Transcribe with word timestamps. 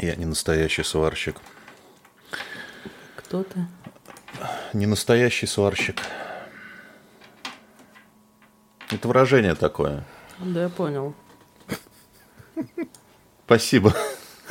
Я 0.00 0.16
не 0.16 0.24
настоящий 0.24 0.82
сварщик. 0.82 1.36
Кто 3.16 3.44
ты? 3.44 3.66
Не 4.72 4.86
настоящий 4.86 5.46
сварщик. 5.46 6.00
Это 8.90 9.08
выражение 9.08 9.54
такое. 9.54 10.04
Да, 10.38 10.62
я 10.64 10.68
понял. 10.68 11.14
Спасибо. 13.46 13.94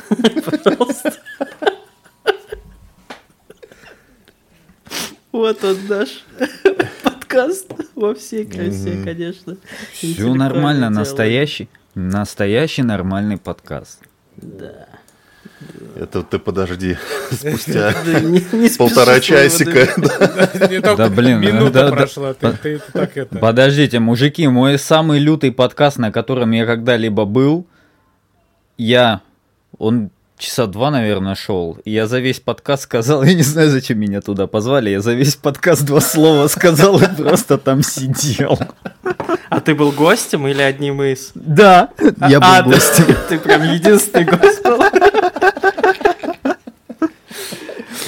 Пожалуйста. 0.08 1.14
Вот 5.32 5.64
он 5.64 5.86
наш 5.88 6.24
подкаст 7.02 7.72
во 7.94 8.14
всей 8.14 8.46
красе, 8.46 9.02
конечно. 9.02 9.56
Все 9.92 10.32
нормально, 10.32 10.90
настоящий, 10.90 11.68
настоящий 11.94 12.82
нормальный 12.82 13.36
подкаст. 13.36 14.00
Да. 14.36 14.88
Это 15.96 16.22
ты 16.22 16.38
подожди. 16.38 16.96
Спустя 17.30 17.94
полтора 18.78 19.20
часика. 19.20 19.88
Да, 20.96 21.08
блин, 21.08 21.40
минута 21.40 21.90
прошла, 21.90 22.34
ты, 22.34 22.80
так 22.92 23.16
это... 23.16 23.38
Подождите, 23.38 24.00
мужики, 24.00 24.46
мой 24.48 24.78
самый 24.78 25.20
лютый 25.20 25.52
подкаст, 25.52 25.98
на 25.98 26.10
котором 26.10 26.50
я 26.50 26.66
когда-либо 26.66 27.24
был, 27.24 27.66
я, 28.76 29.20
он 29.78 30.10
часа 30.36 30.66
два, 30.66 30.90
наверное, 30.90 31.36
шел, 31.36 31.78
и 31.84 31.92
я 31.92 32.06
за 32.06 32.18
весь 32.18 32.40
подкаст 32.40 32.84
сказал, 32.84 33.22
я 33.22 33.34
не 33.34 33.42
знаю, 33.42 33.70
зачем 33.70 33.98
меня 33.98 34.20
туда 34.20 34.46
позвали, 34.46 34.90
я 34.90 35.00
за 35.00 35.12
весь 35.14 35.36
подкаст 35.36 35.84
два 35.84 36.00
слова 36.00 36.48
сказал 36.48 37.00
и 37.00 37.06
просто 37.06 37.56
там 37.56 37.82
сидел. 37.82 38.58
А 39.48 39.60
ты 39.60 39.74
был 39.74 39.92
гостем 39.92 40.48
или 40.48 40.62
одним 40.62 41.02
из? 41.02 41.30
Да, 41.34 41.90
я 42.28 42.38
А, 42.38 42.62
был 42.62 42.72
да, 42.72 42.76
гостем. 42.76 43.16
Ты 43.28 43.38
прям 43.38 43.62
единственный 43.62 44.24
гость 44.24 44.62
был. 44.64 44.82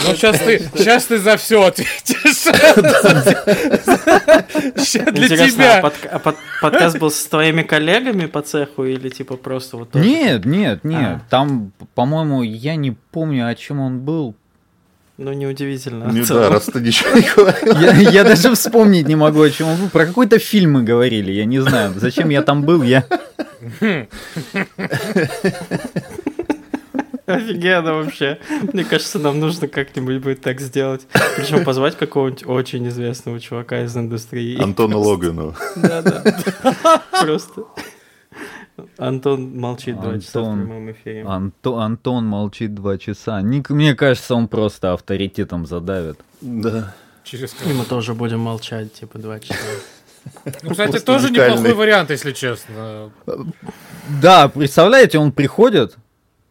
Ну, 0.07 0.15
сейчас 0.15 0.39
ты, 0.39 0.71
сейчас 0.77 1.05
ты 1.07 1.19
за 1.19 1.37
все 1.37 1.63
ответишь. 1.65 2.45
Для 5.13 5.25
Интересно, 5.25 5.47
а 5.47 5.49
тебя. 5.91 6.11
а 6.13 6.19
под- 6.19 6.37
подкаст 6.61 6.99
был 6.99 7.11
с 7.11 7.25
твоими 7.27 7.63
коллегами 7.63 8.27
по 8.27 8.43
цеху 8.43 8.85
или 8.85 9.09
типа 9.09 9.37
просто 9.37 9.77
вот? 9.79 9.95
Нет, 9.95 10.45
нет, 10.45 10.85
нет, 10.85 11.17
А. 11.17 11.21
там, 11.31 11.73
по-моему, 11.95 12.43
я 12.43 12.77
не 12.77 12.93
помню, 13.11 13.49
о 13.49 13.55
чем 13.55 13.81
он 13.81 14.01
был. 14.01 14.35
Ну, 15.19 15.33
неудивительно. 15.33 16.11
Ну 16.13 16.25
да, 16.27 16.51
раз 16.51 16.67
ты 16.67 16.79
ничего 16.81 17.17
не 17.17 17.23
говорил. 17.35 17.75
Я, 17.81 17.93
я 18.11 18.25
даже 18.25 18.55
вспомнить 18.55 19.09
не 19.09 19.17
могу, 19.17 19.41
о 19.41 19.51
чем 19.51 19.69
он 19.69 19.77
был. 19.77 19.89
Про 19.89 20.05
какой-то 20.07 20.39
фильм 20.39 20.73
мы 20.73 20.83
говорили, 20.83 21.33
я 21.33 21.47
не 21.47 21.61
знаю. 21.61 21.95
Зачем 21.97 22.29
я 22.29 22.43
там 22.43 22.63
был, 22.65 22.83
я... 22.83 23.05
Офигенно 27.27 27.95
вообще. 27.95 28.39
Мне 28.73 28.85
кажется, 28.85 29.19
нам 29.19 29.41
нужно 29.41 29.69
как-нибудь 29.69 30.19
будет 30.23 30.41
так 30.41 30.61
сделать. 30.61 31.07
Причем 31.37 31.65
позвать 31.65 31.97
какого-нибудь 31.97 32.47
очень 32.47 32.87
известного 32.89 33.41
чувака 33.41 33.83
из 33.83 33.97
индустрии. 33.97 34.61
Антону 34.63 35.01
Логвину. 35.01 35.55
Да-да. 35.77 36.23
Просто. 37.23 37.65
Антон 38.99 39.59
молчит 39.59 39.99
два 40.01 40.19
часа 40.19 40.41
в 40.41 40.55
прямом 40.55 40.91
эфире. 40.93 41.23
Анто- 41.25 41.81
Антон 41.83 42.27
молчит 42.27 42.75
два 42.75 42.99
часа. 42.99 43.41
Ник- 43.41 43.71
Мне 43.71 43.95
кажется, 43.95 44.35
он 44.35 44.49
просто 44.49 44.93
авторитетом 44.93 45.67
задавит. 45.67 46.19
Да. 46.43 46.95
Через 47.25 47.57
И 47.67 47.73
мы 47.73 47.85
тоже 47.85 48.15
будем 48.15 48.41
молчать, 48.41 48.93
типа, 48.93 49.19
два 49.19 49.41
часа. 49.41 49.57
Ну, 50.63 50.71
кстати, 50.71 50.91
Просто 50.91 51.01
тоже 51.07 51.29
уникальный. 51.29 51.57
неплохой 51.59 51.75
вариант, 51.75 52.11
если 52.11 52.33
честно. 52.33 53.11
Да, 54.21 54.49
представляете, 54.49 55.19
он 55.19 55.33
приходит, 55.33 55.97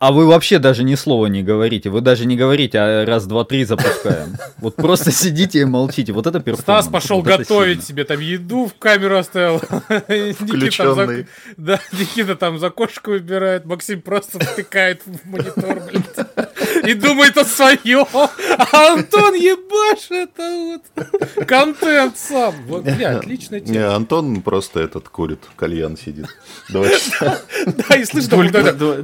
а 0.08 0.12
вы 0.12 0.26
вообще 0.28 0.60
даже 0.60 0.84
ни 0.84 0.96
слова 0.96 1.28
не 1.28 1.42
говорите. 1.44 1.90
Вы 1.90 2.02
даже 2.02 2.26
не 2.26 2.36
говорите, 2.36 2.78
а 2.80 3.06
раз, 3.06 3.26
два, 3.26 3.44
три 3.44 3.64
запускаем. 3.66 4.38
Вот 4.60 4.76
просто 4.78 5.12
сидите 5.12 5.60
и 5.60 5.66
молчите. 5.66 6.12
Вот 6.14 6.26
это 6.28 6.40
перформанс. 6.40 6.86
Стас 6.86 6.88
пошел 6.88 7.18
Вот 7.18 7.26
готовить 7.28 7.80
сильно. 7.80 7.84
себе 7.84 8.04
там 8.06 8.20
еду 8.20 8.66
в 8.68 8.74
камеру 8.80 9.18
оставил. 9.18 9.56
Никита 10.10 10.36
там 10.38 10.48
Включенный. 10.48 11.18
за- 11.18 11.26
Да, 11.58 11.80
Никита 11.92 12.36
там 12.36 12.58
за 12.60 12.70
кошку 12.70 13.12
выбирает, 13.12 13.66
Максим 13.66 14.02
просто 14.02 14.40
втыкает 14.40 15.02
в 15.06 15.30
монитор, 15.30 15.82
блядь, 15.82 16.88
и 16.88 16.94
думает 16.94 17.38
о 17.38 17.46
своем. 17.46 18.08
А 18.14 18.94
Антон 18.94 19.36
ебашь 19.36 20.08
это 20.10 20.80
вот. 20.96 21.46
Контент 21.48 22.18
сам. 22.18 22.56
Вот, 22.68 22.84
бля, 22.84 23.18
отличная 23.18 23.60
Не, 23.60 23.74
тема. 23.74 23.96
Антон 23.96 24.42
просто 24.42 24.80
этот 24.80 25.10
курит, 25.10 25.40
кальян 25.56 25.98
сидит. 25.98 26.28
Два 26.70 26.88
часа. 26.90 27.40
Да, 27.66 27.96
и 27.96 28.06
слышно, 28.06 28.50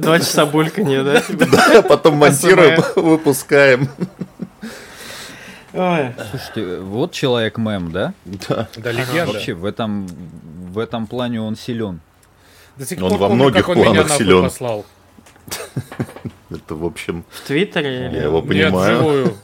два 0.00 0.18
часа 0.18 0.46
бульканье, 0.46 0.91
да? 1.04 1.20
типа? 1.20 1.46
Да, 1.46 1.82
Потом 1.82 2.16
монтируем, 2.16 2.82
выпускаем. 2.96 3.88
Ой. 5.74 6.12
Слушайте, 6.30 6.80
вот 6.80 7.12
человек 7.12 7.56
мем, 7.56 7.90
да? 7.92 8.12
Да. 8.24 8.68
да, 8.76 8.92
легенда. 8.92 9.32
Вообще, 9.32 9.54
в 9.54 9.64
этом, 9.64 10.06
в 10.06 10.78
этом 10.78 11.06
плане 11.06 11.40
он 11.40 11.56
силен. 11.56 12.00
До 12.76 12.84
сих 12.84 13.00
Он 13.02 13.10
пор 13.10 13.18
во 13.18 13.28
помню, 13.28 13.44
многих 13.44 13.60
как 13.66 13.68
он 13.70 13.76
меня 13.76 13.86
планах 13.90 14.08
нахуй 14.10 14.24
силен. 14.26 14.42
послал. 14.44 14.84
Это, 16.50 16.74
в 16.74 16.84
общем, 16.84 17.24
В 17.30 17.40
Твиттере? 17.46 18.06
или- 18.08 18.16
я 18.16 18.22
его 18.24 18.40
Нет, 18.40 18.48
понимаю. 18.48 18.96
вживую. 18.98 19.34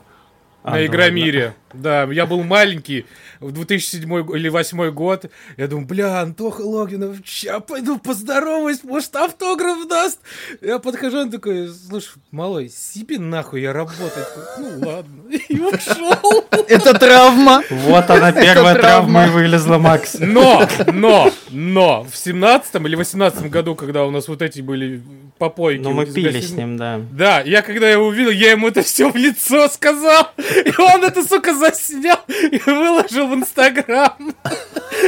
А, 0.65 0.73
На 0.73 0.85
Игромире. 0.87 1.55
Да, 1.73 2.05
я 2.05 2.27
был 2.27 2.43
маленький, 2.43 3.07
в 3.41 3.53
2007 3.53 4.03
или 4.35 4.49
2008 4.49 4.91
год. 4.91 5.27
Я 5.57 5.69
думаю, 5.69 5.87
бля, 5.87 6.21
Антоха 6.21 6.63
Логинов, 6.63 7.17
ща 7.25 7.61
пойду 7.61 7.99
поздороваюсь, 7.99 8.83
может, 8.85 9.15
автограф 9.17 9.87
даст. 9.89 10.19
Я 10.61 10.79
подхожу, 10.79 11.19
он 11.19 11.31
такой, 11.31 11.69
слушай, 11.69 12.15
малой, 12.31 12.71
себе 12.71 13.19
нахуй, 13.19 13.61
я 13.61 13.73
работаю. 13.73 14.27
Ну 14.59 14.87
ладно. 14.87 15.23
И 15.49 15.61
ушел. 15.61 16.45
Это 16.69 16.95
травма! 16.99 17.63
Вот 17.71 18.11
она, 18.11 18.33
первая 18.33 18.75
травма. 18.75 19.27
и 19.27 19.31
вылезла, 19.31 19.79
Макс. 19.79 20.17
Но, 20.19 20.67
но, 20.93 21.31
но, 21.51 22.07
в 22.11 22.17
17 22.17 22.75
или 22.77 22.97
18 22.97 23.51
году, 23.51 23.75
когда 23.75 24.05
у 24.05 24.11
нас 24.11 24.29
вот 24.29 24.43
эти 24.43 24.61
были 24.61 25.03
попойки. 25.39 25.81
Ну, 25.81 25.93
мы 25.93 26.07
пили 26.07 26.41
с 26.41 26.51
ним, 26.51 26.77
да. 26.77 27.01
Да, 27.13 27.41
я 27.41 27.63
когда 27.63 27.89
его 27.89 28.07
увидел, 28.07 28.31
я 28.31 28.53
ему 28.53 28.69
это 28.69 28.83
все 28.83 29.11
в 29.11 29.17
лицо 29.17 29.69
сказал. 29.69 30.29
И 30.39 30.81
он 30.81 31.05
это, 31.05 31.23
сука, 31.23 31.55
заснял 31.59 32.19
и 32.29 32.59
выложил 32.65 33.29
в 33.29 33.35
Инстаграм. 33.35 34.17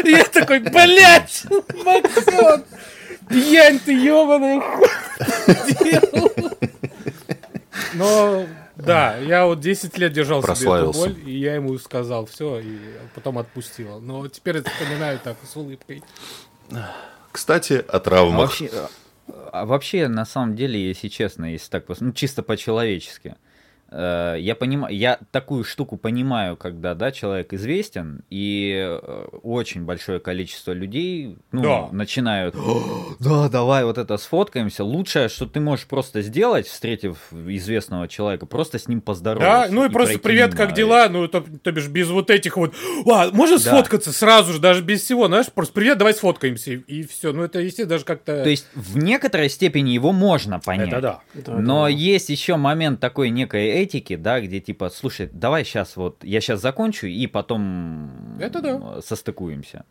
И 0.04 0.10
я 0.10 0.24
такой, 0.24 0.58
блядь, 0.60 1.44
Максим, 1.84 2.64
пьянь 3.28 3.78
ты 3.78 3.98
делал?» 4.00 4.40
Но, 7.94 8.46
да, 8.76 9.16
я 9.16 9.46
вот 9.46 9.60
10 9.60 9.98
лет 9.98 10.12
держал 10.12 10.42
себе 10.42 10.52
эту 10.52 10.60
Прославился. 10.62 11.00
боль, 11.00 11.16
и 11.28 11.38
я 11.38 11.54
ему 11.54 11.76
сказал 11.78 12.26
все, 12.26 12.60
и 12.60 12.78
потом 13.14 13.38
отпустил. 13.38 14.00
Но 14.00 14.26
теперь 14.28 14.58
это 14.58 14.70
вспоминаю 14.70 15.18
так, 15.22 15.36
с 15.50 15.56
улыбкой. 15.56 16.02
Кстати, 17.32 17.74
о 17.74 17.96
А 17.96 18.00
травмах. 18.00 18.38
вообще, 18.48 18.70
а 19.52 19.64
вообще, 19.66 20.08
на 20.08 20.24
самом 20.24 20.56
деле, 20.56 20.80
если 20.88 21.08
честно, 21.08 21.46
если 21.52 21.68
так, 21.70 21.84
ну, 22.00 22.12
чисто 22.12 22.42
по-человечески, 22.42 23.36
я 23.92 24.54
понимаю, 24.58 24.94
я 24.94 25.18
такую 25.32 25.64
штуку 25.64 25.96
понимаю, 25.96 26.56
когда, 26.56 26.94
да, 26.94 27.10
человек 27.10 27.52
известен, 27.52 28.22
и 28.30 28.72
э, 28.78 29.26
очень 29.42 29.84
большое 29.84 30.20
количество 30.20 30.72
людей, 30.72 31.36
ну, 31.52 31.62
Да. 31.62 31.88
начинают, 31.90 32.54
«О, 32.56 33.14
да, 33.18 33.48
давай 33.48 33.84
вот 33.84 33.98
это 33.98 34.16
сфоткаемся. 34.16 34.84
Лучшее, 34.84 35.28
что 35.28 35.46
ты 35.46 35.58
можешь 35.60 35.86
просто 35.86 36.22
сделать, 36.22 36.66
встретив 36.68 37.16
известного 37.32 38.06
человека, 38.08 38.46
просто 38.46 38.78
с 38.78 38.86
ним 38.86 39.00
поздороваться. 39.00 39.68
Да, 39.70 39.74
ну 39.74 39.84
и, 39.84 39.88
просто 39.88 40.18
пройти 40.18 40.22
привет, 40.22 40.54
мимо. 40.54 40.56
как 40.66 40.74
дела? 40.76 41.08
Ну, 41.08 41.26
то, 41.26 41.40
то 41.62 41.72
бишь 41.72 41.88
без 41.88 42.08
вот 42.10 42.30
этих 42.30 42.56
вот, 42.56 42.74
а, 43.10 43.30
можно 43.32 43.56
Да. 43.56 43.62
сфоткаться 43.62 44.12
сразу 44.12 44.52
же, 44.52 44.60
даже 44.60 44.82
без 44.82 45.02
всего, 45.02 45.26
знаешь, 45.26 45.46
просто 45.52 45.74
привет, 45.74 45.98
давай 45.98 46.14
сфоткаемся, 46.14 46.72
и, 46.72 47.02
все. 47.02 47.32
Ну, 47.32 47.42
это, 47.42 47.58
естественно, 47.60 47.88
даже 47.88 48.04
как-то... 48.04 48.44
То 48.44 48.50
есть 48.50 48.66
в 48.74 48.98
некоторой 48.98 49.48
степени 49.48 49.90
его 49.90 50.12
можно 50.12 50.60
понять. 50.60 50.88
это 50.88 51.00
да. 51.00 51.20
Да, 51.34 51.56
Но 51.56 51.82
да. 51.84 51.88
есть 51.88 52.28
еще 52.28 52.56
момент 52.56 53.00
такой 53.00 53.30
некой 53.30 53.79
этики, 53.82 54.16
да, 54.16 54.40
где 54.40 54.60
типа, 54.60 54.90
слушай, 54.90 55.28
давай 55.32 55.64
сейчас 55.64 55.96
вот, 55.96 56.24
я 56.24 56.40
сейчас 56.40 56.60
закончу 56.60 57.06
и 57.06 57.26
потом 57.26 58.38
Это 58.40 58.60
да. 58.60 59.00
состыкуемся. 59.02 59.84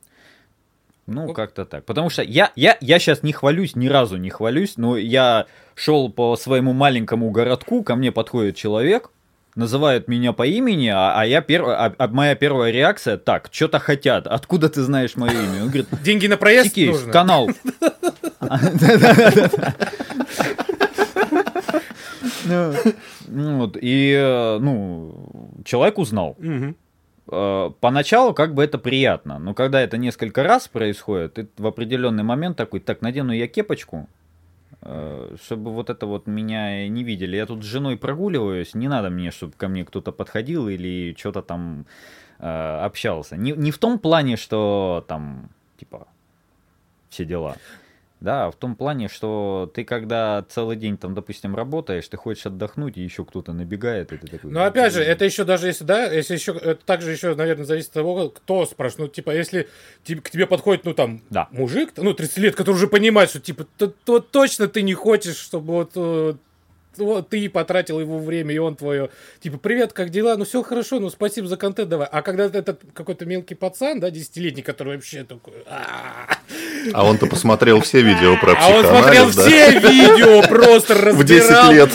Ну, 1.07 1.27
Вот. 1.27 1.35
как-то 1.35 1.65
так. 1.65 1.85
Потому 1.85 2.09
что 2.09 2.21
я, 2.21 2.51
я, 2.55 2.77
я 2.81 2.99
сейчас 2.99 3.23
не 3.23 3.33
хвалюсь, 3.33 3.75
ни 3.75 3.87
разу 3.87 4.17
не 4.17 4.29
хвалюсь, 4.29 4.77
но 4.77 4.97
я 4.97 5.47
шел 5.75 6.11
по 6.11 6.35
своему 6.35 6.73
маленькому 6.73 7.31
городку, 7.31 7.83
ко 7.83 7.95
мне 7.95 8.11
подходит 8.11 8.55
человек, 8.55 9.09
называет 9.55 10.07
меня 10.07 10.33
по 10.33 10.45
имени, 10.45 10.89
а, 10.89 11.19
а 11.19 11.25
я 11.25 11.41
перв... 11.41 11.65
а, 11.67 11.93
а 11.97 12.07
моя 12.09 12.35
первая 12.35 12.71
реакция, 12.71 13.17
так, 13.17 13.49
что-то 13.51 13.79
хотят, 13.79 14.27
откуда 14.27 14.69
ты 14.69 14.83
знаешь 14.83 15.15
мое 15.15 15.31
имя? 15.31 15.61
Он 15.63 15.67
говорит, 15.67 15.87
Деньги 16.03 16.27
на 16.27 16.37
проезд 16.37 16.77
нужно? 16.77 17.11
канал. 17.11 17.49
Ну, 23.27 23.57
вот, 23.57 23.77
и, 23.79 24.13
э, 24.13 24.59
ну, 24.59 25.13
человек 25.65 25.97
узнал. 25.97 26.35
Э, 27.31 27.71
Поначалу 27.79 28.33
как 28.33 28.53
бы 28.53 28.63
это 28.63 28.77
приятно, 28.77 29.39
но 29.39 29.53
когда 29.53 29.81
это 29.81 29.97
несколько 29.97 30.43
раз 30.43 30.67
происходит, 30.67 31.33
ты 31.35 31.47
в 31.57 31.67
определенный 31.67 32.23
момент 32.23 32.57
такой, 32.57 32.79
так, 32.79 33.01
надену 33.01 33.31
я 33.33 33.47
кепочку, 33.47 34.07
э, 34.81 35.35
чтобы 35.43 35.71
вот 35.71 35.89
это 35.89 36.05
вот 36.05 36.27
меня 36.27 36.87
не 36.87 37.03
видели. 37.03 37.37
Я 37.37 37.45
тут 37.45 37.63
с 37.63 37.67
женой 37.67 37.97
прогуливаюсь, 37.97 38.73
не 38.73 38.87
надо 38.87 39.09
мне, 39.09 39.31
чтобы 39.31 39.53
ко 39.57 39.67
мне 39.67 39.85
кто-то 39.85 40.11
подходил 40.11 40.67
или 40.69 41.15
что-то 41.17 41.41
там 41.41 41.85
э, 42.39 42.79
общался. 42.85 43.37
Не, 43.37 43.51
не 43.51 43.71
в 43.71 43.77
том 43.77 43.99
плане, 43.99 44.37
что 44.37 45.05
там, 45.07 45.49
типа, 45.77 46.07
все 47.09 47.25
дела. 47.25 47.55
Да, 48.19 48.51
в 48.51 48.55
том 48.57 48.75
плане, 48.75 49.07
что 49.07 49.71
ты 49.73 49.85
когда 49.85 50.43
целый 50.49 50.75
день 50.75 50.97
там, 50.97 51.13
допустим, 51.15 51.55
работаешь, 51.55 52.05
ты 52.07 52.17
хочешь 52.17 52.45
отдохнуть, 52.45 52.97
и 52.97 53.01
еще 53.01 53.23
кто-то 53.23 53.53
набегает, 53.53 54.11
и 54.11 54.17
ты 54.17 54.27
такой... 54.27 54.51
Но 54.51 54.65
опять 54.65 54.93
же, 54.93 55.01
это 55.01 55.23
еще 55.23 55.45
даже 55.45 55.67
если, 55.67 55.85
да, 55.85 56.05
если 56.11 56.33
еще, 56.33 56.51
это 56.51 56.83
также 56.85 57.11
еще, 57.11 57.33
наверное, 57.35 57.63
зависит 57.65 57.89
от 57.89 57.93
того, 57.93 58.29
кто 58.29 58.65
спрашивает. 58.65 58.99
Ну, 58.99 59.13
типа, 59.13 59.31
если 59.31 59.69
тебе- 60.03 60.19
к 60.21 60.29
тебе 60.29 60.47
подходит, 60.47 60.83
ну, 60.83 60.93
там, 60.93 61.21
Да. 61.29 61.47
мужик, 61.51 61.93
ну, 61.95 62.13
30 62.13 62.39
лет, 62.39 62.55
который 62.55 62.75
уже 62.75 62.87
понимает, 62.87 63.29
что, 63.29 63.39
типа, 63.39 63.65
то, 63.77 63.87
то 63.87 64.19
точно 64.19 64.67
ты 64.67 64.81
не 64.81 64.93
хочешь, 64.93 65.37
чтобы 65.37 65.73
вот, 65.73 65.91
э, 65.95 66.33
вот 67.05 67.29
ты 67.29 67.49
потратил 67.49 67.99
его 67.99 68.19
время, 68.19 68.53
и 68.53 68.57
он 68.57 68.75
твое, 68.75 69.09
типа, 69.41 69.57
привет, 69.57 69.93
как 69.93 70.09
дела? 70.09 70.35
Ну, 70.37 70.45
все 70.45 70.63
хорошо, 70.63 70.99
ну, 70.99 71.09
спасибо 71.09 71.47
за 71.47 71.57
контент, 71.57 71.89
давай. 71.89 72.07
А 72.11 72.21
когда 72.21 72.45
этот 72.45 72.81
какой-то 72.93 73.25
мелкий 73.25 73.55
пацан, 73.55 73.99
да, 73.99 74.09
десятилетний, 74.09 74.63
который 74.63 74.95
вообще 74.95 75.23
такой... 75.23 75.53
«А-а-а». 75.67 76.37
А 76.93 77.05
он-то 77.05 77.27
посмотрел 77.27 77.81
все 77.81 78.01
видео 78.01 78.37
про 78.37 78.53
А 78.53 78.69
он 78.69 78.85
смотрел 78.85 79.29
все 79.29 79.79
видео, 79.79 80.41
просто 80.47 80.93
В 81.13 81.23
10 81.23 81.41
разбирал. 81.49 81.71
лет. 81.73 81.89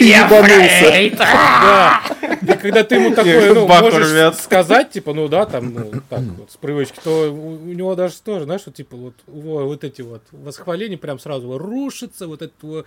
И 0.00 0.04
ебанулся. 0.04 1.16
Да. 1.18 2.00
И 2.42 2.58
когда 2.58 2.84
ты 2.84 2.96
ему 2.96 3.14
такое, 3.14 3.54
ну, 3.54 3.66
можешь 3.66 4.36
сказать, 4.36 4.90
типа, 4.90 5.12
ну 5.12 5.28
да, 5.28 5.44
там, 5.46 5.74
ну, 5.74 5.90
так 6.08 6.20
вот, 6.20 6.50
с 6.50 6.56
привычки, 6.56 6.98
то 7.02 7.32
у, 7.32 7.56
него 7.72 7.94
даже 7.94 8.20
тоже, 8.22 8.44
знаешь, 8.44 8.62
вот, 8.66 8.74
типа, 8.74 8.96
вот, 8.96 9.14
во- 9.26 9.64
вот 9.64 9.84
эти 9.84 10.02
вот 10.02 10.22
восхваления 10.32 10.98
прям 10.98 11.18
сразу 11.18 11.58
рушится, 11.58 12.26
вот 12.26 12.42
этот 12.42 12.86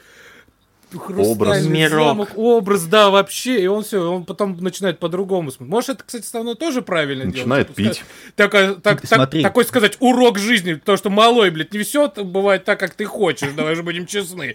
хрустальный 0.99 1.69
Мирок. 1.69 2.05
замок, 2.07 2.29
образ, 2.35 2.83
да, 2.85 3.09
вообще, 3.09 3.61
и 3.61 3.67
он 3.67 3.83
все, 3.83 3.99
он 4.11 4.25
потом 4.25 4.57
начинает 4.57 4.99
по-другому 4.99 5.51
смотреть. 5.51 5.71
Может, 5.71 5.89
это, 5.91 6.03
кстати, 6.05 6.25
со 6.25 6.41
мной 6.41 6.55
тоже 6.55 6.81
правильно 6.81 7.25
Начинает 7.25 7.67
делать? 7.75 7.77
Типа, 7.77 7.89
пить. 7.89 7.97
сказать, 7.97 8.35
такая- 8.35 8.73
так- 8.75 9.01
так- 9.01 9.07
Смотри. 9.15 9.43
такой 9.43 9.65
сказать 9.65 9.97
урок 9.99 10.37
жизни, 10.37 10.73
то, 10.75 10.97
что 10.97 11.09
малой, 11.09 11.49
блядь, 11.51 11.73
не 11.73 11.79
все 11.83 12.09
бывает 12.09 12.65
так, 12.65 12.79
как 12.79 12.93
ты 12.93 13.05
хочешь, 13.05 13.51
давай 13.53 13.75
же 13.75 13.83
будем 13.83 14.05
честны. 14.05 14.53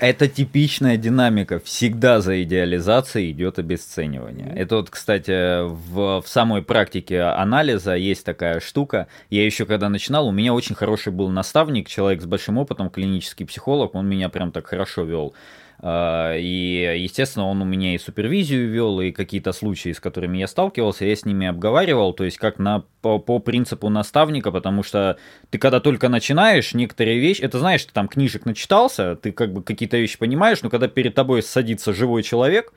Это 0.00 0.28
типичная 0.28 0.96
динамика. 0.96 1.60
Всегда 1.60 2.22
за 2.22 2.42
идеализацией 2.42 3.32
идет 3.32 3.58
обесценивание. 3.58 4.50
Это 4.56 4.76
вот, 4.76 4.88
кстати, 4.88 5.62
в, 5.62 6.22
в 6.22 6.26
самой 6.26 6.62
практике 6.62 7.20
анализа 7.20 7.94
есть 7.96 8.24
такая 8.24 8.60
штука. 8.60 9.08
Я 9.28 9.44
еще 9.44 9.66
когда 9.66 9.90
начинал, 9.90 10.26
у 10.26 10.32
меня 10.32 10.54
очень 10.54 10.74
хороший 10.74 11.12
был 11.12 11.28
наставник, 11.28 11.86
человек 11.86 12.22
с 12.22 12.24
большим 12.24 12.56
опытом, 12.56 12.88
клинический 12.88 13.44
психолог, 13.44 13.94
он 13.94 14.08
меня 14.08 14.30
прям 14.30 14.52
так 14.52 14.66
хорошо 14.66 15.02
вел. 15.02 15.34
А, 15.82 16.36
И, 16.36 16.94
естественно, 16.98 17.46
он 17.46 17.62
у 17.62 17.64
меня 17.64 17.94
и 17.94 17.98
супервизию 17.98 18.70
вел, 18.70 19.00
и 19.00 19.12
какие-то 19.12 19.52
случаи, 19.52 19.92
с 19.92 20.00
которыми 20.00 20.36
я 20.38 20.46
сталкивался, 20.46 21.06
я 21.06 21.16
с 21.16 21.24
ними 21.24 21.46
обговаривал, 21.46 22.12
то 22.12 22.24
есть 22.24 22.36
как 22.36 22.58
на, 22.58 22.84
по, 23.00 23.18
по 23.18 23.38
принципу 23.38 23.88
наставника, 23.88 24.52
потому 24.52 24.82
что 24.82 25.16
ты 25.48 25.58
когда 25.58 25.80
только 25.80 26.10
начинаешь, 26.10 26.74
некоторые 26.74 27.18
вещи, 27.18 27.40
это 27.40 27.58
знаешь, 27.58 27.84
ты 27.84 27.92
там 27.92 28.08
книжек 28.08 28.44
начитался, 28.44 29.16
ты 29.16 29.32
как 29.32 29.54
бы 29.54 29.62
какие-то 29.62 29.96
вещи 29.96 30.18
понимаешь, 30.18 30.60
но 30.62 30.68
когда 30.68 30.86
перед 30.86 31.14
тобой 31.14 31.42
садится 31.42 31.94
живой 31.94 32.22
человек, 32.22 32.74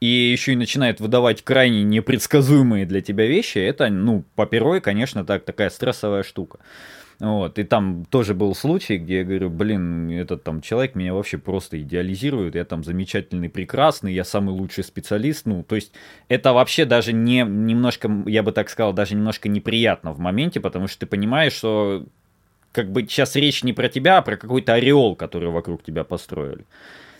и 0.00 0.06
еще 0.06 0.52
и 0.52 0.56
начинает 0.56 1.00
выдавать 1.00 1.42
крайне 1.42 1.82
непредсказуемые 1.82 2.86
для 2.86 3.00
тебя 3.00 3.26
вещи, 3.26 3.58
это, 3.58 3.88
ну, 3.88 4.22
по 4.36 4.46
первой, 4.46 4.80
конечно, 4.80 5.24
так, 5.24 5.44
такая 5.44 5.70
стрессовая 5.70 6.22
штука. 6.22 6.58
Вот, 7.20 7.58
и 7.58 7.64
там 7.64 8.04
тоже 8.10 8.34
был 8.34 8.54
случай, 8.54 8.98
где 8.98 9.18
я 9.18 9.24
говорю, 9.24 9.48
блин, 9.48 10.10
этот 10.10 10.42
там 10.42 10.60
человек 10.60 10.96
меня 10.96 11.14
вообще 11.14 11.38
просто 11.38 11.80
идеализирует, 11.80 12.56
я 12.56 12.64
там 12.64 12.82
замечательный, 12.82 13.48
прекрасный, 13.48 14.12
я 14.12 14.24
самый 14.24 14.50
лучший 14.50 14.82
специалист, 14.82 15.46
ну, 15.46 15.62
то 15.62 15.76
есть 15.76 15.92
это 16.28 16.52
вообще 16.52 16.84
даже 16.84 17.12
не 17.12 17.44
немножко, 17.44 18.10
я 18.26 18.42
бы 18.42 18.50
так 18.50 18.68
сказал, 18.68 18.92
даже 18.92 19.14
немножко 19.14 19.48
неприятно 19.48 20.12
в 20.12 20.18
моменте, 20.18 20.58
потому 20.58 20.88
что 20.88 21.00
ты 21.00 21.06
понимаешь, 21.06 21.52
что 21.52 22.04
как 22.72 22.90
бы 22.90 23.02
сейчас 23.02 23.36
речь 23.36 23.62
не 23.62 23.72
про 23.72 23.88
тебя, 23.88 24.18
а 24.18 24.22
про 24.22 24.36
какой-то 24.36 24.74
ореол, 24.74 25.14
который 25.14 25.50
вокруг 25.50 25.84
тебя 25.84 26.02
построили. 26.02 26.64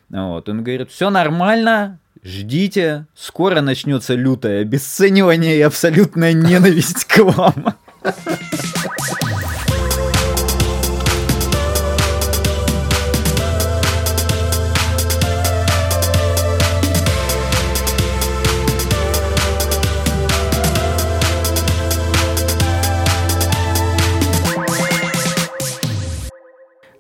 Вот, 0.09 0.49
он 0.49 0.65
говорит, 0.65 0.91
все 0.91 1.09
нормально, 1.09 2.01
ждите, 2.25 3.07
скоро 3.15 3.61
начнется 3.61 4.15
лютое 4.15 4.63
обесценивание 4.63 5.57
и 5.57 5.63
абсолютная 5.63 6.33
ненависть 6.33 7.05
к 7.05 7.19
вам. 7.19 7.75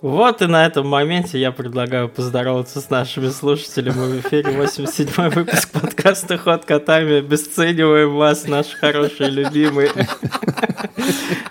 Вот 0.05 0.43
и 0.43 0.47
на 0.47 0.67
этом 0.67 0.87
моменте 0.87 1.41
я 1.41 1.51
предлагаю 1.51 2.11
поздороваться 2.11 2.83
с 2.83 2.91
нашими 2.91 3.31
слушателями 3.31 4.19
в 4.19 4.21
эфире 4.21 4.53
87-й 4.53 5.31
выпуск 5.31 5.71
подкаста 5.71 6.37
«Ход 6.37 6.67
котами». 6.67 7.21
Обесцениваем 7.21 8.15
вас, 8.15 8.47
наши 8.47 8.77
хорошие 8.77 9.31
любимые. 9.31 9.91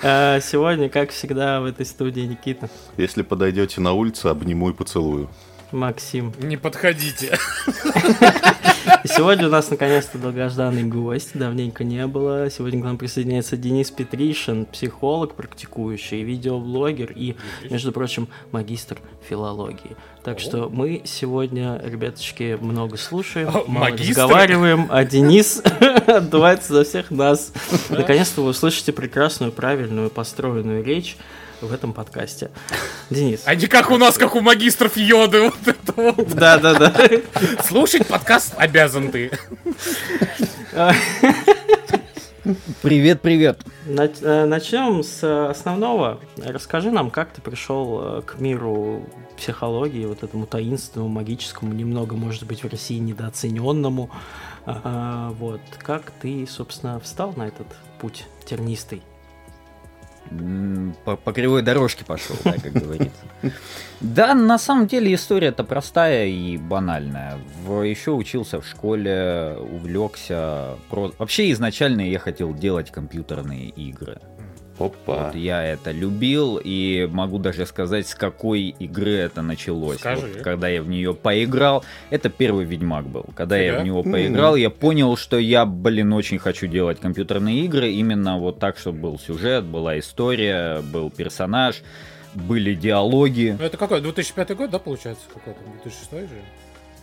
А, 0.04 0.40
Сегодня, 0.40 0.88
как 0.90 1.10
всегда, 1.10 1.62
в 1.62 1.66
этой 1.66 1.86
студии 1.88 2.22
Никита, 2.22 2.70
Если 2.96 3.24
подойдете 3.24 3.82
на 3.82 3.94
улице, 3.94 4.28
обниму 4.28 4.70
и 4.70 4.74
поцелую. 4.74 5.30
Максим. 5.74 6.34
Не 6.40 6.58
подходите. 6.58 7.38
Сегодня 9.06 9.48
у 9.48 9.50
нас 9.50 9.70
наконец-то 9.70 10.18
долгожданный 10.18 10.84
гость, 10.84 11.32
давненько 11.34 11.84
не 11.84 12.06
было. 12.08 12.50
Сегодня 12.50 12.82
к 12.82 12.86
нам 12.86 12.98
присоединяется 12.98 13.58
Денис 13.58 13.92
Петришин, 13.92 14.66
психолог, 14.66 15.36
практикующий, 15.36 16.24
видеоблогер 16.24 17.12
и, 17.14 17.36
между 17.70 17.92
прочим, 17.92 18.28
магистр 18.52 18.98
филологии. 19.28 19.96
Так 20.24 20.40
что 20.40 20.70
мы 20.70 21.02
сегодня, 21.06 21.82
ребяточки, 21.84 22.58
много 22.60 22.98
слушаем, 22.98 23.50
О, 23.50 23.66
магистр? 23.68 24.22
разговариваем, 24.22 24.88
а 24.90 25.04
Денис 25.04 25.62
отдувается 26.08 26.74
за 26.74 26.84
всех 26.84 27.12
нас. 27.12 27.52
Наконец-то 27.90 28.42
вы 28.42 28.50
услышите 28.50 28.94
прекрасную, 28.94 29.52
правильную, 29.52 30.10
построенную 30.10 30.84
речь 30.84 31.18
в 31.64 31.74
этом 31.74 31.94
подкасте. 31.94 32.52
Денис. 33.10 33.42
А 33.46 33.56
не 33.56 33.68
как 33.68 33.92
у 33.92 33.98
нас, 33.98 34.18
как 34.18 34.36
у 34.36 34.42
магистров 34.42 34.98
йоды. 34.98 35.42
Вот 35.44 35.68
это 35.68 35.94
вот. 35.96 36.28
Да-да-да. 36.36 36.94
Слушать 37.64 38.08
подкаст 38.08 38.54
обязан 38.58 39.12
ты. 39.12 39.32
Привет, 42.82 43.22
привет. 43.22 43.62
Начнем 43.86 45.02
с 45.02 45.24
э, 45.24 45.50
основного. 45.50 46.20
Расскажи 46.44 46.92
нам, 46.92 47.10
как 47.10 47.32
ты 47.32 47.40
пришел 47.40 48.18
э, 48.18 48.22
к 48.22 48.38
миру 48.38 49.08
психологии, 49.38 50.06
вот 50.06 50.24
этому 50.24 50.46
таинственному, 50.46 51.10
магическому, 51.10 51.74
немного, 51.74 52.16
может 52.16 52.44
быть, 52.44 52.64
в 52.64 52.68
России 52.70 52.98
недооцененному. 52.98 54.10
А, 54.66 55.32
Вот. 55.40 55.62
Как 55.80 56.12
ты, 56.22 56.46
собственно, 56.46 57.00
встал 57.00 57.34
на 57.38 57.48
этот 57.48 57.68
путь 58.00 58.26
тернистый? 58.46 59.02
По, 61.06 61.16
по 61.16 61.32
кривой 61.34 61.62
дорожке 61.62 62.04
пошел, 62.06 62.36
да, 62.44 62.54
как 62.54 62.72
говорится. 62.74 63.22
Да, 64.02 64.34
на 64.34 64.58
самом 64.58 64.88
деле 64.88 65.14
история-то 65.14 65.64
простая 65.64 66.26
и 66.28 66.58
банальная. 66.58 67.38
В- 67.66 67.84
еще 67.84 68.12
учился 68.12 68.60
в 68.62 68.66
школе, 68.68 69.56
увлекся. 69.60 70.76
про- 70.90 71.12
Вообще 71.20 71.52
изначально 71.52 72.02
я 72.02 72.20
хотел 72.20 72.54
делать 72.54 72.90
компьютерные 72.92 73.70
игры. 73.70 74.18
Опа. 74.80 75.28
Вот 75.28 75.36
я 75.36 75.64
это 75.64 75.92
любил 75.92 76.60
и 76.64 77.08
могу 77.12 77.38
даже 77.38 77.66
сказать, 77.66 78.08
с 78.08 78.16
какой 78.16 78.76
игры 78.80 79.12
это 79.12 79.42
началось. 79.42 80.00
Скажи. 80.00 80.28
Вот 80.28 80.42
когда 80.42 80.68
я 80.68 80.82
в 80.82 80.88
нее 80.88 81.14
поиграл, 81.14 81.84
это 82.10 82.30
первый 82.30 82.66
Ведьмак 82.66 83.06
был. 83.06 83.26
Когда 83.36 83.58
я 83.58 83.74
Фига. 83.74 83.82
в 83.82 83.86
него 83.86 84.04
поиграл, 84.04 84.56
я 84.56 84.70
понял, 84.70 85.16
что 85.16 85.38
я, 85.38 85.66
блин, 85.66 86.14
очень 86.14 86.40
хочу 86.40 86.68
делать 86.68 87.00
компьютерные 87.00 87.66
игры. 87.66 87.92
Именно 87.92 88.40
вот 88.40 88.60
так, 88.60 88.78
чтобы 88.78 89.00
был 89.00 89.20
сюжет, 89.20 89.64
была 89.64 90.00
история, 90.00 90.82
был 90.82 91.12
персонаж, 91.12 91.84
были 92.34 92.74
диалоги. 92.74 93.56
Ну 93.60 93.66
это 93.66 93.78
какой? 93.78 94.02
2005 94.02 94.56
год, 94.58 94.72
да, 94.72 94.80
получается? 94.80 95.24
Какой-то? 95.34 95.60
2006 95.84 96.12
же? 96.30 96.42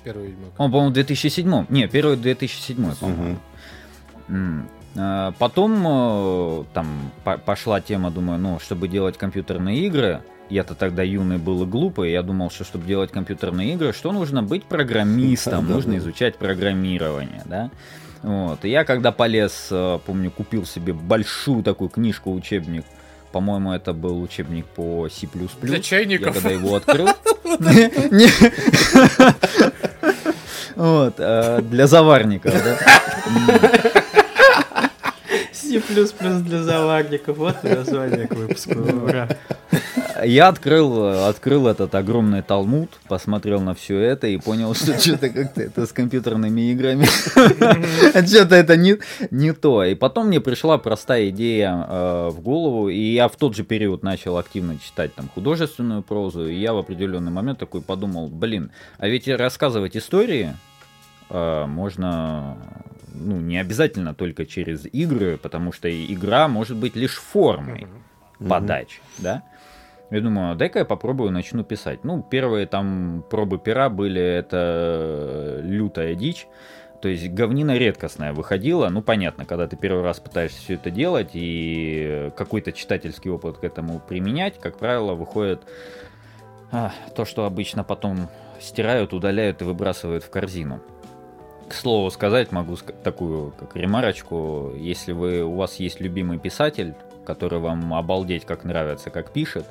Первый 0.03 0.29
Ведьмак. 0.29 0.51
Он, 0.59 0.71
по-моему, 0.71 0.91
в 0.91 0.95
2007. 0.95 1.67
Не, 1.69 1.87
первый 1.87 2.17
в 2.17 2.21
2007, 2.21 2.95
по-моему. 2.99 3.39
А, 4.97 5.33
Потом 5.39 5.85
э, 5.87 6.65
там 6.75 7.11
по- 7.25 7.39
пошла 7.39 7.81
тема, 7.81 8.11
думаю, 8.11 8.39
ну, 8.39 8.59
чтобы 8.61 8.89
делать 8.89 9.17
компьютерные 9.17 9.87
игры, 9.87 10.21
я-то 10.49 10.75
тогда 10.75 11.03
юный 11.03 11.39
был 11.39 11.63
и 11.63 11.67
глупый, 11.67 12.11
я 12.11 12.23
думал, 12.23 12.51
что 12.51 12.65
чтобы 12.65 12.87
делать 12.87 13.13
компьютерные 13.13 13.75
игры, 13.75 13.93
что 13.93 14.13
нужно 14.13 14.43
быть 14.43 14.65
программистом, 14.65 15.69
нужно 15.75 15.99
изучать 15.99 16.37
программирование, 16.37 17.43
да. 17.45 17.71
Вот. 18.23 18.65
И 18.65 18.69
я 18.69 18.85
когда 18.85 19.13
полез, 19.13 19.69
э, 19.71 19.99
помню, 20.05 20.31
купил 20.31 20.67
себе 20.67 20.93
большую 20.93 21.63
такую 21.63 21.89
книжку, 21.89 22.35
учебник 22.35 22.85
По-моему, 23.33 23.73
это 23.73 23.93
был 23.93 24.21
учебник 24.21 24.67
по 24.67 25.09
C++. 25.09 25.29
Для 25.63 25.77
Я 25.77 25.83
чайников. 25.83 26.35
когда 26.35 26.51
его 26.51 26.75
открыл... 26.75 27.09
Вот, 30.77 31.15
э, 31.19 31.61
для 31.63 31.87
заварников, 31.87 32.55
да? 32.65 34.00
C++ 35.81 36.41
для 36.41 36.63
заварников. 36.63 37.39
Вот 37.39 37.63
название 37.63 38.27
к 38.27 38.35
выпуску. 38.35 38.79
Ура. 38.79 39.29
Я 40.25 40.49
открыл, 40.49 41.27
открыл 41.29 41.67
этот 41.67 41.95
огромный 41.95 42.43
талмуд, 42.43 42.91
посмотрел 43.09 43.61
на 43.61 43.75
все 43.75 43.99
это 43.99 44.27
и 44.27 44.37
понял, 44.37 44.75
что 44.75 44.99
что-то 44.99 45.31
как-то 45.31 45.63
это 45.63 45.87
с 45.87 45.93
компьютерными 45.93 46.73
играми. 46.73 47.05
Что-то 48.27 48.55
это 48.55 48.77
не, 48.77 48.99
не 49.31 49.53
то. 49.53 49.85
И 49.85 49.95
потом 49.95 50.29
мне 50.29 50.41
пришла 50.41 50.79
простая 50.79 51.31
идея 51.31 51.87
э, 51.89 52.29
в 52.31 52.41
голову, 52.41 52.89
и 52.89 52.99
я 52.99 53.29
в 53.29 53.37
тот 53.37 53.57
же 53.57 53.65
период 53.65 54.03
начал 54.03 54.37
активно 54.37 54.79
читать 54.79 55.15
там 55.15 55.29
художественную 55.29 56.03
прозу, 56.03 56.47
и 56.47 56.55
я 56.55 56.73
в 56.73 56.79
определенный 56.79 57.33
момент 57.33 57.59
такой 57.59 57.81
подумал, 57.81 58.29
блин, 58.29 58.71
а 58.99 59.09
ведь 59.09 59.29
и 59.29 59.33
рассказывать 59.33 59.97
истории 59.97 60.55
э, 61.31 61.67
можно 61.67 62.57
ну, 63.21 63.41
не 63.41 63.59
обязательно 63.59 64.15
только 64.15 64.47
через 64.47 64.87
игры, 64.87 65.37
потому 65.37 65.73
что 65.73 65.89
игра 65.91 66.49
может 66.49 66.77
быть 66.77 66.97
лишь 66.97 67.19
формой 67.19 67.87
подачи, 68.39 69.01
да? 69.19 69.43
Я 70.11 70.21
думаю, 70.21 70.57
дай-ка 70.57 70.81
я 70.81 70.85
попробую, 70.85 71.31
начну 71.31 71.63
писать. 71.63 72.03
Ну, 72.03 72.21
первые 72.23 72.67
там 72.67 73.25
пробы 73.31 73.59
пера 73.59 73.89
были, 73.89 74.21
это 74.21 75.61
лютая 75.63 76.17
дичь. 76.17 76.49
То 77.01 77.09
есть 77.09 77.29
говнина 77.31 77.79
редкостная 77.79 78.33
выходила. 78.33 78.89
Ну, 78.89 79.03
понятно, 79.03 79.45
когда 79.45 79.69
ты 79.69 79.77
первый 79.77 80.03
раз 80.03 80.19
пытаешься 80.19 80.59
все 80.59 80.75
это 80.75 80.91
делать 80.91 81.31
и 81.35 82.31
какой-то 82.37 82.73
читательский 82.73 83.31
опыт 83.31 83.59
к 83.59 83.65
этому 83.65 84.01
применять, 84.01 84.59
как 84.61 84.79
правило, 84.79 85.15
выходит 85.15 85.63
а, 86.73 86.93
то, 87.15 87.25
что 87.25 87.47
обычно 87.47 87.85
потом 87.85 88.29
стирают, 88.61 89.15
удаляют 89.15 89.63
и 89.63 89.65
выбрасывают 89.65 90.25
в 90.25 90.31
корзину. 90.31 90.81
К 91.71 91.75
слову 91.75 92.11
сказать, 92.11 92.51
могу 92.51 92.77
такую 93.05 93.53
как 93.53 93.77
ремарочку, 93.77 94.73
если 94.77 95.13
вы, 95.13 95.45
у 95.45 95.55
вас 95.55 95.77
есть 95.77 96.01
любимый 96.01 96.37
писатель, 96.37 96.95
который 97.25 97.61
вам 97.61 97.95
обалдеть 97.95 98.45
как 98.45 98.65
нравится, 98.65 99.11
как 99.11 99.31
пишет, 99.31 99.67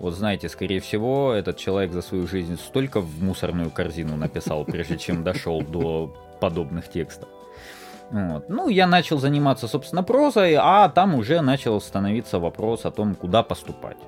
вот 0.00 0.14
знаете, 0.14 0.48
скорее 0.48 0.80
всего, 0.80 1.32
этот 1.32 1.56
человек 1.56 1.92
за 1.92 2.02
свою 2.02 2.26
жизнь 2.26 2.58
столько 2.58 3.00
в 3.00 3.22
мусорную 3.22 3.70
корзину 3.70 4.16
написал, 4.16 4.64
прежде 4.64 4.98
чем 4.98 5.22
дошел 5.22 5.62
до 5.62 6.12
подобных 6.40 6.88
текстов. 6.88 7.28
Вот. 8.10 8.48
Ну, 8.48 8.68
я 8.68 8.88
начал 8.88 9.18
заниматься, 9.18 9.68
собственно, 9.68 10.02
прозой, 10.02 10.56
а 10.58 10.88
там 10.88 11.14
уже 11.14 11.42
начал 11.42 11.80
становиться 11.80 12.40
вопрос 12.40 12.84
о 12.86 12.90
том, 12.90 13.14
куда 13.14 13.44
поступать. 13.44 13.98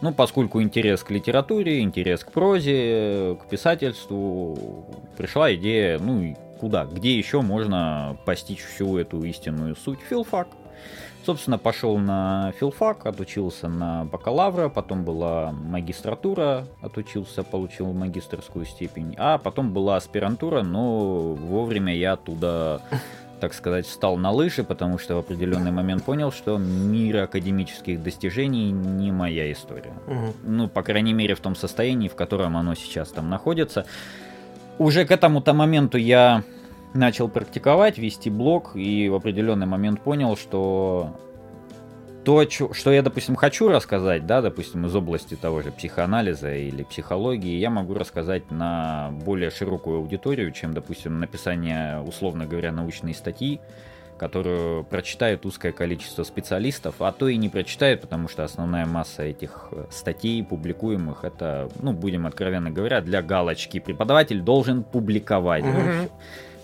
Ну, 0.00 0.12
поскольку 0.12 0.60
интерес 0.60 1.04
к 1.04 1.12
литературе, 1.12 1.80
интерес 1.80 2.24
к 2.24 2.32
прозе, 2.32 3.38
к 3.40 3.48
писательству, 3.48 4.84
пришла 5.16 5.54
идея, 5.54 6.00
ну, 6.00 6.34
куда, 6.56 6.84
где 6.84 7.16
еще 7.16 7.40
можно 7.40 8.16
постичь 8.24 8.62
всю 8.62 8.96
эту 8.98 9.22
истинную 9.22 9.76
суть 9.76 10.00
филфак. 10.00 10.48
Собственно, 11.26 11.58
пошел 11.58 11.98
на 11.98 12.52
филфак, 12.60 13.04
отучился 13.04 13.66
на 13.66 14.04
бакалавра, 14.04 14.68
потом 14.68 15.02
была 15.02 15.50
магистратура, 15.50 16.68
отучился, 16.80 17.42
получил 17.42 17.92
магистрскую 17.92 18.64
степень, 18.64 19.16
а 19.18 19.38
потом 19.38 19.72
была 19.72 19.96
аспирантура, 19.96 20.62
но 20.62 21.34
вовремя 21.34 21.92
я 21.96 22.12
оттуда, 22.12 22.80
так 23.40 23.54
сказать, 23.54 23.86
встал 23.86 24.16
на 24.16 24.30
лыжи, 24.30 24.62
потому 24.62 24.98
что 24.98 25.16
в 25.16 25.18
определенный 25.18 25.72
момент 25.72 26.04
понял, 26.04 26.30
что 26.30 26.58
мир 26.58 27.24
академических 27.24 28.00
достижений 28.00 28.70
не 28.70 29.10
моя 29.10 29.50
история. 29.50 29.94
Мгм. 30.06 30.32
Ну, 30.44 30.68
по 30.68 30.84
крайней 30.84 31.12
мере, 31.12 31.34
в 31.34 31.40
том 31.40 31.56
состоянии, 31.56 32.06
в 32.06 32.14
котором 32.14 32.56
оно 32.56 32.76
сейчас 32.76 33.08
там 33.08 33.28
находится. 33.28 33.84
Уже 34.78 35.06
к 35.06 35.10
этому-то 35.10 35.54
моменту 35.54 35.96
я 35.96 36.42
начал 36.92 37.28
практиковать, 37.28 37.98
вести 37.98 38.30
блог, 38.30 38.72
и 38.74 39.08
в 39.08 39.14
определенный 39.14 39.66
момент 39.66 40.00
понял, 40.00 40.36
что 40.36 41.16
то, 42.24 42.44
что 42.50 42.92
я, 42.92 43.02
допустим, 43.02 43.36
хочу 43.36 43.68
рассказать, 43.68 44.26
да, 44.26 44.42
допустим, 44.42 44.84
из 44.86 44.96
области 44.96 45.36
того 45.36 45.62
же 45.62 45.70
психоанализа 45.70 46.52
или 46.52 46.82
психологии, 46.82 47.56
я 47.56 47.70
могу 47.70 47.94
рассказать 47.94 48.50
на 48.50 49.12
более 49.24 49.50
широкую 49.50 49.98
аудиторию, 49.98 50.50
чем, 50.50 50.74
допустим, 50.74 51.20
написание, 51.20 52.00
условно 52.00 52.46
говоря, 52.46 52.72
научной 52.72 53.14
статьи, 53.14 53.60
которую 54.18 54.84
прочитает 54.84 55.44
узкое 55.46 55.72
количество 55.72 56.22
специалистов, 56.22 56.96
а 57.00 57.12
то 57.12 57.28
и 57.28 57.36
не 57.36 57.48
прочитает, 57.48 58.00
потому 58.00 58.28
что 58.28 58.44
основная 58.44 58.86
масса 58.86 59.22
этих 59.22 59.68
э, 59.72 59.84
статей, 59.90 60.42
публикуемых, 60.42 61.24
это, 61.24 61.68
ну, 61.80 61.92
будем 61.92 62.26
откровенно 62.26 62.70
говоря, 62.70 63.00
для 63.00 63.22
галочки. 63.22 63.78
Преподаватель 63.78 64.40
должен 64.40 64.82
публиковать. 64.82 65.64
всё. 65.64 66.10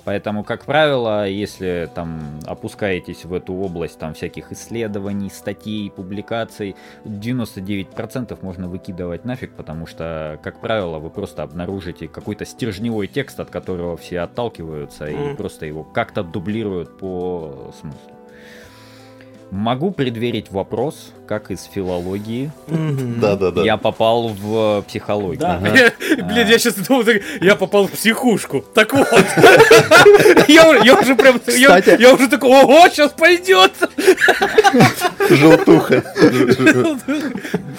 Поэтому, 0.05 0.43
как 0.43 0.65
правило, 0.65 1.29
если 1.29 1.89
там 1.95 2.41
опускаетесь 2.47 3.25
в 3.25 3.33
эту 3.33 3.55
область 3.55 3.99
там 3.99 4.15
всяких 4.15 4.51
исследований, 4.51 5.31
статей, 5.31 5.91
публикаций, 5.91 6.75
99% 7.05 8.39
можно 8.43 8.69
выкидывать 8.69 9.25
нафиг, 9.25 9.53
потому 9.55 9.87
что, 9.87 10.41
как 10.43 10.61
правило, 10.61 10.99
вы 10.99 11.11
просто 11.11 11.43
обнаружите 11.43 12.09
какой-то 12.09 12.45
стержневой 12.45 13.07
текст, 13.07 13.39
от 13.39 13.51
которого 13.51 13.97
все 13.97 14.21
отталкиваются 14.21 15.07
и 15.07 15.15
Мгм. 15.15 15.37
просто 15.37 15.67
его 15.67 15.85
как-то 15.85 16.23
дублируют 16.25 16.99
по 16.99 17.73
смыслу. 17.81 18.01
Могу 19.53 19.91
предверить 19.91 20.51
вопрос, 20.51 21.13
как 21.27 21.51
из 21.51 21.65
филологии. 21.65 22.51
Да-да-да. 22.69 23.63
я 23.63 23.77
попал 23.77 24.29
в 24.29 24.81
психологию. 24.89 25.41
Да. 25.41 25.59
Блин, 25.61 26.49
я 26.49 26.59
сейчас 26.59 26.77
думал, 26.77 27.05
я 27.43 27.55
попал 27.55 27.87
в 27.87 27.91
психушку. 27.91 28.65
Так 28.75 28.95
вот. 28.95 29.07
Я 30.49 30.75
я 30.83 30.99
уже 30.99 31.15
прям... 31.15 31.39
я-. 31.47 31.83
Я 31.99 32.15
уже 32.15 32.29
такой, 32.29 32.51
ого, 32.51 32.89
сейчас 32.89 33.13
пойдет. 33.13 33.73
Желтуха. 35.29 36.03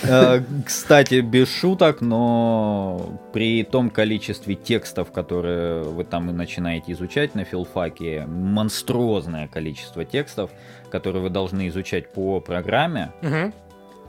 Э, 0.03 0.41
Кстати, 0.65 1.21
без 1.21 1.49
шуток, 1.49 2.01
но 2.01 3.19
при 3.33 3.63
том 3.63 3.89
количестве 3.89 4.55
текстов, 4.55 5.11
которые 5.11 5.83
вы 5.83 6.03
там 6.03 6.29
и 6.29 6.33
начинаете 6.33 6.91
изучать 6.91 7.35
на 7.35 7.45
филфаке, 7.45 8.25
монструозное 8.27 9.47
количество 9.47 10.05
текстов, 10.05 10.51
которые 10.93 11.23
вы 11.23 11.29
должны 11.31 11.67
изучать 11.69 12.13
по 12.13 12.39
программе, 12.39 13.11
Мгм. 13.23 13.51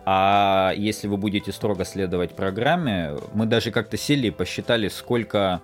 а 0.05 0.75
если 0.77 1.09
вы 1.09 1.17
будете 1.17 1.51
строго 1.51 1.85
следовать 1.87 2.37
программе, 2.37 3.15
мы 3.33 3.47
даже 3.47 3.71
как-то 3.71 3.97
сели 3.97 4.27
и 4.27 4.31
посчитали, 4.31 4.89
сколько, 4.89 5.63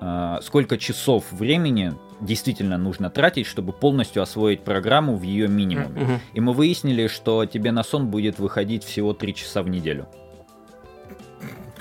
э, 0.00 0.38
сколько 0.40 0.78
часов 0.78 1.24
времени 1.30 1.92
действительно 2.22 2.78
нужно 2.78 3.10
тратить, 3.10 3.46
чтобы 3.46 3.74
полностью 3.74 4.22
освоить 4.22 4.62
программу 4.64 5.16
в 5.16 5.22
ее 5.22 5.46
минимуме. 5.46 6.00
Мгм. 6.00 6.20
И 6.32 6.40
мы 6.40 6.54
выяснили, 6.54 7.06
что 7.08 7.44
тебе 7.44 7.70
на 7.70 7.82
сон 7.84 8.06
будет 8.06 8.38
выходить 8.38 8.82
всего 8.82 9.12
3 9.12 9.34
часа 9.34 9.62
в 9.62 9.68
неделю. 9.68 10.06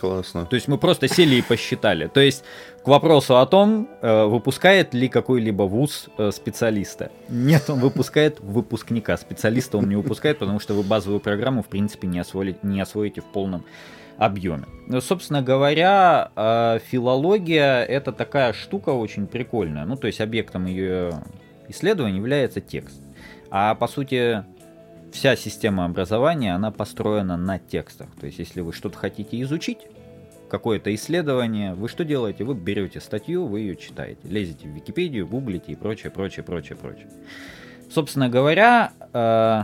Классно. 0.02 0.46
То 0.46 0.56
есть 0.56 0.68
мы 0.68 0.78
просто 0.78 1.08
сели 1.08 1.36
и 1.36 1.42
посчитали. 1.42 2.08
То 2.08 2.20
есть 2.20 2.44
к 2.86 2.88
вопросу 2.88 3.40
о 3.40 3.46
том, 3.48 3.90
э, 4.02 4.26
выпускает 4.26 4.94
ли 4.94 5.10
какой-либо 5.10 5.64
вуз 5.64 6.08
э, 6.20 6.30
специалиста. 6.32 7.12
Нет, 7.30 7.68
он 7.68 7.80
выпускает 7.80 8.40
выпускника. 8.40 9.18
Специалиста 9.18 9.80
он 9.80 9.90
не 9.90 9.96
выпускает, 9.96 10.38
потому 10.38 10.60
что 10.60 10.76
вы 10.76 10.84
базовую 10.84 11.20
программу, 11.20 11.64
в 11.64 11.68
принципе, 11.68 12.08
не, 12.08 12.20
освоили- 12.20 12.58
не 12.62 12.80
освоите 12.80 13.22
в 13.22 13.26
полном 13.26 13.66
объеме. 14.20 14.66
Ну, 14.88 15.02
Собственно 15.02 15.42
говоря, 15.42 16.30
э, 16.36 16.80
филология 16.86 17.84
это 17.84 18.12
такая 18.12 18.54
штука 18.54 18.92
очень 18.92 19.26
прикольная. 19.26 19.86
Ну, 19.86 19.96
то 19.96 20.06
есть 20.06 20.22
объектом 20.22 20.68
ее 20.68 21.24
исследования 21.68 22.18
является 22.18 22.62
текст. 22.62 23.02
А 23.50 23.74
по 23.74 23.88
сути, 23.88 24.44
вся 25.12 25.36
система 25.36 25.86
образования, 25.86 26.54
она 26.54 26.70
построена 26.70 27.36
на 27.36 27.58
текстах. 27.58 28.10
То 28.20 28.28
есть, 28.28 28.38
если 28.38 28.62
вы 28.62 28.74
что-то 28.74 29.00
хотите 29.00 29.42
изучить, 29.42 29.80
какое-то 30.56 30.96
исследование, 30.96 31.74
вы 31.74 31.90
что 31.90 32.06
делаете? 32.06 32.46
Вы 32.46 32.56
берете 32.56 33.02
статью, 33.02 33.46
вы 33.46 33.60
ее 33.60 33.76
читаете, 33.76 34.22
лезете 34.24 34.70
в 34.70 34.72
Википедию, 34.72 35.28
гуглите 35.28 35.74
и 35.74 35.76
прочее, 35.76 36.12
прочее, 36.12 36.44
прочее, 36.44 36.78
прочее. 36.78 37.08
Собственно 37.92 38.30
говоря, 38.30 38.94
э, 39.14 39.64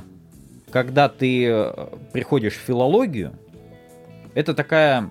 когда 0.70 1.08
ты 1.08 1.48
э, 1.48 1.88
приходишь 2.12 2.56
в 2.56 2.60
филологию, 2.60 3.32
это 4.34 4.54
такая 4.54 5.10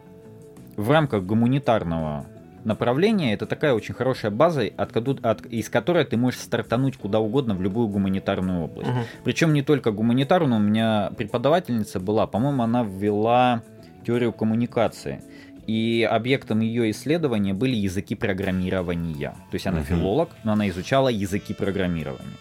в 0.77 0.91
рамках 0.91 1.25
гуманитарного 1.25 2.27
направления, 2.65 3.33
это 3.33 3.47
такая 3.47 3.73
очень 3.73 3.95
хорошая 3.95 4.31
база, 4.31 4.65
от, 4.77 4.95
от- 4.95 5.47
из 5.47 5.71
которой 5.71 6.05
ты 6.05 6.19
можешь 6.19 6.41
стартануть 6.41 6.99
куда 6.99 7.21
угодно 7.21 7.55
в 7.55 7.63
любую 7.63 7.89
гуманитарную 7.89 8.65
область. 8.65 8.91
Мгм. 8.91 9.01
Причем 9.25 9.55
не 9.55 9.63
только 9.63 9.93
гуманитарную, 9.93 10.61
у 10.61 10.63
меня 10.63 11.11
преподавательница 11.17 12.01
была, 12.01 12.27
по-моему, 12.27 12.63
она 12.63 12.85
ввела 12.85 13.63
теорию 14.07 14.33
коммуникации. 14.33 15.23
И 15.67 16.03
объектом 16.11 16.61
ее 16.61 16.91
исследования 16.91 17.55
были 17.55 17.77
языки 17.77 18.15
программирования. 18.15 19.35
То 19.51 19.55
есть 19.55 19.67
она 19.67 19.79
Мгм. 19.81 19.87
филолог, 19.87 20.31
но 20.45 20.53
она 20.53 20.69
изучала 20.69 21.09
языки 21.09 21.55
программирования. 21.55 22.37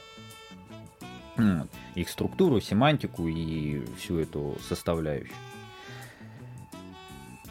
Вот. 1.37 1.69
Их 1.95 2.09
структуру, 2.09 2.59
семантику 2.61 3.27
и 3.27 3.81
всю 3.97 4.19
эту 4.19 4.57
составляющую. 4.67 5.33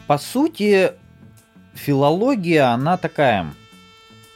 По 0.07 0.17
сути, 0.17 0.91
филология, 1.73 2.73
она 2.73 2.97
такая... 2.97 3.53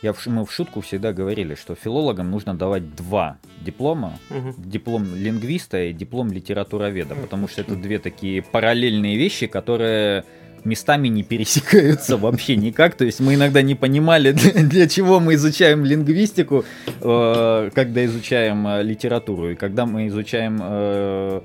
Я, 0.02 0.13
мы 0.25 0.46
в 0.46 0.52
шутку 0.52 0.82
всегда 0.82 1.13
говорили, 1.13 1.56
что 1.56 1.75
филологам 1.75 2.30
нужно 2.30 2.54
давать 2.54 2.94
два 2.94 3.38
диплома. 3.62 4.20
Мгм. 4.30 4.54
Диплом 4.58 5.16
лингвиста 5.16 5.82
и 5.84 5.94
диплом 5.94 6.32
литературоведа. 6.32 7.16
Потому 7.16 7.48
что 7.48 7.62
это 7.62 7.75
две 7.75 8.00
такие 8.00 8.42
параллельные 8.42 9.18
вещи, 9.18 9.48
которые 9.48 10.25
местами 10.65 11.08
не 11.08 11.24
пересекаются 11.24 12.17
вообще 12.24 12.55
никак. 12.55 12.96
То 12.96 13.05
есть 13.05 13.20
мы 13.20 13.36
иногда 13.36 13.62
не 13.62 13.75
понимали, 13.75 14.32
для, 14.32 14.88
чего 14.88 15.20
мы 15.20 15.36
изучаем 15.36 15.86
лингвистику, 15.86 16.65
э, 17.01 17.70
когда 17.74 18.05
изучаем 18.05 18.67
э, 18.67 18.84
литературу. 18.84 19.51
И 19.51 19.55
когда 19.55 19.86
мы 19.86 20.08
изучаем 20.08 20.60
э, 20.62 21.41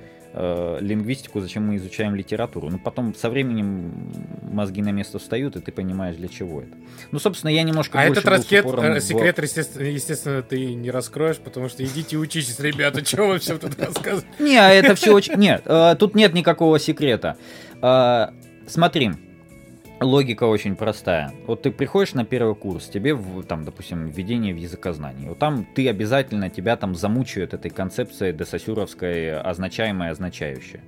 лингвистику, 0.80 1.40
зачем 1.40 1.66
мы 1.66 1.76
изучаем 1.76 2.14
литературу. 2.14 2.68
Ну, 2.70 2.78
потом 2.78 3.14
со 3.14 3.28
временем 3.28 4.12
мозги 4.52 4.82
на 4.82 4.90
место 4.90 5.18
встают, 5.18 5.56
и 5.56 5.60
ты 5.60 5.72
понимаешь, 5.72 6.16
для 6.16 6.28
чего 6.28 6.60
это. 6.60 6.76
Ну, 7.10 7.18
собственно, 7.18 7.50
я 7.50 7.64
немножко 7.64 7.98
А 7.98 8.04
этот 8.04 8.24
раскет, 8.26 8.64
в- 8.64 9.00
секрет, 9.00 9.38
естественно, 9.38 9.84
естественно, 9.84 10.42
ты 10.42 10.74
не 10.74 10.92
раскроешь, 10.92 11.38
потому 11.38 11.68
что 11.68 11.82
идите 11.82 12.16
учитесь, 12.18 12.60
ребята, 12.60 13.04
что 13.04 13.26
вы 13.26 13.38
все 13.38 13.58
тут 13.58 13.80
рассказываете? 13.80 14.28
Не, 14.38 14.58
а 14.58 14.68
это 14.68 14.94
все 14.94 15.12
очень... 15.12 15.34
Нет, 15.34 15.64
тут 15.98 16.14
нет 16.14 16.34
никакого 16.34 16.78
секрета. 16.78 17.36
Смотри, 18.68 19.12
логика 19.98 20.44
очень 20.44 20.76
простая. 20.76 21.32
Вот 21.46 21.62
ты 21.62 21.70
приходишь 21.70 22.12
на 22.12 22.24
первый 22.26 22.54
курс, 22.54 22.86
тебе, 22.86 23.14
в- 23.14 23.42
там, 23.44 23.64
допустим, 23.64 24.08
введение 24.08 24.52
в 24.52 24.58
языкознание. 24.58 25.30
Вот 25.30 25.38
там 25.38 25.66
ты 25.74 25.88
обязательно, 25.88 26.50
тебя 26.50 26.76
там 26.76 26.94
замучают 26.94 27.54
этой 27.54 27.70
концепцией 27.70 28.34
десосюровской 28.34 29.40
означаемое 29.40 30.10
означающее. 30.10 30.82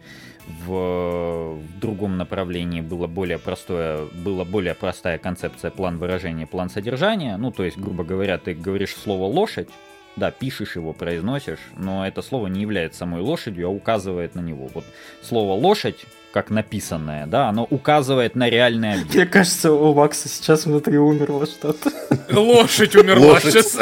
В, 0.67 1.55
в 1.57 1.81
другом 1.81 2.19
направлении 2.19 2.83
было 2.83 3.07
более 3.07 3.39
простое, 3.39 4.07
была 4.25 4.45
более 4.45 4.75
простая 4.75 5.17
концепция 5.17 5.71
план 5.71 5.97
выражения, 5.99 6.47
план 6.47 6.69
содержания. 6.69 7.37
Ну, 7.39 7.51
то 7.51 7.65
есть, 7.65 7.79
грубо 7.79 8.05
говоря, 8.05 8.37
ты 8.37 8.55
говоришь 8.55 8.95
слово 8.95 9.25
лошадь, 9.25 9.69
да, 10.17 10.31
пишешь 10.31 10.77
его, 10.77 10.93
произносишь, 10.93 11.61
но 11.79 12.07
это 12.07 12.21
слово 12.21 12.49
не 12.49 12.61
является 12.61 12.99
самой 12.99 13.23
лошадью, 13.23 13.69
а 13.69 13.71
указывает 13.71 14.35
на 14.35 14.41
него. 14.41 14.69
Вот 14.75 14.85
слово 15.23 15.53
лошадь, 15.53 16.05
как 16.33 16.51
написанное, 16.51 17.27
да, 17.27 17.49
оно 17.49 17.67
указывает 17.69 18.37
на 18.37 18.49
реальный 18.49 18.93
объект. 18.93 19.15
Мне 19.15 19.27
кажется, 19.27 19.73
у 19.73 19.95
Макса 19.95 20.29
сейчас 20.29 20.67
внутри 20.67 20.99
умерло 20.99 21.47
что-то. 21.47 21.91
Лошадь 22.31 22.95
умерла 22.97 23.35
Лошадь. 23.35 23.53
сейчас. 23.53 23.79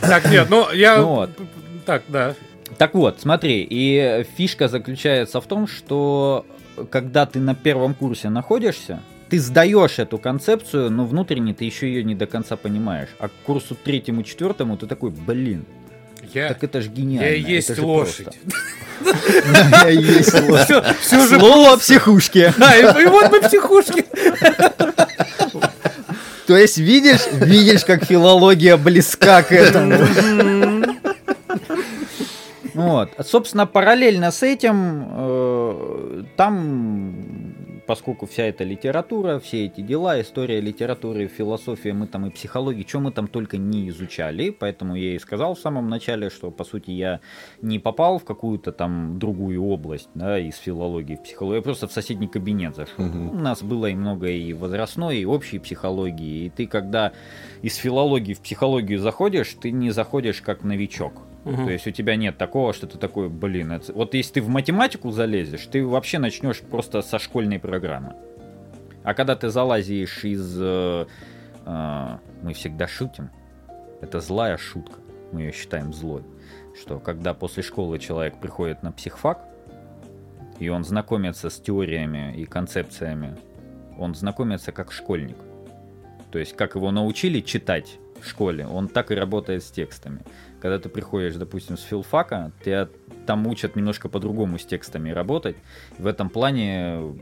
Так, 0.00 0.30
нет, 0.30 0.48
ну 0.50 0.70
я... 0.72 0.98
Ну 0.98 1.06
вот. 1.06 1.30
Так, 1.84 2.02
да. 2.08 2.34
Так 2.78 2.94
вот, 2.94 3.20
смотри, 3.20 3.66
и 3.68 4.26
фишка 4.36 4.68
заключается 4.68 5.40
в 5.40 5.46
том, 5.46 5.66
что 5.66 6.44
когда 6.90 7.24
ты 7.26 7.38
на 7.38 7.54
первом 7.54 7.94
курсе 7.94 8.28
находишься, 8.28 9.00
ты 9.28 9.38
сдаешь 9.38 9.98
эту 9.98 10.18
концепцию, 10.18 10.90
но 10.90 11.04
внутренне 11.04 11.54
ты 11.54 11.64
еще 11.64 11.88
ее 11.88 12.04
не 12.04 12.14
до 12.14 12.26
конца 12.26 12.56
понимаешь. 12.56 13.08
А 13.18 13.28
к 13.28 13.32
курсу 13.44 13.74
третьему, 13.74 14.22
четвертому 14.22 14.76
ты 14.76 14.86
такой, 14.86 15.10
блин, 15.10 15.64
Я, 16.34 16.48
так 16.48 16.64
это 16.64 16.80
ж 16.80 16.88
гениально. 16.88 17.24
я 17.24 17.34
и 17.34 17.40
есть 17.40 17.78
лошадь. 17.78 18.24
просто». 18.24 18.38
Я 19.84 19.90
и 19.90 20.02
есть 20.02 20.40
лошадь. 20.48 20.84
Слово 21.02 21.72
о 21.72 21.76
психушке. 21.76 22.52
Да, 22.56 22.76
и, 22.76 23.02
и 23.02 23.06
вот 23.06 23.30
мы 23.30 23.40
психушки. 23.42 24.04
То 26.46 26.56
есть 26.56 26.78
видишь, 26.78 27.26
видишь, 27.32 27.84
как 27.84 28.04
филология 28.04 28.76
близка 28.76 29.42
к 29.42 29.52
этому. 29.52 30.06
Вот. 32.74 33.10
Собственно, 33.26 33.66
параллельно 33.66 34.30
с 34.30 34.42
этим, 34.42 35.06
э, 35.08 36.22
там, 36.36 37.54
поскольку 37.86 38.26
вся 38.26 38.44
эта 38.44 38.64
литература, 38.64 39.38
все 39.38 39.66
эти 39.66 39.80
дела, 39.80 40.20
история 40.20 40.60
литературы, 40.60 41.28
философия, 41.28 41.92
мы 41.92 42.06
там 42.06 42.26
и 42.26 42.30
психология, 42.30 42.84
что 42.86 43.00
мы 43.00 43.12
там 43.12 43.28
только 43.28 43.56
не 43.56 43.88
изучали, 43.88 44.50
поэтому 44.50 44.96
я 44.96 45.14
и 45.14 45.18
сказал 45.18 45.54
в 45.54 45.58
самом 45.58 45.88
начале, 45.88 46.30
что, 46.30 46.50
по 46.50 46.64
сути, 46.64 46.90
я 46.90 47.20
не 47.62 47.78
попал 47.78 48.18
в 48.18 48.24
какую-то 48.24 48.72
там 48.72 49.18
другую 49.18 49.62
область, 49.62 50.08
да, 50.14 50.38
из 50.38 50.56
филологии 50.56 51.16
в 51.16 51.22
психологию, 51.22 51.58
я 51.58 51.62
просто 51.62 51.86
в 51.88 51.92
соседний 51.92 52.28
кабинет 52.28 52.74
зашел. 52.76 53.04
У 53.04 53.38
нас 53.38 53.62
было 53.62 53.86
и 53.86 53.94
много 53.94 54.28
и 54.28 54.52
возрастной, 54.52 55.18
и 55.18 55.24
общей 55.24 55.58
психологии, 55.58 56.46
и 56.46 56.50
ты, 56.50 56.66
когда 56.66 57.12
из 57.62 57.76
филологии 57.76 58.34
в 58.34 58.40
психологию 58.40 58.98
заходишь, 58.98 59.56
ты 59.60 59.70
не 59.70 59.90
заходишь 59.90 60.42
как 60.42 60.64
новичок. 60.64 61.25
Мгм. 61.46 61.64
То 61.64 61.70
есть 61.70 61.86
у 61.86 61.92
тебя 61.92 62.16
нет 62.16 62.36
такого, 62.36 62.72
что 62.72 62.88
ты 62.88 62.98
такой, 62.98 63.28
блин, 63.28 63.70
это... 63.70 63.92
вот 63.92 64.14
если 64.14 64.34
ты 64.34 64.42
в 64.42 64.48
математику 64.48 65.12
залезешь, 65.12 65.66
ты 65.66 65.86
вообще 65.86 66.18
начнешь 66.18 66.60
просто 66.60 67.02
со 67.02 67.20
школьной 67.20 67.60
программы. 67.60 68.14
А 69.04 69.14
когда 69.14 69.36
ты 69.36 69.48
залазишь 69.48 70.24
из... 70.24 70.56
э, 70.60 71.06
э, 71.64 72.16
мы 72.42 72.52
всегда 72.52 72.88
шутим. 72.88 73.30
Это 74.00 74.20
злая 74.20 74.56
шутка. 74.56 74.98
Мы 75.30 75.42
ее 75.42 75.52
считаем 75.52 75.92
злой. 75.94 76.24
Что 76.76 76.98
когда 76.98 77.32
после 77.32 77.62
школы 77.62 78.00
человек 78.00 78.38
приходит 78.40 78.82
на 78.82 78.90
психфак, 78.90 79.38
и 80.58 80.68
он 80.68 80.84
знакомится 80.84 81.48
с 81.48 81.60
теориями 81.60 82.34
и 82.36 82.44
концепциями, 82.44 83.36
он 83.96 84.16
знакомится 84.16 84.72
как 84.72 84.90
школьник. 84.90 85.36
То 86.32 86.40
есть, 86.40 86.56
как 86.56 86.74
его 86.74 86.90
научили 86.90 87.40
читать 87.40 87.98
в 88.20 88.26
школе, 88.26 88.66
он 88.66 88.88
так 88.88 89.12
и 89.12 89.14
работает 89.14 89.62
с 89.62 89.70
текстами. 89.70 90.20
Когда 90.66 90.80
ты 90.80 90.88
приходишь, 90.88 91.36
допустим, 91.36 91.76
с 91.78 91.82
филфака, 91.82 92.50
тебя 92.64 92.88
там 93.24 93.46
учат 93.46 93.76
немножко 93.76 94.08
по-другому 94.08 94.58
с 94.58 94.64
текстами 94.64 95.10
работать. 95.10 95.54
В 95.96 96.08
этом 96.08 96.28
плане, 96.28 97.14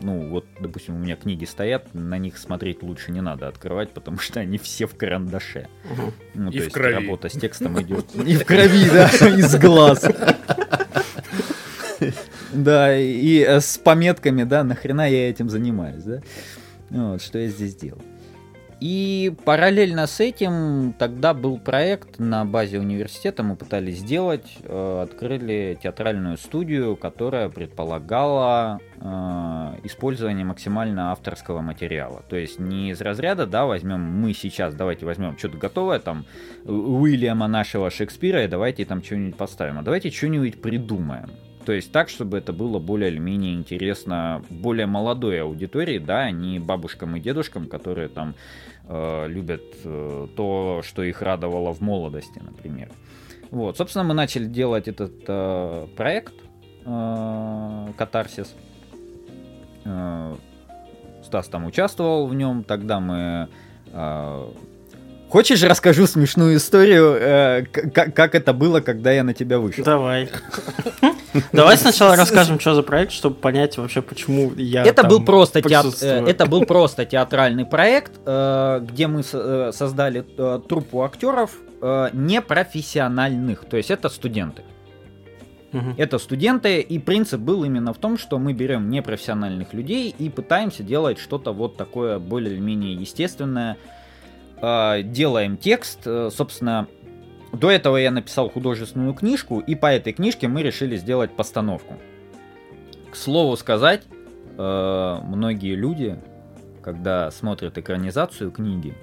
ну, 0.00 0.30
вот, 0.30 0.46
допустим, 0.58 0.94
у 0.94 0.98
меня 0.98 1.14
книги 1.16 1.44
стоят, 1.44 1.92
на 1.92 2.16
них 2.16 2.38
смотреть 2.38 2.82
лучше 2.82 3.12
не 3.12 3.20
надо 3.20 3.48
открывать, 3.48 3.90
потому 3.92 4.16
что 4.16 4.40
они 4.40 4.56
все 4.56 4.86
в 4.86 4.96
карандаше. 4.96 5.68
Мгм. 5.90 6.12
Ну, 6.36 6.48
И 6.48 6.54
то 6.54 6.58
в 6.60 6.62
есть 6.62 6.72
крови. 6.72 6.94
работа 6.94 7.28
с 7.28 7.32
текстом 7.32 7.78
идет. 7.82 8.06
И 8.14 8.34
в 8.34 8.46
крови, 8.46 8.88
да, 8.88 9.08
из 9.38 9.54
глаз. 9.56 10.02
Да, 12.54 12.96
и 12.96 13.40
э, 13.40 13.60
с 13.60 13.76
пометками, 13.76 14.44
да, 14.44 14.64
нахрена 14.64 15.06
я 15.10 15.28
этим 15.28 15.50
занимаюсь, 15.50 16.02
да? 16.02 16.22
Вот, 16.88 17.20
что 17.20 17.38
я 17.38 17.48
здесь 17.48 17.76
делал. 17.76 18.00
И 18.88 19.32
параллельно 19.44 20.06
с 20.06 20.20
этим 20.20 20.94
тогда 20.96 21.34
был 21.34 21.58
проект 21.58 22.20
на 22.20 22.44
базе 22.44 22.78
университета, 22.78 23.42
мы 23.42 23.56
пытались 23.56 23.98
сделать, 23.98 24.46
э, 24.62 25.00
открыли 25.02 25.76
театральную 25.82 26.36
студию, 26.36 26.94
которая 26.94 27.48
предполагала 27.48 28.78
э, 29.00 29.00
использование 29.82 30.44
максимально 30.44 31.10
авторского 31.10 31.62
материала. 31.62 32.22
То 32.28 32.36
есть 32.36 32.60
не 32.60 32.90
из 32.90 33.00
разряда, 33.00 33.44
да, 33.48 33.66
возьмем 33.66 33.98
мы 34.02 34.32
сейчас, 34.32 34.72
давайте 34.76 35.04
возьмем 35.04 35.36
что-то 35.36 35.58
готовое, 35.58 35.98
там, 35.98 36.24
Уильяма 36.64 37.48
нашего 37.48 37.90
Шекспира, 37.90 38.44
и 38.44 38.46
давайте 38.46 38.84
там 38.84 39.02
что-нибудь 39.02 39.36
поставим, 39.36 39.80
а 39.80 39.82
давайте 39.82 40.12
что-нибудь 40.12 40.62
придумаем. 40.62 41.30
То 41.66 41.72
есть 41.72 41.90
так, 41.90 42.08
чтобы 42.08 42.38
это 42.38 42.52
было 42.52 42.78
более 42.78 43.10
или 43.10 43.18
менее 43.18 43.54
интересно 43.54 44.44
более 44.48 44.86
молодой 44.86 45.42
аудитории, 45.42 45.98
да, 45.98 46.20
а 46.20 46.30
не 46.30 46.60
бабушкам 46.60 47.16
и 47.16 47.20
дедушкам, 47.20 47.66
которые 47.66 48.06
там 48.06 48.36
э, 48.86 49.28
любят 49.28 49.62
э, 49.84 50.26
то, 50.36 50.80
что 50.82 51.02
их 51.02 51.22
радовало 51.22 51.72
в 51.72 51.80
молодости, 51.80 52.38
например. 52.38 52.90
Вот, 53.50 53.76
собственно, 53.76 54.04
мы 54.04 54.14
начали 54.14 54.46
делать 54.46 54.88
этот 54.88 55.12
э, 55.26 55.86
проект 55.96 56.34
э, 56.84 57.92
Катарсис. 57.96 58.54
Э, 59.84 60.34
Стас 61.22 61.48
там 61.48 61.64
участвовал 61.64 62.26
в 62.26 62.34
нем, 62.34 62.62
тогда 62.64 63.00
мы 63.00 63.48
э, 63.92 64.50
Хочешь, 65.28 65.62
расскажу 65.64 66.06
смешную 66.06 66.56
историю, 66.56 67.16
э, 67.18 67.62
к- 67.64 67.90
как, 67.92 68.14
как 68.14 68.34
это 68.34 68.52
было, 68.52 68.80
когда 68.80 69.10
я 69.12 69.24
на 69.24 69.34
тебя 69.34 69.58
вышел? 69.58 69.84
Давай. 69.84 70.30
Давай 71.52 71.76
сначала 71.76 72.16
расскажем, 72.16 72.60
что 72.60 72.74
за 72.74 72.82
проект, 72.82 73.12
чтобы 73.12 73.34
понять 73.34 73.76
вообще, 73.76 74.02
почему 74.02 74.52
я 74.56 74.84
это 74.84 75.02
был 75.04 75.22
просто 75.24 75.58
теат- 75.58 75.82
присутствую. 75.82 76.26
э, 76.26 76.30
это 76.30 76.46
был 76.46 76.64
просто 76.64 77.04
театральный 77.04 77.64
проект, 77.66 78.12
э, 78.24 78.80
где 78.88 79.06
мы 79.08 79.22
э, 79.30 79.70
создали 79.74 80.20
труппу 80.68 81.02
актеров 81.02 81.50
непрофессиональных, 82.12 83.64
то 83.66 83.76
есть 83.76 83.90
это 83.90 84.08
студенты. 84.08 84.62
Это 85.98 86.18
студенты, 86.18 86.80
и 86.80 86.98
принцип 86.98 87.38
был 87.38 87.62
именно 87.64 87.92
в 87.92 87.98
том, 87.98 88.16
что 88.16 88.38
мы 88.38 88.54
берем 88.54 88.88
непрофессиональных 88.88 89.74
людей 89.74 90.14
и 90.18 90.30
пытаемся 90.30 90.82
делать 90.82 91.18
что-то 91.18 91.52
вот 91.52 91.76
такое 91.76 92.18
более-менее 92.18 92.94
естественное. 92.94 93.76
Э, 94.60 95.02
Делаем 95.02 95.56
текст, 95.56 96.00
э, 96.06 96.30
собственно, 96.32 96.88
до 97.52 97.70
этого 97.70 97.96
я 97.96 98.10
написал 98.10 98.48
художественную 98.48 99.14
книжку, 99.14 99.60
и 99.60 99.74
по 99.74 99.86
этой 99.86 100.12
книжке 100.12 100.48
мы 100.48 100.62
решили 100.62 100.96
сделать 100.96 101.34
постановку. 101.36 101.94
К 103.10 103.16
слову 103.16 103.56
сказать, 103.56 104.02
э, 104.58 105.18
многие 105.24 105.74
люди, 105.74 106.18
когда 106.82 107.30
смотрят 107.30 107.78
экранизацию 107.78 108.50
книги, 108.50 108.94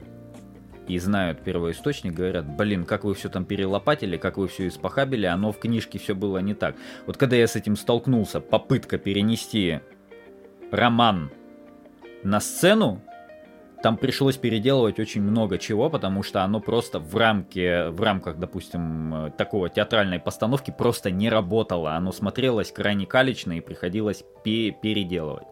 и 0.87 0.99
знают 0.99 1.41
первоисточник, 1.41 2.13
говорят, 2.13 2.45
блин, 2.45 2.83
как 2.85 3.05
вы 3.05 3.13
все 3.13 3.29
там 3.29 3.45
перелопатили, 3.45 4.17
как 4.17 4.37
вы 4.37 4.49
все 4.49 4.67
испохабили, 4.67 5.25
оно 5.25 5.53
в 5.53 5.59
книжке 5.59 5.97
все 5.97 6.13
было 6.13 6.39
не 6.39 6.53
так. 6.53 6.75
Вот 7.05 7.15
когда 7.15 7.37
я 7.37 7.47
с 7.47 7.55
этим 7.55 7.77
столкнулся, 7.77 8.41
попытка 8.41 8.97
перенести 8.97 9.79
роман 10.71 11.31
на 12.23 12.41
сцену, 12.41 13.01
там 13.83 13.97
пришлось 13.97 14.37
переделывать 14.37 14.97
очень 14.97 15.21
много 15.21 15.57
чего, 15.57 15.89
потому 15.89 16.23
что 16.23 16.41
оно 16.43 16.61
просто 16.61 16.99
в 16.99 17.15
рамке, 17.17 17.89
в 17.89 18.01
рамках, 18.01 18.37
допустим, 18.39 19.13
э, 19.27 19.31
такого 19.31 19.69
театральной 19.69 20.19
постановки 20.19 20.71
просто 20.71 21.11
не 21.11 21.29
работало. 21.29 21.91
Оно 21.95 22.13
смотрелось 22.13 22.71
крайне 22.71 23.05
калечно 23.05 23.51
и 23.51 23.59
приходилось 23.59 24.23
пе- 24.45 24.71
переделывать. 24.71 25.43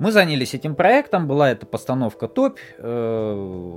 Мы 0.00 0.10
занялись 0.10 0.54
этим 0.54 0.74
проектом, 0.74 1.28
была 1.28 1.50
эта 1.50 1.66
постановка 1.66 2.26
«Топь». 2.28 2.58
э, 2.78 3.76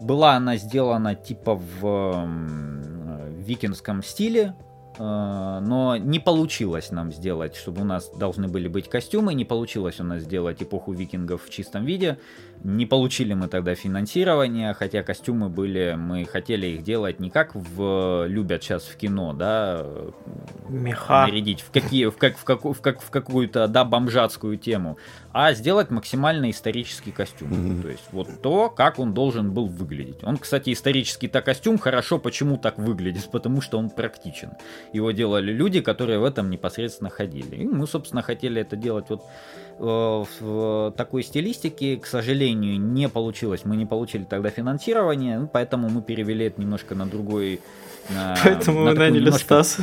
Была 0.00 0.32
она 0.32 0.56
сделана 0.56 1.14
типа 1.14 1.54
в 1.56 1.84
м, 1.84 3.34
викингском 3.38 4.02
стиле, 4.02 4.54
э, 4.58 4.67
но 4.98 5.96
не 5.96 6.18
получилось 6.18 6.90
нам 6.90 7.12
сделать, 7.12 7.56
чтобы 7.56 7.82
у 7.82 7.84
нас 7.84 8.10
должны 8.16 8.48
были 8.48 8.68
быть 8.68 8.88
костюмы, 8.88 9.34
не 9.34 9.44
получилось 9.44 10.00
у 10.00 10.04
нас 10.04 10.22
сделать 10.22 10.62
эпоху 10.62 10.92
викингов 10.92 11.44
в 11.44 11.50
чистом 11.50 11.84
виде, 11.84 12.18
не 12.64 12.86
получили 12.86 13.34
мы 13.34 13.48
тогда 13.48 13.74
финансирование, 13.74 14.74
хотя 14.74 15.02
костюмы 15.02 15.48
были, 15.48 15.94
мы 15.98 16.24
хотели 16.24 16.66
их 16.66 16.82
делать 16.82 17.20
не 17.20 17.30
как 17.30 17.54
в 17.54 18.26
любят 18.26 18.62
сейчас 18.62 18.84
в 18.84 18.96
кино, 18.96 19.32
да, 19.32 19.86
Меха. 20.68 21.26
нарядить 21.26 21.60
в 21.60 21.70
какие 21.70 22.06
в 22.06 22.16
как 22.16 22.36
в 22.36 22.44
какую 22.44 22.74
в 22.74 22.80
как 22.80 23.00
в 23.00 23.10
какую-то 23.10 23.68
да 23.68 23.84
бомжатскую 23.84 24.56
тему, 24.56 24.98
а 25.32 25.52
сделать 25.52 25.90
максимально 25.90 26.50
исторический 26.50 27.12
костюм. 27.12 27.48
Мгм. 27.48 27.82
То 27.82 27.88
есть 27.88 28.04
вот 28.12 28.42
то, 28.42 28.70
как 28.70 28.98
он 28.98 29.14
должен 29.14 29.52
был 29.52 29.66
выглядеть. 29.66 30.24
Он, 30.24 30.36
кстати, 30.36 30.72
исторический-то 30.72 31.42
костюм 31.42 31.78
хорошо 31.78 32.18
почему 32.18 32.56
так 32.56 32.78
выглядит, 32.78 33.30
потому 33.30 33.60
что 33.60 33.78
он 33.78 33.90
практичен. 33.90 34.50
Его 34.92 35.12
делали 35.12 35.52
люди, 35.52 35.80
которые 35.80 36.18
в 36.18 36.24
этом 36.24 36.50
непосредственно 36.50 37.10
ходили. 37.10 37.56
И 37.56 37.66
мы, 37.66 37.86
собственно, 37.86 38.22
хотели 38.22 38.60
это 38.60 38.76
делать 38.76 39.06
вот 39.10 39.22
в 39.78 40.92
такой 40.96 41.22
стилистике, 41.22 41.96
к 41.96 42.06
сожалению, 42.06 42.80
не 42.80 43.08
получилось. 43.08 43.60
Мы 43.64 43.76
не 43.76 43.86
получили 43.86 44.24
тогда 44.24 44.50
финансирование, 44.50 45.38
ну, 45.38 45.48
поэтому 45.52 45.88
мы 45.88 46.02
перевели 46.02 46.46
это 46.46 46.60
немножко 46.60 46.94
на 46.94 47.06
другой. 47.06 47.60
на- 48.10 48.36
Поэтому 48.42 48.84
на 48.84 48.94
наняли 48.94 49.24
немножко- 49.24 49.62
Стаса. 49.62 49.82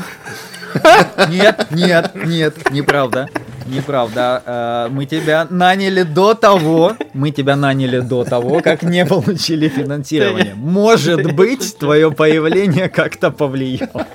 нет, 1.30 1.68
нет, 1.72 2.12
нет, 2.26 2.72
неправда. 2.72 3.30
Неправда. 3.68 4.44
Э, 4.46 4.88
Мы 4.92 5.06
тебя 5.06 5.48
наняли 5.50 6.04
до 6.04 6.34
того, 6.36 6.96
мы 7.14 7.32
тебя 7.32 7.56
наняли 7.56 8.00
до 8.02 8.24
того, 8.24 8.60
как 8.62 8.84
не 8.84 9.06
получили 9.06 9.70
финансирование. 9.70 10.54
Может 10.56 11.34
быть, 11.34 11.78
твое 11.78 12.12
появление 12.12 12.90
как-то 12.90 13.32
повлияло. 13.32 14.06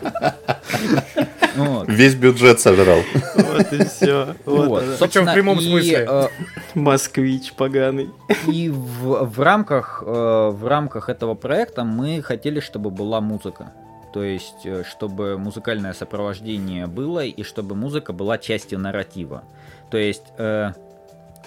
Весь 1.90 2.14
бюджет 2.14 2.60
сожрал. 2.60 3.00
Вот 3.34 3.72
и 3.72 3.84
все. 3.84 4.34
Вот, 4.44 4.68
Вот 4.68 4.84
собственно, 4.98 5.30
в 5.30 5.34
прямом 5.34 5.58
и, 5.58 5.62
смысле. 5.62 6.06
э, 6.08 6.28
Москвич 6.74 7.52
поганый. 7.52 8.10
И 8.46 8.68
в, 8.68 9.24
в 9.24 9.40
рамках 9.40 10.02
э, 10.06 10.50
в 10.52 10.66
рамках 10.66 11.08
этого 11.08 11.34
проекта 11.34 11.84
мы 11.84 12.22
хотели, 12.22 12.60
чтобы 12.60 12.90
была 12.90 13.20
музыка. 13.20 13.72
То 14.12 14.22
есть, 14.22 14.64
э, 14.64 14.84
чтобы 14.88 15.36
музыкальное 15.38 15.92
сопровождение 15.92 16.86
было 16.86 17.24
и 17.24 17.42
чтобы 17.42 17.74
музыка 17.74 18.12
была 18.12 18.38
частью 18.38 18.78
нарратива. 18.78 19.42
То 19.90 19.98
есть, 19.98 20.24
э, 20.38 20.72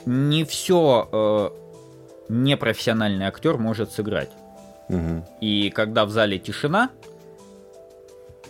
не 0.06 0.44
все 0.44 1.52
непрофессиональный 2.30 3.26
актер 3.26 3.58
может 3.58 3.92
сыграть. 3.92 4.30
Мгм. 4.90 5.24
И 5.42 5.70
когда 5.70 6.06
в 6.06 6.10
зале 6.10 6.40
тишина, 6.40 6.90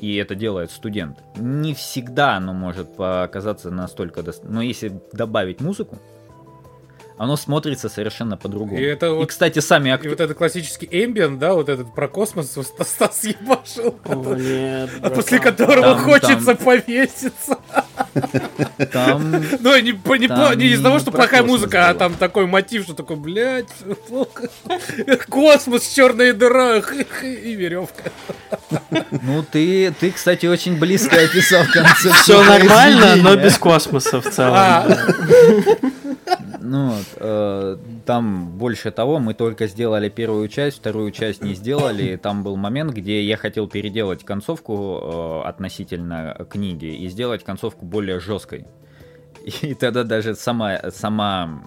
и 0.03 0.15
это 0.17 0.35
делает 0.35 0.69
студент, 0.69 1.23
не 1.37 1.73
всегда 1.73 2.35
оно 2.35 2.51
может 2.53 2.93
показаться 2.97 3.71
настолько... 3.71 4.19
дос- 4.19 4.41
Но 4.43 4.61
если 4.61 4.99
добавить 5.13 5.61
музыку, 5.61 5.97
оно 7.23 7.35
смотрится 7.37 7.89
совершенно 7.89 8.37
по-другому. 8.37 8.79
И 8.79 8.83
это 8.83 9.11
вот- 9.11 9.29
кстати, 9.29 9.59
сами 9.59 9.89
И 9.89 9.91
актеры... 9.91 10.11
вот 10.11 10.21
этот 10.21 10.37
классический 10.37 10.87
эмбиент, 10.91 11.39
да, 11.39 11.53
вот 11.53 11.69
этот 11.69 11.93
про 11.93 12.07
космос, 12.07 12.55
Стас- 12.55 13.23
ебашил, 13.23 13.95
О, 14.05 14.35
нет, 14.35 14.89
после 15.15 15.39
которого 15.39 15.95
Там- 15.95 16.03
хочется 16.03 16.55
повеситься. 16.55 17.57
Там... 18.91 19.31
Ну, 19.59 19.77
не, 19.77 19.91
не, 20.19 20.27
Там 20.27 20.57
не 20.57 20.65
из-за 20.67 20.77
не 20.77 20.83
того, 20.83 20.99
что 20.99 21.11
плохая 21.11 21.43
музыка, 21.43 21.89
а 21.89 21.93
там 21.93 22.13
такой 22.13 22.45
мотив, 22.45 22.83
что 22.83 22.93
такой, 22.93 23.15
блядь, 23.15 23.69
космос, 25.29 25.87
черная 25.87 26.33
дыра 26.33 26.77
и 26.77 27.55
веревка. 27.55 28.11
Ну, 29.11 29.43
ты, 29.49 29.93
ты, 29.99 30.11
кстати, 30.11 30.45
очень 30.45 30.77
близко 30.77 31.17
описал 31.19 31.63
концепцию 31.65 32.13
Все 32.13 32.43
нормально, 32.43 33.15
но 33.17 33.35
без 33.35 33.57
космоса 33.57 34.21
в 34.21 34.29
целом. 34.29 34.53
А. 34.55 34.97
Ну, 36.59 36.91
вот, 36.91 37.05
там 38.05 38.49
больше 38.57 38.91
того, 38.91 39.19
мы 39.19 39.33
только 39.33 39.67
сделали 39.67 40.09
первую 40.09 40.47
часть, 40.47 40.77
вторую 40.77 41.11
часть 41.11 41.43
не 41.43 41.53
сделали. 41.53 42.15
Там 42.17 42.43
был 42.43 42.55
момент, 42.55 42.91
где 42.93 43.21
я 43.21 43.37
хотел 43.37 43.67
переделать 43.67 44.23
концовку 44.23 45.43
э, 45.43 45.47
относительно 45.47 46.45
книги 46.49 46.85
и 46.85 47.07
сделать 47.09 47.43
концовку 47.43 47.85
более 47.85 48.19
жесткой. 48.19 48.65
И 49.61 49.73
тогда 49.73 50.03
даже 50.03 50.35
сама, 50.35 50.79
сама, 50.91 51.61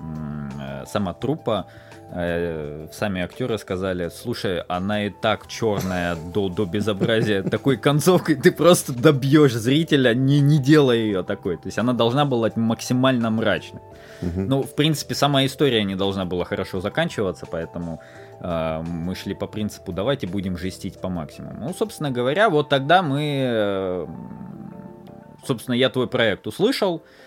э, 0.61 0.85
сама 0.87 1.13
труппа, 1.13 1.67
э, 1.69 1.86
сами 2.13 3.21
актеры 3.21 3.59
сказали, 3.59 4.11
слушай, 4.11 4.61
она 4.69 5.07
и 5.07 5.11
так 5.11 5.49
черная 5.49 6.15
до, 6.15 6.49
до 6.49 6.65
безобразия, 6.65 7.43
такой 7.43 7.77
концовкой 7.77 8.37
ты 8.37 8.53
просто 8.53 8.93
добьешь 8.93 9.53
зрителя, 9.53 10.15
не, 10.15 10.41
не 10.41 10.59
делая 10.59 10.97
ее 10.97 11.23
такой. 11.25 11.57
То 11.57 11.67
есть 11.67 11.79
она 11.79 11.93
должна 11.93 12.25
была 12.25 12.51
максимально 12.55 13.31
мрачной. 13.31 13.81
Мгм. 14.23 14.47
Ну, 14.47 14.63
в 14.63 14.75
принципе, 14.75 15.15
сама 15.15 15.45
история 15.45 15.85
не 15.85 15.97
должна 15.97 16.25
была 16.25 16.45
хорошо 16.45 16.81
заканчиваться, 16.81 17.47
поэтому 17.51 18.01
э, 18.41 18.83
мы 18.87 19.15
шли 19.15 19.35
по 19.35 19.47
принципу 19.47 19.93
давайте 19.93 20.27
будем 20.27 20.57
жестить 20.57 21.01
по 21.01 21.09
максимуму. 21.09 21.57
Ну, 21.59 21.75
собственно 21.75 22.11
говоря, 22.11 22.49
вот 22.49 22.69
тогда 22.69 23.03
мы, 23.03 23.47
э, 23.47 24.07
собственно, 25.47 25.75
я 25.75 25.91
твой 25.91 26.07
проект 26.07 26.47
услышал, 26.47 27.03
э, 27.05 27.26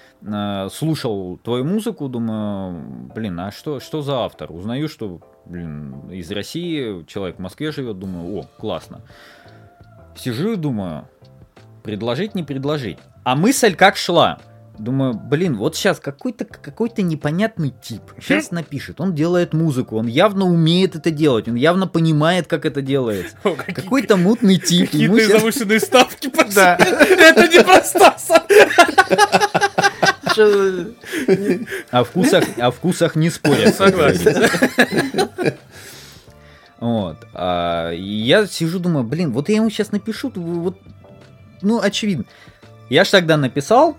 слушал 0.71 1.38
твою 1.43 1.63
музыку, 1.63 2.10
думаю, 2.10 3.10
блин, 3.15 3.39
а 3.39 3.51
что, 3.51 3.79
что 3.79 4.01
за 4.01 4.25
автор? 4.25 4.51
Узнаю, 4.51 4.89
что, 4.89 5.21
блин, 5.45 6.10
из 6.10 6.29
России, 6.32 7.05
человек 7.05 7.38
в 7.38 7.39
Москве 7.39 7.71
живет, 7.71 7.99
думаю, 7.99 8.39
о, 8.39 8.45
классно. 8.60 9.01
Сижу 10.17 10.53
и 10.53 10.55
думаю, 10.58 11.08
предложить, 11.84 12.36
не 12.36 12.43
предложить. 12.43 12.97
А 13.23 13.36
мысль 13.36 13.75
как 13.75 13.95
шла? 13.95 14.39
Думаю, 14.77 15.13
блин, 15.13 15.58
вот 15.58 15.75
сейчас 15.75 15.99
какой-то 15.99 16.45
какой-то 16.45 17.01
непонятный 17.01 17.73
тип 17.82 18.01
сейчас 18.21 18.51
напишет. 18.51 19.01
Он 19.01 19.13
делает 19.13 19.53
музыку, 19.53 19.97
он 19.97 20.08
явно 20.08 20.45
умеет 20.45 20.95
это 20.95 21.12
делать, 21.12 21.49
он 21.49 21.55
явно 21.55 21.86
понимает, 21.86 22.47
как 22.47 22.65
это 22.65 22.82
делается. 22.82 23.36
Какой-то 23.43 24.15
мутный 24.15 24.58
тип. 24.58 24.89
Какие-то 24.89 25.19
щас- 25.19 25.32
завышенные 25.39 25.79
ставки 25.82 26.29
пошли. 26.29 26.62
Это 26.62 27.47
не 27.49 27.62
про 27.63 27.82
Стаса. 27.84 28.43
Чё- 30.39 31.65
О 31.91 32.04
вкусах, 32.04 32.43
о 32.58 32.71
вкусах 32.71 33.15
не 33.15 33.30
спорят. 33.30 33.75
Согласен. 33.75 34.49
Вот. 36.80 37.17
А, 37.34 37.91
и 37.91 38.02
я 38.02 38.47
сижу, 38.47 38.80
думаю, 38.80 39.04
блин, 39.04 39.34
вот 39.34 39.49
я 39.49 39.58
ему 39.58 39.69
сейчас 39.69 39.91
напишу, 39.91 40.32
вот, 40.34 40.78
ну, 41.62 41.82
очевидно. 41.82 42.23
Я 42.89 43.04
ж 43.04 43.10
тогда 43.10 43.36
написал, 43.36 43.97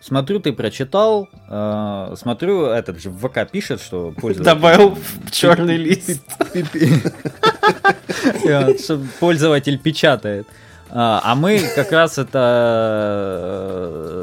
смотрю, 0.00 0.40
ты 0.40 0.54
прочитал, 0.54 1.28
э, 1.50 2.14
смотрю, 2.16 2.64
этот 2.64 3.02
же 3.02 3.10
в 3.10 3.28
ВК 3.28 3.46
пишет, 3.50 3.82
что 3.82 4.12
пользователь... 4.12 4.50
Добавил 4.50 4.94
в 4.96 5.30
черный 5.30 5.76
лист. 5.76 6.22
Что 8.82 9.00
Пользователь 9.20 9.78
печатает. 9.78 10.46
А 10.94 11.22
а 11.24 11.34
мы 11.34 11.58
как 11.74 11.90
раз 11.90 12.18
это 12.18 12.38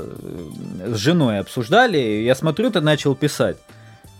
э, 0.06 0.94
с 0.94 0.98
женой 0.98 1.40
обсуждали. 1.40 1.98
Я 1.98 2.36
смотрю, 2.36 2.70
ты 2.70 2.80
начал 2.80 3.16
писать. 3.16 3.58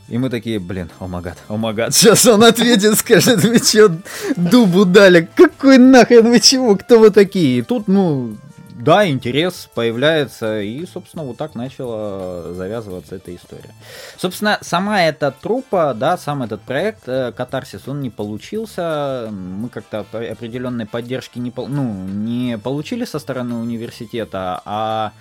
И 0.08 0.18
мы 0.18 0.32
такие, 0.32 0.58
блин, 0.60 0.90
о 1.00 1.08
магад, 1.08 1.38
о 1.48 1.58
магад. 1.58 1.94
Сейчас 1.94 2.26
он 2.28 2.44
ответит, 2.44 2.98
скажет, 2.98 3.44
вы 3.44 3.60
что, 3.60 3.96
дубу 4.36 4.86
дали? 4.86 5.30
Какой 5.36 5.78
нахрен 5.78 6.28
вы 6.30 6.40
чего? 6.40 6.76
Кто 6.76 6.98
вы 6.98 7.12
такие? 7.12 7.60
И 7.60 7.62
тут, 7.62 7.88
ну, 7.88 8.36
да, 8.80 9.08
интерес 9.08 9.70
появляется. 9.76 10.62
И, 10.62 10.86
собственно, 10.86 11.24
вот 11.26 11.38
так 11.38 11.54
начала 11.54 12.54
завязываться 12.54 13.16
эта 13.16 13.36
история. 13.36 13.74
Собственно, 14.18 14.58
сама 14.62 15.04
эта 15.04 15.32
трупа, 15.32 15.94
да, 15.94 16.18
сам 16.18 16.44
этот 16.44 16.62
проект 16.62 17.08
э, 17.08 17.34
Катарсис, 17.34 17.88
он 17.88 18.00
не 18.00 18.10
получился. 18.10 19.28
Мы 19.32 19.68
как-то 19.68 20.00
определенной 20.00 20.86
поддержки 20.86 21.40
не, 21.40 21.52
ну, 21.56 22.06
не 22.06 22.58
получили 22.58 23.04
со 23.04 23.20
стороны 23.20 23.56
университета, 23.56 24.62
а 24.64 25.12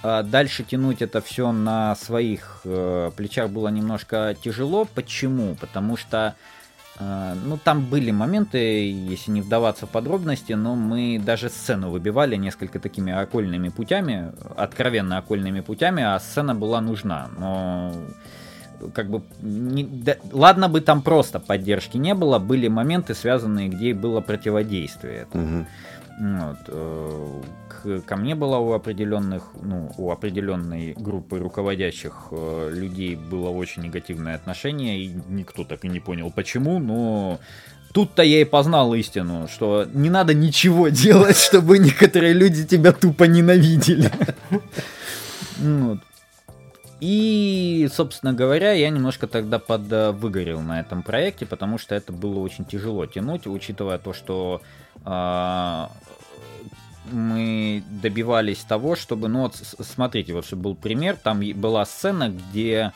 а 0.00 0.22
дальше 0.22 0.62
тянуть 0.62 1.02
это 1.02 1.20
все 1.20 1.50
на 1.50 1.96
своих 1.96 2.60
э, 2.64 3.10
плечах 3.16 3.50
было 3.50 3.68
немножко 3.68 4.36
тяжело. 4.40 4.84
Почему? 4.84 5.56
Потому 5.56 5.96
что 5.96 6.36
Ну, 7.00 7.58
там 7.62 7.84
были 7.84 8.10
моменты, 8.10 8.58
если 8.90 9.30
не 9.30 9.40
вдаваться 9.40 9.86
в 9.86 9.90
подробности, 9.90 10.54
но 10.54 10.74
мы 10.74 11.20
даже 11.24 11.48
сцену 11.48 11.90
выбивали 11.90 12.34
несколько 12.36 12.80
такими 12.80 13.12
окольными 13.12 13.68
путями, 13.68 14.32
откровенно 14.56 15.18
окольными 15.18 15.60
путями, 15.60 16.02
а 16.02 16.18
сцена 16.18 16.54
была 16.54 16.80
нужна. 16.80 17.28
Но 17.38 17.92
как 18.94 19.10
бы 19.10 19.22
не- 19.42 19.84
да- 19.84 20.16
ладно 20.32 20.68
бы 20.68 20.80
там 20.80 21.02
просто 21.02 21.38
поддержки 21.40 21.96
не 21.96 22.14
было, 22.14 22.38
были 22.38 22.68
моменты 22.68 23.14
связанные, 23.14 23.68
где 23.68 23.94
было 23.94 24.20
противодействие. 24.20 25.22
этому. 25.22 25.44
Мгм. 25.44 25.66
Вот, 26.20 26.58
э, 26.66 27.42
ко 28.06 28.16
мне 28.16 28.34
было 28.34 28.56
у 28.56 28.72
определенных, 28.72 29.44
ну, 29.60 29.92
у 29.96 30.10
определенной 30.10 30.94
группы 30.94 31.38
руководящих 31.38 32.28
э, 32.30 32.70
людей 32.72 33.16
было 33.16 33.50
очень 33.50 33.82
негативное 33.82 34.34
отношение, 34.34 35.00
и 35.00 35.12
никто 35.28 35.64
так 35.64 35.84
и 35.84 35.88
не 35.88 36.00
понял 36.00 36.30
почему, 36.30 36.78
но 36.78 37.38
тут-то 37.92 38.22
я 38.22 38.40
и 38.40 38.44
познал 38.44 38.94
истину, 38.94 39.48
что 39.48 39.86
не 39.92 40.10
надо 40.10 40.34
ничего 40.34 40.88
делать, 41.04 41.36
чтобы 41.36 41.78
некоторые 41.78 42.32
люди 42.32 42.66
тебя 42.66 42.92
тупо 42.92 43.24
ненавидели. 43.24 44.10
И, 47.00 47.88
собственно 47.92 48.32
говоря, 48.32 48.72
я 48.72 48.90
немножко 48.90 49.28
тогда 49.28 49.60
подвыгорел 49.60 50.60
на 50.60 50.80
этом 50.80 51.04
проекте, 51.04 51.46
потому 51.46 51.78
что 51.78 51.94
это 51.94 52.12
было 52.12 52.40
очень 52.40 52.64
тяжело 52.64 53.06
тянуть, 53.06 53.46
учитывая 53.46 53.98
то, 53.98 54.12
что 54.12 54.62
а, 55.04 55.92
мы 57.10 57.82
добивались 58.02 58.58
того, 58.58 58.96
чтобы, 58.96 59.28
ну 59.28 59.42
вот 59.42 59.56
смотрите, 59.56 60.34
вот 60.34 60.46
чтобы 60.46 60.62
был 60.62 60.74
пример, 60.74 61.16
там 61.16 61.40
была 61.54 61.84
сцена, 61.84 62.28
где 62.30 62.92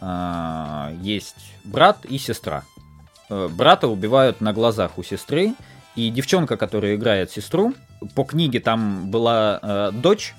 а, 0.00 0.92
есть 1.02 1.52
брат 1.64 2.04
и 2.04 2.18
сестра. 2.18 2.64
Э, 3.30 3.48
Брата 3.48 3.88
убивают 3.88 4.40
на 4.40 4.52
глазах 4.52 4.98
у 4.98 5.02
сестры, 5.02 5.54
и 5.96 6.10
девчонка, 6.10 6.56
которая 6.56 6.96
играет 6.96 7.30
сестру, 7.30 7.74
по 8.14 8.24
книге 8.24 8.60
там 8.60 9.10
была 9.10 9.58
э, 9.62 9.90
дочь, 9.92 10.34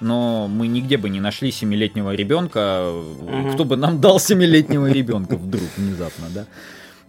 но 0.00 0.48
мы 0.48 0.66
нигде 0.66 0.96
бы 0.96 1.08
не 1.08 1.20
нашли 1.20 1.50
семилетнего 1.50 2.14
ребенка. 2.14 2.92
Мгм. 2.92 3.52
Кто 3.52 3.64
бы 3.64 3.76
нам 3.76 4.00
дал 4.00 4.20
семилетнего 4.20 4.90
ребенка 4.90 5.36
вдруг 5.36 5.68
внезапно, 5.76 6.26
да? 6.30 6.46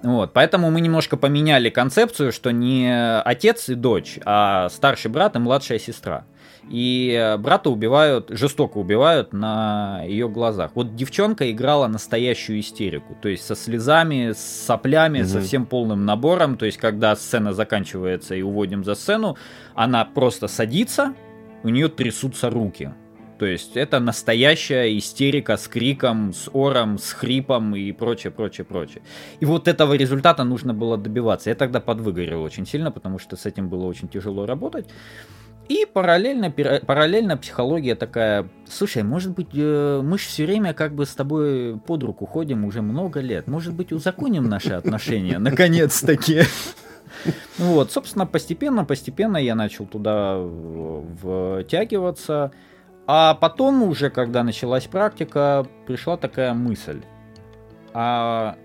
Вот, 0.04 0.34
поэтому 0.34 0.70
мы 0.70 0.82
немножко 0.82 1.18
поменяли 1.18 1.70
концепцию, 1.70 2.32
что 2.32 2.52
не 2.52 3.20
отец 3.22 3.70
и 3.70 3.76
дочь, 3.76 4.20
а 4.24 4.70
старший 4.70 5.10
брат 5.10 5.36
и 5.36 5.40
младшая 5.40 5.80
сестра. 5.80 6.26
И 6.70 7.36
брата 7.40 7.70
убивают, 7.70 8.30
жестоко 8.30 8.78
убивают 8.80 9.34
на 9.34 10.02
ее 10.04 10.28
глазах. 10.28 10.72
Вот 10.76 10.96
девчонка 10.96 11.52
играла 11.52 11.88
настоящую 11.88 12.60
истерику. 12.60 13.16
То 13.22 13.30
есть 13.30 13.46
со 13.46 13.56
слезами, 13.56 14.32
с 14.32 14.66
соплями, 14.66 15.22
со 15.24 15.38
Мгм. 15.38 15.46
всем 15.46 15.66
полным 15.68 16.06
набором. 16.06 16.58
То 16.58 16.66
есть 16.66 16.78
когда 16.78 17.16
сцена 17.16 17.54
заканчивается 17.54 18.34
и 18.36 18.42
уводим 18.42 18.84
за 18.84 18.96
сцену, 18.96 19.38
она 19.76 20.06
просто 20.06 20.48
садится, 20.48 21.14
у 21.64 21.70
нее 21.70 21.88
трясутся 21.88 22.50
руки. 22.50 22.92
То 23.38 23.46
есть 23.46 23.76
это 23.76 24.00
настоящая 24.00 24.98
истерика 24.98 25.58
с 25.58 25.68
криком, 25.68 26.34
с 26.34 26.50
ором, 26.54 26.98
с 26.98 27.12
хрипом 27.12 27.76
и 27.76 27.92
прочее, 27.92 28.32
прочее, 28.32 28.66
прочее. 28.66 29.02
И 29.40 29.46
вот 29.46 29.68
этого 29.68 29.94
результата 29.94 30.44
нужно 30.44 30.74
было 30.74 30.98
добиваться. 30.98 31.50
Я 31.50 31.56
тогда 31.56 31.80
подвыгорел 31.82 32.42
очень 32.44 32.66
сильно, 32.66 32.92
потому 32.92 33.20
что 33.20 33.36
с 33.36 33.46
этим 33.46 33.68
было 33.68 33.86
очень 33.86 34.08
тяжело 34.08 34.46
работать. 34.46 34.88
И 35.68 35.88
параллельно, 35.92 36.52
параллельно 36.52 37.38
психология 37.38 37.96
такая, 37.96 38.48
слушай, 38.70 39.02
может 39.02 39.32
быть, 39.34 39.50
э, 39.54 40.02
мы 40.04 40.20
же 40.20 40.26
все 40.26 40.46
время 40.46 40.74
как 40.74 40.94
бы 40.94 41.08
с 41.08 41.16
тобой 41.16 41.80
под 41.80 42.04
руку 42.04 42.28
ходим 42.28 42.66
уже 42.66 42.84
много 42.84 43.20
лет. 43.20 43.48
Может 43.48 43.74
быть, 43.74 43.92
узаконим 43.92 44.48
наши 44.48 44.74
отношения, 44.74 45.40
наконец-таки. 45.40 46.44
Вот, 47.58 47.92
собственно, 47.92 48.28
постепенно, 48.28 48.86
постепенно 48.86 49.38
я 49.38 49.56
начал 49.56 49.86
туда 49.88 50.38
в- 50.38 51.64
втягиваться. 51.64 52.52
А 53.08 53.36
потом 53.36 53.84
уже, 53.84 54.10
когда 54.10 54.44
началась 54.44 54.86
практика, 54.86 55.66
пришла 55.86 56.18
такая 56.18 56.54
мысль. 56.54 57.02
А, 57.94 58.58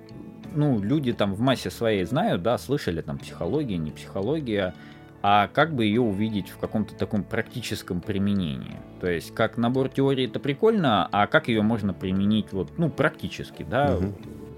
ну, 0.54 0.80
люди 0.80 1.12
там 1.12 1.34
в 1.34 1.40
массе 1.40 1.70
своей 1.70 2.04
знают, 2.04 2.42
да, 2.42 2.56
слышали 2.58 3.02
там 3.02 3.18
психология, 3.18 3.76
не 3.76 3.90
психология, 3.90 4.74
а 5.22 5.48
как 5.48 5.74
бы 5.74 5.84
ее 5.84 6.00
увидеть 6.00 6.48
в 6.48 6.56
каком-то 6.58 6.94
таком 6.94 7.22
практическом 7.22 8.00
применении. 8.00 8.76
То 9.00 9.08
есть, 9.10 9.34
как 9.34 9.58
набор 9.58 9.90
теории 9.90 10.26
это 10.26 10.40
прикольно, 10.40 11.06
а 11.12 11.26
как 11.26 11.48
ее 11.48 11.60
можно 11.62 11.92
применить 11.92 12.52
вот, 12.52 12.70
ну, 12.78 12.88
практически, 12.88 13.62
да, 13.62 13.96
Мгм. 13.96 14.14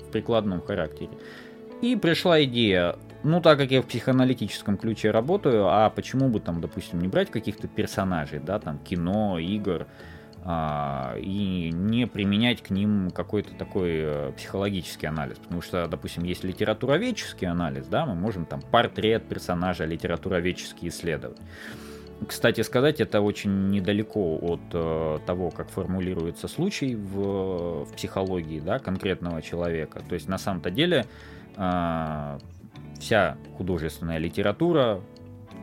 в 0.07 0.11
прикладном 0.12 0.62
характере. 0.62 1.11
И 1.81 1.97
пришла 1.97 2.42
идея, 2.45 2.95
ну, 3.24 3.40
так 3.40 3.58
как 3.58 3.70
я 3.70 3.82
в 3.82 3.87
психоаналитическом 3.87 4.76
ключе 4.76 5.11
работаю, 5.11 5.68
а 5.68 5.90
почему 5.90 6.28
бы 6.28 6.40
там, 6.40 6.61
допустим, 6.61 7.00
не 7.00 7.08
брать 7.08 7.30
каких-то 7.30 7.68
персонажей, 7.68 8.40
да, 8.40 8.58
там, 8.58 8.78
кино, 8.78 9.38
игр, 9.38 9.87
а, 10.44 11.14
и 11.18 11.70
не 11.72 12.06
применять 12.06 12.62
к 12.62 12.70
ним 12.70 13.11
какой-то 13.11 13.54
такой 13.54 13.90
э, 13.92 14.32
психологический 14.37 15.06
анализ. 15.06 15.38
Потому 15.38 15.62
что, 15.62 15.87
допустим, 15.87 16.24
есть 16.24 16.42
литературоведческий 16.42 17.46
анализ, 17.46 17.87
да, 17.87 18.06
мы 18.06 18.16
можем 18.16 18.44
там 18.44 18.61
портрет 18.61 19.28
персонажа 19.28 19.85
литературоведчески 19.85 20.88
исследовать. 20.88 21.38
Кстати 22.26 22.61
сказать, 22.62 23.00
это 23.00 23.20
очень 23.20 23.68
недалеко 23.68 24.37
от 24.40 24.61
э, 24.72 25.18
того, 25.26 25.50
как 25.50 25.70
формулируется 25.70 26.48
случай 26.48 26.96
в, 26.96 27.85
в 27.85 27.92
психологии 27.94 28.58
да, 28.58 28.80
конкретного 28.80 29.42
человека. 29.42 30.02
То 30.08 30.14
есть 30.14 30.28
на 30.28 30.38
самом-то 30.38 30.70
деле 30.70 31.06
а, 31.56 32.38
вся 33.02 33.36
художественная 33.58 34.18
литература, 34.18 35.00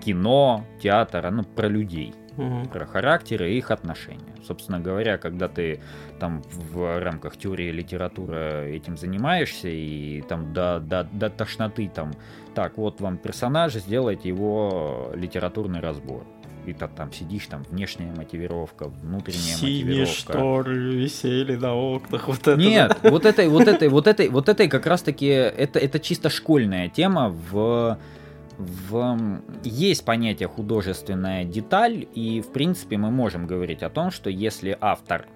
кино, 0.04 0.65
театр, 0.82 1.25
оно 1.25 1.43
про 1.43 1.67
людей 1.67 2.13
Мгм. 2.38 2.67
про 2.67 2.86
характеры 2.86 3.52
и 3.52 3.58
их 3.58 3.71
отношения. 3.71 4.34
Собственно 4.45 4.80
говоря, 4.80 5.17
когда 5.17 5.47
ты 5.49 5.82
там 6.19 6.41
в 6.71 6.99
рамках 6.99 7.36
теории 7.38 7.71
литературы 7.71 8.71
этим 8.73 8.95
занимаешься 8.97 9.67
и 9.67 10.21
там 10.21 10.54
до, 10.54 10.80
до, 10.80 11.04
до 11.12 11.30
тошноты 11.30 11.91
там, 11.93 12.12
так, 12.56 12.78
вот 12.78 13.02
вам 13.02 13.17
персонаж, 13.17 13.73
сделайте 13.73 14.30
его 14.30 15.12
литературный 15.15 15.82
разбор. 15.82 16.23
И 16.65 16.74
ты 16.74 16.88
там 16.88 17.12
сидишь, 17.12 17.48
там 17.48 17.63
внешняя 17.69 18.13
мотивировка, 18.15 18.89
внутренняя 18.89 19.56
Синие 19.56 19.86
мотивировка. 19.86 20.34
шторы 20.34 20.95
висели 20.95 21.56
на 21.56 21.74
окнах. 21.74 22.28
Вот 22.28 22.39
это 22.39 22.56
Нет, 22.56 22.98
вот 23.04 23.26
этой, 23.26 23.48
вот 23.48 23.67
этой, 23.67 23.88
вот 23.88 24.08
этой, 24.08 24.30
вот 24.30 24.50
этой 24.50 24.67
как 24.67 24.86
раз-таки 24.86 25.28
это, 25.28 25.80
это 25.80 26.00
чисто 26.00 26.30
школьная 26.30 26.89
тема 26.89 27.30
в 27.30 27.98
в... 28.60 29.17
Есть 29.63 30.04
понятие 30.04 30.50
художественная 30.50 31.45
деталь, 31.45 32.06
и 32.13 32.41
в 32.41 32.52
принципе 32.52 32.98
мы 32.98 33.10
можем 33.10 33.48
говорить 33.48 33.84
о 33.84 33.89
том, 33.89 34.12
что 34.12 34.30
если 34.30 34.78
автор 34.82 35.28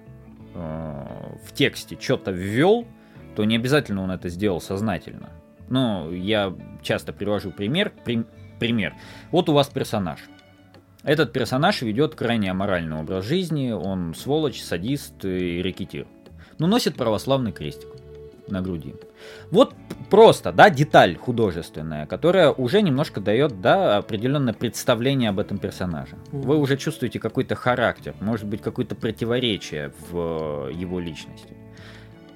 э, 0.54 1.06
в 1.44 1.52
тексте 1.54 1.96
что-то 1.98 2.30
ввел, 2.30 2.86
то 3.34 3.44
не 3.44 3.56
обязательно 3.56 4.02
он 4.02 4.10
это 4.10 4.28
сделал 4.28 4.60
сознательно. 4.60 5.30
Ну, 5.68 6.12
я 6.12 6.54
часто 6.82 7.12
привожу 7.12 7.50
пример. 7.50 7.92
При- 8.04 8.26
пример. 8.60 8.94
Вот 9.30 9.48
у 9.48 9.54
вас 9.54 9.68
персонаж. 9.68 10.20
Этот 11.04 11.32
персонаж 11.32 11.82
ведет 11.82 12.14
крайне 12.14 12.50
аморальный 12.50 12.98
образ 12.98 13.26
жизни, 13.26 13.70
он 13.72 14.14
сволочь, 14.14 14.62
садист 14.62 15.24
и 15.24 15.62
рекетир. 15.62 16.06
Но 16.58 16.66
носит 16.66 16.96
православный 16.96 17.52
крестик 17.52 17.88
на 18.48 18.62
груди. 18.62 18.94
Вот 19.50 19.74
просто, 20.10 20.52
да, 20.52 20.70
деталь 20.70 21.16
художественная, 21.16 22.06
которая 22.06 22.50
уже 22.50 22.80
немножко 22.80 23.20
дает, 23.20 23.60
да, 23.60 23.98
определенное 23.98 24.54
представление 24.54 25.30
об 25.30 25.38
этом 25.38 25.58
персонаже. 25.58 26.16
Вы 26.32 26.56
уже 26.56 26.76
чувствуете 26.76 27.18
какой-то 27.18 27.54
характер, 27.54 28.14
может 28.20 28.46
быть, 28.46 28.62
какое-то 28.62 28.94
противоречие 28.94 29.92
в 30.10 30.68
его 30.68 31.00
личности. 31.00 31.54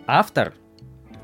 Автор, 0.07 0.55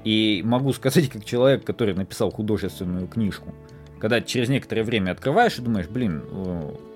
и 0.03 0.43
могу 0.45 0.73
сказать, 0.73 1.09
как 1.09 1.25
человек, 1.25 1.65
который 1.65 1.95
написал 1.95 2.31
художественную 2.31 3.07
книжку, 3.07 3.55
когда 3.99 4.21
через 4.21 4.49
некоторое 4.49 4.83
время 4.83 5.13
открываешь 5.13 5.59
и 5.59 5.63
думаешь, 5.63 5.89
блин, 5.89 6.23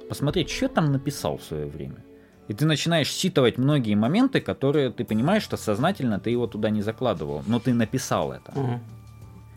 посмотреть, 0.09 0.51
что 0.51 0.69
там 0.69 0.93
написал 0.93 1.39
в 1.39 1.43
свое 1.43 1.67
время. 1.67 2.05
И 2.49 2.55
ты 2.55 2.65
начинаешь 2.65 3.09
считывать 3.09 3.59
многие 3.59 3.95
моменты, 3.95 4.41
которые 4.41 4.91
ты 4.91 5.05
понимаешь, 5.05 5.43
что 5.43 5.57
сознательно 5.57 6.19
ты 6.19 6.31
его 6.31 6.47
туда 6.47 6.71
не 6.71 6.81
закладывал, 6.83 7.43
но 7.47 7.61
ты 7.61 7.75
написал 7.75 8.33
это. 8.33 8.59
Мгм. 8.59 8.81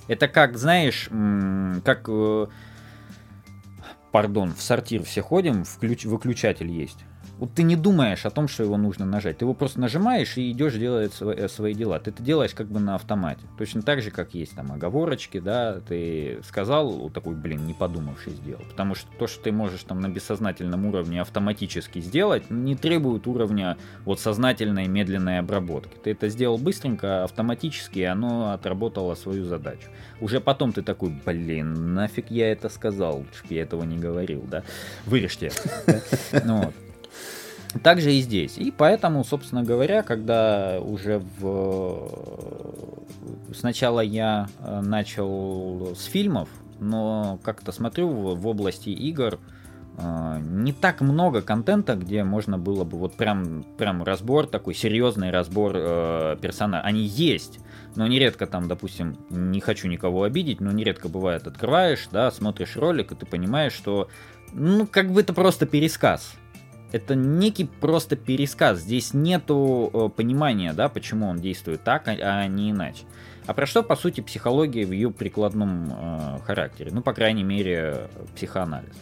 Это 0.08 0.28
как, 0.28 0.58
знаешь, 0.58 1.10
как, 1.86 2.10
э, 2.10 2.48
пардон, 4.12 4.54
в 4.54 4.62
сортир 4.62 5.04
все 5.04 5.22
ходим, 5.22 5.64
включ- 5.64 6.06
выключатель 6.06 6.70
есть. 6.70 6.98
Вот 7.42 7.56
ты 7.56 7.64
не 7.64 7.76
думаешь 7.76 8.28
о 8.28 8.30
том, 8.30 8.48
что 8.48 8.62
его 8.62 8.78
нужно 8.78 9.04
нажать. 9.04 9.40
Ты 9.40 9.46
его 9.46 9.56
просто 9.56 9.82
нажимаешь 9.82 10.38
и 10.38 10.52
идешь 10.52 10.76
делать 10.76 11.12
свои, 11.12 11.36
э, 11.36 11.48
свои 11.48 11.74
дела. 11.74 12.00
Ты 12.00 12.12
это 12.12 12.22
делаешь 12.22 12.54
как 12.54 12.68
бы 12.68 12.80
на 12.80 12.94
автомате. 12.94 13.42
Точно 13.58 13.82
так 13.82 14.04
же, 14.04 14.12
как 14.12 14.36
есть 14.36 14.54
там 14.54 14.72
оговорочки, 14.72 15.40
да, 15.40 15.82
ты 15.82 16.40
сказал, 16.48 16.92
вот 16.92 17.14
такой, 17.14 17.34
блин, 17.34 17.66
не 17.66 17.74
подумавши 17.74 18.30
сделал. 18.30 18.62
Потому 18.70 18.94
что 18.94 19.10
то, 19.18 19.26
что 19.26 19.42
ты 19.42 19.52
можешь 19.52 19.82
там 19.82 20.02
на 20.02 20.08
бессознательном 20.08 20.86
уровне 20.86 21.20
автоматически 21.20 21.98
сделать, 21.98 22.52
не 22.52 22.76
требует 22.76 23.26
уровня 23.26 23.76
вот 24.06 24.20
сознательной 24.20 24.88
медленной 24.88 25.40
обработки. 25.40 25.98
Ты 26.04 26.12
это 26.12 26.30
сделал 26.30 26.60
быстренько, 26.60 27.24
автоматически, 27.24 27.98
и 27.98 28.04
оно 28.04 28.52
отработало 28.52 29.16
свою 29.16 29.46
задачу. 29.46 29.90
Уже 30.20 30.42
потом 30.42 30.74
ты 30.74 30.84
такой, 30.84 31.12
блин, 31.26 31.96
нафиг 31.96 32.30
я 32.30 32.52
это 32.52 32.70
сказал, 32.70 33.18
лучше 33.18 33.48
бы 33.48 33.56
я 33.56 33.64
этого 33.64 33.84
не 33.84 33.98
говорил, 33.98 34.44
да. 34.48 34.62
Вырежьте. 35.08 35.52
Также 37.84 38.14
и 38.14 38.22
здесь. 38.22 38.58
И 38.58 38.72
поэтому, 38.72 39.24
собственно 39.24 39.64
говоря, 39.64 40.04
когда 40.04 40.80
уже 40.82 41.22
в... 41.40 42.10
Сначала 43.54 44.02
я 44.02 44.48
э, 44.60 44.82
начал 44.82 45.94
с 45.96 46.06
фильмов, 46.06 46.50
но 46.80 47.40
как-то 47.44 47.72
смотрю 47.72 48.10
в, 48.10 48.48
области 48.48 48.90
игр 48.90 49.40
э, 49.98 50.40
не 50.42 50.74
так 50.74 51.02
много 51.02 51.42
контента, 51.42 51.96
где 51.96 52.24
можно 52.24 52.58
было 52.58 52.84
бы 52.84 52.98
вот 52.98 53.16
прям, 53.16 53.64
прям 53.78 54.04
разбор, 54.04 54.48
такой 54.48 54.74
серьезный 54.74 55.32
разбор 55.32 55.74
э, 55.76 56.38
персонажа. 56.42 56.84
Они 56.86 57.04
есть, 57.04 57.60
но 57.96 58.08
нередко 58.08 58.48
там, 58.48 58.68
допустим, 58.68 59.18
не 59.30 59.60
хочу 59.60 59.88
никого 59.88 60.24
обидеть, 60.24 60.60
но 60.60 60.72
нередко 60.72 61.08
бывает, 61.08 61.48
открываешь, 61.48 62.08
да, 62.12 62.32
смотришь 62.32 62.76
ролик, 62.76 63.12
и 63.12 63.16
ты 63.16 63.26
понимаешь, 63.26 63.74
что 63.74 64.10
ну, 64.54 64.88
как 64.88 65.12
бы 65.12 65.22
это 65.22 65.34
просто 65.34 65.66
пересказ 65.66 66.36
это 66.92 67.16
некий 67.16 67.66
просто 67.66 68.16
пересказ. 68.16 68.80
Здесь 68.80 69.14
нету 69.14 69.90
э, 69.94 70.10
понимания, 70.16 70.74
да, 70.74 70.90
почему 70.90 71.28
он 71.28 71.38
действует 71.38 71.84
так, 71.84 72.08
а, 72.08 72.12
а 72.12 72.48
не 72.48 72.72
иначе. 72.72 73.04
А 73.48 73.54
про 73.54 73.66
что, 73.66 73.84
по 73.84 73.96
сути, 73.96 74.22
психология 74.22 74.86
в 74.86 74.92
ее 74.92 75.12
прикладном 75.12 75.90
э, 75.92 76.40
характере? 76.46 76.92
Ну, 76.94 77.02
по 77.02 77.14
крайней 77.14 77.44
мере, 77.44 78.10
психоанализ. 78.36 78.96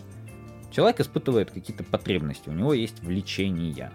Человек 0.71 0.99
испытывает 0.99 1.51
какие-то 1.51 1.83
потребности, 1.83 2.49
у 2.49 2.53
него 2.53 2.73
есть 2.73 3.01
влечения. 3.03 3.91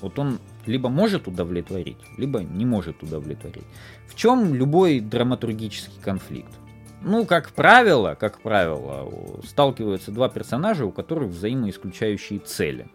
Вот 0.00 0.18
он 0.18 0.40
либо 0.66 0.88
может 0.88 1.28
удовлетворить, 1.28 1.98
либо 2.18 2.42
не 2.42 2.66
может 2.66 3.02
удовлетворить. 3.02 3.64
В 4.08 4.14
чем 4.14 4.54
любой 4.54 5.00
драматургический 5.00 6.00
конфликт? 6.02 6.52
Ну, 7.02 7.26
как 7.26 7.50
правило, 7.52 8.16
как 8.18 8.40
правило, 8.40 9.10
сталкиваются 9.44 10.10
два 10.10 10.28
персонажа, 10.28 10.86
у 10.86 10.90
которых 10.90 11.28
взаимоисключающие 11.30 12.38
цели. 12.38 12.88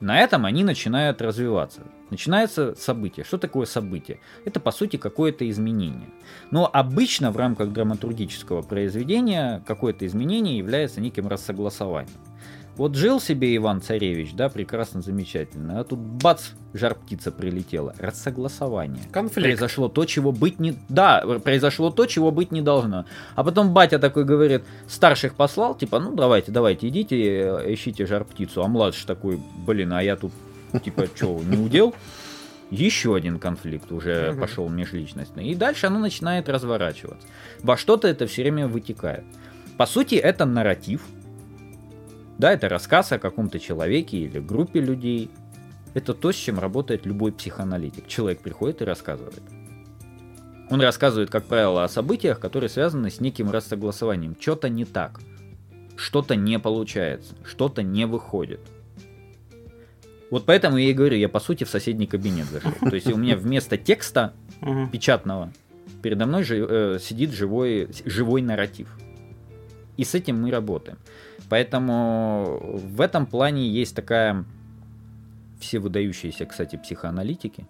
На 0.00 0.18
этом 0.18 0.46
они 0.46 0.64
начинают 0.64 1.20
развиваться. 1.20 1.82
Начинается 2.08 2.74
событие. 2.74 3.24
Что 3.24 3.36
такое 3.36 3.66
событие? 3.66 4.18
Это, 4.46 4.58
по 4.58 4.72
сути, 4.72 4.96
какое-то 4.96 5.48
изменение. 5.48 6.08
Но 6.50 6.68
обычно 6.72 7.30
в 7.30 7.36
рамках 7.36 7.70
драматургического 7.72 8.62
произведения 8.62 9.62
какое-то 9.66 10.06
изменение 10.06 10.56
является 10.56 11.02
неким 11.02 11.28
рассогласованием. 11.28 12.16
Вот 12.76 12.94
жил 12.94 13.20
себе 13.20 13.54
Иван 13.56 13.82
Царевич, 13.82 14.32
да, 14.34 14.48
прекрасно, 14.48 15.02
замечательно, 15.02 15.80
а 15.80 15.84
тут 15.84 15.98
бац, 15.98 16.50
жар 16.72 16.94
птица 16.94 17.30
прилетела. 17.30 17.94
Рассогласование. 17.98 19.02
Конфликт. 19.12 19.46
Произошло 19.46 19.88
то, 19.88 20.04
чего 20.04 20.32
быть 20.32 20.58
не... 20.60 20.76
Да, 20.88 21.20
произошло 21.44 21.90
то, 21.90 22.06
чего 22.06 22.30
быть 22.30 22.52
не 22.52 22.62
должно. 22.62 23.04
А 23.34 23.44
потом 23.44 23.72
батя 23.74 23.98
такой 23.98 24.24
говорит, 24.24 24.62
старших 24.88 25.34
послал, 25.34 25.74
типа, 25.74 25.98
ну 25.98 26.14
давайте, 26.14 26.52
давайте, 26.52 26.88
идите, 26.88 27.16
э, 27.16 27.74
ищите 27.74 28.06
жар 28.06 28.24
птицу. 28.24 28.62
А 28.62 28.68
младший 28.68 29.06
такой, 29.06 29.38
блин, 29.66 29.92
а 29.92 30.02
я 30.02 30.16
тут, 30.16 30.32
типа, 30.82 31.06
что, 31.14 31.38
не 31.44 31.58
удел? 31.58 31.94
Еще 32.70 33.16
один 33.16 33.40
конфликт 33.40 33.90
уже 33.90 34.30
угу. 34.30 34.40
пошел 34.40 34.68
межличностный. 34.68 35.48
И 35.48 35.54
дальше 35.54 35.86
оно 35.86 35.98
начинает 35.98 36.48
разворачиваться. 36.48 37.26
Во 37.62 37.76
что-то 37.76 38.06
это 38.06 38.26
все 38.26 38.42
время 38.42 38.68
вытекает. 38.68 39.24
По 39.76 39.86
сути, 39.86 40.14
это 40.14 40.44
нарратив, 40.44 41.02
да, 42.40 42.52
это 42.52 42.68
рассказ 42.68 43.12
о 43.12 43.18
каком-то 43.18 43.60
человеке 43.60 44.16
или 44.16 44.40
группе 44.40 44.80
людей. 44.80 45.30
Это 45.92 46.14
то, 46.14 46.32
с 46.32 46.36
чем 46.36 46.58
работает 46.58 47.04
любой 47.04 47.32
психоаналитик. 47.32 48.06
Человек 48.06 48.40
приходит 48.40 48.80
и 48.80 48.84
рассказывает. 48.84 49.42
Он 50.70 50.80
рассказывает, 50.80 51.30
как 51.30 51.44
правило, 51.44 51.84
о 51.84 51.88
событиях, 51.88 52.40
которые 52.40 52.70
связаны 52.70 53.10
с 53.10 53.20
неким 53.20 53.50
рассогласованием. 53.50 54.36
Что-то 54.40 54.68
не 54.68 54.84
так. 54.84 55.20
Что-то 55.96 56.34
не 56.34 56.58
получается. 56.58 57.34
Что-то 57.44 57.82
не 57.82 58.06
выходит. 58.06 58.60
Вот 60.30 60.46
поэтому 60.46 60.76
я 60.78 60.90
и 60.90 60.94
говорю, 60.94 61.16
я 61.16 61.28
по 61.28 61.40
сути 61.40 61.64
в 61.64 61.68
соседний 61.68 62.06
кабинет 62.06 62.46
зашел. 62.46 62.72
То 62.80 62.94
есть 62.94 63.08
у 63.12 63.16
меня 63.16 63.36
вместо 63.36 63.76
текста 63.76 64.32
печатного 64.92 65.52
передо 66.02 66.24
мной 66.24 66.44
э, 66.48 66.98
сидит 67.02 67.32
живой, 67.32 67.88
живой 68.06 68.40
нарратив. 68.40 68.88
И 69.96 70.04
с 70.04 70.14
этим 70.14 70.40
мы 70.40 70.50
работаем. 70.50 70.96
Поэтому 71.50 72.60
в 72.62 73.00
этом 73.00 73.26
плане 73.26 73.68
есть 73.68 73.96
такая 73.96 74.44
все 75.58 75.80
выдающиеся, 75.80 76.46
кстати, 76.46 76.76
психоаналитики, 76.76 77.66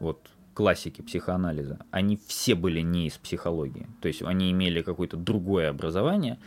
вот 0.00 0.30
классики 0.54 1.02
психоанализа, 1.02 1.78
они 1.90 2.18
все 2.26 2.54
были 2.54 2.80
не 2.80 3.06
из 3.06 3.18
психологии. 3.18 3.86
То 4.00 4.08
есть 4.08 4.22
они 4.22 4.50
имели 4.50 4.80
какое-то 4.80 5.18
другое 5.18 5.68
образование 5.68 6.38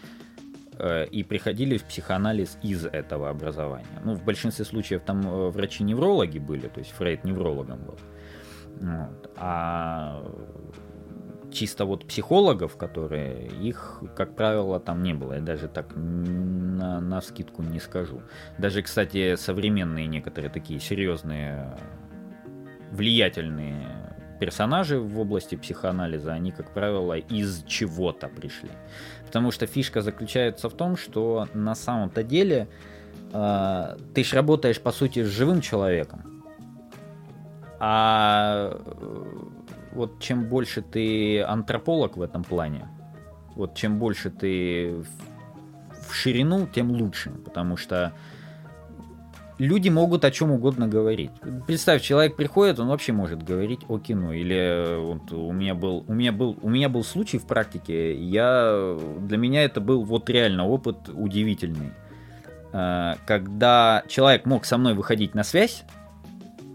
э, 0.79 1.05
и 1.05 1.23
приходили 1.23 1.77
в 1.77 1.83
психоанализ 1.83 2.57
из 2.63 2.85
этого 2.85 3.29
образования. 3.29 4.01
Ну, 4.03 4.15
в 4.15 4.23
большинстве 4.23 4.65
случаев 4.65 5.03
там 5.05 5.21
э, 5.27 5.49
врачи-неврологи 5.49 6.39
были, 6.39 6.67
то 6.69 6.79
есть 6.79 6.91
Фрейд 6.91 7.23
неврологом 7.23 7.79
был. 7.85 7.97
Вот. 8.81 9.31
А 9.35 10.23
чисто 11.57 11.85
вот 11.85 12.05
психологов, 12.05 12.77
которые, 12.77 13.47
их, 13.47 14.03
как 14.15 14.35
правило, 14.35 14.79
там 14.79 15.03
не 15.03 15.13
было. 15.13 15.33
Я 15.33 15.41
даже 15.41 15.67
так 15.67 15.95
на, 15.95 17.01
на 17.01 17.21
скидку 17.21 17.63
не 17.63 17.79
скажу. 17.79 18.21
Даже, 18.57 18.81
кстати, 18.81 19.35
современные 19.35 20.07
некоторые 20.07 20.51
такие 20.51 20.79
серьезные, 20.79 21.75
влиятельные 22.91 24.15
персонажи 24.39 24.99
в 24.99 25.19
области 25.19 25.55
психоанализа, 25.55 26.31
они, 26.31 26.51
как 26.51 26.73
правило, 26.73 27.13
из 27.13 27.63
чего-то 27.63 28.27
пришли. 28.27 28.69
Потому 29.25 29.51
что 29.51 29.65
фишка 29.65 30.01
заключается 30.01 30.69
в 30.69 30.73
том, 30.73 30.95
что 30.95 31.47
на 31.55 31.73
самом-то 31.73 32.23
деле 32.23 32.67
э, 33.33 33.97
ты 34.13 34.23
ж 34.23 34.33
работаешь, 34.33 34.79
по 34.79 34.91
сути, 34.91 35.23
с 35.23 35.27
живым 35.27 35.61
человеком. 35.61 36.43
А 37.79 38.79
вот 39.97 40.19
чем 40.19 40.45
больше 40.45 40.81
ты 40.81 41.41
антрополог 41.41 42.17
в 42.17 42.21
этом 42.21 42.43
плане, 42.43 42.87
вот 43.55 43.75
чем 43.75 43.97
больше 43.97 44.29
ты 44.29 45.03
в 46.07 46.13
ширину, 46.13 46.67
тем 46.67 46.91
лучше, 46.91 47.31
потому 47.43 47.77
что 47.77 48.13
люди 49.57 49.89
могут 49.89 50.23
о 50.23 50.31
чем 50.31 50.51
угодно 50.51 50.87
говорить. 50.87 51.31
Представь, 51.65 52.03
человек 52.03 52.35
приходит, 52.35 52.79
он 52.79 52.89
вообще 52.89 53.11
может 53.11 53.43
говорить 53.43 53.79
о 53.89 53.97
кино. 53.97 54.33
Или 54.33 54.99
вот 55.01 55.31
у 55.31 55.51
меня 55.51 55.73
был, 55.73 56.05
у 56.07 56.13
меня 56.13 56.31
был, 56.31 56.55
у 56.61 56.69
меня 56.69 56.89
был 56.89 57.03
случай 57.03 57.39
в 57.39 57.47
практике. 57.47 58.15
Я 58.15 58.95
для 59.19 59.37
меня 59.37 59.63
это 59.63 59.81
был 59.81 60.03
вот 60.03 60.29
реально 60.29 60.67
опыт 60.67 61.09
удивительный, 61.11 61.91
э, 62.71 63.15
когда 63.25 64.03
человек 64.07 64.45
мог 64.45 64.65
со 64.65 64.77
мной 64.77 64.93
выходить 64.93 65.33
на 65.33 65.43
связь 65.43 65.83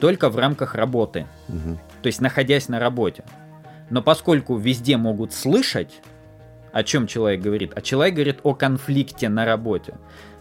только 0.00 0.28
в 0.28 0.36
рамках 0.36 0.74
работы. 0.74 1.26
Угу 1.48 1.78
то 2.02 2.08
есть 2.08 2.20
находясь 2.20 2.68
на 2.68 2.78
работе. 2.78 3.24
Но 3.90 4.02
поскольку 4.02 4.56
везде 4.56 4.96
могут 4.96 5.32
слышать, 5.32 6.00
о 6.72 6.82
чем 6.82 7.06
человек 7.06 7.40
говорит, 7.42 7.72
а 7.74 7.82
человек 7.82 8.14
говорит 8.14 8.40
о 8.42 8.54
конфликте 8.54 9.28
на 9.28 9.44
работе. 9.44 9.94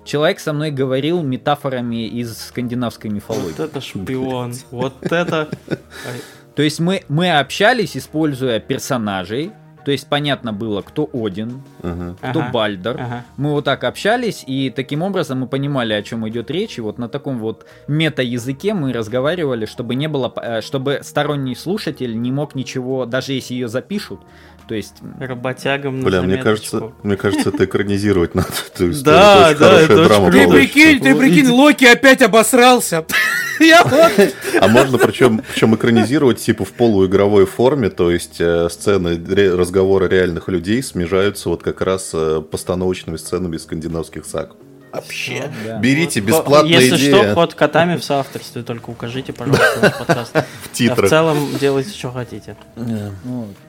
Человек 0.06 0.40
со 0.40 0.54
мной 0.54 0.72
говорил 0.72 1.22
метафорами 1.22 2.08
из 2.08 2.36
скандинавской 2.38 3.12
мифологии. 3.12 3.54
Вот 3.58 3.60
это 3.60 3.82
шпион, 3.82 4.54
вот 4.72 4.96
это... 5.02 5.50
То 6.56 6.64
есть 6.64 6.80
мы, 6.80 7.04
мы 7.08 7.38
общались, 7.38 7.96
используя 7.96 8.60
персонажей, 8.60 9.52
то 9.86 9.92
есть 9.92 10.08
понятно 10.08 10.54
было, 10.54 10.82
кто 10.82 11.10
Один, 11.14 11.62
uh-huh. 11.82 12.16
кто 12.18 12.40
ага. 12.40 12.52
Бальдер. 12.52 12.96
Ага. 13.00 13.26
Мы 13.38 13.52
вот 13.52 13.66
так 13.66 13.84
общались, 13.84 14.44
и 14.46 14.70
таким 14.70 15.02
образом 15.02 15.40
мы 15.40 15.48
понимали, 15.48 15.94
о 15.94 16.04
чем 16.04 16.28
идет 16.28 16.52
речь. 16.52 16.78
И 16.78 16.82
вот 16.82 16.98
на 16.98 17.10
таком 17.10 17.40
вот 17.40 17.66
мета-языке 17.88 18.74
мы 18.74 18.94
разговаривали, 18.94 19.66
чтобы 19.66 19.96
не 19.96 20.08
было, 20.08 20.32
э, 20.36 20.62
чтобы 20.62 21.00
сторонний 21.04 21.56
слушатель 21.56 22.20
не 22.22 22.32
мог 22.32 22.56
ничего, 22.56 23.06
даже 23.06 23.34
если 23.34 23.54
ее 23.54 23.68
запишут, 23.68 24.22
то 24.72 24.76
есть... 24.76 24.94
Работягам 25.20 26.00
Бля, 26.00 26.22
мне 26.22 26.38
кажется, 26.38 26.94
мне 27.04 27.18
кажется, 27.18 27.50
это 27.50 27.66
экранизировать 27.66 28.36
надо. 28.36 28.48
Да, 29.04 29.54
да, 29.54 29.82
это 29.82 30.32
Ты 30.32 30.48
прикинь, 30.48 31.02
ты 31.02 31.14
прикинь, 31.14 31.50
Локи 31.50 31.84
опять 31.84 32.22
обосрался. 32.22 33.06
А 33.60 34.68
можно 34.70 34.98
причем, 34.98 35.44
причем 35.54 35.76
экранизировать 35.76 36.40
типа 36.40 36.64
в 36.64 36.72
полуигровой 36.72 37.46
форме, 37.46 37.90
то 37.90 38.10
есть 38.10 38.40
э, 38.40 38.70
сцены 38.70 39.22
разговора 39.56 40.08
реальных 40.08 40.48
людей 40.48 40.82
смежаются 40.82 41.50
вот 41.50 41.62
как 41.62 41.82
раз 41.82 42.12
э, 42.14 42.42
постановочными 42.50 43.18
сценами 43.18 43.58
скандинавских 43.58 44.26
саг. 44.26 44.56
Вообще. 44.92 45.50
Да. 45.66 45.80
Берите 45.80 46.22
Вот, 46.22 46.28
бесплатная 46.28 46.80
Если 46.80 46.98
идея 46.98 47.24
что, 47.24 47.34
ход 47.34 47.54
котами 47.54 47.96
в 47.96 48.04
соавторстве, 48.04 48.64
только 48.64 48.90
укажите, 48.90 49.34
пожалуйста, 49.34 49.80
наш 49.82 49.98
подкаст. 49.98 50.36
в 50.36 50.38
А 50.38 50.42
в 50.42 50.72
титрах. 50.72 51.10
целом 51.10 51.38
делайте, 51.60 51.92
что 51.92 52.12
хотите. 52.12 52.56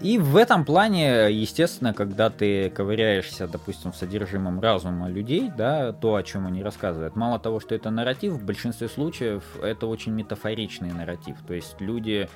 И 0.01 0.19
в 0.19 0.37
этом 0.37 0.65
плане, 0.65 1.31
естественно, 1.31 1.95
когда 1.95 2.31
ты 2.31 2.71
ковыряешься, 2.71 3.47
допустим, 3.47 3.93
в 3.93 3.97
содержимом 3.97 4.61
разума 4.61 5.09
людей, 5.09 5.51
да, 5.57 5.93
то, 5.93 6.17
о 6.17 6.23
чем 6.23 6.47
они 6.47 6.63
рассказывают, 6.63 7.17
мало 7.17 7.39
того, 7.39 7.61
что 7.61 7.75
это 7.75 7.91
нарратив, 7.91 8.35
в 8.35 8.45
большинстве 8.45 8.89
случаев 8.89 9.43
это 9.63 9.87
очень 9.87 10.13
метафоричный 10.13 10.93
нарратив. 10.93 11.37
То 11.47 11.55
есть 11.55 11.81
люди... 11.81 12.29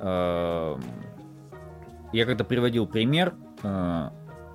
э, 0.00 0.76
я 2.12 2.24
когда 2.24 2.44
приводил 2.44 2.86
пример, 2.86 3.34
э, 3.62 4.10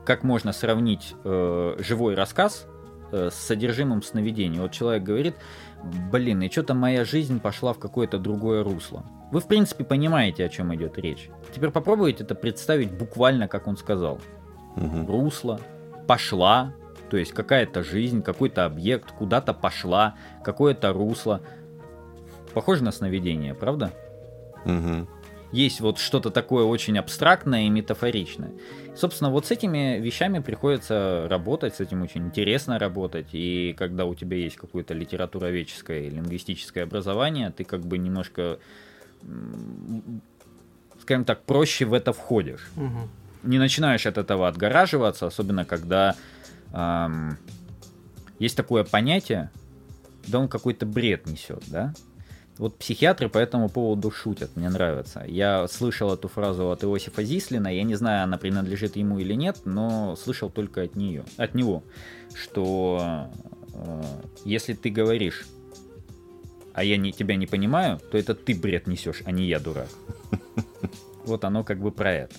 как 0.05 0.23
можно 0.23 0.53
сравнить 0.53 1.13
э, 1.23 1.75
живой 1.79 2.15
рассказ 2.15 2.67
с 3.13 3.35
содержимым 3.35 4.01
сновидения. 4.01 4.59
Вот 4.59 4.71
человек 4.71 5.03
говорит, 5.03 5.35
блин, 6.11 6.41
и 6.41 6.49
что-то 6.49 6.73
моя 6.73 7.05
жизнь 7.05 7.39
пошла 7.39 7.73
в 7.73 7.79
какое-то 7.79 8.17
другое 8.17 8.63
русло. 8.63 9.05
Вы, 9.31 9.39
в 9.39 9.47
принципе, 9.47 9.83
понимаете, 9.83 10.45
о 10.45 10.49
чем 10.49 10.73
идет 10.75 10.97
речь. 10.97 11.29
Теперь 11.53 11.69
попробуйте 11.69 12.23
это 12.23 12.35
представить 12.35 12.91
буквально, 12.91 13.47
как 13.47 13.67
он 13.67 13.77
сказал. 13.77 14.19
Мгм. 14.75 15.07
Русло, 15.07 15.59
пошла, 16.07 16.73
то 17.09 17.17
есть 17.17 17.31
какая-то 17.31 17.83
жизнь, 17.83 18.23
какой-то 18.23 18.65
объект 18.65 19.11
куда-то 19.11 19.53
пошла, 19.53 20.15
какое-то 20.43 20.91
русло. 20.93 21.41
Похоже 22.53 22.83
на 22.83 22.91
сновидение, 22.91 23.53
правда? 23.53 23.91
Мгм. 24.65 25.07
есть 25.51 25.81
вот 25.81 25.99
что-то 25.99 26.31
такое 26.31 26.65
очень 26.65 26.97
абстрактное 26.97 27.63
и 27.63 27.69
метафоричное. 27.69 28.51
Собственно, 28.95 29.31
вот 29.31 29.47
с 29.47 29.51
этими 29.51 29.99
вещами 29.99 30.39
приходится 30.39 31.27
работать, 31.27 31.75
с 31.75 31.79
этим 31.79 32.03
очень 32.03 32.27
интересно 32.27 32.77
работать. 32.77 33.27
И 33.33 33.73
когда 33.77 34.05
у 34.05 34.13
тебя 34.13 34.37
есть 34.37 34.55
какое-то 34.55 34.93
литературоведческое 34.93 36.01
и 36.01 36.09
лингвистическое 36.09 36.83
образование, 36.83 37.51
ты 37.51 37.63
как 37.63 37.81
бы 37.81 37.97
немножко, 37.97 38.59
скажем 41.01 41.25
так, 41.25 41.43
проще 41.43 41.85
в 41.85 41.93
это 41.93 42.13
входишь. 42.13 42.69
Мгм. 42.75 43.09
Не 43.43 43.57
начинаешь 43.57 44.05
от 44.05 44.17
этого 44.17 44.47
отгораживаться, 44.47 45.25
особенно 45.27 45.65
когда 45.65 46.15
ам, 46.71 47.37
есть 48.39 48.55
такое 48.55 48.83
понятие, 48.83 49.49
да 50.27 50.39
он 50.39 50.47
какой-то 50.47 50.85
бред 50.85 51.25
несет, 51.25 51.63
да? 51.67 51.93
Вот 52.57 52.77
психиатры 52.77 53.29
по 53.29 53.39
этому 53.39 53.67
поводу 53.67 54.11
шутят, 54.11 54.55
мне 54.55 54.69
нравится. 54.69 55.23
Я 55.27 55.67
слышал 55.67 56.13
эту 56.13 56.27
фразу 56.27 56.69
от 56.69 56.83
Иосифа 56.83 57.23
Зислина, 57.23 57.67
я 57.67 57.83
не 57.83 57.95
знаю, 57.95 58.23
она 58.23 58.37
принадлежит 58.37 58.95
ему 58.95 59.17
или 59.17 59.33
нет, 59.33 59.61
но 59.65 60.15
слышал 60.15 60.51
только 60.51 60.83
от 60.83 60.95
нее, 60.95 61.23
от 61.37 61.55
него, 61.55 61.83
что 62.35 63.27
э, 63.73 64.03
если 64.45 64.73
ты 64.73 64.91
говоришь, 64.91 65.47
а 66.73 66.83
я 66.83 66.97
не, 66.97 67.11
тебя 67.11 67.35
не 67.35 67.47
понимаю, 67.47 67.99
то 68.11 68.17
это 68.17 68.35
ты 68.35 68.53
бред 68.53 68.85
несешь, 68.85 69.23
а 69.25 69.31
не 69.31 69.45
я 69.47 69.59
дурак. 69.59 69.89
Вот 71.25 71.45
оно 71.45 71.63
как 71.63 71.79
бы 71.79 71.89
про 71.89 72.11
это. 72.11 72.35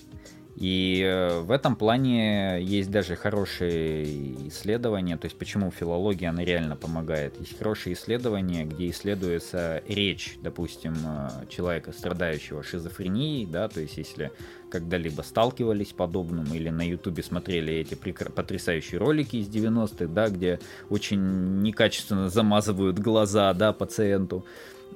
И 0.56 1.02
э, 1.04 1.40
в 1.40 1.50
этом 1.50 1.74
плане 1.74 2.62
есть 2.62 2.90
даже 2.90 3.16
хорошие 3.16 4.48
исследования, 4.48 5.16
то 5.16 5.24
есть 5.26 5.36
почему 5.36 5.72
филология, 5.72 6.28
она 6.28 6.44
реально 6.44 6.76
помогает. 6.76 7.38
Есть 7.40 7.58
хорошие 7.58 7.94
исследования, 7.94 8.64
где 8.64 8.88
исследуется 8.90 9.82
речь, 9.88 10.36
допустим, 10.42 10.94
э, 10.94 11.46
человека, 11.48 11.92
страдающего 11.92 12.62
шизофренией, 12.62 13.46
да, 13.46 13.68
то 13.68 13.80
есть 13.80 13.96
если 13.96 14.30
когда-либо 14.70 15.22
сталкивались 15.22 15.90
с 15.90 15.92
подобным 15.92 16.52
или 16.52 16.68
на 16.68 16.82
ютубе 16.82 17.22
смотрели 17.22 17.74
эти 17.74 17.94
потрясающие 17.94 18.98
ролики 18.98 19.36
из 19.36 19.48
90-х, 19.48 20.06
да, 20.06 20.28
где 20.28 20.60
очень 20.88 21.62
некачественно 21.62 22.28
замазывают 22.28 22.98
глаза, 22.98 23.52
да, 23.54 23.72
пациенту. 23.72 24.44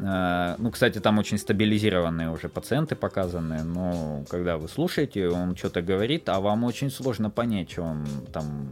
Э, 0.00 0.54
Ну, 0.58 0.70
кстати, 0.70 1.00
там 1.00 1.18
очень 1.18 1.38
стабилизированные 1.38 2.30
уже 2.30 2.48
пациенты 2.48 2.94
показаны, 2.94 3.62
но 3.64 4.24
когда 4.30 4.56
вы 4.56 4.68
слушаете, 4.68 5.28
он 5.28 5.56
что-то 5.56 5.82
говорит, 5.82 6.28
а 6.28 6.40
вам 6.40 6.64
очень 6.64 6.90
сложно 6.90 7.30
понять, 7.30 7.70
что 7.70 7.82
он 7.82 8.06
там 8.32 8.68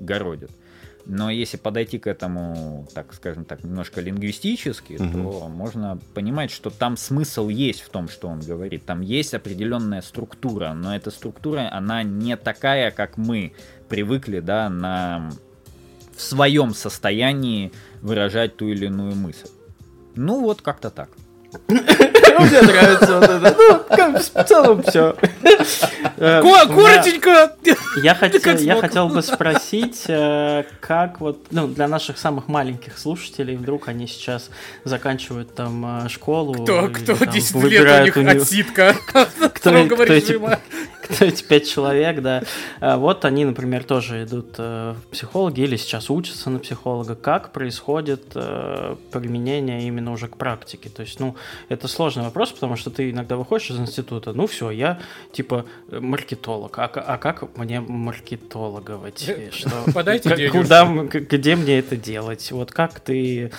городит. 0.00 0.50
Но 1.06 1.30
если 1.30 1.58
подойти 1.58 1.98
к 1.98 2.06
этому, 2.06 2.88
так 2.94 3.12
скажем 3.12 3.44
так, 3.44 3.62
немножко 3.62 4.00
лингвистически, 4.00 4.94
Мгм. 4.94 5.12
то 5.12 5.48
можно 5.48 5.98
понимать, 6.14 6.50
что 6.50 6.70
там 6.70 6.96
смысл 6.96 7.48
есть 7.50 7.82
в 7.82 7.90
том, 7.90 8.08
что 8.08 8.28
он 8.28 8.40
говорит. 8.40 8.86
Там 8.86 9.02
есть 9.02 9.34
определенная 9.34 10.00
структура, 10.00 10.72
но 10.72 10.96
эта 10.96 11.10
структура, 11.10 11.68
она 11.70 12.02
не 12.02 12.36
такая, 12.36 12.90
как 12.90 13.18
мы 13.18 13.52
привыкли, 13.88 14.40
да, 14.40 14.70
на 14.70 15.30
в 16.16 16.22
своем 16.22 16.74
состоянии 16.74 17.72
выражать 18.00 18.56
ту 18.56 18.68
или 18.68 18.86
иную 18.86 19.14
мысль. 19.16 19.48
Ну 20.14 20.40
вот 20.40 20.62
как-то 20.62 20.90
так. 20.90 21.08
Мне 21.68 22.62
нравится 22.62 23.20
вот 23.20 23.30
это. 23.30 23.56
Ну, 23.96 24.18
в 24.18 24.44
целом 24.44 24.82
все. 24.82 25.14
Ко- 26.18 26.66
Коротенько! 26.66 27.56
Я 28.02 28.14
хотел, 28.16 28.40
я 28.58 28.80
хотел 28.80 29.08
бы 29.08 29.22
спросить, 29.22 30.02
э, 30.08 30.64
как 30.80 31.20
вот, 31.20 31.46
ну, 31.52 31.68
для 31.68 31.86
наших 31.86 32.18
самых 32.18 32.48
маленьких 32.48 32.98
слушателей, 32.98 33.56
вдруг 33.56 33.86
они 33.88 34.08
сейчас 34.08 34.50
заканчивают 34.84 35.54
там 35.54 36.04
э, 36.06 36.08
школу. 36.08 36.54
Кто, 36.54 36.88
кто 36.88 37.14
там 37.16 37.32
10 37.32 37.54
лет 37.64 38.16
у 38.16 38.20
них 38.22 38.32
отсидка? 38.42 38.94
кто, 39.04 39.70
говорит. 39.88 40.24
Кто 41.04 41.24
эти 41.24 41.42
пять 41.44 41.68
человек, 41.68 42.20
да. 42.22 42.42
А 42.80 42.96
Вот 42.96 43.24
они, 43.24 43.44
например, 43.44 43.84
тоже 43.84 44.24
идут 44.24 44.54
э, 44.58 44.94
в 44.94 45.06
психологи 45.08 45.60
или 45.60 45.76
сейчас 45.76 46.10
учатся 46.10 46.50
на 46.50 46.58
психолога. 46.58 47.14
Как 47.14 47.52
происходит 47.52 48.32
э, 48.34 48.96
применение 49.12 49.86
именно 49.86 50.12
уже 50.12 50.28
к 50.28 50.36
практике? 50.36 50.88
То 50.88 51.02
есть, 51.02 51.20
ну, 51.20 51.36
это 51.68 51.88
сложный 51.88 52.24
вопрос, 52.24 52.52
потому 52.52 52.76
что 52.76 52.90
ты 52.90 53.10
иногда 53.10 53.36
выходишь 53.36 53.70
из 53.70 53.78
института, 53.78 54.32
ну 54.32 54.46
все, 54.46 54.70
я 54.70 55.00
типа 55.32 55.66
маркетолог. 55.90 56.78
А, 56.78 56.84
а 56.84 57.18
как 57.18 57.56
мне 57.56 57.80
маркетологовать? 57.80 59.28
Э, 59.28 59.50
Что, 59.50 59.70
подайте 59.92 60.50
куда, 60.50 60.84
где 60.84 61.56
мне 61.56 61.78
это 61.78 61.96
делать? 61.96 62.50
Вот 62.52 62.72
как 62.72 63.00
ты 63.00 63.52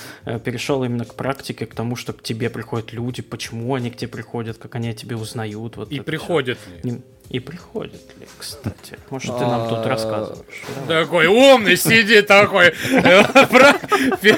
перешел 0.43 0.84
именно 0.84 1.06
к 1.06 1.16
практике, 1.16 1.66
к 1.66 1.76
тому, 1.76 1.96
что 1.96 2.14
к 2.14 2.22
тебе 2.22 2.50
приходят 2.50 2.93
люди, 2.93 3.22
почему 3.22 3.76
они 3.76 3.91
к 3.91 3.98
тебе 3.98 4.10
приходят, 4.10 4.58
как 4.58 4.76
они 4.76 4.89
о 4.89 4.93
тебе 4.93 5.16
узнают? 5.16 5.78
Вот 5.78 5.91
И 5.91 6.00
приходят 6.00 6.58
ли? 6.84 7.02
И 7.30 7.40
приходит 7.40 8.02
ли, 8.20 8.28
кстати? 8.38 9.00
Может, 9.10 9.38
ты 9.38 9.46
нам 9.46 9.68
тут 9.68 9.80
А, 9.80 9.90
рассказываешь? 9.90 10.64
Такой 10.88 11.26
умный 11.26 11.76
сидит 11.76 12.28
такой. 12.28 12.74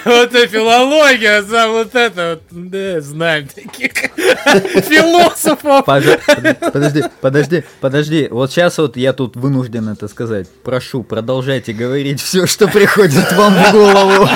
Вот 0.06 0.32
филология 0.32 1.42
за 1.44 1.68
вот 1.68 1.94
это 1.96 2.40
вот. 2.50 3.04
Знаем 3.04 3.48
таких 3.48 3.92
философов. 4.86 5.86
Подожди, 5.86 7.04
подожди, 7.22 7.64
подожди. 7.82 8.28
Вот 8.32 8.52
сейчас 8.52 8.78
вот 8.78 8.96
я 8.98 9.14
тут 9.14 9.36
вынужден 9.36 9.90
это 9.90 10.08
сказать. 10.08 10.48
Прошу, 10.64 11.04
продолжайте 11.04 11.74
говорить 11.74 12.22
все, 12.22 12.48
что 12.48 12.68
приходит 12.68 13.32
вам 13.34 13.54
в 13.54 13.72
голову. 13.74 14.30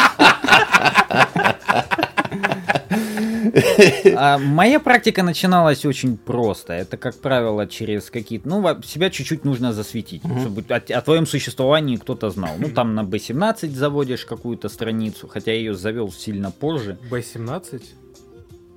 А 4.16 4.38
моя 4.38 4.80
практика 4.80 5.24
начиналась 5.24 5.86
очень 5.86 6.18
просто. 6.18 6.74
Это, 6.74 6.97
как 6.97 7.16
правило, 7.16 7.68
через 7.68 8.10
какие-то... 8.10 8.49
Ну, 8.49 8.82
себя 8.84 9.10
чуть-чуть 9.10 9.45
нужно 9.45 9.74
засветить, 9.74 10.22
чтобы 10.41 10.64
о, 10.70 10.76
о 10.76 11.02
твоем 11.02 11.26
существовании 11.26 11.97
кто-то 11.97 12.30
знал. 12.30 12.56
Ну, 12.58 12.70
там 12.70 12.95
на 12.95 13.02
B17 13.02 13.70
заводишь 13.70 14.26
какую-то 14.26 14.70
страницу, 14.70 15.28
хотя 15.28 15.52
я 15.52 15.58
ее 15.58 15.74
завел 15.74 16.12
сильно 16.12 16.52
позже. 16.52 16.97
Б-17? 17.10 17.82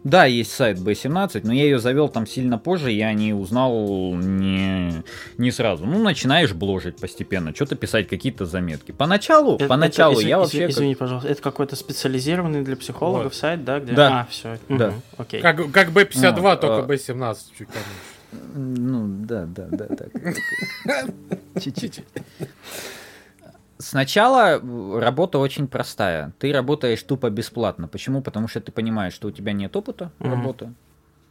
Да, 0.04 0.26
есть 0.26 0.52
сайт 0.52 0.78
B17, 0.78 1.40
но 1.44 1.52
я 1.54 1.64
ее 1.64 1.78
завел 1.78 2.10
там 2.10 2.26
сильно 2.26 2.58
позже, 2.58 2.90
я 2.92 3.12
не 3.14 3.32
узнал 3.32 4.14
не, 4.14 5.02
не 5.38 5.50
сразу. 5.50 5.86
Ну, 5.86 5.98
начинаешь 6.02 6.52
бложить 6.52 6.96
постепенно, 6.98 7.54
что-то 7.54 7.74
писать, 7.76 8.06
какие-то 8.06 8.44
заметки. 8.44 8.92
Поначалу, 8.92 9.56
Это- 9.56 9.66
поначалу 9.66 10.18
это- 10.20 10.28
я 10.28 10.36
извини- 10.36 10.40
вообще... 10.42 10.60
как- 10.60 10.70
Извини, 10.70 10.94
пожалуйста, 10.94 11.28
это 11.30 11.40
какой-то 11.40 11.74
специализированный 11.76 12.62
для 12.62 12.76
психологов 12.76 13.24
Вот. 13.32 13.34
сайт, 13.34 13.64
да? 13.64 13.80
Где... 13.80 13.92
Да. 13.92 14.20
А, 14.20 14.26
все. 14.30 14.58
Да. 14.68 14.92
Окей. 15.16 15.40
Как, 15.40 15.70
как 15.72 15.90
Б-52, 15.92 16.40
Вот, 16.40 16.60
только 16.60 16.78
а- 16.78 16.82
Б-17 16.82 17.36
чуть 17.58 17.68
поменьше. 17.68 18.50
Ну, 18.54 19.06
да, 19.24 19.46
да, 19.46 19.66
да, 19.70 19.86
так. 19.86 20.08
Чуть-чуть. 21.62 22.02
Сначала 23.78 24.58
э, 24.58 24.98
работа 25.00 25.38
очень 25.38 25.66
простая. 25.66 26.32
Ты 26.38 26.52
работаешь 26.52 27.02
тупо 27.02 27.30
бесплатно. 27.30 27.88
Почему? 27.88 28.22
Потому 28.22 28.48
что 28.48 28.60
ты 28.60 28.72
понимаешь, 28.72 29.14
что 29.14 29.28
у 29.28 29.30
тебя 29.30 29.52
нет 29.52 29.76
опыта 29.76 30.12
Мгм. 30.18 30.30
работы. 30.30 30.72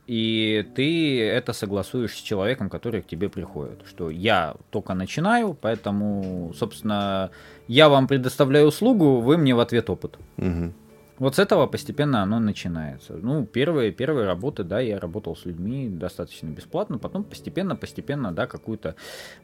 И 0.06 0.68
ты 0.76 1.22
это 1.22 1.54
согласуешь 1.54 2.12
с 2.12 2.22
человеком, 2.22 2.70
который 2.70 3.02
к 3.02 3.08
тебе 3.08 3.30
приходит. 3.30 3.80
Что 3.88 4.10
я 4.10 4.56
только 4.70 4.94
начинаю, 4.94 5.54
поэтому, 5.54 6.52
собственно, 6.56 7.32
я 7.70 7.88
вам 7.88 8.08
предоставляю 8.08 8.68
услугу, 8.68 9.22
вы 9.22 9.38
мне 9.38 9.56
в 9.56 9.62
ответ 9.62 9.90
опыт. 9.90 10.18
Мгм. 10.36 10.74
Вот 11.20 11.36
с 11.36 11.40
этого 11.40 11.68
постепенно 11.68 12.22
оно 12.22 12.40
начинается. 12.40 13.14
Ну, 13.14 13.46
первые, 13.46 13.92
первые 13.92 14.26
работы, 14.26 14.64
да, 14.66 14.82
я 14.82 15.00
работал 15.00 15.38
с 15.38 15.46
людьми 15.46 15.88
достаточно 15.88 16.48
бесплатно, 16.48 16.98
потом 16.98 17.24
постепенно, 17.24 17.78
постепенно, 17.78 18.34
да, 18.34 18.46
какую-то 18.46 18.96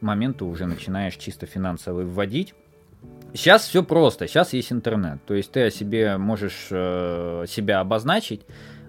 моменты 0.02 0.44
уже 0.44 0.66
начинаешь 0.66 1.16
чисто 1.16 1.46
финансовый 1.46 2.04
вводить. 2.04 2.54
Сейчас 3.34 3.66
все 3.66 3.82
просто, 3.82 4.26
сейчас 4.26 4.52
есть 4.52 4.72
интернет. 4.72 5.18
То 5.26 5.34
есть 5.34 5.52
ты 5.52 5.64
о 5.64 5.70
себе 5.70 6.16
можешь 6.16 6.68
э, 6.70 7.44
себя 7.48 7.80
обозначить. 7.80 8.42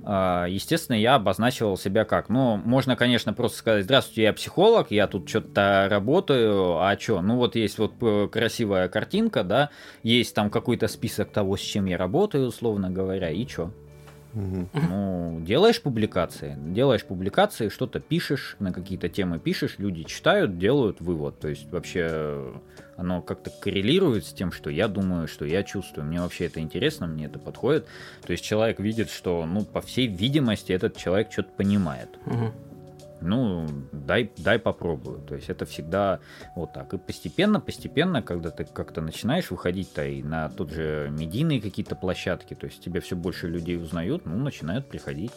Э, 0.03 0.45
естественно, 0.49 0.95
я 0.95 1.15
обозначивал 1.15 1.77
себя 1.77 2.05
как. 2.05 2.29
Ну, 2.29 2.57
можно, 2.57 2.95
конечно, 2.95 3.33
просто 3.33 3.59
сказать, 3.59 3.83
здравствуйте, 3.83 4.23
я 4.23 4.33
психолог, 4.33 4.89
я 4.89 5.07
тут 5.07 5.29
что-то 5.29 5.87
работаю, 5.89 6.79
а 6.81 6.97
что? 6.99 7.21
Ну, 7.21 7.37
вот 7.37 7.55
есть 7.55 7.77
вот 7.77 7.93
э, 8.01 8.27
красивая 8.31 8.89
картинка, 8.89 9.43
да, 9.43 9.69
есть 10.01 10.33
там 10.33 10.49
какой-то 10.49 10.87
список 10.87 11.31
того, 11.31 11.55
с 11.55 11.61
чем 11.61 11.85
я 11.85 11.97
работаю, 11.97 12.47
условно 12.47 12.89
говоря, 12.89 13.29
и 13.29 13.47
что? 13.47 13.71
Ну, 14.33 15.39
делаешь 15.41 15.81
публикации, 15.81 16.55
делаешь 16.57 17.03
публикации, 17.05 17.69
что-то 17.69 17.99
пишешь, 17.99 18.55
на 18.59 18.71
какие-то 18.71 19.09
темы 19.09 19.39
пишешь, 19.39 19.75
люди 19.77 20.03
читают, 20.03 20.57
делают 20.57 21.01
вывод. 21.01 21.39
То 21.39 21.49
есть 21.49 21.69
вообще 21.71 22.53
оно 22.95 23.21
как-то 23.21 23.49
коррелирует 23.49 24.25
с 24.25 24.33
тем, 24.33 24.51
что 24.51 24.69
я 24.69 24.87
думаю, 24.87 25.27
что 25.27 25.45
я 25.45 25.63
чувствую. 25.63 26.05
Мне 26.05 26.21
вообще 26.21 26.45
это 26.45 26.59
интересно, 26.59 27.07
мне 27.07 27.25
это 27.25 27.39
подходит. 27.39 27.87
То 28.25 28.31
есть 28.31 28.43
человек 28.43 28.79
видит, 28.79 29.09
что, 29.09 29.45
ну, 29.45 29.65
по 29.65 29.81
всей 29.81 30.07
видимости, 30.07 30.71
этот 30.71 30.97
человек 30.97 31.31
что-то 31.31 31.51
понимает. 31.51 32.09
Мгм. 32.25 32.53
Ну, 33.21 33.67
дай, 33.91 34.31
дай 34.37 34.59
попробую. 34.59 35.19
То 35.21 35.35
есть 35.35 35.49
это 35.49 35.65
всегда 35.65 36.19
вот 36.55 36.73
так. 36.73 36.93
И 36.93 36.97
постепенно, 36.97 37.59
постепенно, 37.59 38.21
когда 38.21 38.49
ты 38.49 38.65
как-то 38.65 39.01
начинаешь 39.01 39.51
выходить-то 39.51 40.05
и 40.05 40.23
на 40.23 40.49
тот 40.49 40.71
же 40.71 41.09
медийные 41.11 41.61
какие-то 41.61 41.95
площадки, 41.95 42.53
то 42.55 42.65
есть 42.65 42.83
тебе 42.83 42.99
все 42.99 43.15
больше 43.15 43.47
людей 43.47 43.77
узнают, 43.77 44.25
ну, 44.25 44.37
начинают 44.37 44.87
приходить, 44.89 45.31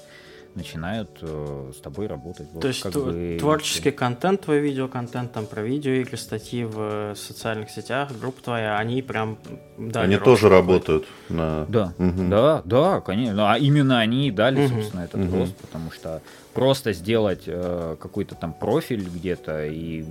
начинают 0.55 1.11
э, 1.21 1.73
с 1.77 1.81
тобой 1.81 2.07
работать. 2.07 2.47
Вот 2.53 2.63
То 2.63 2.69
есть 2.69 2.85
тв- 2.87 2.93
бы 3.05 3.37
творческий 3.41 3.91
контент, 3.91 4.43
твой 4.43 4.61
видеоконтент, 4.61 5.33
там 5.33 5.47
про 5.47 5.63
видеоигры, 5.63 6.17
статьи 6.17 6.65
в 6.65 6.79
э, 6.79 7.15
социальных 7.17 7.71
сетях, 7.71 8.11
группа 8.19 8.41
твоя, 8.43 8.79
они 8.79 9.03
прям 9.03 9.37
дали 9.77 10.07
Они 10.15 10.17
тоже 10.19 10.49
какой-то. 10.49 10.49
работают 10.49 11.07
на... 11.29 11.65
Да, 11.67 11.93
Мгм. 11.99 12.31
да, 12.31 12.63
да, 12.65 13.01
конечно. 13.01 13.53
А 13.53 13.59
именно 13.59 13.99
они 13.99 14.29
и 14.29 14.31
дали, 14.31 14.61
Мгм. 14.65 14.69
собственно, 14.81 15.01
этот 15.01 15.21
Мгм. 15.23 15.41
рост, 15.41 15.57
потому 15.57 15.91
что 15.91 16.23
просто 16.55 16.93
сделать 16.93 17.43
э, 17.47 17.97
какой-то 18.01 18.35
там 18.35 18.53
профиль 18.55 19.03
где-то 19.09 19.67
и, 19.67 20.05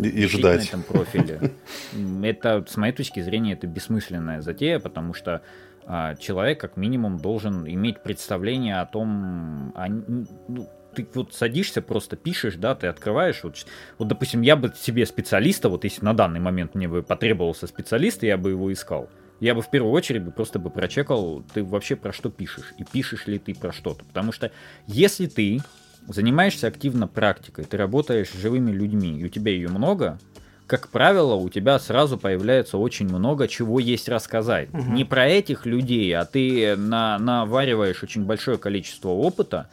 И- 0.00 0.08
и 0.08 0.26
ждать. 0.26 0.58
на 0.60 0.64
этом 0.64 0.82
профиле, 0.82 1.52
это, 2.22 2.64
с 2.68 2.76
моей 2.76 2.92
точки 2.92 3.20
зрения, 3.20 3.52
это 3.54 3.66
бессмысленная 3.66 4.40
затея, 4.40 4.78
потому 4.80 5.14
что 5.14 5.42
а, 5.88 6.16
человек 6.16 6.60
как 6.60 6.76
минимум 6.76 7.18
должен 7.18 7.66
иметь 7.66 8.02
представление 8.02 8.80
о 8.80 8.86
том, 8.86 9.72
а, 9.76 9.86
н- 9.86 10.26
ну, 10.48 10.68
ты 10.94 11.06
вот 11.14 11.32
садишься, 11.34 11.80
просто 11.82 12.16
пишешь, 12.16 12.56
да, 12.56 12.74
ты 12.74 12.88
открываешь, 12.88 13.44
вот, 13.44 13.64
вот, 13.98 14.08
допустим, 14.08 14.42
я 14.42 14.56
бы 14.56 14.72
себе 14.76 15.06
специалиста, 15.06 15.68
вот 15.68 15.84
если 15.84 16.04
на 16.04 16.14
данный 16.14 16.40
момент 16.40 16.74
мне 16.74 16.88
бы 16.88 17.02
потребовался 17.02 17.66
специалист, 17.66 18.22
я 18.24 18.36
бы 18.36 18.50
его 18.50 18.72
искал, 18.72 19.08
я 19.40 19.54
бы 19.54 19.62
в 19.62 19.70
первую 19.70 19.92
очередь 19.92 20.22
бы 20.22 20.30
просто 20.30 20.58
бы 20.58 20.70
прочекал, 20.70 21.42
ты 21.52 21.62
вообще 21.62 21.96
про 21.96 22.12
что 22.12 22.30
пишешь, 22.30 22.74
и 22.78 22.84
пишешь 22.84 23.26
ли 23.26 23.38
ты 23.38 23.54
про 23.54 23.72
что-то. 23.72 24.04
Потому 24.04 24.32
что 24.32 24.50
если 24.86 25.26
ты 25.26 25.60
занимаешься 26.08 26.68
активно 26.68 27.08
практикой, 27.08 27.64
ты 27.64 27.76
работаешь 27.76 28.30
с 28.30 28.38
живыми 28.38 28.70
людьми, 28.70 29.20
и 29.20 29.24
у 29.24 29.28
тебя 29.28 29.52
ее 29.52 29.68
много, 29.68 30.18
как 30.66 30.88
правило, 30.88 31.34
у 31.34 31.48
тебя 31.48 31.78
сразу 31.78 32.18
появляется 32.18 32.78
очень 32.78 33.08
много 33.08 33.46
чего 33.46 33.78
есть 33.78 34.08
рассказать. 34.08 34.72
Мгм. 34.72 34.94
Не 34.94 35.04
про 35.04 35.26
этих 35.26 35.66
людей, 35.66 36.14
а 36.16 36.24
ты 36.24 36.76
на, 36.76 37.18
навариваешь 37.18 38.02
очень 38.02 38.24
большое 38.24 38.58
количество 38.58 39.10
опыта, 39.10 39.68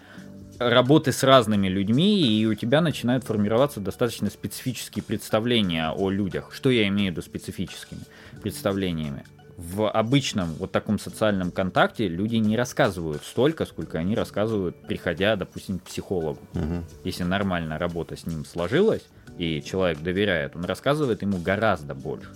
работы 0.60 1.12
с 1.12 1.24
разными 1.24 1.68
людьми, 1.68 2.22
и 2.22 2.46
у 2.46 2.54
тебя 2.54 2.82
начинают 2.82 3.24
формироваться 3.24 3.80
достаточно 3.80 4.30
специфические 4.30 5.04
представления 5.04 5.92
о 5.92 6.10
людях. 6.10 6.52
Что 6.54 6.70
я 6.70 6.88
имею 6.88 7.10
в 7.10 7.12
виду 7.14 7.22
специфическими 7.22 8.02
представлениями? 8.42 9.24
В 9.58 9.90
обычном 9.90 10.54
вот 10.54 10.72
таком 10.72 10.98
социальном 10.98 11.52
контакте 11.52 12.08
люди 12.08 12.38
не 12.38 12.58
рассказывают 12.58 13.24
столько, 13.24 13.66
сколько 13.66 14.00
они 14.00 14.16
рассказывают, 14.16 14.76
приходя, 14.88 15.36
допустим, 15.36 15.80
к 15.80 15.84
психологу. 15.84 16.40
Мгм. 16.54 16.86
Если 17.04 17.24
нормально 17.24 17.78
работа 17.78 18.16
с 18.16 18.26
ним 18.26 18.46
сложилась, 18.46 19.04
и 19.38 19.62
человек 19.62 20.00
доверяет, 20.00 20.56
он 20.56 20.66
рассказывает 20.66 21.22
ему 21.22 21.38
гораздо 21.38 21.94
больше. 21.94 22.30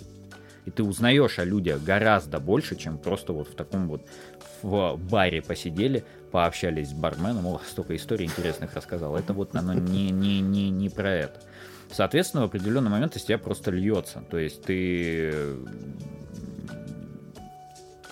И 0.66 0.72
ты 0.72 0.84
узнаешь 0.84 1.40
о 1.40 1.46
людях 1.46 1.82
гораздо 1.82 2.40
больше, 2.40 2.76
чем 2.76 2.98
просто 2.98 3.34
вот 3.34 3.48
в 3.48 3.56
таком 3.56 3.88
вот 3.88 4.06
в 4.62 4.98
баре 4.98 5.42
посидели, 5.42 6.04
пообщались 6.32 6.90
с 6.90 6.94
барменом, 6.94 7.48
о, 7.48 7.62
столько 7.68 7.96
историй 7.96 8.26
интересных 8.26 8.74
рассказал. 8.74 9.16
Это 9.16 9.34
вот 9.34 9.56
оно 9.56 9.74
не, 9.74 10.12
не, 10.12 10.42
не, 10.42 10.70
не 10.70 10.90
про 10.90 11.10
это. 11.10 11.40
Соответственно, 11.92 12.44
в 12.44 12.48
определенный 12.48 12.90
момент 12.90 13.16
из 13.16 13.24
тебя 13.24 13.38
просто 13.38 13.72
льется. 13.72 14.24
То 14.30 14.38
есть 14.38 14.62
ты 14.64 15.34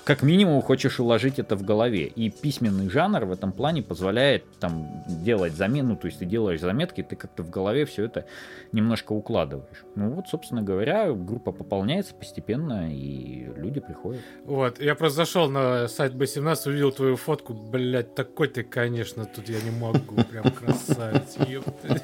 как 0.05 0.21
минимум 0.21 0.61
хочешь 0.61 0.99
уложить 0.99 1.39
это 1.39 1.55
в 1.55 1.63
голове. 1.63 2.05
И 2.05 2.29
письменный 2.29 2.89
жанр 2.89 3.25
в 3.25 3.31
этом 3.31 3.51
плане 3.51 3.81
позволяет 3.81 4.43
там 4.59 5.03
делать 5.07 5.53
замену, 5.53 5.95
то 5.95 6.05
есть 6.05 6.19
ты 6.19 6.25
делаешь 6.25 6.61
заметки, 6.61 7.01
ты 7.01 7.15
как-то 7.15 7.41
в 7.41 7.49
голове 7.49 7.85
все 7.85 8.05
это 8.05 8.25
немножко 8.71 9.13
укладываешь. 9.13 9.83
Ну 9.95 10.11
вот, 10.11 10.27
собственно 10.27 10.61
говоря, 10.61 11.11
группа 11.11 11.51
пополняется 11.51 12.13
постепенно, 12.13 12.93
и 12.93 13.47
люди 13.57 13.79
приходят. 13.79 14.21
Вот, 14.43 14.79
я 14.79 14.93
просто 14.93 15.17
зашел 15.17 15.49
на 15.49 15.87
сайт 15.87 16.13
B17, 16.13 16.69
увидел 16.69 16.91
твою 16.91 17.15
фотку, 17.15 17.53
блядь, 17.53 18.13
такой 18.13 18.47
ты, 18.47 18.63
конечно, 18.63 19.25
тут 19.25 19.49
я 19.49 19.59
не 19.61 19.71
могу, 19.71 20.23
прям 20.23 20.51
красавец, 20.51 21.35
ёпта. 21.47 21.99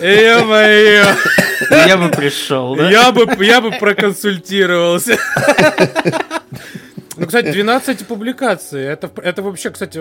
Ё-моё, 0.00 1.04
Я 1.86 1.96
бы 1.98 2.08
пришел, 2.08 2.74
да? 2.74 2.90
я 2.90 3.12
бы, 3.12 3.26
я 3.44 3.60
бы 3.60 3.70
проконсультировался. 3.72 5.18
Ну, 7.16 7.26
кстати, 7.26 7.52
12 7.52 8.06
публикаций, 8.06 8.82
это, 8.82 9.10
это 9.22 9.42
вообще, 9.42 9.70
кстати, 9.70 9.98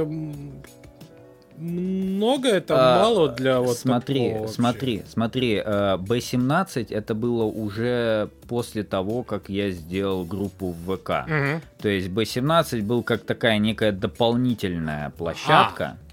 много, 1.57 2.47
это 2.47 2.75
А, 2.77 3.03
мало 3.03 3.29
для 3.29 3.59
вот 3.59 3.77
смотри, 3.77 4.29
такого 4.29 4.41
вообще? 4.41 4.53
смотри, 4.55 5.03
смотри, 5.11 5.55
э, 5.65 5.97
B17 5.97 6.87
это 6.93 7.13
было 7.13 7.43
уже 7.43 8.29
после 8.47 8.83
того, 8.83 9.23
как 9.23 9.49
я 9.49 9.69
сделал 9.71 10.23
группу 10.23 10.67
в 10.71 10.95
ВК. 10.95 11.27
Мгм. 11.27 11.61
То 11.81 11.89
есть 11.89 12.07
B17 12.07 12.81
был 12.83 13.03
как 13.03 13.23
такая 13.23 13.57
некая 13.57 13.91
дополнительная 13.91 15.09
площадка, 15.09 15.97
а, 16.01 16.08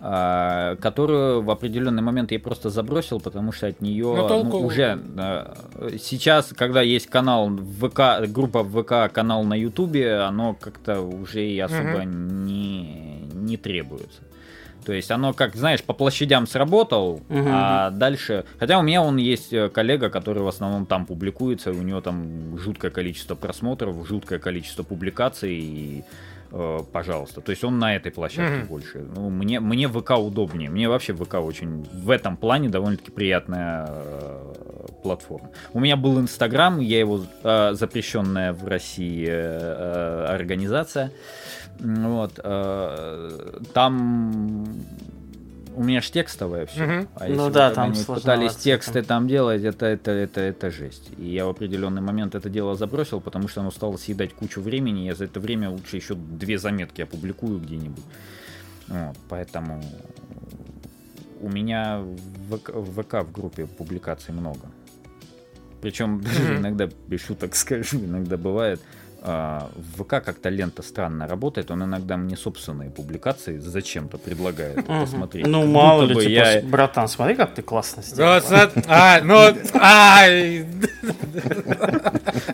которую 0.00 1.42
в 1.42 1.50
определенный 1.50 2.02
момент 2.02 2.32
я 2.32 2.40
просто 2.40 2.70
забросил, 2.70 3.20
потому 3.20 3.52
что 3.52 3.66
от 3.66 3.80
нее 3.82 4.06
Ну, 4.16 4.28
толку- 4.28 4.58
уже 4.58 4.98
сейчас, 5.98 6.52
когда 6.56 6.80
есть 6.82 7.06
канал 7.06 7.48
в 7.50 7.88
ВК, 7.88 8.26
группа 8.32 8.62
в 8.62 8.82
ВК, 8.82 9.12
канал 9.12 9.44
на 9.44 9.54
Ютубе, 9.54 10.14
оно 10.16 10.54
как-то 10.54 11.00
уже 11.00 11.44
и 11.46 11.58
особо 11.60 12.04
не, 12.04 13.28
не 13.34 13.56
требуется. 13.56 14.22
То 14.86 14.94
есть 14.94 15.10
оно, 15.10 15.34
как, 15.34 15.54
знаешь, 15.56 15.82
по 15.82 15.92
площадям 15.92 16.46
сработал, 16.46 17.20
Мгм. 17.28 17.48
а 17.52 17.90
дальше... 17.90 18.44
Хотя 18.58 18.78
у 18.78 18.82
меня 18.82 19.02
он 19.02 19.18
есть 19.18 19.52
э, 19.52 19.68
коллега, 19.68 20.08
который 20.08 20.42
в 20.42 20.48
основном 20.48 20.86
там 20.86 21.04
публикуется, 21.04 21.70
у 21.70 21.82
него 21.82 22.00
там 22.00 22.56
жуткое 22.58 22.90
количество 22.90 23.34
просмотров, 23.34 23.94
жуткое 24.08 24.38
количество 24.38 24.82
публикаций, 24.82 25.54
и, 25.54 26.04
пожалуйста. 26.92 27.40
То 27.40 27.50
есть 27.50 27.64
он 27.64 27.78
на 27.78 27.94
этой 27.96 28.10
площадке 28.12 28.58
Мгм. 28.58 28.66
больше. 28.66 29.04
Ну, 29.14 29.30
мне, 29.30 29.60
мне 29.60 29.88
ВК 29.88 30.10
удобнее. 30.18 30.70
Мне 30.70 30.88
вообще 30.88 31.14
ВК 31.14 31.34
очень 31.34 31.86
в 31.92 32.10
этом 32.10 32.36
плане 32.36 32.68
довольно-таки 32.68 33.10
приятная 33.10 33.86
э, 33.88 34.86
платформа. 35.02 35.50
У 35.72 35.80
меня 35.80 35.96
был 35.96 36.18
Инстаграм, 36.20 36.80
я 36.80 36.98
его 36.98 37.24
э, 37.44 37.74
запрещенная 37.74 38.52
в 38.52 38.66
России 38.66 39.26
э, 39.28 39.32
э, 39.32 40.26
организация. 40.34 41.12
Вот. 41.78 42.38
э, 42.42 43.60
там 43.72 44.66
у 45.76 45.82
меня 45.82 46.00
же 46.00 46.10
текстовое 46.10 46.66
все. 46.66 46.84
Мгм. 46.84 47.08
А 47.14 47.26
Ну 47.28 47.34
если 47.34 47.52
да, 47.52 47.68
вот 47.68 47.74
там 47.74 47.94
пытались 48.06 48.56
тексты 48.56 49.02
там 49.02 49.28
делать, 49.28 49.62
это, 49.62 49.86
это, 49.86 50.10
это, 50.10 50.40
это 50.40 50.70
жесть. 50.70 51.10
И 51.18 51.26
я 51.26 51.46
в 51.46 51.48
определенный 51.50 52.02
момент 52.02 52.34
это 52.34 52.48
дело 52.50 52.74
забросил, 52.74 53.20
потому 53.20 53.48
что 53.48 53.60
оно 53.60 53.70
стало 53.70 53.96
съедать 53.96 54.34
кучу 54.34 54.60
времени. 54.60 55.00
Я 55.00 55.14
за 55.14 55.24
это 55.24 55.40
время 55.40 55.70
лучше 55.70 55.96
еще 55.96 56.14
две 56.14 56.58
заметки 56.58 57.02
опубликую 57.02 57.60
где-нибудь. 57.60 58.04
Вот, 58.88 59.16
поэтому 59.28 59.82
у 61.40 61.48
меня 61.48 62.00
в 62.00 62.56
ВК, 62.56 62.70
в 62.74 63.02
ВК 63.02 63.14
в 63.22 63.32
группе 63.32 63.66
публикаций 63.66 64.34
много. 64.34 64.60
Причем 65.80 66.16
Мгм. 66.16 66.58
иногда, 66.58 66.88
без 67.06 67.20
шуток 67.20 67.54
скажу, 67.56 67.98
иногда 67.98 68.36
бывает, 68.36 68.80
в 69.22 70.02
ВК 70.02 70.22
как-то 70.24 70.48
лента 70.48 70.82
странно 70.82 71.26
работает, 71.26 71.70
он 71.70 71.84
иногда 71.84 72.16
мне 72.16 72.36
собственные 72.36 72.90
публикации 72.90 73.58
зачем-то 73.58 74.18
предлагает 74.18 74.86
посмотреть. 74.86 75.46
Ну, 75.46 75.66
мало 75.66 76.02
ли, 76.02 76.14
типа, 76.14 76.66
братан, 76.66 77.08
смотри, 77.08 77.34
как 77.34 77.54
ты 77.54 77.62
классно 77.62 78.02
сделал. 78.02 78.40
а, 78.88 79.20
ну, 79.22 79.54
ай, 79.74 80.66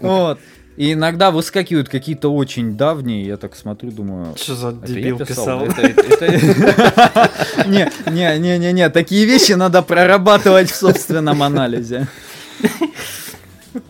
Вот. 0.01 0.39
И 0.77 0.93
иногда 0.93 1.31
выскакивают 1.31 1.89
какие-то 1.89 2.33
очень 2.33 2.77
давние, 2.77 3.25
я 3.25 3.39
так 3.39 3.57
смотрю, 3.57 3.91
думаю... 3.91 4.37
Что 4.37 4.55
за 4.55 4.69
«Это 4.69 4.93
я 4.93 4.95
дебил 4.95 5.19
писал? 5.19 5.61
Не, 7.67 7.91
не, 8.11 8.39
не, 8.39 8.59
не, 8.59 8.73
не, 8.73 8.91
такие 8.91 9.25
вещи 9.25 9.53
надо 9.53 9.81
прорабатывать 9.81 10.71
в 10.71 10.77
собственном 10.77 11.43
анализе. 11.43 12.09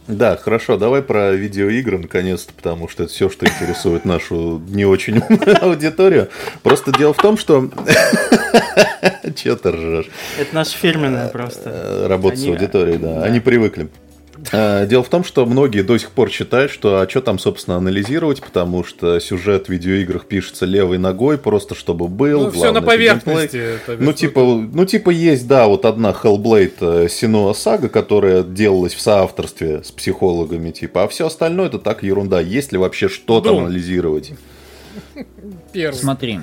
Да, 0.07 0.37
хорошо, 0.37 0.77
давай 0.77 1.03
про 1.03 1.33
видеоигры 1.33 1.99
наконец-то, 1.99 2.53
потому 2.55 2.89
что 2.89 3.05
это 3.05 3.13
все, 3.13 3.29
что 3.29 3.47
интересует 3.47 4.05
нашу 4.05 4.63
не 4.69 4.85
очень 4.85 5.19
аудиторию. 5.61 6.29
Просто 6.63 6.93
дело 6.97 7.13
в 7.13 7.19
том, 7.19 7.37
что... 7.37 7.71
Че 9.37 9.57
ты 9.57 9.71
ржешь? 9.73 10.09
Это 10.39 10.55
наша 10.55 10.77
фирменная 10.77 11.29
просто. 11.29 11.71
Э, 11.73 12.07
Работа 12.09 12.37
с 12.37 12.43
Они- 12.43 12.53
аудиторией, 12.53 12.99
да. 12.99 13.23
Они 13.23 13.41
привыкли. 13.41 13.89
Э, 14.53 14.87
Дело 14.87 15.03
в 15.03 15.09
том, 15.09 15.25
что 15.25 15.45
многие 15.47 15.83
до 15.83 15.99
сих 15.99 16.11
пор 16.11 16.31
считают, 16.31 16.71
что 16.71 17.01
а 17.01 17.09
что 17.09 17.21
там, 17.21 17.39
собственно, 17.39 17.77
анализировать, 17.77 18.41
потому 18.41 18.85
что 18.85 19.19
сюжет 19.21 19.67
в 19.67 19.69
видеоиграх 19.71 20.27
пишется 20.27 20.67
левой 20.67 20.99
ногой, 20.99 21.39
просто 21.39 21.75
чтобы 21.75 22.09
был. 22.09 22.45
Ну, 22.45 22.51
все 22.51 22.73
на 22.73 22.83
поверхности. 22.83 23.79
Ну 23.99 24.13
типа, 24.13 24.41
ну, 24.41 24.85
типа, 24.85 25.11
есть, 25.11 25.47
да, 25.49 25.67
вот 25.67 25.85
одна 25.85 26.11
Hellblade 26.11 27.09
Синуа 27.09 27.53
Сага, 27.55 27.89
которая 27.89 28.43
делалась 28.43 28.95
в 28.95 29.01
соавторстве 29.01 29.83
с 29.83 29.91
психологами, 29.91 30.71
типа, 30.71 31.05
а 31.05 31.09
все 31.09 31.27
остальное 31.27 31.67
это 31.67 31.79
так 31.79 32.03
ерунда. 32.03 32.41
Есть 32.41 32.73
ли 32.73 32.79
вообще 32.79 33.09
что-то 33.09 33.51
Doom. 33.51 33.61
анализировать? 33.63 34.33
Первый. 35.73 35.97
Смотри. 35.97 36.41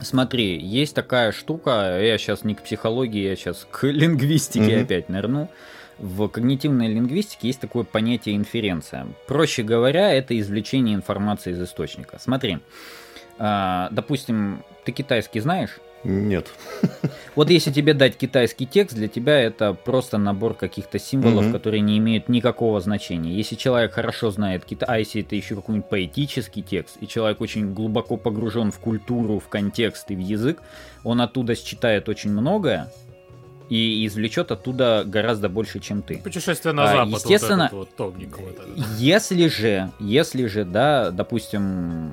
Смотри, 0.00 0.58
есть 0.58 0.94
такая 0.94 1.32
штука, 1.32 1.98
я 2.00 2.18
сейчас 2.18 2.44
не 2.44 2.54
к 2.54 2.62
психологии, 2.62 3.22
я 3.28 3.34
сейчас 3.36 3.66
к 3.70 3.84
лингвистике 3.86 4.76
Мгм. 4.76 4.82
опять 4.84 5.08
нырну. 5.08 5.48
В 5.98 6.28
когнитивной 6.28 6.88
лингвистике 6.88 7.48
есть 7.48 7.60
такое 7.60 7.84
понятие 7.84 8.36
инференция. 8.36 9.06
Проще 9.26 9.62
говоря, 9.62 10.12
это 10.12 10.38
извлечение 10.38 10.94
информации 10.94 11.52
из 11.52 11.62
источника. 11.62 12.18
Смотри, 12.20 12.58
а, 13.38 13.88
допустим, 13.92 14.62
ты 14.84 14.92
китайский 14.92 15.40
знаешь? 15.40 15.78
Нет. 16.04 16.46
Вот 17.34 17.50
если 17.50 17.72
тебе 17.72 17.92
дать 17.94 18.16
китайский 18.16 18.64
текст, 18.66 18.94
для 18.94 19.08
тебя 19.08 19.40
это 19.40 19.72
просто 19.74 20.18
набор 20.18 20.54
каких-то 20.54 20.98
символов, 20.98 21.46
Мгм. 21.46 21.52
которые 21.52 21.80
не 21.80 21.98
имеют 21.98 22.28
никакого 22.28 22.80
значения. 22.80 23.34
Если 23.34 23.56
человек 23.56 23.92
хорошо 23.92 24.30
знает 24.30 24.64
Китай, 24.64 24.86
а 24.88 24.98
если 24.98 25.22
это 25.22 25.34
еще 25.34 25.56
какой-нибудь 25.56 25.88
поэтический 25.88 26.62
текст, 26.62 26.98
и 27.00 27.08
человек 27.08 27.40
очень 27.40 27.74
глубоко 27.74 28.16
погружен 28.16 28.70
в 28.70 28.78
культуру, 28.78 29.40
в 29.40 29.48
контекст 29.48 30.10
и 30.10 30.14
в 30.14 30.20
язык, 30.20 30.62
он 31.02 31.20
оттуда 31.20 31.56
считает 31.56 32.08
очень 32.08 32.30
многое 32.30 32.92
и 33.68 34.06
извлечет 34.06 34.52
оттуда 34.52 35.02
гораздо 35.06 35.48
больше, 35.48 35.80
чем 35.80 36.02
ты. 36.02 36.18
Путешествие 36.18 36.72
на 36.72 36.84
А, 36.84 36.86
запад. 36.88 37.08
вот 37.08 37.20
естественно, 37.22 37.62
этот 37.64 37.78
вот 37.78 37.96
топник 37.96 38.38
вот 38.38 38.54
этот. 38.58 38.78
Если 38.98 39.48
же, 39.48 39.90
если 39.98 40.46
же, 40.46 40.64
да, 40.64 41.10
допустим, 41.10 42.12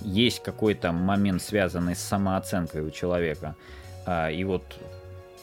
есть 0.00 0.42
какой-то 0.42 0.92
момент, 0.92 1.42
связанный 1.42 1.94
с 1.94 2.00
самооценкой 2.00 2.82
у 2.82 2.90
человека, 2.90 3.54
а, 4.06 4.30
и 4.30 4.42
вот, 4.44 4.62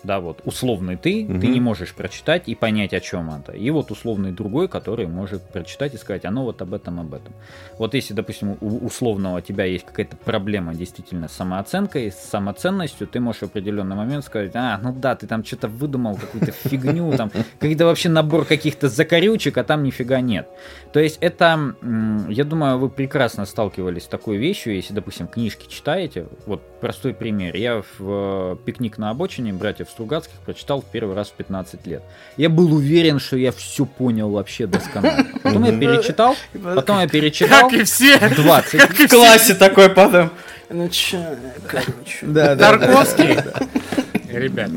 да, 0.05 0.19
вот 0.19 0.41
условный 0.45 0.95
ты, 0.95 1.25
ты 1.25 1.33
Мгм. 1.33 1.51
не 1.51 1.59
можешь 1.59 1.93
прочитать 1.93 2.43
и 2.47 2.55
понять, 2.55 2.93
о 2.93 2.99
чем 2.99 3.29
это. 3.29 3.51
И 3.51 3.69
вот 3.71 3.91
условный 3.91 4.31
другой, 4.31 4.67
который 4.67 5.07
может 5.07 5.43
прочитать 5.43 5.93
и 5.93 5.97
сказать, 5.97 6.25
оно 6.25 6.43
вот 6.43 6.61
об 6.61 6.73
этом, 6.73 6.99
об 6.99 7.13
этом. 7.13 7.33
Вот 7.77 7.93
если, 7.93 8.13
допустим, 8.13 8.57
у 8.61 8.85
условного 8.85 9.41
тебя 9.41 9.65
есть 9.65 9.85
какая-то 9.85 10.15
проблема 10.17 10.73
действительно 10.75 11.27
с 11.27 11.33
самооценкой, 11.33 12.11
с 12.11 12.15
самоценностью, 12.15 13.07
ты 13.07 13.19
можешь 13.19 13.41
в 13.41 13.45
определенный 13.45 13.95
момент 13.95 14.23
сказать, 14.23 14.51
а, 14.55 14.79
ну 14.81 14.93
да, 14.93 15.15
ты 15.15 15.27
там 15.27 15.43
что-то 15.43 15.67
выдумал, 15.67 16.15
какую-то 16.15 16.51
фигню, 16.51 17.11
там, 17.17 17.31
какой-то 17.59 17.85
вообще 17.85 18.09
набор 18.09 18.45
каких-то 18.45 18.89
закорючек, 18.89 19.57
а 19.57 19.63
там 19.63 19.83
нифига 19.83 20.21
нет. 20.21 20.47
То 20.93 20.99
есть 20.99 21.17
это, 21.21 21.75
я 22.29 22.43
думаю, 22.43 22.77
вы 22.77 22.89
прекрасно 22.89 23.45
сталкивались 23.45 24.03
с 24.03 24.07
такой 24.07 24.37
вещью, 24.37 24.75
если, 24.75 24.93
допустим, 24.93 25.27
книжки 25.27 25.67
читаете. 25.67 26.27
Вот 26.45 26.61
простой 26.79 27.13
пример. 27.13 27.55
Я 27.55 27.81
в 27.81 27.85
э, 27.99 28.55
«Пикник 28.65 28.97
на 28.97 29.09
обочине» 29.09 29.53
братьев 29.53 29.89
Стругацких 29.95 30.35
прочитал 30.45 30.81
в 30.81 30.85
первый 30.85 31.15
раз 31.15 31.29
в 31.29 31.31
15 31.35 31.87
лет. 31.87 32.03
Я 32.35 32.49
был 32.49 32.73
уверен, 32.73 33.17
что 33.17 33.37
я 33.37 33.53
все 33.53 33.85
понял 33.85 34.29
вообще 34.29 34.67
досконально. 34.67 35.25
Потом 35.41 35.63
я 35.63 35.71
перечитал, 35.71 36.35
потом 36.75 36.99
я 36.99 37.07
перечитал 37.07 37.69
Как 37.69 37.79
и 37.79 37.83
все. 37.85 38.17
в 38.17 38.35
20. 38.35 38.81
В 38.81 39.09
классе 39.09 39.55
такой 39.55 39.89
потом. 39.89 40.31
Ну 40.69 40.89
чё, 40.89 41.23
короче. 41.65 41.93
Да, 42.23 42.55
да, 42.55 42.75
да. 42.75 42.77
Тарковский. 42.77 43.37
Ребят. 44.29 44.69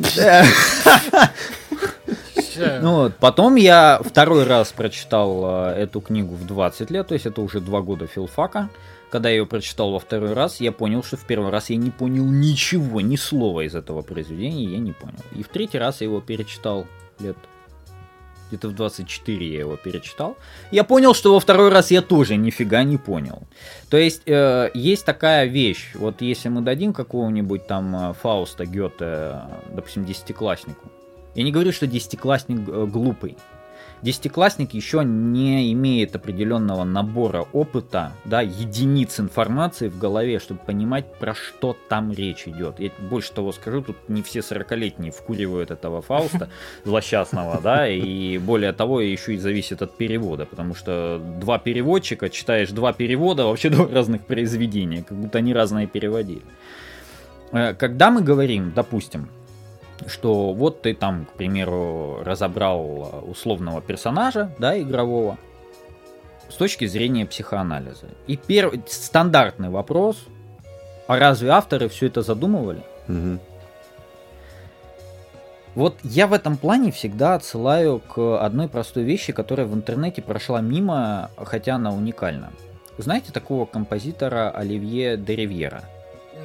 Ну 2.80 2.94
вот, 2.94 3.16
потом 3.16 3.56
я 3.56 4.00
второй 4.04 4.44
раз 4.44 4.70
прочитал 4.72 5.70
э, 5.70 5.82
эту 5.82 6.00
книгу 6.00 6.34
в 6.34 6.46
20 6.46 6.90
лет, 6.90 7.08
то 7.08 7.14
есть 7.14 7.26
это 7.26 7.40
уже 7.40 7.60
два 7.60 7.80
года 7.80 8.06
филфака. 8.06 8.68
Когда 9.10 9.30
я 9.30 9.36
ее 9.36 9.46
прочитал 9.46 9.92
во 9.92 9.98
второй 9.98 10.34
раз, 10.34 10.60
я 10.60 10.70
понял, 10.70 11.02
что 11.02 11.16
в 11.16 11.24
первый 11.24 11.50
раз 11.50 11.70
я 11.70 11.76
не 11.76 11.90
понял 11.90 12.26
ничего, 12.26 13.00
ни 13.00 13.16
слова 13.16 13.62
из 13.62 13.74
этого 13.74 14.02
произведения 14.02 14.64
я 14.64 14.78
не 14.78 14.92
понял. 14.92 15.24
И 15.34 15.42
в 15.42 15.48
третий 15.48 15.78
раз 15.78 16.00
я 16.00 16.06
его 16.06 16.20
перечитал 16.20 16.86
лет 17.18 17.36
где-то 18.48 18.68
в 18.68 18.74
24 18.74 19.52
я 19.52 19.60
его 19.60 19.76
перечитал. 19.76 20.36
Я 20.70 20.84
понял, 20.84 21.14
что 21.14 21.34
во 21.34 21.40
второй 21.40 21.68
раз 21.70 21.90
я 21.90 22.02
тоже 22.02 22.36
нифига 22.36 22.82
не 22.82 22.96
понял. 22.96 23.42
То 23.90 23.96
есть 23.96 24.22
э, 24.26 24.70
есть 24.74 25.04
такая 25.04 25.46
вещь, 25.46 25.90
вот 25.94 26.22
если 26.22 26.48
мы 26.48 26.62
дадим 26.62 26.92
какого-нибудь 26.92 27.66
там 27.66 27.94
э, 27.94 28.14
Фауста 28.14 28.64
Гёте, 28.64 28.96
э, 29.00 29.40
допустим, 29.74 30.04
десятикласснику, 30.04 30.90
я 31.34 31.42
не 31.42 31.52
говорю, 31.52 31.72
что 31.72 31.86
десятиклассник 31.86 32.68
э, 32.68 32.86
глупый. 32.86 33.36
Десятиклассник 34.00 34.74
еще 34.74 35.04
не 35.04 35.72
имеет 35.72 36.14
определенного 36.14 36.84
набора 36.84 37.46
опыта, 37.52 38.12
да, 38.24 38.42
единиц 38.42 39.18
информации 39.18 39.88
в 39.88 39.98
голове, 39.98 40.38
чтобы 40.38 40.60
понимать, 40.60 41.12
про 41.18 41.34
что 41.34 41.76
там 41.88 42.12
речь 42.12 42.46
идет. 42.46 42.78
Я 42.78 42.90
больше 43.10 43.32
того 43.32 43.52
скажу, 43.52 43.82
тут 43.82 43.96
не 44.08 44.22
все 44.22 44.38
40-летние 44.38 45.10
вкуривают 45.10 45.70
этого 45.72 46.00
Фауста 46.00 46.48
злосчастного, 46.84 47.60
да, 47.60 47.88
и 47.88 48.38
более 48.38 48.72
того, 48.72 49.00
еще 49.00 49.34
и 49.34 49.38
зависит 49.38 49.82
от 49.82 49.96
перевода, 49.96 50.46
потому 50.46 50.74
что 50.74 51.20
два 51.40 51.58
переводчика, 51.58 52.28
читаешь 52.30 52.70
два 52.70 52.92
перевода, 52.92 53.46
вообще 53.46 53.68
два 53.68 53.88
разных 53.88 54.24
произведения, 54.24 55.02
как 55.02 55.18
будто 55.18 55.38
они 55.38 55.52
разные 55.52 55.86
переводили. 55.88 56.42
Э, 57.52 57.74
Когда 57.74 58.10
мы 58.10 58.22
говорим, 58.22 58.72
допустим, 58.74 59.28
что 60.06 60.52
вот 60.52 60.82
ты 60.82 60.94
там, 60.94 61.26
к 61.26 61.32
примеру, 61.32 62.22
разобрал 62.22 63.10
э, 63.12 63.30
условного 63.30 63.80
персонажа, 63.80 64.52
да, 64.58 64.78
игрового, 64.78 65.38
с 66.48 66.54
точки 66.54 66.86
зрения 66.86 67.26
психоанализа. 67.26 68.06
И 68.26 68.36
первый 68.36 68.82
стандартный 68.86 69.68
вопрос, 69.68 70.16
а 71.06 71.18
разве 71.18 71.50
авторы 71.50 71.88
все 71.88 72.06
это 72.06 72.22
задумывали? 72.22 72.82
Мгм. 73.06 73.40
Вот 75.74 75.96
я 76.02 76.26
в 76.26 76.32
этом 76.32 76.56
плане 76.56 76.90
всегда 76.90 77.34
отсылаю 77.34 78.00
к 78.00 78.42
одной 78.42 78.68
простой 78.68 79.04
вещи, 79.04 79.32
которая 79.32 79.66
в 79.66 79.74
интернете 79.74 80.22
прошла 80.22 80.60
мимо, 80.60 81.30
хотя 81.36 81.76
она 81.76 81.92
уникальна. 81.92 82.50
Знаете 82.96 83.30
такого 83.30 83.64
композитора 83.64 84.50
Оливье 84.50 85.16
де 85.16 85.36
Ривьера? 85.36 85.84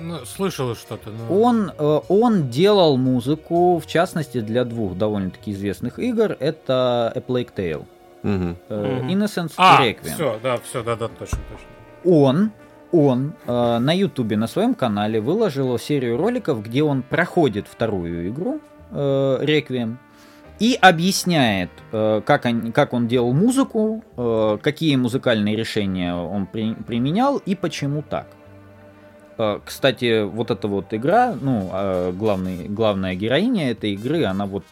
Ну, 0.01 0.25
слышал 0.25 0.75
что-то. 0.75 1.09
но- 1.11 1.41
Он, 1.41 1.71
э, 1.77 1.99
он 2.09 2.49
делал 2.49 2.97
музыку, 2.97 3.79
в 3.79 3.85
частности, 3.87 4.39
для 4.41 4.65
двух 4.65 4.97
довольно-таки 4.97 5.51
известных 5.51 5.99
игр. 5.99 6.35
Это 6.39 7.11
A 7.15 7.19
Plague 7.19 7.49
Tale, 7.55 7.85
Мгм. 8.23 8.57
Innocence 8.69 9.53
А, 9.57 9.83
и 9.85 9.91
Requiem. 9.91 10.13
все, 10.13 10.39
да, 10.41 10.57
все, 10.57 10.83
да, 10.83 10.95
да, 10.95 11.07
точно, 11.07 11.39
точно. 11.49 11.67
Он, 12.05 12.51
он 12.91 13.33
э, 13.45 13.77
на 13.79 13.91
Ютубе, 13.95 14.35
на 14.37 14.47
своем 14.47 14.73
канале 14.73 15.19
выложил 15.21 15.77
серию 15.79 16.17
роликов, 16.17 16.63
где 16.63 16.83
он 16.83 17.01
проходит 17.01 17.67
вторую 17.67 18.29
игру 18.29 18.59
э, 18.91 19.39
Requiem 19.41 19.95
и 20.59 20.77
объясняет, 20.81 21.69
э, 21.91 22.21
как, 22.25 22.45
он, 22.45 22.71
как 22.71 22.93
он 22.93 23.07
делал 23.07 23.33
музыку, 23.33 24.03
э, 24.17 24.57
какие 24.61 24.95
музыкальные 24.95 25.55
решения 25.55 26.13
он 26.15 26.45
при- 26.45 26.73
применял 26.75 27.37
и 27.37 27.55
почему 27.55 28.01
так. 28.01 28.27
Э, 29.37 29.59
Кстати, 29.63 30.23
вот 30.23 30.51
эта 30.51 30.67
вот 30.67 30.93
игра, 30.93 31.35
ну, 31.39 31.69
э, 31.73 32.11
главный, 32.13 32.67
главная 32.67 33.15
героиня 33.15 33.71
этой 33.71 33.93
игры, 33.93 34.25
она 34.25 34.45
вот... 34.45 34.63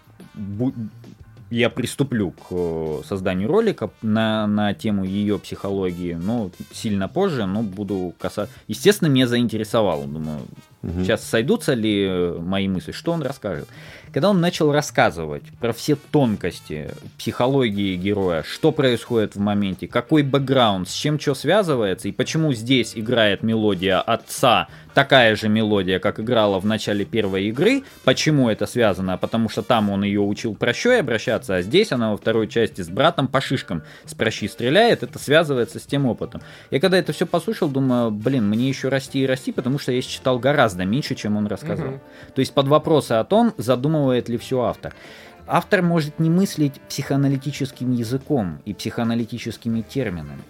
Я 1.50 1.70
приступлю 1.70 2.32
к 2.32 2.46
э, 2.52 3.02
созданию 3.06 3.50
ролика 3.50 3.90
на, 4.02 4.48
на 4.48 4.74
тему 4.74 5.04
ее 5.04 5.38
психологии, 5.38 6.14
но 6.14 6.50
сильно 6.72 7.10
позже, 7.10 7.46
но 7.46 7.62
буду 7.62 8.14
касаться... 8.18 8.54
Естественно, 8.70 9.10
меня 9.10 9.28
заинтересовало, 9.28 10.08
думаю, 10.08 10.40
Мгм. 10.82 11.04
Сейчас 11.04 11.24
сойдутся 11.24 11.74
ли 11.74 12.34
мои 12.40 12.68
мысли, 12.68 12.92
что 12.92 13.12
он 13.12 13.22
расскажет. 13.22 13.68
Когда 14.14 14.30
он 14.30 14.42
начал 14.42 14.74
рассказывать 14.74 15.44
про 15.62 15.72
все 15.72 15.96
тонкости 15.96 16.90
психологии 17.18 17.96
героя, 17.96 18.44
что 18.44 18.74
происходит 18.74 19.36
в 19.36 19.40
моменте, 19.40 19.88
какой 19.88 20.22
бэкграунд, 20.24 20.90
с 20.90 20.94
чем 20.94 21.18
что 21.18 21.34
связывается, 21.34 22.10
и 22.10 22.12
почему 22.12 22.52
здесь 22.52 22.92
играет 22.96 23.42
мелодия 23.42 24.02
отца, 24.02 24.68
такая 24.94 25.36
же 25.36 25.48
мелодия, 25.48 26.00
как 26.00 26.20
играла 26.20 26.60
в 26.60 26.66
начале 26.66 27.06
первой 27.06 27.46
игры, 27.46 27.84
почему 28.04 28.50
это 28.50 28.66
связано, 28.66 29.18
потому 29.18 29.48
что 29.48 29.62
там 29.62 29.90
он 29.90 30.04
ее 30.04 30.20
учил 30.20 30.56
прощой 30.56 31.00
обращаться, 31.00 31.56
а 31.56 31.62
здесь 31.62 31.94
она 31.94 32.12
во 32.12 32.18
второй 32.18 32.48
части 32.48 32.82
с 32.82 32.90
братом 32.90 33.28
по 33.28 33.40
шишкам 33.40 33.84
с 34.06 34.14
прощи 34.14 34.48
стреляет, 34.48 35.04
это 35.04 35.20
связывается 35.20 35.80
с 35.80 35.84
тем 35.84 36.06
опытом. 36.06 36.42
Я 36.70 36.80
когда 36.80 36.98
это 36.98 37.14
все 37.14 37.26
послушал, 37.26 37.70
думаю, 37.70 38.12
блин, 38.12 38.50
мне 38.50 38.68
еще 38.68 38.90
расти 38.90 39.22
и 39.22 39.26
расти, 39.26 39.52
потому 39.52 39.80
что 39.80 39.92
я 39.92 40.02
считал 40.02 40.40
гораздо 40.40 40.84
меньше, 40.86 41.16
чем 41.16 41.38
он 41.38 41.48
рассказал. 41.48 41.88
Мгм. 41.88 42.02
То 42.36 42.40
есть 42.40 42.54
под 42.54 42.68
вопросы 42.68 43.14
о 43.14 43.24
том, 43.24 43.54
задумывает 44.02 44.30
ли 44.30 44.38
все 44.38 44.62
автор. 44.62 44.94
автор 45.48 45.82
может 45.82 46.20
не 46.20 46.30
мыслить 46.30 46.80
психоаналитическим 46.90 47.92
языком 47.92 48.60
и 48.66 48.74
психоаналитическими 48.74 49.82
терминами. 49.82 50.44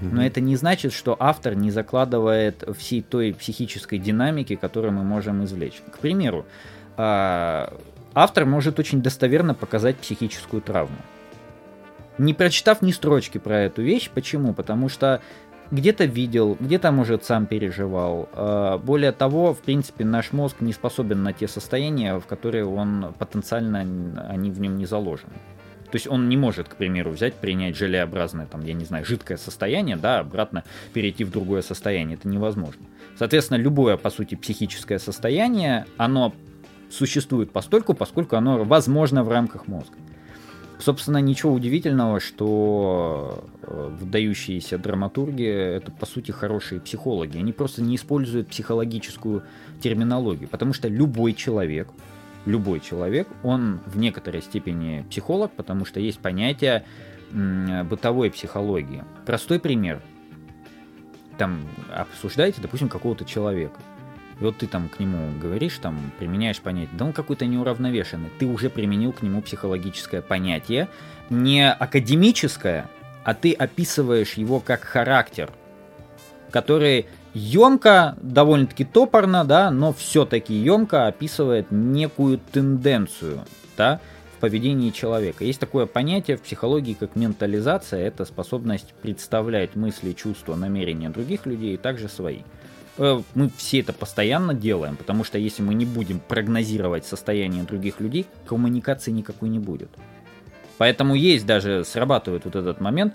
Но 0.00 0.22
это 0.22 0.40
не 0.42 0.56
значит, 0.56 0.92
что 0.92 1.16
автор 1.18 1.54
не 1.54 1.70
закладывает 1.70 2.62
всей 2.76 3.00
той 3.00 3.32
психической 3.32 3.98
динамики, 3.98 4.54
которую 4.54 4.92
мы 4.92 5.02
можем 5.02 5.44
извлечь. 5.44 5.80
К 5.90 5.98
примеру, 5.98 6.44
а, 6.98 7.72
автор 8.12 8.44
может 8.44 8.78
очень 8.78 9.00
достоверно 9.00 9.54
показать 9.54 9.96
психическую 9.96 10.60
травму. 10.60 10.98
Не 12.18 12.34
прочитав 12.34 12.82
ни 12.82 12.92
строчки 12.92 13.38
про 13.38 13.60
эту 13.60 13.82
вещь. 13.82 14.10
Почему? 14.10 14.52
Потому 14.52 14.90
что 14.90 15.20
где-то 15.70 16.04
видел, 16.04 16.56
где-то, 16.60 16.92
может, 16.92 17.24
сам 17.24 17.46
переживал. 17.46 18.28
А, 18.32 18.78
более 18.78 19.12
того, 19.12 19.54
в 19.54 19.60
принципе, 19.60 20.04
наш 20.04 20.32
мозг 20.32 20.60
не 20.60 20.72
способен 20.72 21.22
на 21.22 21.32
те 21.32 21.48
состояния, 21.48 22.18
в 22.18 22.26
которые 22.26 22.64
он 22.64 23.14
потенциально, 23.18 23.80
они 24.28 24.50
в 24.50 24.60
нем 24.60 24.76
не 24.76 24.86
заложены. 24.86 25.34
То 25.90 25.96
есть 25.96 26.08
он 26.08 26.28
не 26.28 26.36
может, 26.36 26.68
к 26.68 26.74
примеру, 26.74 27.12
взять, 27.12 27.34
принять 27.34 27.76
желеобразное, 27.76 28.46
там, 28.46 28.64
я 28.64 28.72
не 28.74 28.84
знаю, 28.84 29.04
жидкое 29.04 29.36
состояние, 29.36 29.96
да, 29.96 30.18
обратно 30.18 30.64
перейти 30.92 31.22
в 31.22 31.30
другое 31.30 31.62
состояние. 31.62 32.16
Это 32.16 32.26
невозможно. 32.26 32.84
Соответственно, 33.16 33.58
любое, 33.58 33.96
по 33.96 34.10
сути, 34.10 34.34
психическое 34.34 34.98
состояние, 34.98 35.86
оно 35.96 36.34
существует 36.90 37.52
постольку, 37.52 37.94
поскольку 37.94 38.34
оно 38.34 38.64
возможно 38.64 39.22
в 39.22 39.28
рамках 39.28 39.68
мозга. 39.68 39.94
Собственно, 40.78 41.18
ничего 41.18 41.52
удивительного, 41.52 42.20
что 42.20 43.44
э, 43.62 43.90
выдающиеся 44.00 44.76
драматурги 44.76 45.46
это 45.46 45.92
по 45.92 46.04
сути 46.04 46.32
хорошие 46.32 46.80
психологи. 46.80 47.38
Они 47.38 47.52
просто 47.52 47.80
не 47.80 47.96
используют 47.96 48.48
психологическую 48.48 49.44
терминологию, 49.80 50.48
потому 50.48 50.72
что 50.72 50.88
любой 50.88 51.32
человек, 51.32 51.88
любой 52.44 52.80
человек, 52.80 53.28
он 53.42 53.80
в 53.86 53.96
некоторой 53.96 54.42
степени 54.42 55.06
психолог, 55.08 55.52
потому 55.52 55.84
что 55.84 56.00
есть 56.00 56.18
понятие 56.18 56.84
бытовой 57.32 58.30
психологии. 58.30 59.04
Простой 59.26 59.58
пример. 59.60 60.02
Там 61.38 61.66
обсуждаете, 61.92 62.60
допустим, 62.60 62.88
какого-то 62.88 63.24
человека. 63.24 63.80
И 64.40 64.44
вот 64.44 64.58
ты 64.58 64.66
там 64.66 64.88
к 64.88 64.98
нему 64.98 65.32
говоришь, 65.40 65.78
там 65.78 66.12
применяешь 66.18 66.60
понятие, 66.60 66.96
да 66.98 67.04
он 67.04 67.12
какой-то 67.12 67.46
неуравновешенный. 67.46 68.30
Ты 68.38 68.46
уже 68.46 68.68
применил 68.68 69.12
к 69.12 69.22
нему 69.22 69.42
психологическое 69.42 70.22
понятие, 70.22 70.88
не 71.30 71.70
академическое, 71.70 72.90
а 73.24 73.34
ты 73.34 73.52
описываешь 73.52 74.34
его 74.34 74.60
как 74.60 74.82
характер, 74.82 75.50
который 76.50 77.06
емко, 77.32 78.16
довольно-таки 78.20 78.84
топорно, 78.84 79.44
да, 79.44 79.70
но 79.70 79.92
все-таки 79.92 80.54
емко 80.54 81.06
описывает 81.06 81.70
некую 81.70 82.38
тенденцию, 82.38 83.44
да, 83.76 84.00
в 84.36 84.40
поведении 84.40 84.90
человека. 84.90 85.44
Есть 85.44 85.60
такое 85.60 85.86
понятие 85.86 86.36
в 86.36 86.42
психологии, 86.42 86.94
как 86.94 87.16
ментализация, 87.16 88.06
это 88.06 88.24
способность 88.24 88.94
представлять 89.00 89.74
мысли, 89.74 90.12
чувства, 90.12 90.54
намерения 90.54 91.08
других 91.08 91.46
людей 91.46 91.74
и 91.74 91.78
также 91.78 92.08
свои. 92.08 92.40
Э, 92.96 93.22
мы 93.34 93.50
все 93.56 93.80
это 93.80 93.92
постоянно 93.92 94.54
делаем, 94.54 94.96
потому 94.96 95.24
что 95.24 95.38
если 95.38 95.62
мы 95.62 95.74
не 95.74 95.84
будем 95.84 96.20
прогнозировать 96.20 97.06
состояние 97.06 97.64
других 97.64 98.00
людей, 98.00 98.26
коммуникации 98.46 99.10
никакой 99.10 99.48
не 99.48 99.58
будет. 99.58 99.90
Поэтому 100.78 101.14
есть 101.14 101.46
даже, 101.46 101.84
срабатывает 101.84 102.44
вот 102.44 102.56
этот 102.56 102.80
момент, 102.80 103.14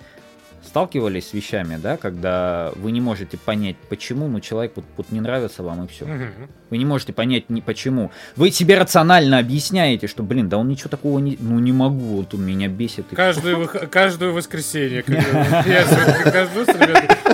сталкивались 0.65 1.29
с 1.29 1.33
вещами, 1.33 1.79
да, 1.81 1.97
когда 1.97 2.71
вы 2.75 2.91
не 2.91 2.99
можете 2.99 3.37
понять, 3.37 3.77
почему, 3.89 4.27
ну, 4.27 4.39
человек 4.39 4.73
вот, 4.75 4.85
вот 4.97 5.11
не 5.11 5.21
нравится 5.21 5.63
вам 5.63 5.85
и 5.85 5.87
все. 5.87 6.05
Угу. 6.05 6.49
Вы 6.71 6.77
не 6.77 6.85
можете 6.85 7.13
понять, 7.13 7.49
не 7.49 7.61
почему. 7.61 8.11
Вы 8.35 8.51
себе 8.51 8.77
рационально 8.77 9.39
объясняете, 9.39 10.07
что, 10.07 10.23
блин, 10.23 10.49
да 10.49 10.57
он 10.57 10.67
ничего 10.67 10.89
такого 10.89 11.19
не... 11.19 11.37
Ну, 11.39 11.59
не 11.59 11.71
могу, 11.71 12.17
вот 12.17 12.33
он 12.33 12.45
меня 12.45 12.67
бесит. 12.67 13.05
Каждую, 13.11 13.69
каждую 13.89 14.33
воскресенье, 14.33 15.03
когда 15.03 15.63
я 15.65 15.85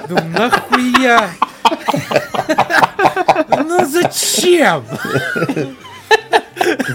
думаю, 0.07 0.29
нахуя? 0.29 1.29
Ну, 3.67 3.85
зачем? 3.85 4.83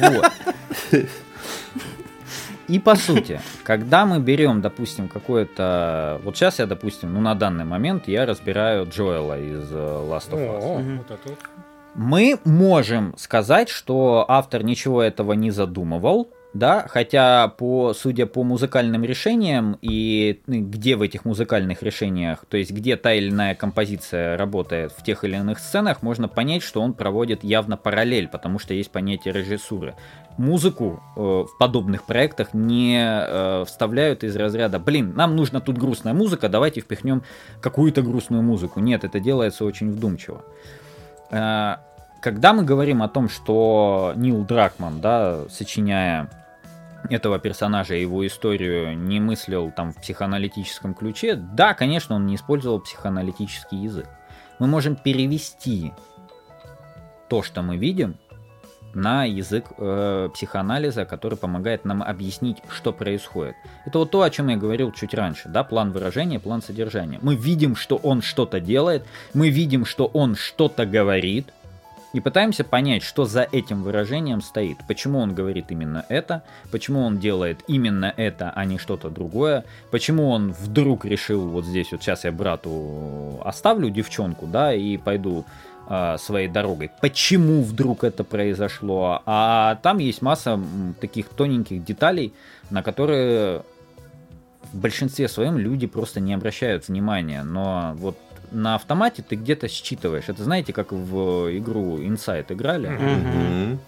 Вот. 0.01 0.33
И 2.71 2.79
по 2.79 2.95
сути, 2.95 3.41
когда 3.65 4.07
мы 4.07 4.21
берем, 4.21 4.61
допустим, 4.61 5.09
какое-то... 5.09 6.21
Вот 6.23 6.37
сейчас 6.37 6.61
я, 6.61 6.67
допустим, 6.67 7.13
ну 7.13 7.21
на 7.21 7.35
данный 7.35 7.65
момент 7.65 8.07
я 8.07 8.27
разбираю 8.27 8.87
Джоэла 8.89 9.41
из 9.41 9.73
э, 9.73 9.75
Last 9.75 10.31
of 10.31 10.39
Us. 10.39 10.63
О, 10.63 10.99
вот 10.99 11.11
это 11.11 11.37
Мы 11.97 12.39
можем 12.45 13.15
сказать, 13.19 13.69
что 13.69 14.25
автор 14.29 14.63
ничего 14.63 15.03
этого 15.03 15.33
не 15.33 15.51
задумывал, 15.51 16.31
да, 16.53 16.87
хотя 16.89 17.49
по, 17.49 17.95
судя 17.95 18.27
по 18.27 18.43
музыкальным 18.43 19.05
решениям 19.05 19.79
и 19.83 20.41
ну, 20.47 20.61
где 20.61 20.97
в 20.97 21.03
этих 21.03 21.25
музыкальных 21.25 21.83
решениях, 21.83 22.45
то 22.49 22.57
есть 22.57 22.73
где 22.73 22.97
та 22.97 23.13
или 23.13 23.31
иная 23.31 23.55
композиция 23.55 24.37
работает 24.37 24.93
в 24.93 25.05
тех 25.05 25.23
или 25.23 25.37
иных 25.37 25.61
сценах, 25.61 26.03
можно 26.03 26.27
понять, 26.27 26.63
что 26.63 26.81
он 26.81 26.95
проводит 26.95 27.45
явно 27.45 27.77
параллель, 27.77 28.27
потому 28.27 28.59
что 28.59 28.75
есть 28.75 28.91
понятие 28.91 29.33
режиссуры. 29.33 29.95
Музыку 30.39 31.01
э, 31.17 31.21
в 31.21 31.59
подобных 31.59 32.05
проектах 32.05 32.53
не 32.53 32.99
э, 33.01 33.65
вставляют 33.65 34.25
из 34.25 34.35
разряда, 34.35 34.81
блин, 34.81 35.13
нам 35.15 35.37
нужна 35.37 35.61
тут 35.61 35.79
грустная 35.79 36.15
музыка, 36.15 36.49
давайте 36.49 36.81
впихнем 36.81 37.23
какую-то 37.61 38.03
грустную 38.03 38.43
музыку. 38.43 38.81
Нет, 38.81 39.05
это 39.05 39.21
делается 39.21 39.65
очень 39.65 39.93
вдумчиво. 39.93 40.43
Э, 41.31 41.77
когда 42.21 42.53
мы 42.53 42.65
говорим 42.65 43.03
о 43.03 43.09
том, 43.09 43.29
что 43.29 44.13
Нил 44.17 44.45
Дракман, 44.45 45.01
да, 45.01 45.45
сочиняя 45.49 46.29
этого 47.09 47.39
персонажа 47.39 47.95
и 47.95 48.03
его 48.03 48.27
историю 48.27 48.97
не 48.97 49.21
мыслил 49.21 49.71
там 49.71 49.93
в 49.93 49.97
психоаналитическом 49.97 50.95
ключе, 50.95 51.35
да, 51.35 51.75
конечно, 51.75 52.17
он 52.17 52.27
не 52.27 52.37
использовал 52.37 52.81
психоаналитический 52.81 53.79
язык. 53.79 54.09
Мы 54.59 54.67
можем 54.67 54.97
перевести 54.97 55.93
то, 57.29 57.43
что 57.43 57.63
мы 57.63 57.77
видим, 57.77 58.17
на 58.95 59.25
язык 59.25 59.67
э, 59.79 60.29
психоанализа, 60.35 61.05
который 61.05 61.39
помогает 61.39 61.85
нам 61.85 62.03
объяснить, 62.03 62.59
что 62.69 62.93
происходит. 62.93 63.55
Это 63.87 63.99
вот 64.01 64.11
то, 64.11 64.23
о 64.23 64.31
чем 64.31 64.49
я 64.49 64.57
говорил 64.57 64.93
чуть 64.93 65.15
раньше, 65.15 65.49
да, 65.49 65.65
план 65.65 65.93
выражения, 65.93 66.41
план 66.41 66.63
содержания. 66.63 67.19
Мы 67.23 67.37
видим, 67.37 67.77
что 67.77 67.97
он 67.97 68.23
что-то 68.23 68.61
делает, 68.61 69.05
мы 69.35 69.51
видим, 69.51 69.85
что 69.85 70.07
он 70.07 70.35
что-то 70.35 70.87
говорит, 70.87 71.53
и 72.13 72.21
пытаемся 72.21 72.65
понять, 72.65 73.03
что 73.03 73.25
за 73.25 73.43
этим 73.43 73.83
выражением 73.83 74.41
стоит, 74.41 74.79
почему 74.89 75.21
он 75.21 75.35
говорит 75.35 75.67
именно 75.71 76.05
это, 76.09 76.43
почему 76.71 77.01
он 77.01 77.19
делает 77.19 77.61
именно 77.67 78.13
это, 78.17 78.53
а 78.55 78.65
не 78.65 78.79
что-то 78.79 79.11
другое, 79.11 79.65
почему 79.91 80.31
он 80.31 80.53
вдруг 80.53 81.05
решил 81.05 81.49
вот 81.49 81.65
здесь 81.65 81.93
вот 81.93 82.03
сейчас 82.03 82.25
я 82.25 82.33
брату 82.33 83.41
оставлю 83.45 83.91
девчонку, 83.91 84.47
да, 84.47 84.75
и 84.75 84.97
пойду 84.97 85.45
э, 85.89 86.17
своей 86.19 86.49
дорогой. 86.49 86.91
Почему 87.01 87.63
вдруг 87.63 88.05
это 88.05 88.25
произошло? 88.25 89.23
А 89.27 89.77
там 89.83 89.99
есть 89.99 90.23
масса 90.23 90.59
таких 91.01 91.29
тоненьких 91.29 91.85
деталей, 91.85 92.33
на 92.71 92.83
которые 92.83 93.63
в 94.73 94.79
большинстве 94.79 95.29
своем 95.29 95.59
люди 95.59 95.87
просто 95.87 96.21
не 96.21 96.35
обращают 96.35 96.89
внимания, 96.89 97.43
но 97.43 97.93
вот 97.97 98.17
на 98.51 98.75
автомате 98.75 99.25
ты 99.27 99.37
где-то 99.37 99.69
считываешь. 99.69 100.29
Это 100.29 100.45
знаете, 100.45 100.73
как 100.73 100.93
в 100.93 101.57
игру 101.57 101.99
Inside 101.99 102.53
играли? 102.53 102.91
Mm-hmm. 102.91 103.79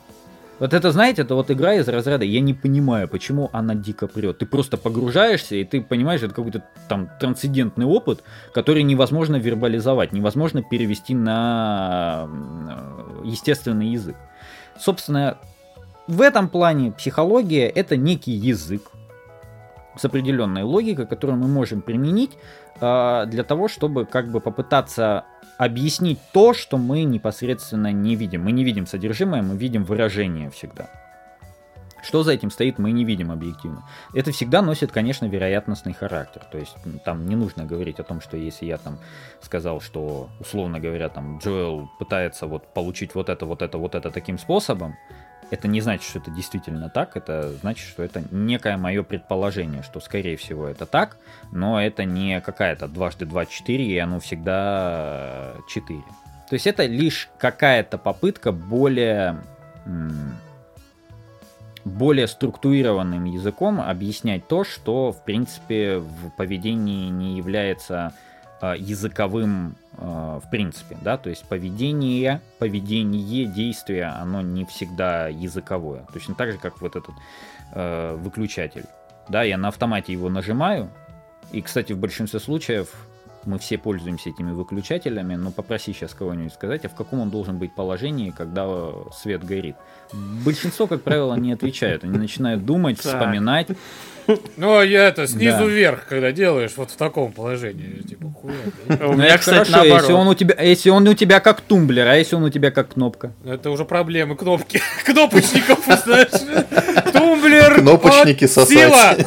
Вот 0.59 0.75
это, 0.75 0.93
знаете, 0.93 1.23
это 1.23 1.35
вот 1.35 1.51
игра 1.51 1.75
из 1.75 1.89
разряда 1.89 2.25
«я 2.25 2.41
не 2.41 2.55
понимаю, 2.55 3.09
почему 3.09 3.51
она 3.53 3.75
дико 3.75 4.07
прет». 4.07 4.39
Ты 4.39 4.47
просто 4.47 4.77
погружаешься, 4.77 5.57
и 5.57 5.65
ты 5.65 5.81
понимаешь, 5.81 6.23
это 6.23 6.33
какой-то 6.33 6.63
там 6.89 7.09
трансцендентный 7.19 7.85
опыт, 7.85 8.23
который 8.55 8.85
невозможно 8.85 9.37
вербализовать, 9.37 10.13
невозможно 10.13 10.63
перевести 10.63 11.15
на 11.15 12.29
естественный 13.25 13.89
язык. 13.89 14.15
Собственно, 14.79 15.39
в 16.07 16.21
этом 16.21 16.49
плане 16.49 16.93
психология— 16.93 17.69
это 17.75 17.97
некий 17.97 18.33
язык 18.33 18.83
с 19.97 20.05
определенной 20.05 20.63
логикой, 20.63 21.07
которую 21.07 21.39
мы 21.39 21.49
можем 21.49 21.83
применить 21.83 22.33
э, 22.81 23.25
для 23.27 23.45
того, 23.45 23.69
чтобы 23.69 24.07
как 24.07 24.31
бы 24.31 24.41
попытаться 24.41 25.25
объяснить 25.59 26.19
то, 26.33 26.55
что 26.55 26.79
мы 26.79 27.05
непосредственно 27.05 27.93
не 27.93 28.17
видим. 28.17 28.45
Мы 28.45 28.53
не 28.53 28.65
видим 28.65 28.87
содержимое, 28.87 29.43
мы 29.43 29.57
видим 29.57 29.85
выражение 29.85 30.51
всегда. 30.51 30.89
Что 32.03 32.25
за 32.25 32.33
этим 32.33 32.51
стоит, 32.51 32.79
мы 32.79 32.91
не 32.91 33.05
видим 33.05 33.31
объективно. 33.31 33.85
Это 34.13 34.33
всегда 34.33 34.61
носит, 34.61 34.91
конечно, 34.91 35.27
вероятностный 35.27 35.93
характер. 35.93 36.43
То 36.51 36.59
есть 36.59 36.77
там 37.05 37.29
не 37.29 37.37
нужно 37.37 37.65
говорить 37.65 38.01
о 38.01 38.03
том, 38.03 38.21
что 38.21 38.37
если 38.37 38.67
я 38.67 38.77
там 38.77 38.99
сказал, 39.41 39.81
что, 39.81 40.29
условно 40.41 40.81
говоря, 40.81 41.09
там 41.09 41.39
Джоэл 41.39 41.89
пытается 42.01 42.49
вот 42.49 42.75
получить 42.75 43.15
вот 43.15 43.29
это, 43.29 43.47
вот 43.47 43.63
это, 43.63 43.79
вот 43.79 43.95
это 43.95 44.11
таким 44.11 44.37
способом, 44.37 44.97
это 45.53 45.69
не 45.69 45.83
значит, 45.83 46.09
что 46.09 46.19
это 46.19 46.31
действительно 46.31 46.89
так, 46.89 47.15
это 47.15 47.53
значит, 47.61 47.87
что 47.87 48.03
это 48.03 48.23
некое 48.31 48.79
мое 48.79 49.03
предположение, 49.03 49.83
что 49.83 50.01
скорее 50.01 50.39
всего 50.39 50.67
это 50.67 50.87
так, 50.87 51.19
но 51.53 51.81
это 51.81 52.05
не 52.05 52.41
какая-то 52.41 52.89
дважды 52.89 53.27
два 53.27 53.45
четыре, 53.45 53.85
и 53.85 53.99
оно 53.99 54.19
всегда 54.19 55.53
четыре. 55.69 56.05
То 56.49 56.55
есть 56.55 56.67
это 56.67 56.87
лишь 56.87 57.29
какая-то 57.39 57.99
попытка 57.99 58.51
более 58.51 59.43
более 61.85 62.29
структурированным 62.29 63.25
языком 63.25 63.81
объяснять 63.81 64.47
то, 64.47 64.65
что, 64.65 65.13
в 65.13 65.23
принципе, 65.25 65.99
в 65.99 66.31
поведении 66.31 67.11
не 67.11 67.37
является 67.37 68.15
э, 68.15 68.32
языковым 68.79 69.77
э, 69.99 70.41
в 70.43 70.51
принципе, 70.51 70.97
да, 71.01 71.17
то 71.17 71.31
есть 71.31 71.45
поведение, 71.45 72.41
поведение, 72.59 73.47
действие, 73.47 74.07
оно 74.07 74.41
не 74.41 74.65
всегда 74.65 75.29
языковое. 75.29 76.07
Точно 76.13 76.35
так 76.35 76.53
же, 76.53 76.59
как 76.59 76.81
вот 76.81 76.97
этот 76.97 77.15
э, 77.75 78.17
выключатель. 78.17 78.85
Да, 79.29 79.43
я 79.43 79.57
на 79.57 79.69
автомате 79.69 80.13
его 80.13 80.29
нажимаю, 80.29 80.91
и, 81.53 81.61
кстати, 81.61 81.93
в 81.93 81.99
большинстве 81.99 82.41
случаев 82.41 82.95
мы 83.45 83.59
все 83.59 83.77
пользуемся 83.79 84.31
этими 84.31 84.53
выключателями, 84.53 85.35
но 85.35 85.51
попроси 85.51 85.93
сейчас 85.93 86.15
кого-нибудь 86.15 86.53
сказать, 86.53 86.85
а 86.85 86.89
в 86.89 86.95
каком 86.95 87.21
он 87.21 87.31
должен 87.31 87.59
быть 87.59 87.75
положении, 87.75 88.31
когда 88.31 88.69
свет 89.13 89.45
горит. 89.45 89.77
Большинство, 90.45 90.87
как 90.87 91.03
правило, 91.03 91.35
не 91.35 91.53
отвечают. 91.53 92.05
Они 92.05 92.17
начинают 92.17 92.65
думать, 92.65 92.99
вспоминать. 92.99 93.69
Ну, 94.57 94.79
а 94.79 94.85
я 94.85 95.09
это 95.09 95.27
снизу 95.27 95.59
Да. 95.59 95.65
вверх, 95.65 96.07
когда 96.09 96.33
делаешь, 96.33 96.73
вот 96.77 96.91
в 96.91 96.97
таком 96.97 97.33
положении. 97.33 98.03
Типа, 98.09 98.27
хуя, 98.41 98.55
Ну, 99.01 99.13
меня, 99.15 99.27
это 99.27 99.39
кстати, 99.39 99.71
хорошо, 99.71 99.85
если 99.85 99.91
наоборот. 99.91 100.11
он 100.21 100.29
у 100.29 100.35
тебя, 100.35 100.63
если 100.63 100.91
он 100.91 101.09
у 101.09 101.15
тебя 101.15 101.41
как 101.41 101.61
тумблер, 101.61 102.07
а 102.07 102.17
если 102.17 102.37
он 102.37 102.45
у 102.45 102.51
тебя 102.51 102.71
как 102.71 102.95
кнопка. 102.95 103.33
Это 103.45 103.71
уже 103.71 103.85
проблемы 103.85 104.37
кнопки. 104.37 104.81
Кнопочников, 105.05 105.81
знаешь. 106.05 106.29
Тумблер. 107.13 107.81
Кнопочники 107.81 108.47
сосать. 108.47 109.27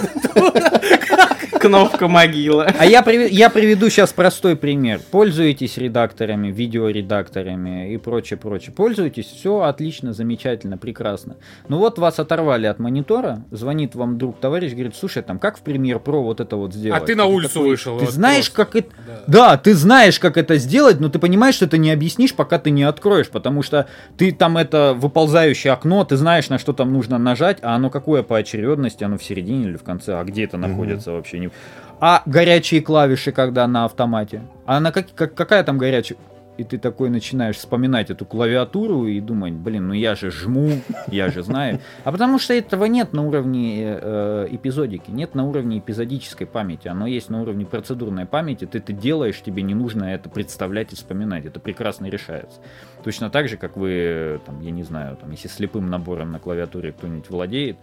Кнопка 1.67 2.07
могила. 2.07 2.67
А 2.79 2.85
я, 2.85 3.01
приви- 3.01 3.29
я 3.29 3.49
приведу 3.49 3.89
сейчас 3.89 4.13
простой 4.13 4.55
пример. 4.55 4.99
Пользуетесь 5.11 5.77
редакторами, 5.77 6.51
видеоредакторами 6.51 7.93
и 7.93 7.97
прочее, 7.97 8.37
прочее. 8.37 8.71
Пользуетесь, 8.73 9.25
все 9.25 9.61
отлично, 9.61 10.13
замечательно, 10.13 10.77
прекрасно. 10.77 11.35
Ну 11.67 11.77
вот 11.77 11.99
вас 11.99 12.19
оторвали 12.19 12.65
от 12.67 12.79
монитора, 12.79 13.43
звонит 13.51 13.95
вам 13.95 14.17
друг, 14.17 14.39
товарищ, 14.39 14.71
говорит, 14.73 14.95
слушай, 14.95 15.23
там 15.23 15.39
как 15.39 15.57
в 15.57 15.63
Premiere 15.63 16.01
Pro 16.01 16.21
вот 16.23 16.39
это 16.39 16.55
вот 16.55 16.71
А 16.71 16.73
сделать? 16.77 17.05
ты 17.05 17.15
на 17.15 17.25
улицу 17.25 17.53
такой, 17.55 17.69
вышел. 17.69 17.97
Ты 17.99 18.05
вот 18.05 18.13
знаешь, 18.13 18.51
просто. 18.51 18.73
как 18.73 18.75
это... 18.85 18.95
Да. 19.05 19.23
Да, 19.27 19.57
ты 19.57 19.73
знаешь, 19.73 20.19
как 20.19 20.37
это 20.37 20.57
сделать, 20.57 20.99
но 20.99 21.09
ты 21.09 21.19
понимаешь, 21.19 21.55
что 21.55 21.67
ты 21.67 21.77
не 21.77 21.91
объяснишь, 21.91 22.33
пока 22.33 22.59
ты 22.59 22.71
не 22.71 22.83
откроешь, 22.83 23.29
потому 23.29 23.61
что 23.63 23.87
ты 24.17 24.31
там 24.31 24.57
это 24.57 24.93
выползающее 24.95 25.73
окно, 25.73 26.03
ты 26.05 26.15
знаешь, 26.17 26.49
на 26.49 26.57
что 26.57 26.73
там 26.73 26.93
нужно 26.93 27.17
нажать, 27.17 27.57
а 27.61 27.75
оно 27.75 27.89
какое 27.89 28.23
по 28.23 28.37
очередности, 28.37 29.03
оно 29.03 29.17
в 29.17 29.23
середине 29.23 29.65
или 29.69 29.77
в 29.77 29.83
конце, 29.83 30.19
а 30.19 30.23
где 30.23 30.43
это 30.45 30.57
находится 30.57 31.11
вообще 31.11 31.39
не. 31.39 31.49
А 31.99 32.23
горячие 32.25 32.81
клавиши, 32.81 33.31
когда 33.31 33.67
на 33.67 33.85
автомате, 33.85 34.41
а 34.65 34.79
на 34.79 34.91
как, 34.91 35.07
как- 35.15 35.33
какая 35.33 35.63
там 35.63 35.77
горячая? 35.77 36.17
И 36.57 36.63
ты 36.63 36.77
такой 36.77 37.09
начинаешь 37.09 37.57
вспоминать 37.57 38.09
эту 38.09 38.25
клавиатуру 38.25 39.07
и 39.07 39.19
думать, 39.19 39.51
блин, 39.53 39.89
ну 39.89 39.93
я 39.93 40.15
же 40.15 40.31
жму, 40.31 40.71
я 41.07 41.29
же 41.29 41.43
знаю. 41.43 41.81
А 42.05 42.13
потому 42.13 42.39
что 42.39 42.53
этого 42.53 42.85
нет 42.85 43.11
на 43.11 43.27
уровне 43.27 43.97
э, 44.01 44.47
эпизодики, 44.51 45.11
нет 45.11 45.35
на 45.35 45.45
уровне 45.45 45.79
эпизодической 45.79 46.47
памяти. 46.47 46.87
Оно 46.87 47.07
есть 47.07 47.29
на 47.29 47.41
уровне 47.41 47.65
процедурной 47.65 48.25
памяти. 48.25 48.65
Ты 48.67 48.77
это 48.77 48.93
делаешь, 48.93 49.41
тебе 49.41 49.63
не 49.63 49.73
нужно 49.73 50.05
это 50.05 50.29
представлять 50.29 50.93
и 50.93 50.95
вспоминать. 50.95 51.45
Это 51.45 51.59
прекрасно 51.59 52.05
решается. 52.05 52.61
Точно 53.03 53.29
так 53.29 53.49
же, 53.49 53.57
как 53.57 53.75
вы, 53.75 54.39
там, 54.45 54.61
я 54.61 54.71
не 54.71 54.83
знаю, 54.83 55.17
там, 55.17 55.31
если 55.31 55.49
слепым 55.49 55.89
набором 55.89 56.31
на 56.31 56.39
клавиатуре 56.39 56.93
кто-нибудь 56.93 57.29
владеет, 57.29 57.77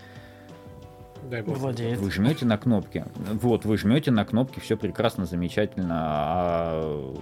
Дай 1.31 1.43
бог. 1.43 1.57
Владеет. 1.59 1.99
вы 1.99 2.11
жмете 2.11 2.45
на 2.45 2.59
кнопки. 2.59 3.05
Вот, 3.41 3.65
вы 3.65 3.79
жмете 3.79 4.11
на 4.11 4.25
кнопки, 4.25 4.61
все 4.61 4.77
прекрасно, 4.77 5.25
замечательно. 5.27 5.95
А 5.99 7.15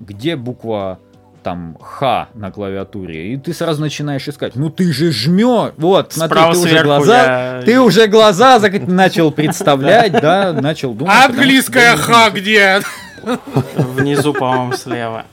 где 0.00 0.36
буква 0.36 0.98
там 1.42 1.76
Х 1.80 2.28
на 2.34 2.50
клавиатуре? 2.50 3.32
И 3.32 3.36
ты 3.36 3.52
сразу 3.52 3.80
начинаешь 3.80 4.28
искать. 4.28 4.54
Ну 4.56 4.70
ты 4.70 4.92
же 4.92 5.10
жмешь. 5.12 5.72
Вот, 5.76 6.12
смотри, 6.12 6.36
Справа 6.38 6.52
ты 6.52 6.58
уже 6.60 6.82
глаза. 6.82 7.56
я- 7.58 7.62
Ты 7.62 7.80
уже 7.80 8.06
глаза 8.06 8.60
начал 8.86 9.30
представлять, 9.30 10.12
да, 10.12 10.52
начал 10.52 10.92
думать. 10.94 11.14
А 11.14 11.26
английская 11.26 11.96
ха 11.96 12.30
где? 12.30 12.80
Внизу, 13.76 14.32
по-моему, 14.32 14.72
слева. 14.74 15.24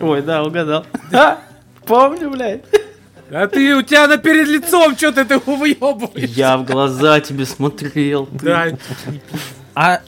Ой, 0.00 0.22
да, 0.22 0.42
угадал. 0.42 0.84
Помню, 1.86 2.30
блядь. 2.30 2.62
А 3.32 3.46
ты, 3.46 3.74
у 3.76 3.82
тебя 3.82 4.08
на 4.08 4.18
перед 4.18 4.48
лицом 4.48 4.96
что-то 4.96 5.24
ты 5.24 5.38
выебываешь. 5.38 6.30
Я 6.30 6.56
в 6.56 6.64
глаза 6.64 7.20
тебе 7.20 7.46
смотрел. 7.46 8.26
ты. 8.26 8.38
Да, 8.44 8.66
А, 9.74 10.00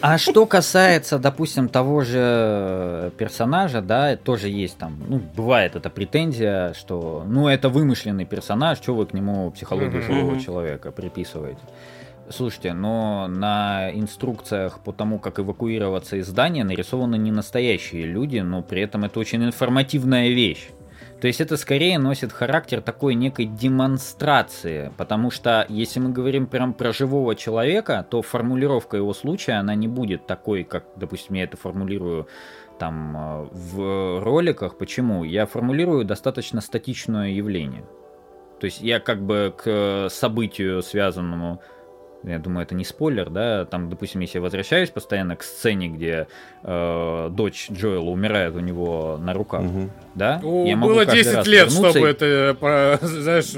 а 0.00 0.18
что 0.18 0.46
касается, 0.46 1.18
допустим, 1.18 1.68
того 1.68 2.02
же 2.02 3.12
персонажа, 3.18 3.82
да, 3.82 4.16
тоже 4.16 4.48
есть 4.48 4.78
там, 4.78 4.96
ну, 5.08 5.20
бывает 5.36 5.76
эта 5.76 5.90
претензия, 5.90 6.72
что, 6.74 7.24
ну, 7.26 7.48
это 7.48 7.68
вымышленный 7.68 8.24
персонаж, 8.24 8.78
что 8.78 8.94
вы 8.94 9.06
к 9.06 9.12
нему 9.12 9.50
психологию 9.50 10.02
живого 10.02 10.40
человека 10.40 10.90
приписываете? 10.90 11.60
Слушайте, 12.30 12.74
но 12.74 13.26
на 13.28 13.90
инструкциях 13.92 14.80
по 14.80 14.92
тому, 14.92 15.18
как 15.18 15.40
эвакуироваться 15.40 16.16
из 16.16 16.26
здания, 16.26 16.62
нарисованы 16.62 17.16
не 17.16 17.32
настоящие 17.32 18.04
люди, 18.04 18.38
но 18.38 18.62
при 18.62 18.82
этом 18.82 19.04
это 19.04 19.18
очень 19.18 19.44
информативная 19.44 20.28
вещь. 20.28 20.68
То 21.20 21.26
есть 21.26 21.40
это 21.40 21.56
скорее 21.56 21.98
носит 21.98 22.32
характер 22.32 22.80
такой 22.80 23.14
некой 23.14 23.46
демонстрации, 23.46 24.92
потому 24.96 25.30
что 25.30 25.66
если 25.68 25.98
мы 25.98 26.10
говорим 26.10 26.46
прям 26.46 26.74
про 26.74 26.92
живого 26.92 27.34
человека, 27.34 28.06
то 28.08 28.22
формулировка 28.22 28.96
его 28.96 29.12
случая, 29.12 29.54
она 29.54 29.74
не 29.74 29.88
будет 29.88 30.26
такой, 30.26 30.62
как, 30.62 30.84
допустим, 30.94 31.34
я 31.34 31.44
это 31.44 31.56
формулирую 31.56 32.28
там 32.78 33.16
э, 33.16 33.48
в 33.50 34.22
роликах. 34.22 34.78
Почему? 34.78 35.24
Я 35.24 35.46
формулирую 35.46 36.04
достаточно 36.04 36.60
статичное 36.60 37.30
явление. 37.30 37.84
То 38.60 38.66
есть 38.66 38.80
я 38.80 39.00
как 39.00 39.20
бы 39.20 39.52
к 39.56 40.08
событию, 40.10 40.82
связанному 40.82 41.60
я 42.24 42.38
думаю, 42.38 42.64
это 42.66 42.74
не 42.74 42.84
спойлер, 42.84 43.30
да, 43.30 43.64
там, 43.64 43.88
допустим, 43.90 44.20
если 44.20 44.38
я 44.38 44.42
возвращаюсь 44.42 44.90
постоянно 44.90 45.36
к 45.36 45.42
сцене, 45.44 45.88
где 45.88 46.26
э, 46.64 47.28
дочь 47.30 47.68
Джоэла 47.70 48.10
умирает 48.10 48.54
у 48.56 48.60
него 48.60 49.18
на 49.22 49.32
руках, 49.32 49.62
Мгм. 49.62 49.90
да, 50.16 50.40
О, 50.42 50.66
я 50.66 50.76
могу 50.76 50.94
было 50.94 51.04
каждый 51.04 51.22
10 51.22 51.34
раз 51.36 51.46
лет, 51.46 51.70
чтобы 51.72 52.00
и- 52.00 52.10
это, 52.10 52.56
по- 52.58 52.98
знаешь, 53.06 53.52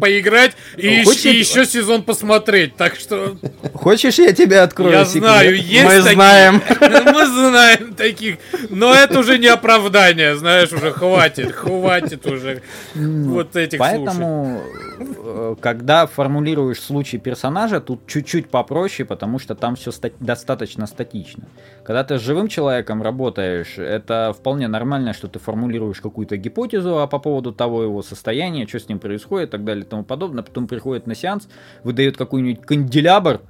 поиграть 0.00 0.52
и, 0.76 1.04
Хочешь- 1.04 1.26
и 1.26 1.38
еще 1.38 1.66
сезон 1.66 2.02
посмотреть. 2.02 2.76
Так 2.76 2.96
что 2.96 3.36
Хочешь, 3.74 4.18
я 4.18 4.32
тебе 4.32 4.60
открою 4.60 4.92
я 4.92 5.04
секрет? 5.04 5.22
знаю, 5.24 5.56
есть 5.56 5.84
Мы 5.84 5.90
такие. 5.90 6.12
знаем. 6.14 6.62
Мы 6.80 7.26
знаем 7.26 7.94
таких. 7.94 8.38
Но 8.70 8.94
это 8.94 9.18
уже 9.20 9.38
не 9.38 9.48
оправдание, 9.48 10.34
знаешь, 10.36 10.72
уже 10.72 10.92
хватит, 10.92 11.52
хватит 11.52 12.26
уже 12.26 12.62
вот 12.94 13.54
этих. 13.56 13.78
Поэтому, 13.78 14.62
э, 14.98 15.54
когда 15.60 16.06
формулируешь 16.06 16.80
случай 16.80 17.18
персонажа, 17.18 17.80
тут 17.80 17.97
чуть-чуть 18.06 18.50
попроще, 18.50 19.06
потому 19.06 19.38
что 19.38 19.54
там 19.54 19.76
все 19.76 19.90
достаточно 20.20 20.86
статично. 20.86 21.44
Когда 21.84 22.04
ты 22.04 22.18
с 22.18 22.22
живым 22.22 22.48
человеком 22.48 23.02
работаешь, 23.02 23.78
это 23.78 24.34
вполне 24.36 24.68
нормально, 24.68 25.12
что 25.12 25.28
ты 25.28 25.38
формулируешь 25.38 26.00
какую-то 26.00 26.36
гипотезу 26.36 26.98
а 26.98 27.06
по 27.06 27.18
поводу 27.18 27.52
того 27.52 27.82
его 27.82 28.02
состояния, 28.02 28.66
что 28.66 28.78
с 28.78 28.88
ним 28.88 28.98
происходит 28.98 29.48
и 29.48 29.52
так 29.52 29.64
далее 29.64 29.84
и 29.84 29.88
тому 29.88 30.04
подобное. 30.04 30.42
Потом 30.42 30.66
приходит 30.66 31.06
на 31.06 31.14
сеанс, 31.14 31.48
выдает 31.84 32.16
какой-нибудь 32.16 32.64
канделябр, 32.64 33.40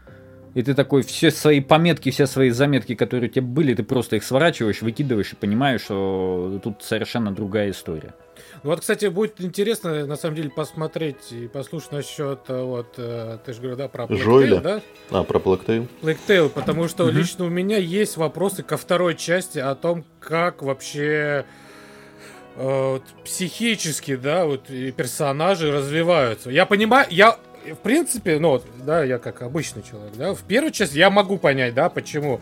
и 0.54 0.62
ты 0.62 0.74
такой 0.74 1.02
все 1.02 1.30
свои 1.30 1.60
пометки, 1.60 2.10
все 2.10 2.26
свои 2.26 2.50
заметки, 2.50 2.94
которые 2.94 3.30
у 3.30 3.32
тебя 3.32 3.46
были, 3.46 3.74
ты 3.74 3.82
просто 3.82 4.16
их 4.16 4.24
сворачиваешь, 4.24 4.82
выкидываешь 4.82 5.32
и 5.32 5.36
понимаешь, 5.36 5.82
что 5.82 6.60
тут 6.62 6.82
совершенно 6.82 7.32
другая 7.32 7.70
история. 7.70 8.14
Ну 8.62 8.70
Вот, 8.70 8.80
кстати, 8.80 9.06
будет 9.06 9.40
интересно, 9.40 10.06
на 10.06 10.16
самом 10.16 10.36
деле, 10.36 10.50
посмотреть 10.50 11.32
и 11.32 11.48
послушать 11.48 11.92
насчет, 11.92 12.40
э, 12.48 12.62
вот, 12.62 12.94
э, 12.96 13.38
ты 13.44 13.52
же 13.52 13.60
говорил, 13.60 13.76
да, 13.76 13.88
про. 13.88 14.04
Tale, 14.04 14.60
да? 14.60 14.80
А, 15.10 15.22
про? 15.22 15.38
Plague 15.38 16.18
Tale, 16.26 16.48
потому 16.48 16.88
что 16.88 17.08
лично 17.08 17.44
у 17.44 17.48
меня 17.48 17.76
есть 17.78 18.16
вопросы 18.16 18.62
ко 18.62 18.76
второй 18.76 19.14
части 19.14 19.58
о 19.58 19.74
том, 19.74 20.04
как 20.20 20.62
вообще 20.62 21.44
э, 22.56 22.92
вот 22.92 23.02
психически, 23.24 24.16
да, 24.16 24.44
вот 24.44 24.70
и 24.70 24.90
персонажи 24.90 25.70
развиваются. 25.70 26.50
Я 26.50 26.66
понимаю, 26.66 27.06
я 27.10 27.38
в 27.72 27.76
принципе, 27.76 28.38
ну 28.38 28.50
вот, 28.50 28.66
да, 28.84 29.04
я 29.04 29.18
как 29.18 29.42
обычный 29.42 29.82
человек, 29.82 30.14
да, 30.16 30.34
в 30.34 30.42
первую 30.42 30.72
часть 30.72 30.94
я 30.94 31.10
могу 31.10 31.38
понять, 31.38 31.74
да, 31.74 31.88
почему 31.88 32.40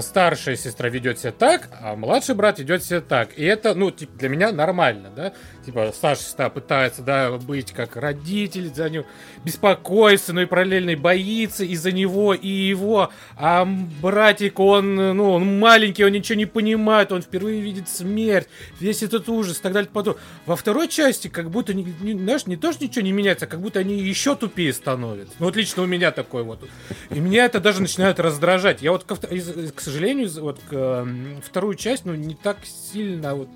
старшая 0.00 0.56
сестра 0.56 0.88
ведет 0.88 1.18
себя 1.18 1.32
так, 1.32 1.68
а 1.82 1.94
младший 1.94 2.34
брат 2.34 2.58
ведет 2.58 2.82
себя 2.82 3.00
так. 3.00 3.36
И 3.38 3.44
это, 3.44 3.74
ну, 3.74 3.90
типа, 3.90 4.18
для 4.18 4.28
меня 4.28 4.52
нормально, 4.52 5.10
да. 5.14 5.32
Типа, 5.64 5.92
старшая 5.94 6.24
сестра 6.26 6.48
пытается, 6.48 7.02
да, 7.02 7.30
быть 7.32 7.72
как 7.72 7.96
родитель, 7.96 8.72
за 8.72 8.88
него 8.88 9.04
беспокоится, 9.44 10.32
но 10.32 10.42
и 10.42 10.46
параллельно 10.46 10.96
боится 10.96 11.64
из-за 11.64 11.92
него 11.92 12.34
и 12.34 12.48
его. 12.48 13.10
А 13.36 13.66
братик, 14.00 14.58
он, 14.58 14.96
ну, 14.96 15.32
он 15.32 15.58
маленький, 15.58 16.04
он 16.04 16.12
ничего 16.12 16.38
не 16.38 16.46
понимает, 16.46 17.12
он 17.12 17.22
впервые 17.22 17.60
видит 17.60 17.88
смерть, 17.88 18.48
весь 18.80 19.02
этот 19.02 19.28
ужас 19.28 19.58
и 19.58 19.62
так 19.62 19.72
далее. 19.72 19.90
Потом. 19.92 20.16
Во 20.46 20.56
второй 20.56 20.88
части 20.88 21.28
как 21.28 21.50
будто, 21.50 21.74
не, 21.74 21.84
не- 22.00 22.18
знаешь, 22.18 22.46
не 22.46 22.56
то, 22.56 22.72
что 22.72 22.84
ничего 22.84 23.04
не 23.04 23.12
меняется, 23.12 23.44
а 23.44 23.48
как 23.48 23.60
будто 23.60 23.78
они 23.80 23.98
еще 23.98 24.34
тупее 24.36 24.72
становятся. 24.72 25.34
Ну, 25.38 25.46
вот 25.46 25.56
лично 25.56 25.82
у 25.82 25.86
меня 25.86 26.10
такой 26.10 26.42
вот. 26.42 26.66
И 27.10 27.20
меня 27.20 27.44
это 27.44 27.60
даже 27.60 27.82
начинает 27.82 28.18
раздражать. 28.18 28.82
Я 28.82 28.92
вот, 28.92 29.06
из- 29.30 29.49
к 29.74 29.80
сожалению, 29.80 30.28
вот 30.40 30.60
к, 30.68 31.06
вторую 31.44 31.74
часть, 31.74 32.04
ну, 32.04 32.14
не 32.14 32.34
так 32.34 32.58
сильно 32.92 33.34
вот 33.34 33.48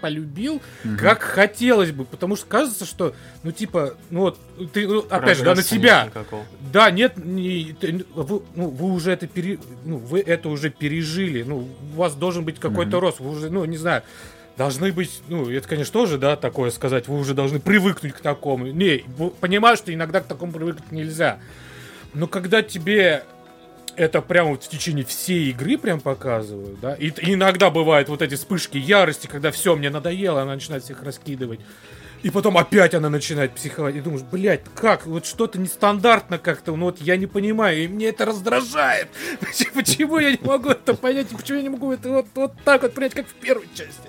полюбил, 0.00 0.60
как 0.98 1.22
хотелось 1.22 1.90
бы, 1.90 2.04
потому 2.04 2.36
что 2.36 2.44
кажется, 2.46 2.84
что, 2.84 3.14
ну, 3.42 3.52
типа, 3.52 3.94
ну, 4.10 4.20
вот, 4.20 4.38
ты, 4.74 4.86
ну, 4.86 4.98
опять 5.08 5.38
же, 5.38 5.44
да, 5.44 5.50
на 5.50 5.54
Прогресса 5.56 5.70
тебя, 5.70 6.02
нет 6.04 6.14
никакого. 6.14 6.44
да, 6.72 6.90
нет, 6.90 7.12
не- 7.16 7.74
ты- 7.80 8.04
вы, 8.14 8.42
ну, 8.54 8.68
вы 8.68 8.92
уже 8.92 9.12
это 9.12 9.26
пере, 9.26 9.58
ну, 9.86 9.96
вы 9.96 10.20
это 10.20 10.50
уже 10.50 10.68
пережили, 10.68 11.42
ну, 11.42 11.66
у 11.94 11.96
вас 11.96 12.14
должен 12.14 12.44
быть 12.44 12.60
какой-то 12.60 13.00
рост, 13.00 13.18
вы 13.20 13.30
уже, 13.30 13.48
ну, 13.48 13.64
не 13.64 13.78
знаю, 13.78 14.02
должны 14.58 14.92
быть, 14.92 15.22
ну, 15.28 15.48
это, 15.50 15.66
конечно, 15.66 15.92
тоже, 15.94 16.18
да, 16.18 16.36
такое 16.36 16.70
сказать, 16.70 17.08
вы 17.08 17.18
уже 17.18 17.32
должны 17.32 17.58
привыкнуть 17.58 18.12
к 18.12 18.20
такому. 18.20 18.66
Не, 18.66 19.04
понимаю, 19.40 19.78
что 19.78 19.92
иногда 19.94 20.20
к 20.20 20.26
такому 20.26 20.52
привыкнуть 20.52 20.92
нельзя. 20.92 21.38
Но 22.12 22.26
когда 22.28 22.62
тебе 22.62 23.24
это 23.96 24.20
прямо 24.20 24.50
вот 24.50 24.64
в 24.64 24.68
течение 24.68 25.04
всей 25.04 25.50
игры 25.50 25.78
прям 25.78 26.00
показывают, 26.00 26.80
да, 26.80 26.94
и, 26.94 27.10
иногда 27.32 27.70
бывают 27.70 28.08
вот 28.08 28.22
эти 28.22 28.34
вспышки 28.34 28.76
ярости, 28.78 29.26
когда 29.26 29.50
все, 29.50 29.76
мне 29.76 29.90
надоело, 29.90 30.42
она 30.42 30.54
начинает 30.54 30.84
всех 30.84 31.02
раскидывать. 31.02 31.60
И 32.24 32.30
потом 32.30 32.56
опять 32.56 32.94
она 32.94 33.10
начинает 33.10 33.52
психовать. 33.52 33.96
И 33.96 34.00
думаешь, 34.00 34.22
блядь, 34.22 34.62
как? 34.74 35.04
Вот 35.04 35.26
что-то 35.26 35.60
нестандартно 35.60 36.38
как-то. 36.38 36.74
Ну 36.74 36.86
вот 36.86 36.98
я 37.02 37.18
не 37.18 37.26
понимаю. 37.26 37.84
И 37.84 37.86
мне 37.86 38.06
это 38.06 38.24
раздражает. 38.24 39.08
Почему, 39.74 40.18
я 40.18 40.30
не 40.30 40.38
могу 40.42 40.70
это 40.70 40.94
понять? 40.94 41.26
Почему 41.28 41.58
я 41.58 41.62
не 41.64 41.68
могу 41.68 41.92
это 41.92 42.08
вот, 42.08 42.26
вот 42.34 42.54
так 42.64 42.80
вот 42.80 42.94
принять, 42.94 43.12
как 43.12 43.26
в 43.26 43.34
первой 43.34 43.68
части? 43.74 44.08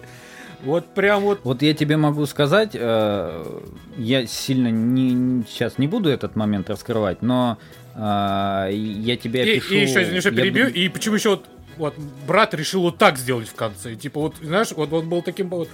Вот 0.63 0.93
прям 0.93 1.23
вот... 1.23 1.41
Вот 1.43 1.61
я 1.61 1.73
тебе 1.73 1.97
могу 1.97 2.25
сказать, 2.25 2.71
э, 2.73 3.61
я 3.97 4.25
сильно 4.25 4.69
не, 4.69 5.43
сейчас 5.49 5.77
не 5.77 5.87
буду 5.87 6.09
этот 6.09 6.37
момент 6.37 6.69
раскрывать, 6.69 7.21
но 7.21 7.57
э, 7.95 8.69
я 8.71 9.17
тебе 9.17 9.45
И, 9.45 9.57
опишу... 9.57 9.73
и 9.73 9.79
еще, 9.81 10.03
извини, 10.03 10.19
что 10.19 10.29
я 10.29 10.35
перебью. 10.35 10.65
ду- 10.65 10.71
И 10.73 10.89
почему 10.89 11.15
еще 11.15 11.29
вот, 11.29 11.45
вот 11.77 11.95
брат 12.27 12.53
решил 12.53 12.81
вот 12.81 12.97
так 12.97 13.17
сделать 13.17 13.47
в 13.47 13.55
конце. 13.55 13.95
Типа 13.95 14.19
вот, 14.19 14.35
знаешь, 14.41 14.71
вот 14.71 14.91
он 14.93 15.09
был 15.09 15.21
таким 15.21 15.49
вот 15.49 15.69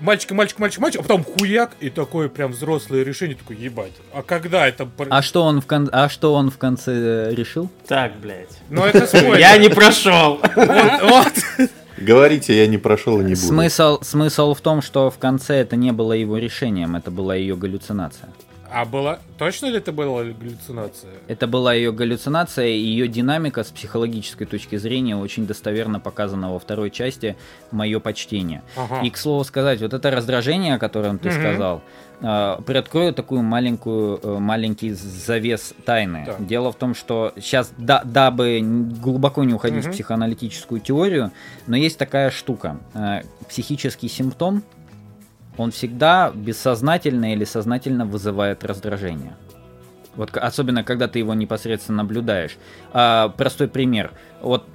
мальчик, 0.00 0.30
мальчик, 0.32 0.58
мальчик, 0.58 0.80
мальчик, 0.80 1.00
а 1.00 1.02
потом 1.02 1.24
хуяк, 1.24 1.72
и 1.80 1.90
такое 1.90 2.28
прям 2.28 2.52
взрослое 2.52 3.02
решение, 3.04 3.36
такой, 3.36 3.56
ебать. 3.56 3.92
А 4.12 4.22
когда 4.22 4.66
это... 4.66 4.88
А 5.10 5.22
что 5.22 5.42
он 5.44 5.60
в 5.60 5.66
кон... 5.66 5.88
а 5.92 6.08
что 6.08 6.34
он 6.34 6.50
в 6.50 6.58
конце 6.58 6.92
э, 7.30 7.34
решил? 7.34 7.68
Так, 7.86 8.18
блядь. 8.20 8.58
Ну 8.70 8.84
это 8.84 9.06
спойлер. 9.06 9.38
Я 9.38 9.56
не 9.58 9.68
прошел. 9.68 10.40
Вот, 10.54 11.02
вот. 11.02 11.32
Говорите, 11.98 12.56
я 12.56 12.66
не 12.66 12.78
прошел 12.78 13.20
и 13.20 13.24
не 13.24 13.34
буду. 13.34 13.46
Смысл, 13.46 13.98
смысл 14.00 14.54
в 14.54 14.60
том, 14.62 14.80
что 14.80 15.10
в 15.10 15.18
конце 15.18 15.56
это 15.56 15.76
не 15.76 15.92
было 15.92 16.14
его 16.14 16.38
решением, 16.38 16.96
это 16.96 17.10
была 17.10 17.34
ее 17.34 17.56
галлюцинация. 17.56 18.30
А 18.72 18.84
была... 18.84 19.18
Точно 19.38 19.66
ли 19.66 19.78
это 19.78 19.92
была 19.92 20.22
галлюцинация? 20.24 21.10
Это 21.28 21.46
была 21.46 21.74
ее 21.74 21.92
галлюцинация, 21.92 22.66
и 22.68 22.78
ее 22.78 23.08
динамика 23.08 23.64
с 23.64 23.68
психологической 23.68 24.46
точки 24.46 24.76
зрения 24.76 25.16
очень 25.16 25.46
достоверно 25.46 25.98
показана 26.00 26.52
во 26.52 26.58
второй 26.58 26.90
части 26.90 27.36
«Мое 27.72 28.00
почтение». 28.00 28.62
Ага. 28.76 29.00
И, 29.02 29.10
к 29.10 29.16
слову 29.16 29.44
сказать, 29.44 29.80
вот 29.80 29.92
это 29.94 30.10
раздражение, 30.10 30.74
о 30.74 30.78
котором 30.78 31.18
ты 31.18 31.30
Мгм. 31.30 31.38
сказал, 31.40 31.82
э, 32.22 32.58
приоткрою 32.66 33.14
такую 33.14 33.42
маленькую, 33.42 34.20
э, 34.22 34.38
маленький 34.38 34.92
завес 34.92 35.72
тайны. 35.86 36.24
Так. 36.26 36.46
Дело 36.46 36.70
в 36.70 36.76
том, 36.76 36.94
что 36.94 37.32
сейчас, 37.36 37.72
да, 37.78 38.02
дабы 38.04 38.60
глубоко 38.62 39.42
не 39.44 39.54
уходить 39.54 39.84
Мгм. 39.84 39.92
в 39.92 39.94
психоаналитическую 39.94 40.80
теорию, 40.80 41.32
но 41.66 41.76
есть 41.76 41.98
такая 41.98 42.30
штука. 42.30 42.78
Э, 42.94 43.22
Психический 43.48 44.08
симптом, 44.08 44.62
он 45.60 45.70
всегда 45.70 46.32
бессознательно 46.34 47.32
или 47.32 47.44
сознательно 47.44 48.06
вызывает 48.06 48.64
раздражение. 48.64 49.36
Вот 50.16 50.36
особенно, 50.36 50.84
когда 50.84 51.06
ты 51.06 51.18
его 51.18 51.34
непосредственно 51.34 52.02
наблюдаешь. 52.02 52.56
А, 52.92 53.28
простой 53.28 53.68
пример. 53.68 54.12
Вот 54.40 54.66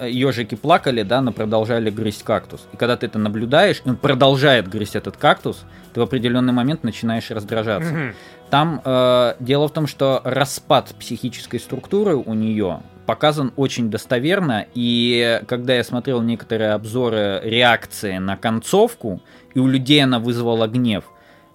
ежики 0.00 0.54
плакали, 0.54 1.02
да, 1.02 1.20
но 1.20 1.32
продолжали 1.32 1.90
грызть 1.90 2.22
кактус. 2.22 2.66
И 2.72 2.76
когда 2.76 2.96
ты 2.96 3.06
это 3.06 3.18
наблюдаешь, 3.18 3.82
он 3.84 3.96
продолжает 3.96 4.68
грызть 4.68 4.96
этот 4.96 5.16
кактус, 5.16 5.64
ты 5.94 6.00
в 6.00 6.02
определенный 6.02 6.52
момент 6.52 6.84
начинаешь 6.84 7.30
раздражаться. 7.30 8.14
Там 8.50 8.82
э, 8.84 9.34
дело 9.40 9.68
в 9.68 9.72
том, 9.72 9.86
что 9.86 10.20
распад 10.24 10.94
психической 10.98 11.60
структуры 11.60 12.16
у 12.16 12.34
нее 12.34 12.80
показан 13.06 13.52
очень 13.56 13.90
достоверно, 13.90 14.66
и 14.74 15.40
когда 15.46 15.74
я 15.74 15.84
смотрел 15.84 16.22
некоторые 16.22 16.72
обзоры 16.72 17.40
реакции 17.42 18.18
на 18.18 18.36
концовку, 18.36 19.20
и 19.54 19.58
у 19.58 19.66
людей 19.66 20.02
она 20.02 20.18
вызвала 20.18 20.66
гнев, 20.66 21.04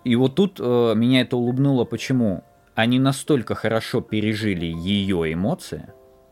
и 0.05 0.15
вот 0.15 0.35
тут 0.35 0.59
э, 0.59 0.93
меня 0.95 1.21
это 1.21 1.35
улыбнуло. 1.35 1.83
Почему? 1.83 2.43
Они 2.75 2.99
настолько 2.99 3.55
хорошо 3.55 4.01
пережили 4.01 4.67
ее 4.67 5.33
эмоции, 5.33 5.87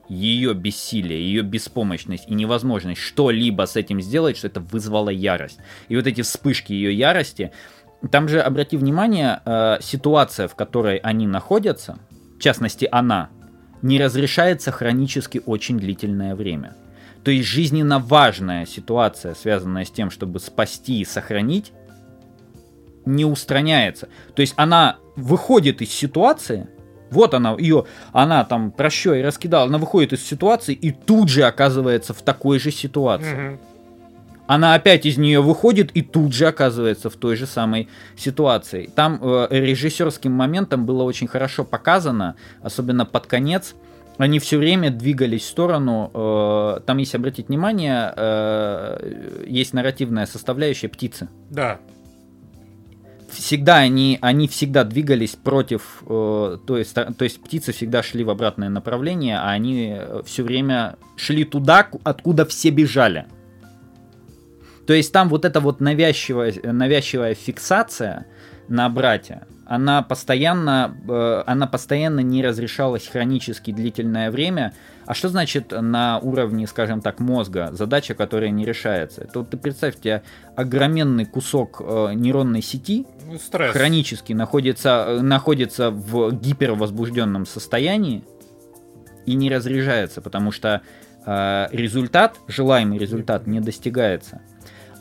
ее 0.07 0.53
бессилие, 0.53 1.19
ее 1.19 1.41
беспомощность 1.41 2.25
и 2.27 2.35
невозможность 2.35 3.01
что-либо 3.01 3.65
с 3.65 3.75
этим 3.75 3.99
сделать, 3.99 4.37
что 4.37 4.47
это 4.47 4.59
вызвало 4.59 5.09
ярость. 5.09 5.59
И 5.87 5.95
вот 5.95 6.05
эти 6.05 6.21
вспышки 6.21 6.71
ее 6.71 6.93
ярости, 6.93 7.51
там 8.11 8.29
же, 8.29 8.41
обрати 8.41 8.77
внимание, 8.77 9.41
э, 9.43 9.77
ситуация, 9.81 10.47
в 10.47 10.55
которой 10.55 10.97
они 10.97 11.25
находятся, 11.25 11.97
в 12.37 12.39
частности 12.39 12.87
она, 12.91 13.29
не 13.83 13.99
разрешается 13.99 14.71
хронически 14.71 15.41
очень 15.45 15.77
длительное 15.77 16.35
время. 16.35 16.75
То 17.23 17.31
есть 17.31 17.47
жизненно 17.47 17.99
важная 17.99 18.65
ситуация, 18.65 19.35
связанная 19.35 19.85
с 19.85 19.91
тем, 19.91 20.09
чтобы 20.09 20.39
спасти 20.39 21.01
и 21.01 21.05
сохранить, 21.05 21.71
не 23.05 23.25
устраняется. 23.25 24.07
То 24.33 24.41
есть 24.41 24.53
она 24.57 24.97
выходит 25.15 25.81
из 25.81 25.91
ситуации, 25.91 26.67
вот 27.11 27.33
она, 27.33 27.55
ее, 27.59 27.85
она 28.13 28.43
там 28.45 28.71
прощой 28.71 29.21
раскидала, 29.21 29.67
она 29.67 29.77
выходит 29.77 30.13
из 30.13 30.25
ситуации 30.25 30.73
и 30.73 30.91
тут 30.91 31.29
же 31.29 31.43
оказывается 31.43 32.13
в 32.13 32.21
такой 32.21 32.59
же 32.59 32.71
ситуации. 32.71 33.35
Мгм. 33.35 33.59
Она 34.45 34.73
опять 34.75 35.05
из 35.05 35.17
нее 35.17 35.41
выходит 35.41 35.91
и 35.93 36.01
тут 36.01 36.33
же 36.33 36.47
оказывается 36.47 37.09
в 37.09 37.15
той 37.15 37.35
же 37.37 37.45
самой 37.47 37.87
ситуации. 38.17 38.89
Там 38.93 39.19
э, 39.21 39.47
режиссерским 39.49 40.31
моментом 40.31 40.85
было 40.85 41.03
очень 41.03 41.27
хорошо 41.27 41.63
показано, 41.63 42.35
особенно 42.61 43.05
под 43.05 43.25
конец. 43.27 43.73
Они 44.17 44.39
все 44.39 44.57
время 44.57 44.91
двигались 44.91 45.43
в 45.43 45.47
сторону. 45.47 46.11
э, 46.13 46.81
там, 46.85 46.97
если 46.97 47.17
обратить 47.17 47.47
внимание, 47.47 48.13
э, 48.15 49.45
есть 49.47 49.73
нарративная 49.73 50.25
составляющая 50.25 50.89
птицы. 50.89 51.29
Да. 51.49 51.79
Всегда 53.31 53.77
они, 53.77 54.19
они 54.21 54.47
всегда 54.47 54.83
двигались 54.83 55.35
против, 55.35 56.03
э, 56.07 56.57
то, 56.67 56.77
есть, 56.77 56.93
то 56.93 57.23
есть 57.23 57.41
птицы 57.41 57.71
всегда 57.71 58.03
шли 58.03 58.23
в 58.23 58.29
обратное 58.29 58.69
направление, 58.69 59.39
а 59.39 59.49
они 59.49 59.97
все 60.25 60.43
время 60.43 60.97
шли 61.15 61.43
туда, 61.43 61.83
ку- 61.83 62.01
откуда 62.03 62.45
все 62.45 62.69
бежали. 62.69 63.25
То 64.87 64.93
есть 64.93 65.11
там 65.13 65.29
вот 65.29 65.45
эта 65.45 65.59
вот 65.59 65.79
навязчивая, 65.79 66.53
навязчивая 66.63 67.35
фиксация 67.35 68.25
на 68.67 68.89
брате, 68.89 69.43
она 69.65 70.01
постоянно, 70.01 70.95
э, 71.07 71.43
она 71.45 71.67
постоянно 71.67 72.19
не 72.19 72.43
разрешалась 72.43 73.07
хронически 73.07 73.71
длительное 73.71 74.29
время. 74.29 74.73
А 75.05 75.13
что 75.13 75.29
значит 75.29 75.71
на 75.71 76.19
уровне, 76.19 76.67
скажем 76.67 77.01
так, 77.01 77.19
мозга 77.19 77.69
задача, 77.71 78.13
которая 78.13 78.49
не 78.49 78.65
решается? 78.65 79.21
Это 79.21 79.39
вот 79.39 79.49
ты 79.49 79.57
представь, 79.57 79.95
у 79.97 79.99
тебя 79.99 80.21
огроменный 80.55 81.25
кусок 81.25 81.81
э, 81.83 82.13
нейронной 82.13 82.61
сети 82.61 83.07
Ну, 83.25 83.39
Стресс. 83.39 83.71
хронически 83.71 84.33
находится, 84.33 85.05
э, 85.07 85.21
находится 85.21 85.91
в 85.91 86.31
гипервозбужденном 86.33 87.45
состоянии 87.45 88.23
и 89.25 89.35
не 89.35 89.49
разряжается, 89.49 90.21
потому 90.21 90.51
что 90.51 90.81
результат, 91.25 92.35
желаемый 92.49 92.97
результат 92.97 93.47
не 93.47 93.61
достигается. 93.61 94.41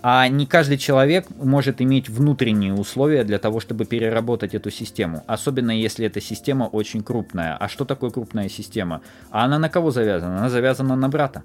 А 0.02 0.26
не 0.26 0.46
каждый 0.46 0.78
человек 0.78 1.26
может 1.30 1.80
иметь 1.80 2.08
внутренние 2.08 2.74
условия 2.74 3.22
для 3.22 3.38
того, 3.38 3.60
чтобы 3.60 3.84
переработать 3.84 4.52
эту 4.52 4.70
систему. 4.70 5.22
Особенно 5.28 5.70
если 5.70 6.06
эта 6.06 6.20
система 6.20 6.64
очень 6.64 7.04
крупная. 7.04 7.56
А 7.56 7.68
что 7.68 7.84
такое 7.84 8.10
крупная 8.10 8.48
система? 8.48 9.02
А 9.30 9.44
она 9.44 9.60
на 9.60 9.68
кого 9.68 9.92
завязана? 9.92 10.38
Она 10.38 10.50
завязана 10.50 10.96
на 10.96 11.08
брата. 11.08 11.44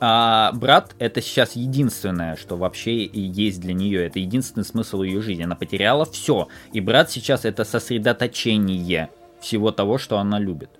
А 0.00 0.52
брат 0.52 0.94
это 0.98 1.22
сейчас 1.22 1.56
единственное, 1.56 2.36
что 2.36 2.56
вообще 2.56 3.06
есть 3.06 3.60
для 3.60 3.72
нее. 3.72 4.04
Это 4.04 4.18
единственный 4.18 4.64
смысл 4.64 5.02
ее 5.02 5.22
жизни. 5.22 5.44
Она 5.44 5.54
потеряла 5.54 6.04
все. 6.04 6.48
И 6.72 6.80
брат 6.80 7.10
сейчас 7.10 7.46
это 7.46 7.64
сосредоточение 7.64 9.08
всего 9.40 9.70
того, 9.70 9.96
что 9.96 10.18
она 10.18 10.38
любит. 10.38 10.70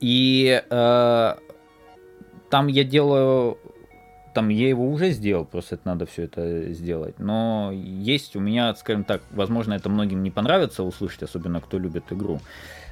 И 0.00 0.62
э, 0.68 1.34
там 2.50 2.66
я 2.66 2.84
делаю 2.84 3.58
там 4.36 4.50
я 4.50 4.68
его 4.68 4.86
уже 4.86 5.12
сделал, 5.12 5.46
просто 5.46 5.76
это 5.76 5.88
надо 5.88 6.04
все 6.04 6.24
это 6.24 6.70
сделать. 6.74 7.18
Но 7.18 7.70
есть 7.72 8.36
у 8.36 8.40
меня, 8.40 8.74
скажем 8.74 9.02
так, 9.02 9.22
возможно, 9.30 9.72
это 9.72 9.88
многим 9.88 10.22
не 10.22 10.30
понравится 10.30 10.82
услышать, 10.82 11.22
особенно 11.22 11.62
кто 11.62 11.78
любит 11.78 12.12
игру. 12.12 12.40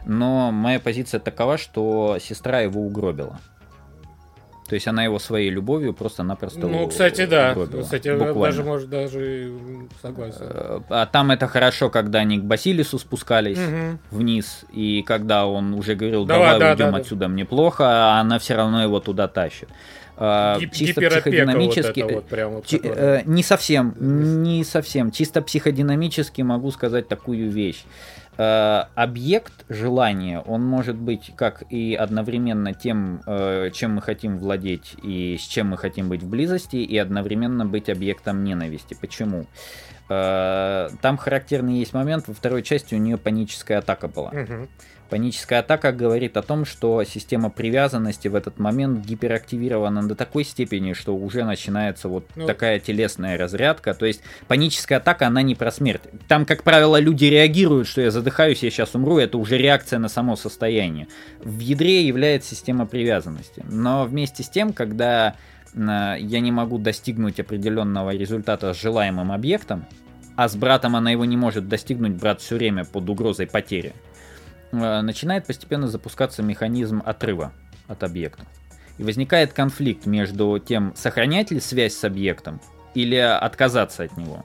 Но 0.06 0.50
моя 0.52 0.80
позиция 0.80 1.20
такова, 1.20 1.58
что 1.58 2.16
сестра 2.18 2.60
его 2.60 2.80
угробила. 2.80 3.38
То 4.74 4.76
есть 4.76 4.88
она 4.88 5.04
его 5.04 5.20
своей 5.20 5.50
любовью 5.50 5.94
просто-напросто 5.94 6.66
Ну, 6.66 6.88
кстати, 6.88 7.26
да. 7.26 7.52
угробила. 7.52 7.82
Кстати, 7.82 8.08
Буквально. 8.08 8.42
даже, 8.42 8.64
может, 8.64 8.90
даже 8.90 9.52
согласен. 10.02 10.38
Э, 10.40 10.80
А 10.88 11.06
там 11.06 11.30
это 11.30 11.46
хорошо, 11.46 11.90
когда 11.90 12.18
они 12.18 12.38
к 12.38 12.42
Басилису 12.42 12.98
спускались 12.98 13.56
Мгм. 13.56 14.00
вниз, 14.10 14.64
и 14.72 15.04
когда 15.06 15.46
он 15.46 15.74
уже 15.74 15.94
говорил, 15.94 16.24
Давай, 16.24 16.58
давай 16.58 16.58
да, 16.58 16.70
уйдем 16.72 16.86
да, 16.86 16.90
да. 16.90 16.98
отсюда, 16.98 17.28
мне 17.28 17.44
плохо, 17.44 17.84
а 17.86 18.20
она 18.20 18.40
все 18.40 18.56
равно 18.56 18.82
его 18.82 18.98
туда 18.98 19.28
тащит. 19.28 19.68
Э, 20.16 20.56
Гип- 20.58 20.72
чисто 20.72 21.00
вот 21.02 21.10
психодинамически... 21.10 22.00
вот 22.00 22.24
вот, 22.32 22.66
Чи- 22.66 22.78
которая- 22.78 23.18
э, 23.20 23.22
не 23.26 23.44
совсем, 23.44 23.94
не 24.42 24.64
совсем. 24.64 25.12
Чисто 25.12 25.40
психодинамически 25.40 26.42
могу 26.42 26.72
сказать 26.72 27.06
такую 27.06 27.48
вещь. 27.48 27.84
Э, 28.36 28.84
объект 28.94 29.64
желания, 29.68 30.40
он 30.40 30.64
может 30.64 30.96
быть 30.96 31.32
как 31.36 31.62
и 31.70 31.94
одновременно 31.94 32.74
тем, 32.74 33.22
э, 33.26 33.70
чем 33.72 33.94
мы 33.94 34.02
хотим 34.02 34.38
владеть 34.38 34.96
и 35.02 35.36
с 35.38 35.42
чем 35.42 35.68
мы 35.68 35.76
хотим 35.76 36.08
быть 36.08 36.22
в 36.22 36.28
близости, 36.28 36.76
и 36.76 36.98
одновременно 36.98 37.64
быть 37.64 37.88
объектом 37.88 38.42
ненависти. 38.42 38.96
Почему? 39.00 39.46
Э, 40.08 40.88
Там 41.00 41.16
характерный 41.16 41.78
есть 41.78 41.94
момент, 41.94 42.26
во 42.26 42.34
второй 42.34 42.62
части 42.62 42.94
у 42.94 42.98
нее 42.98 43.18
паническая 43.18 43.78
атака 43.78 44.08
была. 44.08 44.30
Мгм. 44.32 44.68
Паническая 45.10 45.60
атака 45.60 45.92
говорит 45.92 46.36
о 46.36 46.42
том, 46.42 46.64
что 46.64 47.04
система 47.04 47.50
привязанности 47.50 48.28
в 48.28 48.34
этот 48.34 48.58
момент 48.58 49.04
гиперактивирована 49.04 50.06
до 50.08 50.14
такой 50.14 50.44
степени, 50.44 50.92
что 50.92 51.14
уже 51.14 51.44
начинается 51.44 52.08
вот 52.08 52.26
Ну. 52.36 52.46
такая 52.46 52.80
телесная 52.80 53.36
разрядка. 53.38 53.94
То 53.94 54.06
есть 54.06 54.22
паническая 54.48 54.98
атака, 54.98 55.26
она 55.26 55.42
не 55.42 55.54
про 55.54 55.70
смерть. 55.70 56.02
Там, 56.26 56.46
как 56.46 56.62
правило, 56.62 56.98
люди 56.98 57.26
реагируют, 57.26 57.86
что 57.86 58.00
я 58.00 58.10
задыхаюсь, 58.10 58.62
я 58.62 58.70
сейчас 58.70 58.94
умру, 58.94 59.18
это 59.18 59.38
уже 59.38 59.58
реакция 59.58 59.98
на 59.98 60.08
само 60.08 60.36
состояние. 60.36 61.06
В 61.40 61.58
ядре 61.58 62.06
является 62.06 62.54
система 62.54 62.86
привязанности. 62.86 63.64
Но 63.70 64.04
вместе 64.04 64.42
с 64.42 64.48
тем, 64.48 64.72
когда 64.72 65.34
э, 65.74 66.16
я 66.18 66.40
не 66.40 66.50
могу 66.50 66.78
достигнуть 66.78 67.38
определенного 67.38 68.10
результата 68.10 68.72
с 68.72 68.80
желаемым 68.80 69.32
объектом, 69.32 69.84
а 70.36 70.48
с 70.48 70.56
братом 70.56 70.96
она 70.96 71.10
его 71.12 71.24
не 71.24 71.36
может 71.36 71.68
достигнуть, 71.68 72.12
брат 72.12 72.40
все 72.40 72.56
время 72.56 72.84
под 72.84 73.08
угрозой 73.08 73.46
потери, 73.46 73.92
начинает 74.78 75.46
постепенно 75.46 75.88
запускаться 75.88 76.42
механизм 76.42 77.02
отрыва 77.04 77.52
от 77.88 78.02
объекта. 78.02 78.44
И 78.98 79.04
возникает 79.04 79.52
конфликт 79.52 80.06
между 80.06 80.58
тем, 80.58 80.92
сохранять 80.96 81.50
ли 81.50 81.60
связь 81.60 81.94
с 81.94 82.04
объектом 82.04 82.60
или 82.94 83.16
отказаться 83.16 84.04
от 84.04 84.16
него. 84.16 84.44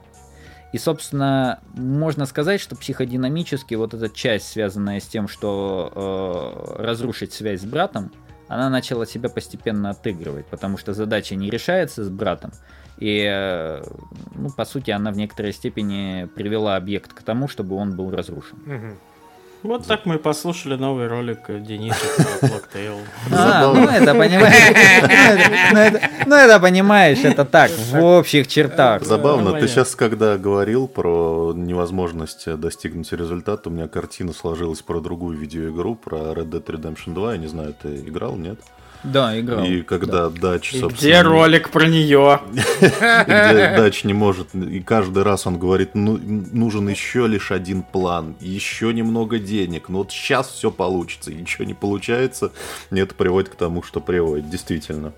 И, 0.72 0.78
собственно, 0.78 1.60
можно 1.74 2.26
сказать, 2.26 2.60
что 2.60 2.76
психодинамически 2.76 3.74
вот 3.74 3.94
эта 3.94 4.08
часть, 4.08 4.48
связанная 4.48 5.00
с 5.00 5.06
тем, 5.06 5.26
что 5.26 6.76
э, 6.76 6.82
разрушить 6.82 7.32
связь 7.32 7.62
с 7.62 7.64
братом, 7.64 8.12
она 8.46 8.68
начала 8.68 9.06
себя 9.06 9.28
постепенно 9.28 9.90
отыгрывать, 9.90 10.46
потому 10.46 10.78
что 10.78 10.92
задача 10.92 11.34
не 11.36 11.50
решается 11.50 12.04
с 12.04 12.08
братом, 12.08 12.52
и, 12.98 13.24
э, 13.28 13.82
ну, 14.34 14.50
по 14.50 14.64
сути, 14.64 14.90
она 14.90 15.10
в 15.10 15.16
некоторой 15.16 15.52
степени 15.52 16.28
привела 16.34 16.76
объект 16.76 17.12
к 17.14 17.22
тому, 17.22 17.48
чтобы 17.48 17.76
он 17.76 17.96
был 17.96 18.10
разрушен. 18.10 18.58
Мгм. 18.64 18.98
Вот 19.62 19.86
так 19.86 20.06
мы 20.06 20.14
и 20.14 20.18
послушали 20.18 20.76
новый 20.76 21.06
ролик 21.06 21.38
Дениса 21.48 21.98
про. 22.40 23.04
А, 23.32 23.72
ну 23.72 23.84
это 23.88 24.14
понимаешь, 24.14 25.96
ну 26.26 26.34
это- 26.34 26.60
понимаешь, 26.60 27.18
это 27.22 27.44
так, 27.44 27.70
в 27.70 28.02
общих 28.02 28.48
чертах. 28.48 29.04
Забавно, 29.04 29.52
ты 29.52 29.68
сейчас, 29.68 29.94
когда 29.94 30.38
говорил 30.38 30.88
про 30.88 31.52
невозможность 31.54 32.46
достигнуть 32.58 33.12
результата, 33.12 33.68
у 33.68 33.72
меня 33.72 33.88
картина 33.88 34.32
сложилась 34.32 34.82
про 34.82 35.00
другую 35.00 35.36
видеоигру, 35.38 35.94
про 35.94 36.18
Red 36.32 36.50
Dead 36.50 36.64
Redemption 36.64 37.14
2. 37.14 37.32
Я 37.32 37.38
не 37.38 37.46
знаю, 37.46 37.74
ты 37.80 37.96
играл, 37.96 38.36
нет? 38.36 38.58
Да, 39.02 39.38
играл. 39.38 39.64
И 39.64 39.82
когда 39.82 40.28
Дач, 40.28 40.74
И 40.74 40.80
собственно... 40.80 40.98
где 40.98 41.22
ролик 41.22 41.70
про 41.70 41.86
нее? 41.86 42.40
где 42.50 43.74
Дач 43.76 44.04
не 44.04 44.12
может, 44.12 44.54
и 44.54 44.80
каждый 44.80 45.22
раз 45.22 45.46
он 45.46 45.58
говорит, 45.58 45.94
ну, 45.94 46.18
нужен 46.18 46.88
еще 46.88 47.26
лишь 47.26 47.50
один 47.50 47.82
план, 47.82 48.36
еще 48.40 48.92
немного 48.92 49.38
денег, 49.38 49.88
но 49.88 49.98
вот 49.98 50.12
сейчас 50.12 50.48
все 50.48 50.70
получится, 50.70 51.30
и 51.30 51.34
ничего 51.34 51.64
не 51.64 51.74
получается, 51.74 52.52
и 52.90 52.98
это 52.98 53.14
приводит 53.14 53.48
к 53.48 53.54
тому, 53.54 53.82
что 53.82 54.00
приводит, 54.00 54.50
действительно. 54.50 55.12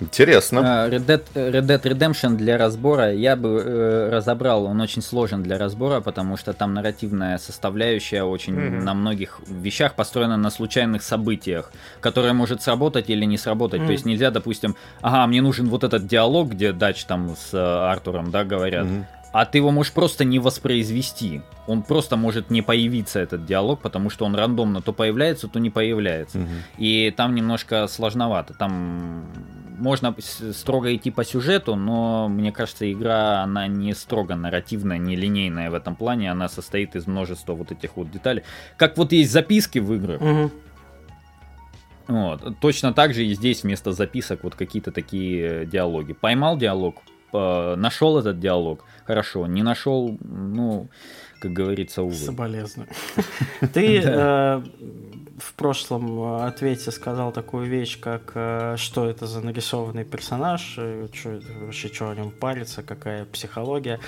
Интересно. 0.00 0.84
А, 0.84 0.88
Red 0.88 1.04
Dead, 1.06 1.22
Red 1.34 1.66
Dead 1.66 1.82
Redemption 1.82 2.36
для 2.36 2.56
разбора 2.56 3.12
я 3.12 3.36
бы 3.36 3.62
э, 3.64 4.08
разобрал, 4.10 4.64
он 4.64 4.80
очень 4.80 5.02
сложен 5.02 5.42
для 5.42 5.58
разбора, 5.58 6.00
потому 6.00 6.36
что 6.36 6.52
там 6.52 6.72
нарративная 6.74 7.38
составляющая 7.38 8.22
очень 8.22 8.54
Мгм. 8.54 8.84
на 8.84 8.94
многих 8.94 9.40
вещах 9.46 9.94
построена 9.94 10.36
на 10.36 10.50
случайных 10.50 11.02
событиях, 11.02 11.70
которая 12.00 12.32
может 12.32 12.62
сработать 12.62 13.10
или 13.10 13.24
не 13.26 13.36
сработать. 13.36 13.78
То 13.80 13.84
Мгм. 13.84 13.92
есть 13.92 14.06
нельзя, 14.06 14.30
допустим, 14.30 14.74
ага, 15.02 15.26
мне 15.26 15.42
нужен 15.42 15.68
вот 15.68 15.84
этот 15.84 16.06
диалог, 16.06 16.50
где 16.50 16.72
Дач 16.72 17.04
там 17.04 17.36
с 17.36 17.52
э, 17.52 17.58
Артуром, 17.58 18.30
да, 18.30 18.44
говорят, 18.44 18.86
Мгм. 18.86 19.06
а 19.32 19.44
ты 19.44 19.58
его 19.58 19.70
можешь 19.70 19.92
просто 19.92 20.24
не 20.24 20.38
воспроизвести. 20.38 21.42
Он 21.66 21.82
просто 21.82 22.16
может 22.16 22.50
не 22.50 22.62
появиться, 22.62 23.20
этот 23.20 23.44
диалог, 23.46 23.80
потому 23.80 24.10
что 24.10 24.24
он 24.24 24.34
рандомно 24.34 24.80
то 24.80 24.92
появляется, 24.92 25.46
то 25.46 25.60
не 25.60 25.70
появляется. 25.70 26.38
Мгм. 26.38 26.48
И 26.78 27.12
там 27.16 27.34
немножко 27.34 27.86
сложновато. 27.86 28.54
Там 28.54 29.26
можно 29.80 30.14
строго 30.52 30.94
идти 30.94 31.10
по 31.10 31.24
сюжету, 31.24 31.74
но 31.74 32.28
мне 32.28 32.52
кажется, 32.52 32.90
игра, 32.92 33.42
она 33.42 33.66
не 33.66 33.94
строго 33.94 34.36
нарративная, 34.36 34.98
не 34.98 35.16
линейная 35.16 35.70
в 35.70 35.74
этом 35.74 35.96
плане. 35.96 36.30
Она 36.30 36.48
состоит 36.48 36.94
из 36.96 37.06
множества 37.06 37.54
вот 37.54 37.72
этих 37.72 37.96
вот 37.96 38.10
деталей. 38.10 38.42
Как 38.76 38.96
вот 38.98 39.12
есть 39.12 39.32
записки 39.32 39.78
в 39.78 39.92
играх, 39.94 40.20
Мгм. 40.20 40.50
вот, 42.08 42.58
точно 42.60 42.92
так 42.92 43.14
же 43.14 43.24
и 43.24 43.34
здесь 43.34 43.62
вместо 43.62 43.92
записок 43.92 44.44
вот 44.44 44.54
какие-то 44.54 44.92
такие 44.92 45.66
диалоги. 45.66 46.12
Поймал 46.12 46.56
диалог, 46.56 46.96
нашел 47.32 48.18
этот 48.18 48.40
диалог, 48.40 48.84
хорошо, 49.06 49.46
не 49.46 49.62
нашел, 49.62 50.18
ну, 50.20 50.88
как 51.40 51.52
говорится, 51.52 52.02
увы. 52.02 52.14
Соболезную. 52.14 52.88
Ты 53.72 54.02
э, 54.04 54.62
в 55.40 55.54
прошлом 55.54 56.20
э, 56.20 56.46
ответе 56.46 56.90
сказал 56.90 57.32
такую 57.32 57.66
вещь, 57.66 57.98
как 57.98 58.32
э, 58.34 58.76
что 58.76 59.08
это 59.08 59.26
за 59.26 59.40
нарисованный 59.40 60.04
персонаж, 60.04 60.74
э, 60.78 61.08
чё 61.12 61.32
это 61.32 61.46
вообще 61.64 61.88
что 61.88 62.10
о 62.10 62.14
нем 62.14 62.30
париться, 62.30 62.82
какая 62.82 63.24
психология. 63.24 63.98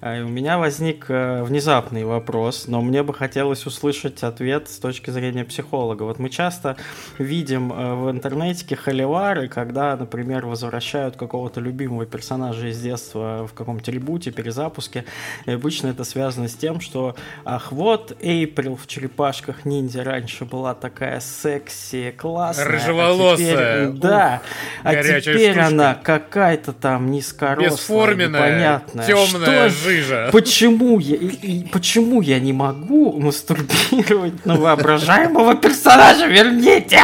Э, 0.00 0.18
и 0.18 0.22
у 0.22 0.28
меня 0.28 0.58
возник 0.58 1.06
внезапный 1.08 2.04
вопрос, 2.04 2.68
но 2.68 2.82
мне 2.82 3.02
бы 3.02 3.14
хотелось 3.14 3.66
услышать 3.66 4.22
ответ 4.22 4.68
с 4.68 4.78
точки 4.78 5.10
зрения 5.10 5.44
психолога. 5.44 6.02
Вот 6.04 6.18
мы 6.18 6.28
часто 6.28 6.76
видим 7.18 7.70
в 7.70 8.10
интернете 8.10 8.76
холивары, 8.76 9.48
когда, 9.48 9.96
например, 9.96 10.46
возвращают 10.46 11.16
какого-то 11.16 11.60
любимого 11.60 12.06
персонажа 12.06 12.68
из 12.68 12.80
детства 12.80 13.46
в 13.46 13.54
каком-то 13.54 13.90
ребуте, 13.90 14.30
перезапуске, 14.30 15.04
и 15.46 15.52
обычно 15.52 15.88
это 15.88 16.04
связано 16.04 16.48
с 16.48 16.54
тем, 16.54 16.80
что 16.80 17.16
ах, 17.44 17.72
вот 17.72 18.16
Эйприл 18.20 18.76
в 18.76 18.86
черепашках 18.86 19.64
ниндзя 19.64 20.04
раньше 20.04 20.44
была 20.44 20.74
такая 20.82 21.20
секси, 21.20 22.12
классная. 22.18 22.64
а 22.66 22.68
Рыжеволосая. 22.68 23.86
теперь- 23.86 24.00
да. 24.00 24.42
А 24.82 24.94
теперь 24.96 25.52
штучка. 25.52 25.66
она 25.66 25.94
какая-то 25.94 26.72
там 26.72 27.10
низкорослая, 27.12 27.70
Бесформенная, 27.70 28.26
непонятная. 28.50 29.06
темная 29.06 29.68
Что 29.70 29.84
жижа. 29.84 30.28
Почему 30.32 30.98
я, 30.98 31.14
и- 31.16 31.26
и 31.26 31.68
почему 31.68 32.20
я 32.20 32.40
не 32.40 32.52
могу 32.52 33.12
мастурбировать 33.20 34.44
на 34.44 34.56
воображаемого 34.56 35.54
персонажа? 35.54 36.26
Верните! 36.26 36.98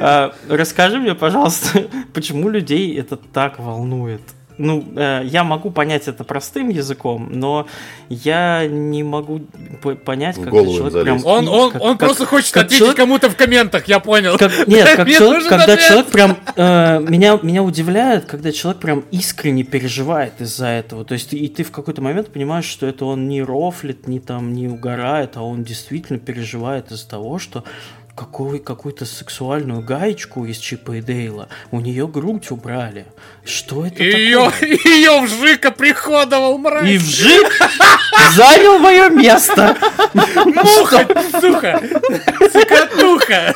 А, 0.00 0.32
Расскажи 0.48 0.98
мне, 0.98 1.14
пожалуйста, 1.14 1.86
почему 2.14 2.48
людей 2.48 2.98
это 2.98 3.16
так 3.16 3.58
волнует? 3.58 4.22
Ну, 4.58 4.84
э, 4.96 5.22
я 5.24 5.44
могу 5.44 5.70
понять 5.70 6.08
это 6.08 6.24
простым 6.24 6.68
языком, 6.68 7.28
но 7.32 7.66
я 8.08 8.66
не 8.66 9.02
могу 9.04 9.40
понять, 10.04 10.36
как 10.36 10.52
человек 10.52 10.76
им 10.78 10.90
прям... 11.04 11.18
залезть. 11.18 11.26
Он, 11.26 11.48
он, 11.48 11.70
как- 11.70 11.82
он 11.82 11.96
как- 11.96 12.08
просто 12.08 12.26
хочет 12.26 12.52
как 12.52 12.64
ответить 12.64 12.78
человек- 12.78 12.96
кому-то 12.96 13.30
в 13.30 13.36
комментах, 13.36 13.86
я 13.88 14.00
понял. 14.00 14.36
как- 14.36 14.66
нет, 14.66 14.88
как 14.96 15.08
человек, 15.08 15.48
когда 15.48 15.64
ответ. 15.74 15.80
человек 15.80 16.06
прям 16.08 16.36
э, 16.56 16.98
меня 17.08 17.38
меня 17.42 17.62
удивляет, 17.62 18.24
когда 18.24 18.50
человек 18.52 18.80
прям 18.80 19.04
искренне 19.12 19.62
переживает 19.62 20.40
из-за 20.40 20.66
этого. 20.66 21.04
То 21.04 21.14
есть 21.14 21.32
и 21.32 21.48
ты 21.48 21.62
в 21.62 21.70
какой-то 21.70 22.02
момент 22.02 22.32
понимаешь, 22.32 22.64
что 22.64 22.86
это 22.86 23.04
он 23.04 23.28
не 23.28 23.42
рофлит, 23.42 24.08
не 24.08 24.18
там 24.18 24.52
не 24.52 24.66
угорает, 24.68 25.36
а 25.36 25.42
он 25.42 25.62
действительно 25.62 26.18
переживает 26.18 26.90
из-за 26.90 27.08
того, 27.08 27.38
что 27.38 27.64
какой, 28.18 28.58
какую-то 28.58 29.04
сексуальную 29.04 29.80
гаечку 29.80 30.44
из 30.44 30.58
Чипа 30.58 30.96
и 30.96 31.00
Дейла 31.00 31.48
у 31.70 31.78
нее 31.80 32.08
грудь 32.08 32.50
убрали. 32.50 33.06
Что 33.44 33.86
это 33.86 34.02
Ее, 34.02 34.50
такое? 34.50 34.68
ее 34.84 35.20
вжика 35.20 35.70
приходовал, 35.70 36.58
мразь. 36.58 36.88
И 36.88 36.98
вжик 36.98 37.46
занял 38.34 38.78
мое 38.78 39.08
место. 39.08 39.76
Муха, 40.14 41.06
сука, 41.40 41.80
цикатуха. 42.50 43.54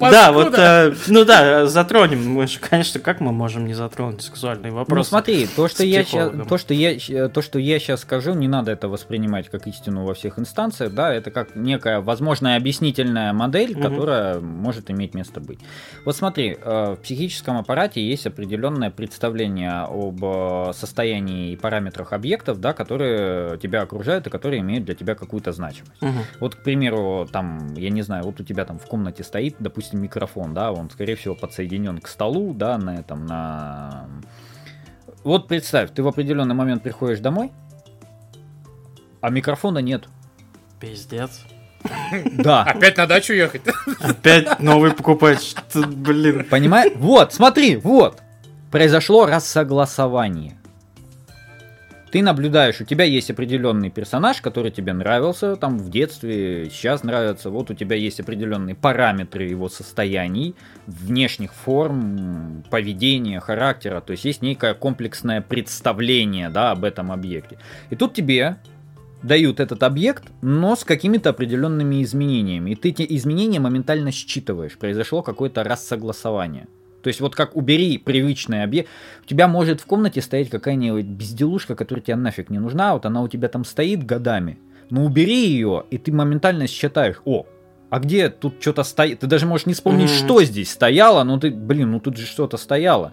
Да, 0.00 0.32
вот, 0.32 0.54
э, 0.56 0.94
ну 1.08 1.24
да, 1.24 1.66
затронем. 1.66 2.26
Мы 2.32 2.46
же, 2.46 2.58
конечно, 2.58 2.98
как 3.00 3.20
мы 3.20 3.30
можем 3.32 3.66
не 3.66 3.74
затронуть 3.74 4.22
сексуальные 4.22 4.72
вопросы? 4.72 4.98
Ну 4.98 5.04
смотри, 5.04 5.46
то, 5.46 5.68
что 5.68 5.84
я 5.84 6.00
ща- 6.00 6.04
психологом. 6.06 6.46
то, 6.48 6.58
что 6.58 6.74
я, 6.74 7.28
то, 7.28 7.42
что 7.42 7.58
я 7.58 7.78
сейчас 7.78 8.00
скажу, 8.00 8.34
не 8.34 8.48
надо 8.48 8.72
это 8.72 8.88
воспринимать 8.88 9.48
как 9.48 9.66
истину 9.66 10.04
во 10.04 10.14
всех 10.14 10.38
инстанциях, 10.38 10.92
да, 10.92 11.12
это 11.14 11.30
как 11.30 11.54
некая 11.54 12.00
возможная 12.00 12.56
объяснительная 12.56 13.32
модель, 13.32 13.74
которая 13.80 14.40
может 14.40 14.90
иметь 14.90 15.14
место 15.14 15.40
быть. 15.40 15.60
Вот 16.04 16.16
смотри, 16.16 16.56
э, 16.60 16.96
в 16.98 17.02
психическом 17.02 17.58
аппарате 17.58 18.04
есть 18.04 18.26
определенное 18.26 18.90
представление 18.90 19.86
об 19.88 20.18
э, 20.24 20.72
состоянии 20.74 21.52
и 21.52 21.56
параметрах 21.56 22.12
объектов, 22.12 22.60
да, 22.60 22.72
которые 22.72 23.56
тебя 23.58 23.82
окружают 23.82 24.26
и 24.26 24.30
которые 24.30 24.60
имеют 24.62 24.84
для 24.84 24.94
тебя 24.94 25.14
какую-то 25.14 25.52
значимость. 25.52 26.00
Вот, 26.40 26.54
к 26.56 26.62
примеру, 26.62 27.28
там, 27.30 27.74
я 27.74 27.90
не 27.90 28.02
знаю, 28.02 28.21
вот 28.22 28.40
у 28.40 28.44
тебя 28.44 28.64
там 28.64 28.78
в 28.78 28.86
комнате 28.86 29.22
стоит, 29.22 29.56
допустим, 29.58 29.82
допустим, 29.82 30.02
микрофон, 30.02 30.54
да, 30.54 30.72
он, 30.72 30.90
скорее 30.90 31.16
всего, 31.16 31.34
подсоединен 31.34 31.98
к 31.98 32.08
столу, 32.08 32.54
да, 32.54 32.78
на 32.78 32.96
этом, 32.96 33.26
на... 33.26 34.06
Вот 35.24 35.48
представь, 35.48 35.90
ты 35.92 36.02
в 36.02 36.08
определенный 36.08 36.54
момент 36.54 36.82
приходишь 36.82 37.20
домой, 37.20 37.52
а 39.20 39.30
микрофона 39.30 39.78
нет. 39.78 40.08
Пиздец. 40.78 41.40
Да. 42.32 42.62
Опять 42.62 42.96
на 42.96 43.06
дачу 43.06 43.32
ехать? 43.32 43.62
Опять 44.00 44.60
новый 44.60 44.92
покупать. 44.92 45.42
Что, 45.42 45.86
блин. 45.86 46.46
Понимаешь? 46.48 46.92
Вот, 46.96 47.32
смотри, 47.32 47.76
вот. 47.76 48.20
Произошло 48.70 49.26
рассогласование. 49.26 50.56
Ты 52.12 52.22
наблюдаешь, 52.22 52.78
у 52.78 52.84
тебя 52.84 53.04
есть 53.04 53.30
определенный 53.30 53.88
персонаж, 53.88 54.42
который 54.42 54.70
тебе 54.70 54.92
нравился 54.92 55.56
там 55.56 55.78
в 55.78 55.88
детстве, 55.88 56.68
сейчас 56.70 57.04
нравится. 57.04 57.48
Вот 57.48 57.70
у 57.70 57.74
тебя 57.74 57.96
есть 57.96 58.20
определенные 58.20 58.74
параметры 58.74 59.44
его 59.44 59.70
состояний, 59.70 60.54
внешних 60.86 61.54
форм, 61.54 62.64
поведения, 62.68 63.40
характера. 63.40 64.02
То 64.02 64.10
есть 64.10 64.26
есть 64.26 64.42
некое 64.42 64.74
комплексное 64.74 65.40
представление 65.40 66.50
да, 66.50 66.72
об 66.72 66.84
этом 66.84 67.12
объекте. 67.12 67.56
И 67.88 67.96
тут 67.96 68.12
тебе 68.12 68.58
дают 69.22 69.58
этот 69.58 69.82
объект, 69.82 70.24
но 70.42 70.76
с 70.76 70.84
какими-то 70.84 71.30
определенными 71.30 72.02
изменениями. 72.02 72.72
И 72.72 72.74
ты 72.74 72.90
эти 72.90 73.06
изменения 73.16 73.58
моментально 73.58 74.12
считываешь. 74.12 74.76
Произошло 74.76 75.22
какое-то 75.22 75.64
рассогласование. 75.64 76.66
То 77.02 77.08
есть 77.08 77.20
вот 77.20 77.34
как 77.34 77.56
убери 77.56 77.98
привычный 77.98 78.62
объект, 78.62 78.88
у 79.24 79.26
тебя 79.26 79.48
может 79.48 79.80
в 79.80 79.86
комнате 79.86 80.22
стоять 80.22 80.50
какая-нибудь 80.50 81.04
безделушка, 81.04 81.74
которая 81.74 82.02
тебе 82.02 82.16
нафиг 82.16 82.50
не 82.50 82.58
нужна, 82.58 82.94
вот 82.94 83.06
она 83.06 83.22
у 83.22 83.28
тебя 83.28 83.48
там 83.48 83.64
стоит 83.64 84.04
годами, 84.04 84.58
но 84.90 85.04
убери 85.04 85.46
ее, 85.48 85.84
и 85.90 85.98
ты 85.98 86.12
моментально 86.12 86.66
считаешь, 86.66 87.16
о, 87.24 87.46
а 87.90 87.98
где 87.98 88.30
тут 88.30 88.54
что-то 88.60 88.84
стоит, 88.84 89.20
ты 89.20 89.26
даже 89.26 89.46
можешь 89.46 89.66
не 89.66 89.74
вспомнить, 89.74 90.10
mm-hmm. 90.10 90.24
что 90.24 90.42
здесь 90.44 90.70
стояло, 90.70 91.24
но 91.24 91.38
ты, 91.38 91.50
блин, 91.50 91.90
ну 91.90 92.00
тут 92.00 92.16
же 92.16 92.26
что-то 92.26 92.56
стояло. 92.56 93.12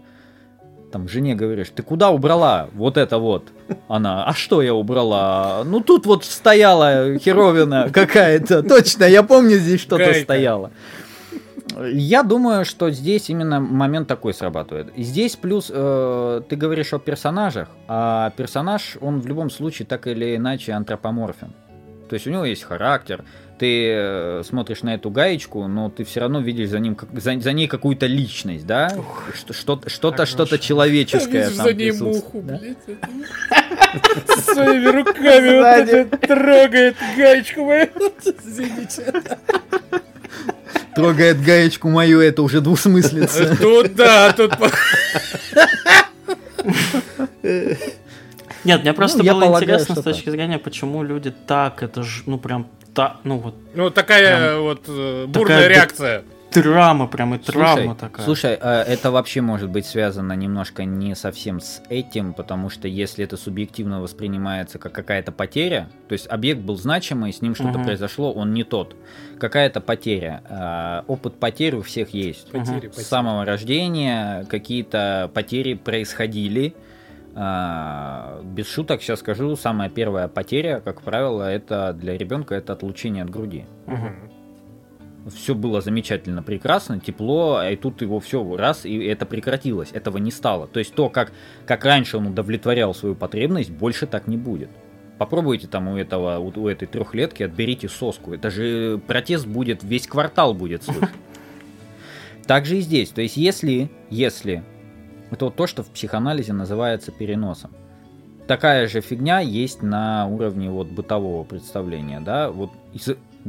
Там 0.92 1.08
жене 1.08 1.36
говоришь, 1.36 1.68
ты 1.76 1.84
куда 1.84 2.10
убрала 2.10 2.70
вот 2.74 2.98
это 2.98 3.20
вот? 3.20 3.50
Она, 3.88 4.26
а 4.26 4.34
что 4.34 4.62
я 4.62 4.74
убрала? 4.74 5.64
Ну 5.64 5.82
тут 5.82 6.06
вот 6.06 6.26
стояла 6.26 7.18
херовина 7.20 7.90
какая-то, 7.92 8.64
точно, 8.64 9.04
я 9.04 9.22
помню 9.22 9.58
здесь 9.58 9.82
что-то 9.82 10.14
стояло. 10.14 10.72
Я 11.78 12.24
думаю, 12.24 12.66
что 12.66 12.90
здесь 12.92 13.30
именно 13.30 13.60
момент 13.60 14.08
такой 14.08 14.34
срабатывает. 14.34 14.92
Здесь 14.98 15.36
плюс 15.36 15.72
э, 15.74 16.42
ты 16.48 16.56
говоришь 16.56 16.94
о 16.94 17.00
персонажах, 17.00 17.70
а 17.88 18.32
персонаж, 18.32 18.98
он 19.02 19.20
в 19.20 19.28
любом 19.28 19.50
случае 19.50 19.86
так 19.86 20.08
или 20.08 20.36
иначе 20.36 20.74
антропоморфен. 20.74 21.54
То 22.10 22.16
есть 22.16 22.26
у 22.26 22.32
него 22.32 22.44
есть 22.44 22.64
характер, 22.64 23.24
ты 23.60 23.92
э, 23.92 24.44
смотришь 24.44 24.82
на 24.82 24.96
эту 24.96 25.12
гаечку, 25.12 25.68
но 25.68 25.90
ты 25.90 26.04
все 26.06 26.22
равно 26.22 26.40
видишь 26.40 26.70
за, 26.70 26.80
ним, 26.80 26.98
за, 27.14 27.40
за 27.40 27.54
ней 27.54 27.68
какую-то 27.68 28.08
личность, 28.08 28.66
да? 28.66 28.92
Что-то, 29.52 29.90
что-то, 29.90 30.26
что-то 30.26 30.58
человеческое 30.58 31.46
там 31.46 31.54
за 31.54 31.74
ней 31.74 31.92
муху, 31.92 32.42
да? 32.42 32.58
блядь. 32.58 32.78
Своими 34.44 34.88
руками 34.88 36.10
вот 36.10 36.22
трогает 36.22 36.96
гаечку 37.16 37.66
мою. 37.66 37.88
Извините 38.44 39.14
трогает 40.96 41.42
гаечку 41.42 41.90
мою, 41.90 42.22
это 42.22 42.42
уже 42.42 42.62
двусмыслица. 42.62 43.56
Тут 43.58 43.96
да, 43.96 44.34
тут... 44.34 44.54
Нет, 48.64 48.82
мне 48.82 48.94
просто 48.94 49.20
ну, 49.20 49.24
было 49.24 49.42
полагаю, 49.42 49.64
интересно 49.64 49.96
с 49.96 50.04
точки 50.04 50.26
так. 50.26 50.34
зрения, 50.34 50.60
почему 50.60 51.04
люди 51.04 51.34
так, 51.48 51.82
это 51.82 52.04
же, 52.04 52.24
ну 52.26 52.38
прям, 52.38 52.68
та, 52.94 53.18
ну 53.24 53.38
вот. 53.38 53.56
Ну 53.74 53.90
такая 53.90 54.52
прям, 54.52 54.62
вот 54.62 54.82
э, 54.88 55.26
бурная 55.28 55.58
такая 55.58 55.68
реакция 55.70 56.24
драма, 56.52 57.08
прям 57.08 57.36
и 57.36 57.38
травма 57.38 57.84
слушай, 57.84 57.96
такая. 57.98 58.26
Слушай, 58.26 58.58
а 58.62 58.84
это 58.84 59.12
вообще 59.12 59.42
может 59.42 59.70
быть 59.70 59.86
связано 59.86 60.34
немножко 60.34 60.86
не 60.86 61.16
совсем 61.16 61.60
с 61.60 61.82
этим, 61.90 62.34
потому 62.34 62.70
что 62.70 62.88
если 62.88 63.24
это 63.24 63.38
субъективно 63.38 64.02
воспринимается 64.02 64.80
как 64.80 64.92
какая-то 64.92 65.32
потеря, 65.32 65.90
то 66.08 66.14
есть 66.14 66.28
объект 66.28 66.62
был 66.62 66.76
значимый, 66.76 67.34
с 67.34 67.42
ним 67.42 67.56
что-то 67.56 67.80
угу. 67.80 67.86
произошло, 67.86 68.32
он 68.32 68.54
не 68.54 68.64
тот. 68.64 68.96
Какая-то 69.40 69.82
потеря. 69.82 70.44
А, 70.50 71.04
опыт 71.08 71.36
потери 71.36 71.76
у 71.76 71.82
всех 71.82 72.14
есть. 72.14 72.52
Потери, 72.52 72.88
угу. 72.88 72.96
С 72.96 73.06
самого 73.06 73.46
рождения 73.46 74.46
какие-то 74.50 75.32
потери 75.34 75.76
происходили. 75.76 76.76
А, 77.36 78.42
без 78.44 78.68
шуток 78.68 79.02
сейчас 79.02 79.20
скажу, 79.20 79.56
самая 79.56 79.90
первая 79.90 80.28
потеря, 80.28 80.82
как 80.84 81.02
правило, 81.02 81.44
это 81.50 81.94
для 81.94 82.18
ребенка 82.18 82.56
это 82.56 82.74
отлучение 82.74 83.24
от 83.24 83.30
груди. 83.30 83.66
Угу 83.88 84.39
все 85.30 85.56
было 85.56 85.82
замечательно, 85.82 86.44
прекрасно, 86.44 87.00
тепло, 87.00 87.62
и 87.64 87.76
тут 87.76 88.02
его 88.02 88.20
все 88.20 88.56
раз, 88.56 88.86
и 88.86 88.98
это 89.06 89.26
прекратилось, 89.26 89.90
этого 89.92 90.18
не 90.18 90.32
стало. 90.32 90.68
То 90.68 90.80
есть 90.80 90.94
то, 90.94 91.10
как, 91.10 91.32
как 91.66 91.86
раньше 91.86 92.18
он 92.18 92.28
удовлетворял 92.28 92.94
свою 92.94 93.16
потребность, 93.16 93.72
больше 93.72 94.08
так 94.08 94.28
не 94.28 94.38
будет. 94.38 94.70
Попробуйте 95.18 95.68
там 95.68 95.90
у 95.90 95.98
этого, 95.98 96.40
у, 96.40 96.52
у 96.56 96.68
этой 96.68 96.88
трехлетки, 96.88 97.44
отберите 97.44 97.90
соску. 97.90 98.34
Это 98.34 98.50
же 98.50 99.02
протест 99.06 99.46
будет, 99.46 99.84
весь 99.84 100.08
квартал 100.08 100.54
будет 100.54 100.84
слышать. 100.84 101.10
Так 102.48 102.66
же 102.66 102.80
и 102.80 102.82
здесь. 102.82 103.10
То 103.10 103.22
есть 103.22 103.38
если, 103.38 103.92
если, 104.10 104.64
это 105.30 105.46
вот 105.46 105.56
то, 105.56 105.68
что 105.68 105.84
в 105.84 105.90
психоанализе 105.92 106.52
называется 106.54 107.12
переносом. 107.12 107.70
Такая 108.48 108.88
же 108.88 109.02
фигня 109.02 109.40
есть 109.40 109.84
на 109.84 110.26
уровне 110.26 110.72
вот 110.72 110.88
бытового 110.88 111.44
представления, 111.44 112.20
да, 112.20 112.50
вот 112.50 112.72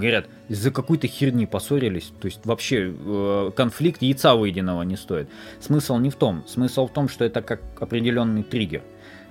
говорят, 0.01 0.27
из-за 0.49 0.71
какой-то 0.71 1.07
херни 1.07 1.47
поссорились, 1.47 2.13
то 2.21 2.27
есть 2.27 2.41
вообще 2.45 2.95
э, 2.97 3.51
конфликт 3.55 4.03
яйца 4.03 4.35
выеденного 4.35 4.83
не 4.83 4.97
стоит. 4.97 5.29
Смысл 5.61 5.99
не 5.99 6.11
в 6.11 6.17
том, 6.17 6.45
смысл 6.47 6.87
в 6.87 6.93
том, 6.93 7.09
что 7.09 7.25
это 7.25 7.43
как 7.43 7.61
определенный 7.79 8.43
триггер. 8.43 8.83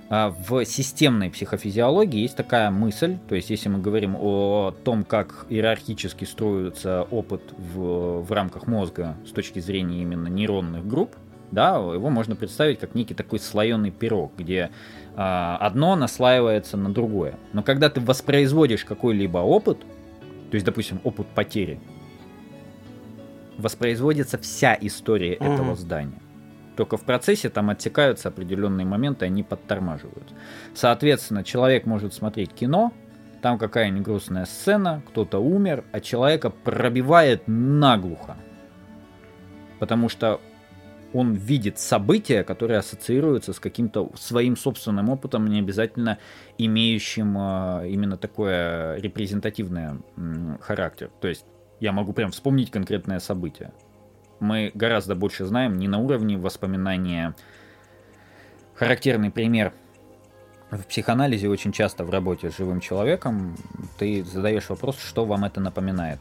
А 0.08 0.34
в 0.48 0.64
системной 0.64 1.30
психофизиологии 1.30 2.22
есть 2.22 2.36
такая 2.36 2.72
мысль, 2.72 3.16
то 3.28 3.36
есть 3.36 3.48
если 3.48 3.68
мы 3.68 3.78
говорим 3.78 4.16
о 4.18 4.74
том, 4.82 5.04
как 5.04 5.46
иерархически 5.48 6.24
строится 6.24 7.06
опыт 7.12 7.42
в, 7.56 8.22
в 8.22 8.32
рамках 8.32 8.66
мозга 8.66 9.16
с 9.24 9.30
точки 9.30 9.60
зрения 9.60 10.02
именно 10.02 10.26
нейронных 10.26 10.84
групп, 10.84 11.14
да, 11.52 11.76
его 11.76 12.10
можно 12.10 12.34
представить 12.34 12.80
как 12.80 12.96
некий 12.96 13.14
такой 13.14 13.38
слоеный 13.38 13.92
пирог, 13.92 14.32
где 14.36 14.70
э, 15.16 15.56
одно 15.60 15.94
наслаивается 15.94 16.76
на 16.76 16.92
другое. 16.92 17.34
Но 17.52 17.62
когда 17.62 17.88
ты 17.88 18.00
воспроизводишь 18.00 18.84
какой-либо 18.84 19.38
опыт, 19.38 19.78
то 20.50 20.56
есть, 20.56 20.66
допустим, 20.66 21.00
опыт 21.04 21.26
потери, 21.28 21.80
воспроизводится 23.56 24.38
вся 24.38 24.76
история 24.80 25.36
угу. 25.36 25.44
этого 25.52 25.76
здания. 25.76 26.20
Только 26.76 26.96
в 26.96 27.02
процессе 27.02 27.50
там 27.50 27.70
отсекаются 27.70 28.28
определенные 28.28 28.86
моменты, 28.86 29.26
они 29.26 29.42
подтормаживают. 29.42 30.32
Соответственно, 30.74 31.44
человек 31.44 31.86
может 31.86 32.14
смотреть 32.14 32.52
кино, 32.52 32.92
там 33.42 33.58
какая-нибудь 33.58 34.02
грустная 34.02 34.46
сцена, 34.46 35.02
кто-то 35.08 35.38
умер, 35.38 35.84
а 35.92 36.00
человека 36.00 36.50
пробивает 36.50 37.42
наглухо. 37.46 38.36
Потому 39.78 40.08
что 40.08 40.40
он 41.12 41.34
видит 41.34 41.78
события, 41.78 42.44
которые 42.44 42.78
ассоциируются 42.78 43.52
с 43.52 43.60
каким-то 43.60 44.10
своим 44.16 44.56
собственным 44.56 45.08
опытом, 45.08 45.46
не 45.46 45.58
обязательно 45.58 46.18
имеющим 46.58 47.36
э, 47.36 47.88
именно 47.88 48.16
такое 48.16 48.96
репрезентативное 48.96 49.98
характер. 50.60 51.10
То 51.20 51.28
есть 51.28 51.44
я 51.80 51.92
могу 51.92 52.12
прям 52.12 52.30
вспомнить 52.30 52.70
конкретное 52.70 53.18
событие. 53.18 53.72
Мы 54.38 54.70
гораздо 54.74 55.14
больше 55.14 55.44
знаем 55.44 55.78
не 55.78 55.88
на 55.88 55.98
уровне 55.98 56.38
воспоминания. 56.38 57.34
Характерный 58.74 59.30
пример 59.30 59.72
в 60.70 60.84
психоанализе 60.84 61.48
очень 61.48 61.72
часто 61.72 62.04
в 62.04 62.10
работе 62.10 62.50
с 62.50 62.56
живым 62.56 62.80
человеком 62.80 63.56
ты 63.98 64.24
задаешь 64.24 64.68
вопрос, 64.68 64.98
что 64.98 65.24
вам 65.24 65.44
это 65.44 65.60
напоминает. 65.60 66.20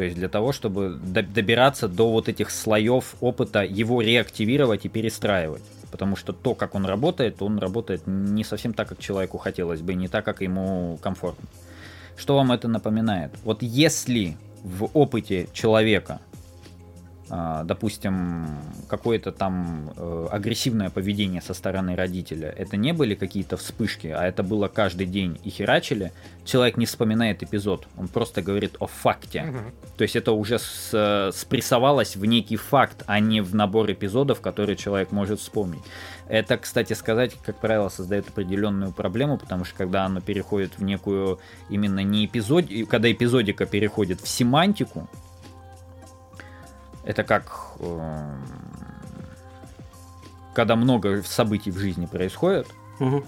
То 0.00 0.04
есть 0.04 0.16
для 0.16 0.30
того, 0.30 0.52
чтобы 0.52 0.98
добираться 0.98 1.86
до 1.86 2.10
вот 2.10 2.30
этих 2.30 2.50
слоев 2.50 3.16
опыта, 3.20 3.62
его 3.62 4.00
реактивировать 4.00 4.86
и 4.86 4.88
перестраивать. 4.88 5.62
Потому 5.90 6.16
что 6.16 6.32
то, 6.32 6.54
как 6.54 6.74
он 6.74 6.86
работает, 6.86 7.42
он 7.42 7.58
работает 7.58 8.06
не 8.06 8.42
совсем 8.42 8.72
так, 8.72 8.88
как 8.88 8.98
человеку 8.98 9.36
хотелось 9.36 9.82
бы, 9.82 9.92
не 9.92 10.08
так, 10.08 10.24
как 10.24 10.40
ему 10.40 10.98
комфортно. 11.02 11.46
Что 12.16 12.36
вам 12.36 12.50
это 12.50 12.66
напоминает? 12.66 13.32
Вот 13.44 13.62
если 13.62 14.38
в 14.62 14.88
опыте 14.94 15.48
человека 15.52 16.22
допустим, 17.30 18.48
какое-то 18.88 19.30
там 19.30 19.92
э, 19.96 20.28
агрессивное 20.32 20.90
поведение 20.90 21.40
со 21.40 21.54
стороны 21.54 21.94
родителя, 21.94 22.48
это 22.48 22.76
не 22.76 22.92
были 22.92 23.14
какие-то 23.14 23.56
вспышки, 23.56 24.08
а 24.08 24.26
это 24.26 24.42
было 24.42 24.66
каждый 24.66 25.06
день 25.06 25.38
и 25.44 25.50
херачили, 25.50 26.12
человек 26.44 26.76
не 26.76 26.86
вспоминает 26.86 27.44
эпизод, 27.44 27.86
он 27.96 28.08
просто 28.08 28.42
говорит 28.42 28.76
о 28.80 28.86
факте. 28.86 29.44
Угу. 29.48 29.58
То 29.98 30.02
есть 30.02 30.16
это 30.16 30.32
уже 30.32 30.58
с, 30.58 30.90
э, 30.92 31.30
спрессовалось 31.32 32.16
в 32.16 32.24
некий 32.24 32.56
факт, 32.56 33.04
а 33.06 33.20
не 33.20 33.42
в 33.42 33.54
набор 33.54 33.92
эпизодов, 33.92 34.40
которые 34.40 34.76
человек 34.76 35.12
может 35.12 35.38
вспомнить. 35.38 35.82
Это, 36.26 36.56
кстати 36.56 36.94
сказать, 36.94 37.36
как 37.44 37.60
правило, 37.60 37.88
создает 37.90 38.28
определенную 38.28 38.92
проблему, 38.92 39.38
потому 39.38 39.64
что 39.64 39.76
когда 39.76 40.04
оно 40.04 40.20
переходит 40.20 40.78
в 40.78 40.82
некую 40.82 41.38
именно 41.68 42.00
не 42.00 42.26
эпизод, 42.26 42.64
когда 42.88 43.10
эпизодика 43.10 43.66
переходит 43.66 44.20
в 44.20 44.28
семантику, 44.28 45.08
Это 47.04 47.24
как 47.24 47.50
э, 47.80 48.36
когда 50.54 50.76
много 50.76 51.22
событий 51.22 51.70
в 51.70 51.78
жизни 51.78 52.06
происходит, 52.06 52.66
Мгм. 52.98 53.24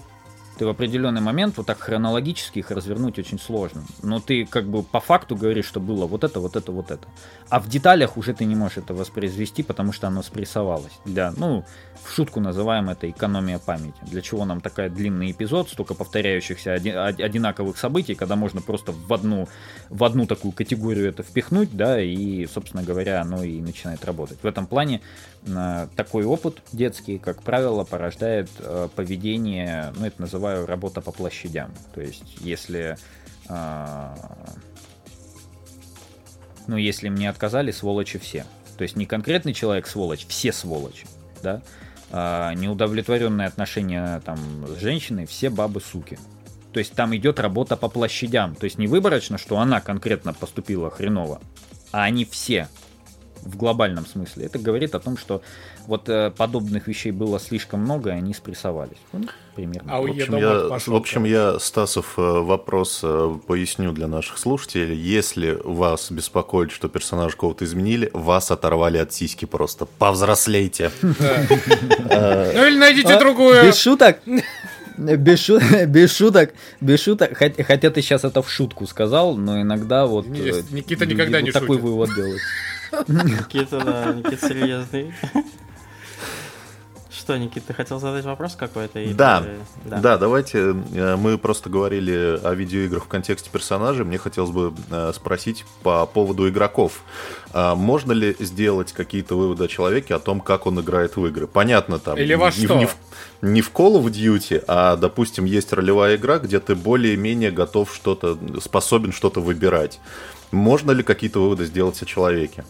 Ты 0.57 0.65
в 0.65 0.69
определенный 0.69 1.21
момент 1.21 1.57
вот 1.57 1.65
так 1.65 1.79
хронологически 1.79 2.59
их 2.59 2.71
развернуть 2.71 3.19
очень 3.19 3.39
сложно. 3.39 3.83
Но 4.01 4.19
ты 4.19 4.45
как 4.45 4.65
бы 4.65 4.83
по 4.83 4.99
факту 4.99 5.35
говоришь, 5.35 5.65
что 5.65 5.79
было 5.79 6.05
вот 6.05 6.23
это, 6.23 6.39
вот 6.39 6.55
это, 6.55 6.71
вот 6.71 6.91
это. 6.91 7.07
А 7.49 7.59
в 7.59 7.67
деталях 7.67 8.17
уже 8.17 8.33
ты 8.33 8.45
не 8.45 8.55
можешь 8.55 8.77
это 8.77 8.93
воспроизвести, 8.93 9.63
потому 9.63 9.91
что 9.93 10.07
оно 10.07 10.21
спрессовалось. 10.23 10.93
Для, 11.05 11.31
ну, 11.31 11.65
в 12.03 12.11
шутку 12.13 12.39
называем 12.39 12.89
это 12.89 13.09
экономия 13.09 13.59
памяти. 13.59 13.95
Для 14.03 14.21
чего 14.21 14.45
нам 14.45 14.61
такой 14.61 14.89
длинный 14.89 15.31
эпизод, 15.31 15.69
столько 15.69 15.93
повторяющихся 15.93 16.73
оди- 16.73 16.95
од- 16.95 17.19
одинаковых 17.19 17.77
событий, 17.77 18.15
когда 18.15 18.35
можно 18.35 18.61
просто 18.61 18.91
в 18.91 19.13
одну, 19.13 19.47
в 19.89 20.03
одну 20.03 20.25
такую 20.25 20.51
категорию 20.51 21.07
это 21.09 21.23
впихнуть, 21.23 21.75
да, 21.75 22.01
и, 22.01 22.45
собственно 22.47 22.83
говоря, 22.83 23.21
оно 23.21 23.43
и 23.43 23.61
начинает 23.61 24.03
работать. 24.05 24.39
В 24.41 24.45
этом 24.45 24.67
плане 24.67 25.01
такой 25.95 26.25
опыт 26.25 26.61
детский, 26.71 27.17
как 27.17 27.43
правило, 27.43 27.83
порождает 27.83 28.49
э, 28.59 28.87
поведение, 28.95 29.93
ну, 29.97 30.05
это 30.05 30.21
называю 30.21 30.65
работа 30.65 31.01
по 31.01 31.11
площадям. 31.11 31.73
То 31.93 32.01
есть, 32.01 32.37
если 32.39 32.97
э, 33.49 34.15
ну, 36.67 36.77
если 36.77 37.09
мне 37.09 37.29
отказали, 37.29 37.71
сволочи 37.71 38.19
все. 38.19 38.45
То 38.77 38.83
есть 38.83 38.95
не 38.95 39.05
конкретный 39.05 39.53
человек 39.53 39.87
сволочь, 39.87 40.25
все 40.27 40.51
сволочи, 40.51 41.05
да. 41.41 41.61
А, 42.11 42.53
неудовлетворенные 42.53 43.47
отношения 43.47 44.21
там 44.25 44.37
с 44.67 44.79
женщиной, 44.79 45.25
все 45.25 45.49
бабы 45.49 45.81
суки. 45.81 46.17
То 46.71 46.79
есть 46.79 46.93
там 46.93 47.15
идет 47.15 47.39
работа 47.39 47.77
по 47.77 47.87
площадям. 47.87 48.55
То 48.55 48.65
есть 48.65 48.77
не 48.77 48.87
выборочно, 48.87 49.37
что 49.37 49.59
она 49.59 49.79
конкретно 49.79 50.33
поступила 50.33 50.89
хреново, 50.89 51.41
а 51.91 52.03
они 52.03 52.25
все 52.25 52.67
в 53.45 53.57
глобальном 53.57 54.05
смысле. 54.05 54.45
Это 54.45 54.57
говорит 54.59 54.95
о 54.95 54.99
том, 54.99 55.17
что 55.17 55.41
вот 55.87 56.07
э, 56.09 56.31
подобных 56.31 56.87
вещей 56.87 57.11
было 57.11 57.39
слишком 57.39 57.81
много, 57.81 58.09
и 58.11 58.13
они 58.13 58.33
спрессовались. 58.33 58.97
Ну, 59.11 59.25
примерно. 59.55 59.93
А 59.93 59.99
у 59.99 60.07
В 60.07 60.11
общем, 60.11 60.37
я, 60.37 60.59
пошел 60.69 60.93
в 60.93 60.97
общем, 60.97 61.23
я, 61.25 61.59
Стасов, 61.59 62.13
э, 62.17 62.21
вопрос 62.21 63.01
э, 63.03 63.37
поясню 63.47 63.91
для 63.91 64.07
наших 64.07 64.37
слушателей. 64.37 64.95
Если 64.95 65.57
вас 65.63 66.09
беспокоит, 66.11 66.71
что 66.71 66.87
персонажа 66.87 67.35
кого-то 67.37 67.65
изменили, 67.65 68.09
вас 68.13 68.49
оторвали 68.51 68.97
от 68.97 69.13
сиськи 69.13 69.45
просто. 69.45 69.85
Повзрослейте. 69.85 70.91
Ну 71.01 72.67
или 72.67 72.77
найдите 72.77 73.13
А, 73.13 73.19
другую. 73.19 73.63
Без 73.63 73.77
шуток. 73.77 74.19
Без, 74.97 75.39
шу- 75.39 75.59
без 75.87 76.15
шуток, 76.15 76.53
без 76.79 77.01
шуток, 77.01 77.41
Хот- 77.41 77.63
хотя 77.63 77.89
ты 77.89 78.01
сейчас 78.03 78.23
это 78.23 78.43
в 78.43 78.51
шутку 78.51 78.85
сказал, 78.85 79.35
но 79.35 79.59
иногда 79.59 80.05
вот 80.05 80.27
Никита 80.27 81.05
никогда 81.07 81.39
вот 81.39 81.45
не 81.45 81.51
такой 81.51 81.77
шутит. 81.77 81.83
вывод 81.83 82.09
делают. 82.15 82.41
Никита, 83.07 83.79
да, 83.83 84.13
Никита 84.13 84.47
серьезный. 84.47 85.13
Что, 87.09 87.37
Никита, 87.37 87.67
ты 87.67 87.73
хотел 87.73 87.99
задать 88.01 88.25
вопрос 88.25 88.55
какой-то? 88.55 88.99
или- 88.99 89.13
Да, 89.13 89.45
да, 89.85 90.17
давайте. 90.17 90.75
э, 90.93 91.15
Мы 91.15 91.37
просто 91.37 91.69
говорили 91.69 92.37
о 92.43 92.53
видеоиграх 92.53 93.05
в 93.05 93.07
контексте 93.07 93.49
персонажей. 93.49 94.03
Мне 94.03 94.17
хотелось 94.17 94.49
бы 94.49 94.73
э, 94.89 95.13
спросить 95.15 95.63
по 95.83 96.05
поводу 96.05 96.49
игроков. 96.49 97.01
А 97.53 97.75
Можно 97.75 98.11
ли 98.13 98.35
сделать 98.39 98.91
какие-то 98.91 99.37
выводы 99.37 99.63
о 99.63 99.67
человеке 99.67 100.15
о 100.15 100.19
том, 100.19 100.41
как 100.41 100.65
он 100.65 100.81
играет 100.81 101.15
в 101.15 101.25
игры? 101.27 101.47
Понятно, 101.47 101.97
там. 101.99 102.17
Или 102.17 102.33
во 102.33 102.47
не, 102.47 102.51
что? 102.65 102.75
Не 102.77 102.87
в, 102.87 102.97
не 103.41 103.61
в 103.61 103.71
Call 103.71 104.01
of 104.03 104.05
Duty, 104.11 104.61
а, 104.67 104.97
допустим, 104.97 105.45
есть 105.45 105.71
ролевая 105.71 106.17
игра, 106.17 106.39
где 106.39 106.59
ты 106.59 106.75
более-менее 106.75 107.51
готов 107.51 107.93
что-то, 107.95 108.37
способен 108.59 109.13
что-то 109.13 109.39
выбирать. 109.39 110.01
Можно 110.51 110.91
ли 110.91 111.03
какие-то 111.03 111.39
выводы 111.41 111.65
сделать 111.65 112.01
о 112.01 112.05
человеке? 112.05 112.65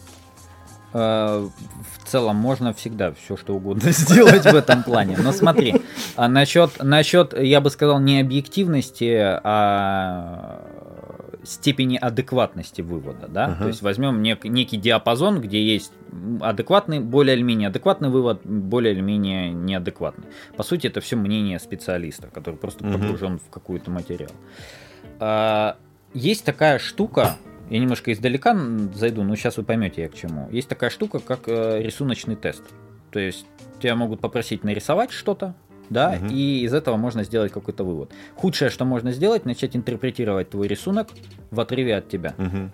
Э, 0.94 1.48
В 1.48 2.08
целом 2.08 2.36
можно 2.36 2.72
всегда 2.72 3.12
все 3.12 3.36
что 3.36 3.54
угодно 3.54 3.90
сделать 3.92 4.44
в 4.44 4.54
этом 4.54 4.82
плане. 4.84 5.16
Но 5.22 5.32
смотри, 5.32 5.82
а 6.16 6.28
насчет, 6.28 6.82
насчет, 6.82 7.36
я 7.38 7.60
бы 7.60 7.68
сказал, 7.70 7.98
не 8.00 8.20
объективности, 8.20 9.18
а 9.18 10.60
степени 11.42 11.98
адекватности 11.98 12.80
вывода, 12.80 13.28
да, 13.28 13.44
Ага. 13.46 13.56
то 13.62 13.66
есть 13.68 13.82
возьмем 13.82 14.22
нек- 14.22 14.48
некий 14.48 14.78
диапазон, 14.78 15.42
где 15.42 15.62
есть 15.62 15.92
адекватный, 16.40 17.00
более 17.00 17.36
или 17.36 17.42
менее 17.42 17.68
адекватный 17.68 18.08
вывод, 18.08 18.40
более 18.46 18.94
или 18.94 19.02
менее 19.02 19.50
неадекватный. 19.52 20.24
По 20.56 20.62
сути, 20.62 20.86
это 20.86 21.02
все 21.02 21.16
мнение 21.16 21.58
специалиста, 21.58 22.28
который 22.28 22.54
просто 22.54 22.86
Мгм. 22.86 22.92
погружен 22.98 23.38
в 23.38 23.50
какой-то 23.50 23.90
материал. 23.90 24.30
А, 25.20 25.76
Есть 26.14 26.44
такая 26.44 26.78
штука, 26.78 27.36
я 27.74 27.80
немножко 27.80 28.12
издалека 28.12 28.56
зайду, 28.94 29.24
но 29.24 29.34
сейчас 29.34 29.56
вы 29.56 29.64
поймете 29.64 30.02
я 30.02 30.08
к 30.08 30.14
чему. 30.14 30.48
Есть 30.52 30.68
такая 30.68 30.90
штука, 30.90 31.18
как 31.18 31.40
э, 31.48 31.82
рисуночный 31.82 32.36
тест. 32.36 32.62
То 33.10 33.18
есть 33.18 33.46
тебя 33.80 33.96
могут 33.96 34.20
попросить 34.20 34.62
нарисовать 34.62 35.10
что-то, 35.10 35.54
да, 35.90 36.12
Мгм. 36.12 36.28
и 36.28 36.60
из 36.60 36.72
этого 36.72 36.96
можно 36.96 37.24
сделать 37.24 37.50
какой-то 37.50 37.82
вывод. 37.82 38.12
Худшее, 38.36 38.70
что 38.70 38.84
можно 38.84 39.10
сделать, 39.10 39.44
начать 39.44 39.74
интерпретировать 39.74 40.50
твой 40.50 40.68
рисунок 40.68 41.08
в 41.50 41.58
отрыве 41.60 41.96
от 41.96 42.08
тебя. 42.08 42.34
Мгм. 42.38 42.72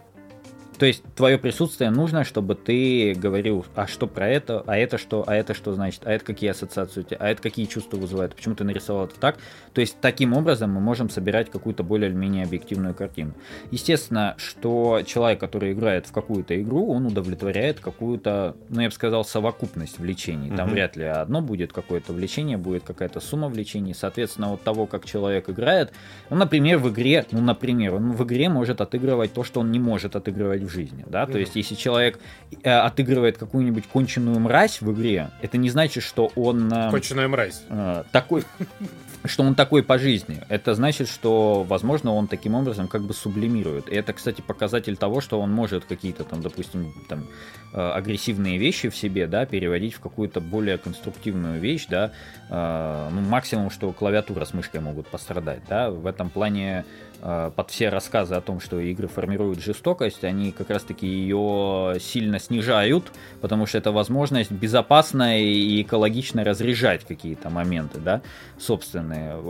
То 0.80 0.86
есть 0.86 1.04
твое 1.14 1.36
присутствие 1.36 1.90
нужно, 1.90 2.24
чтобы 2.24 2.54
ты 2.54 3.12
говорил, 3.12 3.66
а 3.74 3.86
что 3.86 4.06
про 4.06 4.26
это, 4.26 4.64
а 4.66 4.78
это 4.78 4.96
что, 4.96 5.22
а 5.26 5.34
это 5.36 5.52
что 5.52 5.74
значит, 5.74 6.00
а 6.06 6.10
это 6.10 6.24
какие 6.24 6.48
ассоциации 6.48 7.00
у 7.00 7.02
тебя, 7.02 7.18
а 7.20 7.28
это 7.28 7.42
какие 7.42 7.66
чувства 7.66 7.98
вызывает, 7.98 8.34
почему 8.34 8.54
ты 8.54 8.64
нарисовал 8.64 9.04
это 9.04 9.20
так. 9.20 9.36
То 9.74 9.82
есть 9.82 9.98
таким 10.00 10.32
образом 10.32 10.72
мы 10.72 10.80
можем 10.80 11.10
собирать 11.10 11.50
какую-то 11.50 11.82
более 11.82 12.08
или 12.08 12.16
менее 12.16 12.44
объективную 12.44 12.94
картину. 12.94 13.34
Естественно, 13.70 14.36
что 14.38 15.02
человек, 15.04 15.38
который 15.38 15.72
играет 15.72 16.06
в 16.06 16.12
какую-то 16.12 16.58
игру, 16.58 16.90
он 16.90 17.04
удовлетворяет 17.04 17.78
какую-то, 17.80 18.56
ну 18.70 18.80
я 18.80 18.88
бы 18.88 18.94
сказал, 18.94 19.22
совокупность 19.22 19.98
влечений. 19.98 20.48
Там 20.48 20.68
Мгм. 20.68 20.70
вряд 20.70 20.96
ли 20.96 21.04
одно 21.04 21.42
будет 21.42 21.74
какое-то 21.74 22.14
влечение, 22.14 22.56
будет 22.56 22.84
какая-то 22.84 23.20
сумма 23.20 23.48
влечений. 23.48 23.92
Соответственно, 23.92 24.54
от 24.54 24.62
того, 24.62 24.86
как 24.86 25.04
человек 25.04 25.50
играет, 25.50 25.92
ну, 26.30 26.36
например, 26.36 26.78
в 26.78 26.88
игре, 26.88 27.26
ну, 27.32 27.42
например, 27.42 27.96
он 27.96 28.12
в 28.12 28.24
игре 28.24 28.48
может 28.48 28.80
отыгрывать 28.80 29.34
то, 29.34 29.44
что 29.44 29.60
он 29.60 29.70
не 29.70 29.78
может 29.78 30.16
отыгрывать 30.16 30.62
в 30.62 30.69
жизни, 30.70 31.04
да, 31.08 31.26
то 31.26 31.38
есть 31.38 31.56
если 31.56 31.74
человек 31.74 32.18
э, 32.62 32.70
отыгрывает 32.70 33.38
какую-нибудь 33.38 33.86
конченую 33.86 34.38
мразь 34.40 34.80
в 34.80 34.90
игре, 34.92 35.30
это 35.42 35.58
не 35.58 35.70
значит, 35.70 36.02
что 36.02 36.30
он 36.36 36.72
э, 36.72 36.90
Конченая 36.90 37.28
мразь. 37.28 37.62
э, 37.68 38.04
такой, 38.12 38.44
что 39.24 39.42
он 39.42 39.54
такой 39.54 39.82
по 39.82 39.98
жизни. 39.98 40.40
Это 40.48 40.74
значит, 40.74 41.08
что, 41.08 41.62
возможно, 41.68 42.14
он 42.14 42.26
таким 42.26 42.54
образом 42.54 42.88
как 42.88 43.02
бы 43.02 43.12
сублимирует. 43.12 43.88
И 43.88 43.94
это, 43.94 44.12
кстати, 44.14 44.40
показатель 44.40 44.96
того, 44.96 45.20
что 45.20 45.40
он 45.40 45.52
может 45.52 45.84
какие-то 45.84 46.24
там, 46.24 46.40
допустим, 46.40 46.92
там 47.08 47.26
э, 47.74 47.80
агрессивные 47.80 48.56
вещи 48.58 48.88
в 48.88 48.96
себе, 48.96 49.26
да, 49.26 49.44
переводить 49.44 49.94
в 49.94 50.00
какую-то 50.00 50.40
более 50.40 50.78
конструктивную 50.78 51.60
вещь, 51.60 51.86
да. 51.88 52.12
Э, 52.48 53.08
Ну, 53.12 53.20
максимум, 53.20 53.70
что 53.70 53.92
клавиатура 53.92 54.44
с 54.44 54.54
мышкой 54.54 54.80
могут 54.80 55.06
пострадать, 55.08 55.60
да. 55.68 55.90
В 55.90 56.06
этом 56.06 56.30
плане 56.30 56.84
под 57.20 57.70
все 57.70 57.88
рассказы 57.88 58.34
о 58.34 58.40
том, 58.40 58.60
что 58.60 58.80
игры 58.80 59.08
формируют 59.08 59.60
жестокость, 59.60 60.24
они 60.24 60.52
как 60.52 60.70
раз-таки 60.70 61.06
ее 61.06 61.96
сильно 62.00 62.38
снижают, 62.38 63.12
потому 63.40 63.66
что 63.66 63.78
это 63.78 63.92
возможность 63.92 64.50
безопасно 64.50 65.40
и 65.40 65.82
экологично 65.82 66.44
разряжать 66.44 67.04
какие-то 67.04 67.50
моменты, 67.50 68.00
да, 68.00 68.22
собственные. 68.58 69.40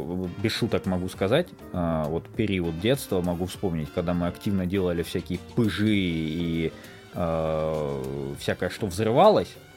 Без 0.43 0.53
шуток 0.53 0.87
могу 0.87 1.09
сказать, 1.09 1.49
э, 1.73 2.05
вот 2.07 2.29
период 2.29 2.81
детства 2.81 3.21
могу 3.23 3.47
вспомнить, 3.47 3.89
когда 3.95 4.15
мы 4.15 4.27
активно 4.27 4.67
делали 4.67 5.03
всякие 5.03 5.39
пыжи 5.55 5.95
и 5.95 6.73
э, 7.15 8.03
всякое, 8.39 8.71
что 8.71 8.87
взрывалось, 8.87 9.55
э, 9.57 9.70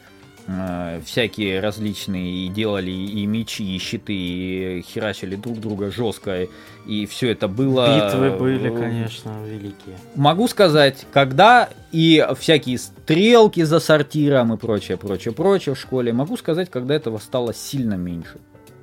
всякие 1.05 1.59
различные 1.61 2.45
и 2.45 2.49
делали 2.49 2.91
и 2.91 3.25
мечи, 3.25 3.75
и 3.75 3.79
щиты, 3.79 4.13
и 4.13 4.81
херачили 4.81 5.35
друг 5.35 5.59
друга 5.59 5.89
жестко, 5.89 6.47
и 6.85 7.05
все 7.05 7.31
это 7.31 7.47
было... 7.47 8.05
Битвы 8.07 8.31
были, 8.31 8.71
э, 8.71 8.77
конечно, 8.77 9.31
великие. 9.45 9.97
Могу 10.15 10.47
сказать, 10.47 11.05
когда 11.13 11.69
и 11.91 12.25
всякие 12.37 12.77
стрелки 12.77 13.63
за 13.63 13.79
сортиром 13.79 14.53
и 14.53 14.57
прочее, 14.57 14.97
прочее, 14.97 15.33
прочее 15.33 15.75
в 15.75 15.79
школе, 15.79 16.11
могу 16.11 16.35
сказать, 16.35 16.69
когда 16.69 16.95
этого 16.95 17.19
стало 17.19 17.53
сильно 17.53 17.93
меньше. 17.93 18.39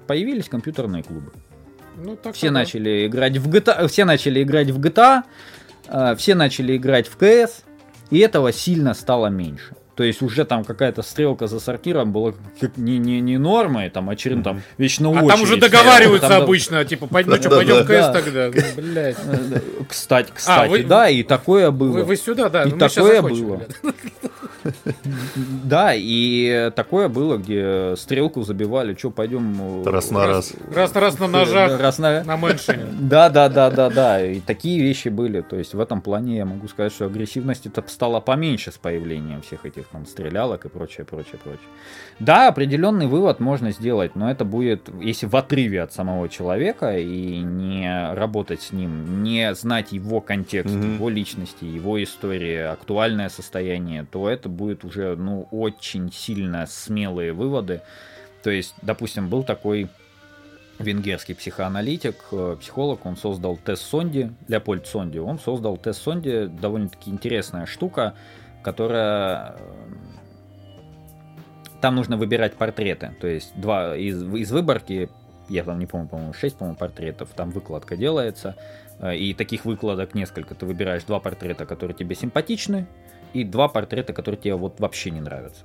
Появились 0.07 0.49
компьютерные 0.49 1.03
клубы. 1.03 1.31
Ну, 2.03 2.16
так 2.16 2.35
Все 2.35 2.51
начали 2.51 3.07
играть 3.07 3.37
в 3.37 3.51
GTA, 3.51 3.87
все 3.89 4.07
начали 4.07 4.43
играть 4.43 4.70
в 4.70 4.81
GTA, 4.81 5.24
э, 5.89 6.15
все 6.16 6.35
начали 6.35 6.77
играть 6.77 7.07
в 7.07 7.19
CS, 7.19 7.65
и 8.11 8.19
этого 8.19 8.53
сильно 8.53 8.95
стало 8.95 9.27
меньше. 9.27 9.74
То 10.01 10.05
есть 10.05 10.22
уже 10.22 10.47
там 10.47 10.64
какая-то 10.64 11.02
стрелка 11.02 11.47
за 11.47 11.60
сортиром 11.60 12.10
была 12.10 12.32
как 12.59 12.78
не, 12.78 12.97
не, 12.97 13.20
не 13.20 13.36
нормой, 13.36 13.90
там 13.90 14.09
очередно 14.09 14.43
там 14.43 14.62
вечно 14.78 15.10
А 15.10 15.27
там 15.27 15.43
уже 15.43 15.59
договариваются 15.59 16.39
обычно, 16.39 16.86
типа, 16.86 17.06
ну 17.10 17.36
что, 17.36 17.51
пойдем 17.51 17.85
КС 17.85 18.06
да. 18.06 18.12
тогда? 18.14 18.51
Блядь. 18.78 19.16
Кстати, 19.86 20.31
кстати, 20.32 20.70
вы- 20.70 20.85
да, 20.85 21.10
и 21.10 21.22
такое 21.22 21.70
было. 21.70 22.02
Вы, 22.02 22.16
сюда, 22.16 22.48
да. 22.48 22.62
И 22.62 22.70
ну, 22.70 22.78
такое 22.78 23.20
было. 23.20 23.60
Да, 25.64 25.93
и 25.94 26.70
такое 26.74 27.09
было, 27.09 27.39
где 27.39 27.94
стрелку 27.97 28.43
забивали, 28.43 28.94
что 28.94 29.10
пойдем... 29.10 29.85
Раз 29.85 30.10
на 30.10 30.27
раз. 30.27 30.52
Раз 30.74 30.94
на 30.94 31.01
раз 31.01 31.18
на 31.18 31.27
ножах, 31.28 31.81
Раз 31.81 31.98
на... 31.98 32.24
на 32.24 32.36
мэншине. 32.36 32.86
Да, 33.01 33.28
да, 33.31 33.48
да, 33.48 33.70
да, 33.70 33.90
да. 33.90 34.24
И 34.24 34.40
такие 34.40 34.82
вещи 34.82 35.09
были. 35.09 35.40
То 35.40 35.56
есть 35.56 35.74
в 35.74 35.81
этом 35.81 36.01
плане 36.01 36.36
я 36.36 36.44
могу 36.44 36.68
сказать, 36.68 36.93
что 36.93 37.06
агрессивность 37.06 37.66
это 37.66 37.82
стала 37.86 38.20
поменьше 38.20 38.72
с 38.72 38.78
появлением 38.78 39.43
всех 39.43 39.64
этих 39.64 39.89
там 39.92 40.06
стрелялок 40.06 40.64
и 40.64 40.68
прочее, 40.68 41.04
прочее, 41.04 41.38
прочее. 41.42 41.66
Да, 42.18 42.48
определенный 42.48 43.06
вывод 43.06 43.40
можно 43.40 43.72
сделать, 43.72 44.14
но 44.16 44.30
это 44.30 44.44
будет, 44.44 44.88
если 45.00 45.26
в 45.26 45.34
отрыве 45.36 45.82
от 45.82 45.92
самого 45.92 46.28
человека 46.28 46.98
и 46.98 47.38
не 47.38 48.12
работать 48.14 48.62
с 48.62 48.72
ним, 48.72 49.22
не 49.22 49.54
знать 49.54 49.92
его 49.92 50.20
контекст, 50.20 50.74
Мгм. 50.74 50.94
его 50.94 51.08
личности, 51.08 51.64
его 51.64 52.02
истории, 52.02 52.56
актуальное 52.58 53.28
состояние, 53.28 54.06
то 54.10 54.28
это 54.28 54.48
будет 54.48 54.84
уже, 54.84 55.16
ну, 55.16 55.48
очень 55.50 56.12
сильно 56.12 56.66
смелые 56.66 57.32
выводы. 57.32 57.80
То 58.42 58.50
есть, 58.50 58.74
допустим, 58.82 59.28
был 59.28 59.42
такой 59.42 59.88
венгерский 60.78 61.34
психоаналитик, 61.34 62.16
э, 62.32 62.56
психолог, 62.58 63.04
он 63.04 63.16
создал 63.16 63.58
тест 63.58 63.82
Сонди, 63.82 64.32
Леопольд 64.48 64.86
Сонди, 64.86 65.18
он 65.18 65.38
создал 65.38 65.76
тест 65.76 66.00
Сонди, 66.02 66.46
довольно-таки 66.46 67.10
интересная 67.10 67.66
штука, 67.66 68.14
которая... 68.62 69.55
э, 69.57 69.59
Там 71.81 71.95
нужно 71.95 72.16
выбирать 72.16 72.55
портреты, 72.55 73.15
то 73.20 73.27
есть 73.27 73.53
два 73.61 73.97
из, 73.97 74.23
из 74.23 74.53
выборки, 74.53 75.09
я 75.49 75.65
там 75.65 75.78
не 75.78 75.87
помню, 75.87 76.09
по-моему, 76.09 76.32
6, 76.32 76.57
по-моему, 76.57 76.77
портретов, 76.77 77.31
там 77.35 77.51
выкладка 77.51 77.97
делается, 77.97 78.55
э, 79.01 79.16
и 79.16 79.35
таких 79.35 79.65
выкладок 79.65 80.15
несколько, 80.15 80.55
ты 80.55 80.66
выбираешь 80.66 81.05
два 81.05 81.20
портрета, 81.20 81.66
которые 81.66 81.97
тебе 81.97 82.15
симпатичны, 82.15 82.87
и 83.32 83.45
два 83.45 83.69
портрета, 83.69 84.12
которые 84.12 84.41
тебе 84.41 84.55
вот 84.55 84.81
вообще 84.81 85.11
не 85.11 85.20
нравятся. 85.20 85.65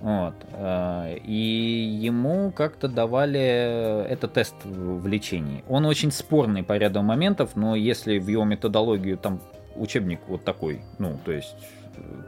Вот. 0.00 0.34
э, 0.52 1.18
И 1.24 2.00
ему 2.02 2.50
как-то 2.52 2.88
давали 2.88 4.04
это 4.08 4.28
тест 4.28 4.54
в 4.64 5.06
лечении. 5.06 5.64
Он 5.68 5.86
очень 5.86 6.12
спорный 6.12 6.62
по 6.62 6.76
ряду 6.76 7.02
моментов, 7.02 7.56
но 7.56 7.74
если 7.76 8.18
в 8.18 8.28
его 8.28 8.44
методологию 8.44 9.16
там 9.16 9.40
учебник 9.74 10.20
вот 10.28 10.44
такой, 10.44 10.80
ну, 10.98 11.18
то 11.24 11.32
есть 11.32 11.56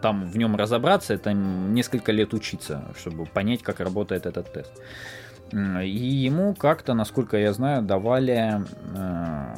там 0.02 0.26
в 0.26 0.36
нем 0.36 0.56
разобраться, 0.56 1.14
это 1.14 1.32
несколько 1.32 2.12
лет 2.12 2.34
учиться, 2.34 2.84
чтобы 2.98 3.26
понять, 3.26 3.62
как 3.62 3.80
работает 3.80 4.26
этот 4.26 4.52
тест. 4.52 4.72
И 5.52 5.88
ему 5.88 6.54
как-то, 6.54 6.94
насколько 6.94 7.38
я 7.38 7.52
знаю, 7.52 7.82
давали 7.82 8.62
э, 8.94 9.54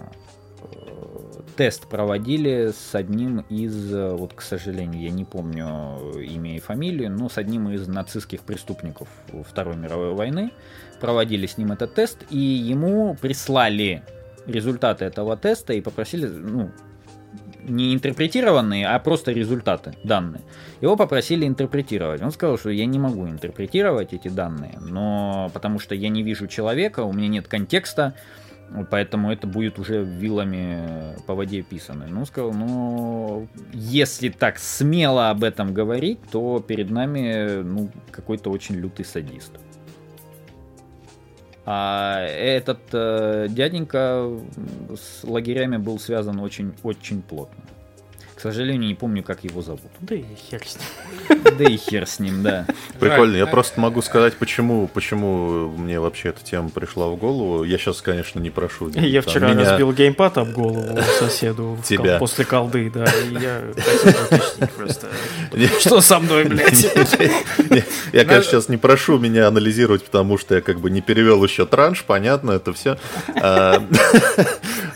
тест 1.57 1.89
проводили 1.89 2.73
с 2.73 2.95
одним 2.95 3.41
из, 3.51 3.93
вот, 3.93 4.35
к 4.35 4.41
сожалению, 4.41 5.03
я 5.03 5.11
не 5.11 5.25
помню 5.25 5.99
имя 6.21 6.57
и 6.57 6.61
фамилию, 6.61 7.11
но 7.11 7.29
с 7.29 7.39
одним 7.39 7.69
из 7.71 7.87
нацистских 7.89 8.43
преступников 8.43 9.09
Второй 9.47 9.77
мировой 9.77 10.15
войны. 10.15 10.53
Проводили 11.01 11.47
с 11.47 11.59
ним 11.59 11.73
этот 11.73 11.95
тест, 11.95 12.19
и 12.31 12.39
ему 12.39 13.17
прислали 13.21 14.03
результаты 14.47 15.05
этого 15.05 15.37
теста 15.37 15.73
и 15.73 15.81
попросили, 15.81 16.27
ну, 16.27 16.71
не 17.65 17.95
интерпретированные, 17.95 18.87
а 18.87 18.99
просто 18.99 19.33
результаты, 19.33 19.95
данные. 20.05 20.43
Его 20.81 20.97
попросили 20.97 21.47
интерпретировать. 21.47 22.23
Он 22.23 22.31
сказал, 22.31 22.59
что 22.59 22.71
я 22.71 22.87
не 22.87 22.99
могу 22.99 23.29
интерпретировать 23.29 24.13
эти 24.13 24.29
данные, 24.29 24.79
но 24.81 25.51
потому 25.53 25.79
что 25.79 25.95
я 25.95 26.09
не 26.09 26.23
вижу 26.23 26.47
человека, 26.47 27.01
у 27.01 27.13
меня 27.13 27.29
нет 27.29 27.49
контекста, 27.49 28.15
поэтому 28.91 29.33
это 29.33 29.47
будет 29.47 29.79
уже 29.79 30.05
вилами 30.05 31.17
по 31.27 31.35
воде 31.35 31.63
писано. 31.63 32.07
Ну, 32.09 32.25
сказал, 32.25 32.53
ну, 32.53 33.49
если 33.73 34.29
так 34.29 34.59
смело 34.59 35.31
об 35.31 35.45
этом 35.45 35.75
говорить, 35.75 36.19
то 36.31 36.61
перед 36.61 36.91
нами, 36.91 37.63
ну, 37.63 37.91
какой-то 38.11 38.51
очень 38.51 38.77
лютый 38.77 39.05
садист. 39.05 39.53
А 41.73 42.25
этот 42.25 42.81
э, 42.91 43.47
дяденька 43.49 44.29
с 44.89 45.23
лагерями 45.23 45.77
был 45.77 46.01
связан 46.01 46.41
очень-очень 46.41 47.23
плотно. 47.23 47.63
К 48.41 48.43
сожалению, 48.43 48.89
не 48.89 48.95
помню, 48.95 49.23
как 49.23 49.45
его 49.45 49.61
зовут. 49.61 49.83
Да 50.01 50.15
и 50.15 50.25
хер 50.35 50.63
с 50.67 50.79
ним. 50.79 51.43
Да 51.59 51.65
и 51.65 51.77
хер 51.77 52.07
с 52.07 52.21
ним, 52.21 52.43
да. 52.43 52.65
Прикольно. 52.99 53.37
Я 53.37 53.47
просто 53.47 53.79
могу 53.79 54.01
сказать, 54.01 54.35
почему, 54.39 54.89
почему 54.89 55.69
мне 55.69 56.01
вообще 56.01 56.31
эта 56.31 56.43
тема 56.43 56.71
пришла 56.71 57.09
в 57.09 57.17
голову. 57.17 57.65
Я 57.65 57.77
сейчас, 57.77 58.01
конечно, 58.01 58.41
не 58.41 58.49
прошу. 58.49 58.89
Я 58.95 59.21
вчера 59.21 59.53
меня- 59.53 59.69
разбил 59.69 59.93
геймпад 59.93 60.39
об 60.39 60.53
голову 60.53 60.99
соседу 61.19 61.77
Тебя. 61.85 62.17
после 62.17 62.47
колды, 62.47 62.91
да, 62.91 63.05
и 63.05 63.35
я 63.35 63.63
просто, 64.75 65.09
что 65.81 66.01
со 66.01 66.19
мной, 66.19 66.45
блядь. 66.45 66.83
Я, 68.15 68.25
конечно, 68.25 68.53
сейчас 68.53 68.71
не 68.71 68.79
прошу 68.79 69.19
меня 69.19 69.49
анализировать, 69.49 70.03
потому 70.03 70.39
что 70.39 70.55
я 70.55 70.63
как 70.63 70.81
бы 70.81 70.91
не 70.91 71.03
перевел 71.03 71.45
еще 71.45 71.67
транш, 71.67 72.05
понятно, 72.05 72.53
это 72.53 72.73
все. 72.73 72.97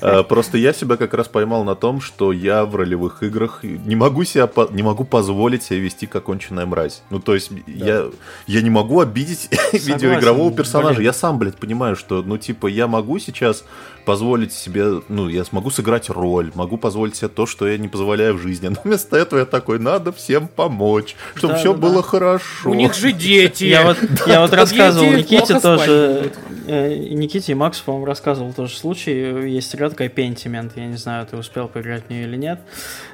Просто 0.00 0.56
я 0.56 0.72
себя 0.72 0.96
как 0.96 1.12
раз 1.12 1.28
поймал 1.28 1.64
на 1.64 1.74
том, 1.74 2.00
что 2.00 2.32
я 2.32 2.64
в 2.64 2.74
ролевых 2.74 3.22
играх 3.22 3.33
не 3.62 3.96
могу 3.96 4.24
себя, 4.24 4.48
не 4.70 4.82
могу 4.82 5.04
позволить 5.04 5.62
себя 5.62 5.80
вести 5.80 6.06
как 6.06 6.24
конченая 6.24 6.66
мразь. 6.66 7.02
Ну, 7.10 7.20
то 7.20 7.34
есть, 7.34 7.50
я, 7.66 8.06
я 8.46 8.62
не 8.62 8.70
могу 8.70 9.00
обидеть 9.00 9.48
видеоигрового 9.72 10.52
персонажа. 10.52 10.96
блин. 10.96 11.06
Я 11.06 11.12
сам, 11.12 11.38
блядь, 11.38 11.56
понимаю, 11.56 11.96
что, 11.96 12.22
ну, 12.22 12.38
типа, 12.38 12.66
я 12.66 12.86
могу 12.86 13.18
сейчас 13.18 13.64
позволить 14.04 14.52
себе, 14.52 15.02
ну, 15.08 15.28
я 15.28 15.44
смогу 15.44 15.70
сыграть 15.70 16.10
роль, 16.10 16.50
могу 16.54 16.76
позволить 16.76 17.16
себе 17.16 17.28
то, 17.28 17.46
что 17.46 17.66
я 17.66 17.78
не 17.78 17.88
позволяю 17.88 18.34
в 18.34 18.40
жизни. 18.40 18.68
Но 18.68 18.76
вместо 18.84 19.16
этого 19.16 19.40
я 19.40 19.46
такой, 19.46 19.78
надо 19.78 20.12
всем 20.12 20.48
помочь, 20.48 21.16
чтобы 21.34 21.54
Да, 21.54 21.58
все 21.58 21.72
да, 21.72 21.80
было 21.80 21.96
да. 21.96 22.02
хорошо. 22.02 22.70
У 22.70 22.74
них 22.74 22.94
же 22.94 23.12
дети. 23.12 23.64
Я 23.64 23.84
вот, 23.84 23.98
я 24.26 24.40
вот 24.40 24.52
рассказывал 24.52 25.10
Никите 25.12 25.60
тоже, 25.60 26.32
э, 26.66 26.94
Никите 26.96 27.52
и 27.52 27.54
Максу, 27.54 27.84
по-моему, 27.84 28.06
рассказывал 28.06 28.52
тоже 28.52 28.76
случай. 28.76 29.48
Есть 29.48 29.74
игра 29.74 29.90
такая 29.90 30.08
Pentiment, 30.08 30.72
я 30.76 30.86
не 30.86 30.96
знаю, 30.96 31.26
ты 31.26 31.36
успел 31.36 31.68
поиграть 31.68 32.04
в 32.06 32.10
нее 32.10 32.24
или 32.24 32.36
нет. 32.36 32.60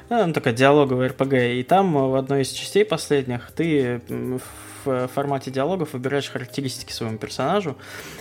Ну, 0.09 0.33
такая 0.33 0.53
диалоговая 0.53 1.09
РПГ. 1.09 1.33
И 1.33 1.63
там 1.63 1.93
в 1.93 2.15
одной 2.15 2.41
из 2.41 2.49
частей 2.49 2.83
последних 2.83 3.51
ты 3.55 4.01
в 4.85 5.07
формате 5.07 5.51
диалогов 5.51 5.93
выбираешь 5.93 6.29
характеристики 6.29 6.91
своему 6.91 7.17
персонажу. 7.17 7.77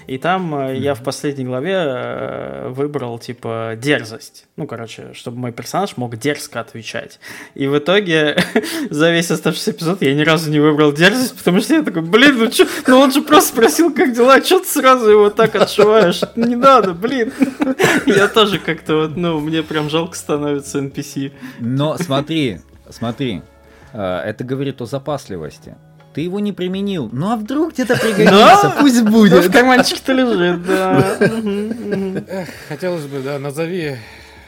И 0.07 0.19
там 0.19 0.55
э, 0.55 0.77
я 0.77 0.95
в 0.95 1.03
последней 1.03 1.45
главе 1.45 1.75
э, 1.75 2.69
выбрал, 2.69 3.19
типа, 3.19 3.75
дерзость. 3.77 4.47
Ну, 4.57 4.67
короче, 4.67 5.13
чтобы 5.15 5.39
мой 5.39 5.53
персонаж 5.53 5.97
мог 5.97 6.17
дерзко 6.17 6.61
отвечать. 6.61 7.21
И 7.55 7.67
в 7.67 7.79
итоге 7.79 8.37
за 8.91 9.11
весь 9.11 9.31
оставшийся 9.31 9.73
эпизод 9.73 10.03
я 10.03 10.15
ни 10.15 10.23
разу 10.23 10.51
не 10.51 10.61
выбрал 10.61 10.93
дерзость, 10.93 11.37
потому 11.37 11.61
что 11.61 11.75
я 11.75 11.83
такой, 11.83 12.03
блин, 12.03 12.39
ну 12.39 12.51
чё, 12.51 12.67
ну 12.87 12.99
он 12.99 13.13
же 13.13 13.23
просто 13.23 13.51
спросил, 13.51 13.93
как 13.93 14.13
дела, 14.13 14.43
что 14.43 14.61
ты 14.61 14.67
сразу 14.67 15.11
его 15.11 15.31
так 15.31 15.55
отшиваешь? 15.55 16.21
Не 16.37 16.57
надо, 16.57 16.93
блин. 16.95 17.33
Я 18.07 18.29
тоже 18.29 18.59
как-то 18.59 18.97
вот, 18.97 19.17
ну, 19.17 19.41
мне 19.41 19.63
прям 19.63 19.91
жалко 19.91 20.17
становится 20.17 20.79
NPC. 20.79 21.33
Но 21.59 21.97
смотри, 21.99 22.61
смотри, 22.89 23.43
э, 23.93 24.23
это 24.27 24.45
говорит 24.45 24.81
о 24.81 24.87
запасливости. 24.87 25.77
Ты 26.15 26.23
его 26.23 26.41
не 26.41 26.53
применил. 26.53 27.09
Ну 27.13 27.31
а 27.33 27.37
вдруг 27.37 27.73
где-то 27.73 27.97
пригодится? 28.01 28.75
Пусть 28.81 29.03
Ну, 29.03 29.09
в 29.09 29.13
будет. 29.13 29.53
карманчике-то 29.53 30.13
лежит, 30.13 30.67
да. 30.67 32.45
Хотелось 32.69 33.05
бы, 33.07 33.21
да, 33.21 33.39
назови 33.39 33.97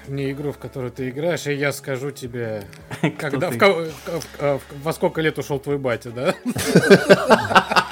мне 0.09 0.33
игру, 0.33 0.51
в 0.53 0.59
которую 0.59 0.91
ты 0.91 1.11
играешь, 1.11 1.47
и 1.47 1.53
я 1.55 1.73
скажу 1.73 2.11
тебе, 2.11 2.65
когда, 3.19 3.51
в 3.51 3.55
в 3.55 3.59
ко- 3.59 3.91
в- 4.41 4.61
во 4.83 4.93
сколько 4.93 5.21
лет 5.21 5.39
ушел 5.39 5.61
твой 5.61 5.79
батя, 5.79 6.11
да? 6.11 6.35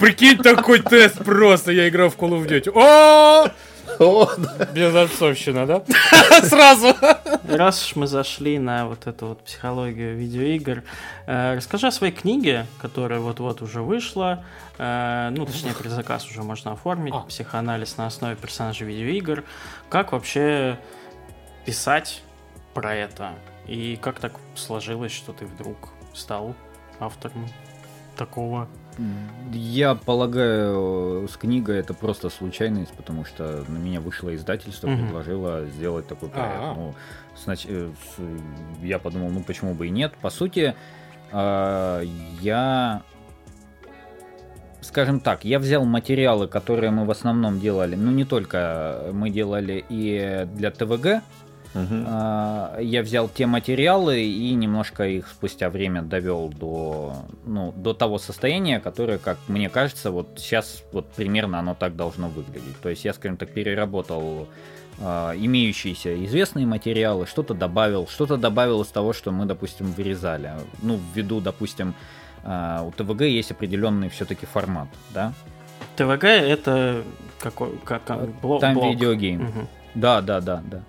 Прикинь, 0.00 0.38
такой 0.38 0.80
тест 0.80 1.18
просто. 1.24 1.72
Я 1.72 1.88
играл 1.88 2.10
в 2.10 2.16
Call 2.18 2.30
of 2.42 2.46
Duty. 2.46 2.70
О! 2.74 3.48
Безотцовщина, 4.74 5.66
да? 5.66 5.82
Сразу. 6.42 6.94
Раз 7.48 7.84
уж 7.84 7.96
мы 7.96 8.06
зашли 8.06 8.58
на 8.58 8.86
вот 8.86 9.06
эту 9.06 9.28
вот 9.28 9.44
психологию 9.44 10.16
видеоигр, 10.16 10.82
э, 11.26 11.54
расскажи 11.56 11.86
о 11.86 11.90
своей 11.90 12.12
книге, 12.12 12.66
которая 12.78 13.20
вот-вот 13.20 13.62
уже 13.62 13.82
вышла. 13.82 14.44
Э, 14.78 15.28
ну, 15.30 15.46
точнее, 15.46 15.74
предзаказ 15.74 16.26
уже 16.30 16.42
можно 16.42 16.72
оформить. 16.72 17.14
А. 17.14 17.20
Психоанализ 17.20 17.96
на 17.96 18.06
основе 18.06 18.36
персонажей 18.36 18.86
видеоигр. 18.86 19.44
Как 19.88 20.12
вообще 20.12 20.78
писать 21.64 22.22
про 22.72 22.94
это? 22.94 23.32
И 23.66 23.96
как 24.00 24.20
так 24.20 24.32
сложилось, 24.54 25.12
что 25.12 25.32
ты 25.32 25.46
вдруг 25.46 25.90
стал 26.12 26.54
автором 27.00 27.48
такого? 28.16 28.68
Я 29.52 29.94
полагаю, 29.94 31.26
с 31.28 31.36
книгой 31.36 31.78
это 31.78 31.94
просто 31.94 32.30
случайность, 32.30 32.92
потому 32.92 33.24
что 33.24 33.64
на 33.68 33.78
меня 33.78 34.00
вышло 34.00 34.34
издательство, 34.34 34.86
Мгм. 34.88 34.98
предложило 35.04 35.64
сделать 35.66 36.06
такой 36.06 36.28
проект. 36.28 36.54
А-а. 36.56 36.74
Ну, 36.74 36.94
снач- 37.36 37.66
э, 37.68 37.90
Я 38.82 38.98
подумал, 38.98 39.30
ну 39.30 39.42
почему 39.42 39.74
бы 39.74 39.86
и 39.86 39.90
нет. 39.90 40.12
По 40.20 40.30
сути, 40.30 40.74
а, 41.32 42.02
я 42.40 43.02
скажем 44.80 45.20
так, 45.20 45.44
я 45.44 45.58
взял 45.58 45.84
материалы, 45.84 46.46
которые 46.46 46.90
мы 46.90 47.04
в 47.06 47.10
основном 47.10 47.58
делали, 47.58 47.96
ну 47.96 48.10
не 48.10 48.24
только 48.24 49.08
мы 49.12 49.30
делали 49.30 49.84
и 49.88 50.46
для 50.54 50.70
ТВГ, 50.70 51.22
А, 51.74 52.78
я 52.80 53.02
взял 53.02 53.28
те 53.28 53.46
материалы 53.46 54.22
и 54.22 54.54
немножко 54.54 55.06
их 55.06 55.28
спустя 55.28 55.70
время 55.70 56.02
довел 56.02 56.48
до, 56.48 57.14
ну, 57.44 57.72
до 57.76 57.94
того 57.94 58.18
состояния, 58.18 58.80
которое, 58.80 59.18
как 59.18 59.38
мне 59.48 59.68
кажется, 59.68 60.10
вот 60.10 60.28
сейчас 60.36 60.82
вот 60.92 61.10
примерно 61.12 61.58
оно 61.58 61.74
так 61.74 61.96
должно 61.96 62.28
выглядеть. 62.28 62.80
То 62.80 62.88
есть 62.90 63.04
я, 63.04 63.12
скажем 63.12 63.36
так, 63.36 63.50
переработал 63.50 64.46
а, 65.00 65.32
имеющиеся 65.36 66.24
известные 66.24 66.66
материалы, 66.66 67.26
что-то 67.26 67.54
добавил, 67.54 68.06
что-то 68.06 68.36
добавил 68.36 68.82
из 68.82 68.88
того, 68.88 69.12
что 69.12 69.32
мы, 69.32 69.44
допустим, 69.44 69.86
вырезали. 69.92 70.52
Ну, 70.82 71.00
ввиду, 71.14 71.40
допустим, 71.40 71.94
а, 72.44 72.82
у 72.82 72.92
ТВГ 72.92 73.22
есть 73.22 73.50
определенный 73.50 74.08
все-таки 74.08 74.46
формат, 74.46 74.88
да? 75.12 75.32
ТВГ 75.96 76.24
это 76.24 77.02
какой? 77.40 77.78
Как, 77.84 78.02
блок, 78.40 78.60
Там 78.60 78.74
блок. 78.74 78.92
видеогейм. 78.94 79.42
Мгм. 79.42 79.68
Да, 79.94 80.20
да, 80.20 80.40
да, 80.40 80.62
да. 80.64 80.82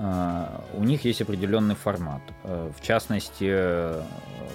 А, 0.00 0.64
У 0.74 0.84
них 0.84 1.04
есть 1.04 1.20
определенный 1.20 1.74
формат. 1.74 2.22
Э, 2.44 2.70
В 2.76 2.80
частности, 2.80 3.46
э, 3.48 4.02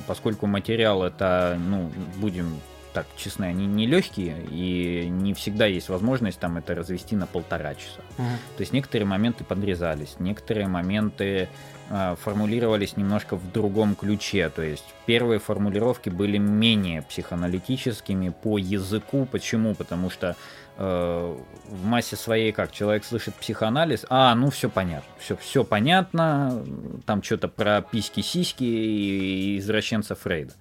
поскольку 0.08 0.48
материал 0.48 1.04
это, 1.04 1.58
ну, 1.60 1.92
будем 2.18 2.60
так 2.94 3.08
честны, 3.18 3.46
они 3.46 3.66
не 3.66 3.88
легкие, 3.88 4.36
и 4.52 5.08
не 5.10 5.34
всегда 5.34 5.66
есть 5.66 5.90
возможность 5.90 6.40
там 6.40 6.58
это 6.58 6.76
развести 6.76 7.16
на 7.16 7.26
полтора 7.26 7.74
часа. 7.74 8.02
Мгм. 8.18 8.28
То 8.56 8.62
есть 8.62 8.72
некоторые 8.72 9.08
моменты 9.08 9.44
подрезались, 9.44 10.16
некоторые 10.20 10.68
моменты 10.68 11.50
э, 11.90 12.16
формулировались 12.22 12.96
немножко 12.96 13.36
в 13.36 13.52
другом 13.52 13.96
ключе. 13.96 14.50
То 14.50 14.62
есть 14.62 14.86
первые 15.06 15.40
формулировки 15.40 16.10
были 16.10 16.38
менее 16.38 17.02
психоаналитическими 17.02 18.30
по 18.30 18.58
языку. 18.58 19.28
Почему? 19.30 19.76
Потому 19.76 20.10
что 20.10 20.36
в 20.78 21.86
массе 21.86 22.16
своей 22.16 22.52
как 22.52 22.72
человек 22.72 23.06
слышит 23.06 23.36
психоанализ, 23.36 24.06
а, 24.10 24.34
ну 24.36 24.50
все 24.50 24.70
понятно, 24.70 25.10
все, 25.20 25.36
все 25.36 25.64
понятно, 25.64 26.64
там 27.06 27.22
что-то 27.22 27.48
про 27.48 27.82
письки-сиськи 27.82 28.64
и 28.64 29.58
извращенца 29.60 30.16
Фрейда. 30.16 30.54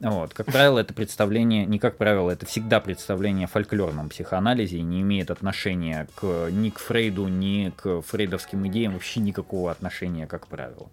Вот. 0.00 0.34
Как 0.34 0.46
правило, 0.46 0.80
это 0.80 0.92
представление, 0.94 1.64
не 1.64 1.78
как 1.78 1.96
правило, 1.96 2.30
это 2.30 2.44
всегда 2.44 2.80
представление 2.80 3.44
о 3.44 3.48
фольклорном 3.48 4.08
психоанализе 4.08 4.78
и 4.78 4.82
не 4.82 5.00
имеет 5.02 5.30
отношения 5.30 6.08
к, 6.16 6.48
ни 6.50 6.70
к 6.70 6.78
Фрейду, 6.80 7.28
ни 7.28 7.70
к 7.70 8.00
фрейдовским 8.02 8.66
идеям, 8.66 8.94
вообще 8.94 9.20
никакого 9.20 9.70
отношения, 9.70 10.26
как 10.26 10.48
правило. 10.48 10.90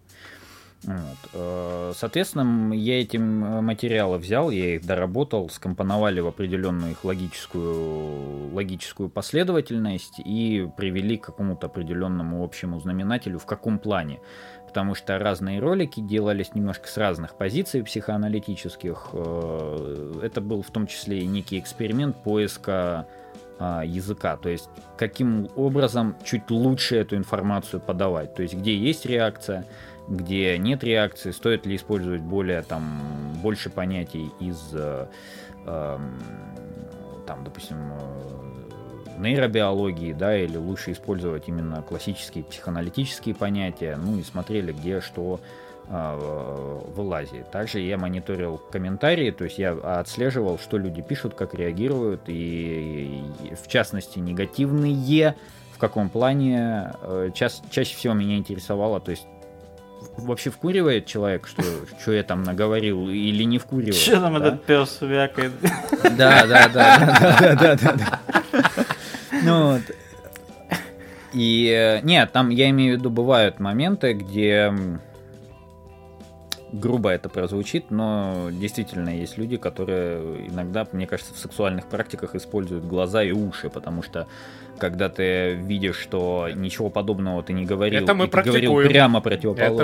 Вот. 0.84 1.18
Э, 1.34 1.92
Соответственно, 1.96 2.74
я 2.74 3.02
эти 3.02 3.18
м- 3.18 3.64
материалы 3.66 4.18
взял, 4.18 4.50
я 4.50 4.76
их 4.76 4.86
доработал, 4.86 5.50
скомпоновали 5.50 6.22
в 6.22 6.28
определенную 6.28 6.92
их 6.92 7.04
логическую, 7.04 8.54
логическую 8.54 9.10
последовательность 9.10 10.20
и 10.24 10.68
привели 10.78 11.18
к 11.18 11.26
какому-то 11.26 11.68
определенному 11.68 12.44
общему 12.44 12.80
знаменателю, 12.80 13.40
в 13.40 13.46
каком 13.46 13.78
плане. 13.80 14.20
Потому 14.68 14.94
что 14.96 15.18
разные 15.18 15.60
ролики 15.60 16.00
делались 16.00 16.54
немножко 16.54 16.88
с 16.88 16.96
разных 16.96 17.36
позиций 17.36 17.84
психоаналитических. 17.84 19.10
Э, 19.14 20.22
Это 20.24 20.40
был 20.42 20.62
в 20.62 20.72
том 20.72 20.88
числе 20.88 21.20
и 21.20 21.26
некий 21.28 21.60
эксперимент 21.60 22.16
поиска 22.24 23.08
а, 23.60 23.84
языка, 23.84 24.38
то 24.38 24.48
есть 24.48 24.70
каким 24.98 25.50
образом 25.58 26.16
чуть 26.24 26.50
лучше 26.50 26.96
эту 26.96 27.18
информацию 27.18 27.82
подавать, 27.82 28.34
то 28.34 28.42
есть 28.42 28.54
где 28.54 28.74
есть 28.74 29.06
реакция, 29.06 29.66
где 30.08 30.58
нет 30.58 30.82
реакции, 30.84 31.32
стоит 31.32 31.66
ли 31.66 31.76
использовать 31.76 32.22
более 32.22 32.62
там 32.62 33.02
больше 33.44 33.70
понятий 33.70 34.32
из 34.40 34.70
э, 34.74 35.08
эм, 35.66 36.20
там, 37.28 37.44
допустим, 37.44 37.78
э, 37.92 39.20
нейробиологии, 39.20 40.14
да, 40.14 40.38
или 40.38 40.56
лучше 40.58 40.94
использовать 40.94 41.48
именно 41.48 41.82
классические 41.82 42.46
психоаналитические 42.46 43.36
понятия, 43.36 43.98
ну 44.02 44.18
и 44.18 44.24
смотрели, 44.24 44.72
где 44.72 45.02
что 45.02 45.42
вылазит. 45.90 47.50
Также 47.50 47.80
я 47.80 47.98
мониторил 47.98 48.62
комментарии, 48.72 49.32
то 49.32 49.46
есть 49.46 49.58
я 49.58 49.72
отслеживал, 49.72 50.60
что 50.60 50.78
люди 50.78 51.02
пишут, 51.02 51.34
как 51.34 51.56
реагируют, 51.56 52.22
и, 52.28 53.24
и 53.44 53.56
в 53.56 53.68
частности 53.68 54.20
негативные, 54.20 55.36
в 55.74 55.80
каком 55.80 56.10
плане. 56.10 56.92
Э, 57.02 57.32
ча- 57.34 57.50
чаще 57.72 57.96
всего 57.96 58.14
меня 58.14 58.38
интересовало, 58.38 59.00
то 59.00 59.12
есть 59.12 59.26
вообще 60.18 60.50
вкуривает 60.50 61.06
человек, 61.06 61.48
что, 61.48 61.64
что 62.00 62.12
я 62.12 62.24
там 62.24 62.44
наговорил, 62.44 63.10
или 63.10 63.44
не 63.44 63.58
вкуривает. 63.58 63.96
Че 63.96 64.20
там 64.20 64.34
да? 64.34 64.48
этот 64.48 64.64
пес 64.66 64.98
вякает? 65.02 65.54
Да, 66.18 66.46
да, 66.46 66.70
да, 66.70 67.18
да, 67.30 67.56
да, 67.56 67.76
да, 67.76 67.94
да. 67.94 68.20
Ну 69.44 69.74
вот. 69.74 69.82
И 71.34 71.68
э, 71.68 72.02
нет, 72.02 72.32
там 72.32 72.50
я 72.50 72.70
имею 72.70 72.96
в 72.96 73.00
виду 73.00 73.10
бывают 73.10 73.60
моменты, 73.60 74.14
где 74.14 74.74
грубо 76.72 77.10
это 77.10 77.30
прозвучит, 77.30 77.92
но 77.92 78.50
действительно 78.52 79.10
есть 79.10 79.38
люди, 79.38 79.58
которые 79.58 80.48
иногда, 80.48 80.88
мне 80.92 81.08
кажется, 81.08 81.34
в 81.34 81.38
сексуальных 81.38 81.86
практиках 81.86 82.36
используют 82.36 82.86
глаза 82.86 83.24
и 83.24 83.32
уши, 83.32 83.70
потому 83.70 84.04
что 84.04 84.28
когда 84.78 85.10
ты 85.10 85.56
видишь, 85.56 85.98
что 85.98 86.48
ничего 86.56 86.90
подобного 86.90 87.44
ты 87.44 87.54
не 87.54 87.66
говорил, 87.66 88.04
Это 88.04 88.14
мы 88.14 88.28
ты 88.28 88.42
говорил 88.42 88.76
прямо 88.78 89.22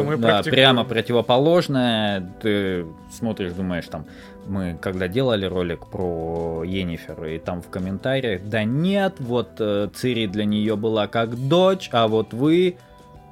мы 0.04 0.18
да, 0.18 0.42
прямо 0.44 0.84
противоположное, 0.86 2.34
ты 2.42 2.86
смотришь, 3.12 3.54
думаешь, 3.54 3.86
там, 3.86 4.06
мы 4.48 4.78
когда 4.80 5.08
делали 5.08 5.46
ролик 5.46 5.88
про 5.88 6.64
Енифер, 6.64 7.26
и 7.26 7.40
там 7.40 7.62
в 7.62 7.70
комментариях, 7.70 8.42
да 8.44 8.64
нет, 8.64 9.16
вот 9.20 9.50
э, 9.60 9.90
Цири 9.94 10.28
для 10.28 10.46
нее 10.46 10.76
была 10.76 11.08
как 11.08 11.36
дочь, 11.36 11.90
а 11.92 12.08
вот 12.08 12.34
вы... 12.34 12.78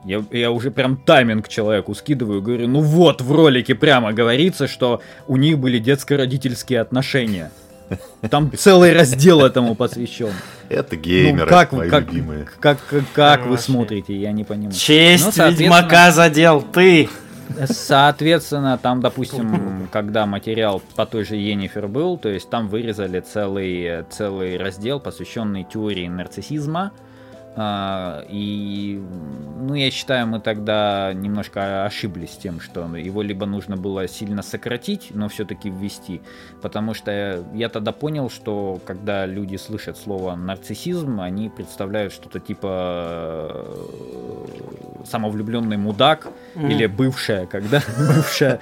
Я, 0.05 0.23
я 0.31 0.51
уже 0.51 0.69
прям 0.71 0.97
тайминг 0.97 1.47
человеку 1.47 1.95
скидываю, 1.95 2.41
говорю, 2.41 2.67
ну 2.67 2.81
вот, 2.81 3.21
в 3.21 3.31
ролике 3.31 3.73
прямо 3.75 4.11
говорится, 4.11 4.67
что 4.67 5.01
у 5.27 5.38
них 5.38 5.57
были 5.59 5.80
детско-родительские 5.80 6.81
отношения. 6.81 7.51
Там 8.30 8.51
целый 8.57 8.93
раздел 8.93 9.45
этому 9.45 9.75
посвящен. 9.75 10.31
Это 10.69 10.95
геймеры, 10.97 11.45
ну, 11.45 11.57
как, 11.57 11.71
вы- 11.71 11.77
мои 11.80 11.89
как, 11.89 12.05
любимые. 12.11 12.47
как, 12.59 12.80
как, 12.89 13.03
как 13.13 13.45
Ну, 13.45 13.51
вы 13.51 13.57
смотрите, 13.57 14.15
я 14.15 14.31
не 14.31 14.43
понимаю. 14.43 14.73
Честь 14.73 15.25
Ну, 15.25 15.31
соответственно- 15.31 15.75
Ведьмака 15.75 16.11
задел 16.11 16.61
ты! 16.61 17.09
Соответственно, 17.65 18.80
там, 18.81 19.01
допустим, 19.01 19.88
когда 19.91 20.25
материал 20.25 20.81
по 20.95 21.05
той 21.05 21.23
же 21.25 21.35
Енифер 21.35 21.88
был, 21.88 22.17
то 22.17 22.30
есть 22.30 22.49
там 22.49 22.67
вырезали 22.67 23.19
целый, 23.19 24.03
целый 24.09 24.57
раздел, 24.57 24.99
посвященный 24.99 25.65
теории 25.71 26.07
нарциссизма. 26.07 26.91
А, 27.55 28.23
И, 28.30 28.99
ну, 29.59 29.75
я 29.75 29.91
считаю, 29.91 30.25
мы 30.27 30.39
тогда 30.39 31.13
немножко 31.13 31.85
ошиблись 31.85 32.31
тем, 32.41 32.59
что 32.59 32.95
его 32.95 33.21
либо 33.21 33.45
нужно 33.45 33.77
было 33.77 34.07
сильно 34.07 34.41
сократить, 34.41 35.09
но 35.13 35.30
все-таки 35.30 35.69
ввести, 35.69 36.21
потому 36.61 36.93
что 36.95 37.45
я 37.53 37.69
тогда 37.69 37.91
понял, 37.91 38.30
что 38.31 38.80
когда 38.85 39.25
люди 39.27 39.57
слышат 39.57 39.97
слово 39.97 40.35
нарциссизм, 40.35 41.21
они 41.21 41.49
представляют 41.49 42.11
что-то 42.13 42.39
типа 42.39 43.51
э, 43.53 45.05
самовлюбленный 45.05 45.77
мудак 45.77 46.27
Мгм. 46.55 46.69
или 46.69 46.85
бывшая, 46.88 47.45
когда 47.45 47.81
бывшая. 48.15 48.59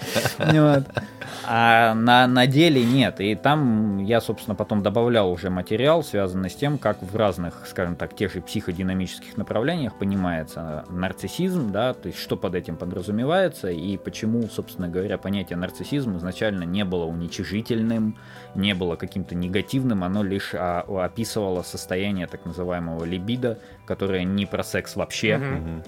А 1.47 1.93
на, 1.95 2.27
на 2.27 2.47
деле 2.47 2.83
нет. 2.83 3.19
И 3.19 3.35
там 3.35 3.97
я, 4.03 4.21
собственно, 4.21 4.55
потом 4.55 4.83
добавлял 4.83 5.31
уже 5.31 5.49
материал, 5.49 6.03
связанный 6.03 6.49
с 6.49 6.55
тем, 6.55 6.77
как 6.77 7.01
в 7.01 7.15
разных, 7.15 7.65
скажем 7.67 7.95
так, 7.95 8.15
тех 8.15 8.31
же 8.33 8.41
психодинамических 8.81 9.37
направлениях 9.37 9.97
понимается 9.97 10.85
нарциссизм, 10.89 11.71
да, 11.71 11.93
то 11.93 12.07
есть 12.07 12.19
что 12.19 12.35
под 12.35 12.55
этим 12.55 12.77
подразумевается 12.77 13.69
и 13.69 13.97
почему, 13.97 14.47
собственно 14.47 14.87
говоря, 14.87 15.17
понятие 15.17 15.57
нарциссизм 15.57 16.17
изначально 16.17 16.63
не 16.63 16.83
было 16.83 17.05
уничижительным, 17.05 18.17
не 18.55 18.73
было 18.73 18.95
каким-то 18.95 19.35
негативным, 19.35 20.03
оно 20.03 20.23
лишь 20.23 20.53
а, 20.53 20.81
описывало 21.03 21.61
состояние 21.61 22.27
так 22.27 22.45
называемого 22.45 23.05
либидо, 23.05 23.59
которое 23.85 24.23
не 24.23 24.45
про 24.45 24.63
секс 24.63 24.95
вообще, 24.95 25.37
Мгм. 25.37 25.83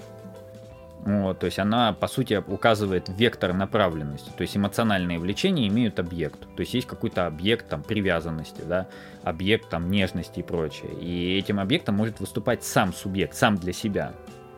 Вот, 1.04 1.38
то 1.38 1.46
есть 1.46 1.58
она, 1.58 1.92
по 1.92 2.06
сути, 2.06 2.42
указывает 2.46 3.10
вектор 3.10 3.52
направленности. 3.52 4.30
То 4.36 4.40
есть 4.40 4.56
эмоциональные 4.56 5.18
влечения 5.18 5.68
имеют 5.68 5.98
объект. 5.98 6.40
То 6.56 6.60
есть 6.60 6.72
есть 6.72 6.86
какой-то 6.86 7.26
объект 7.26 7.68
там 7.68 7.82
привязанности, 7.82 8.62
да, 8.62 8.88
объект 9.22 9.68
там 9.68 9.90
нежности 9.90 10.40
и 10.40 10.42
прочее. 10.42 10.92
И 10.94 11.36
этим 11.38 11.60
объектом 11.60 11.96
может 11.96 12.20
выступать 12.20 12.64
сам 12.64 12.94
субъект, 12.94 13.34
сам 13.34 13.56
для 13.56 13.74
себя. 13.74 14.14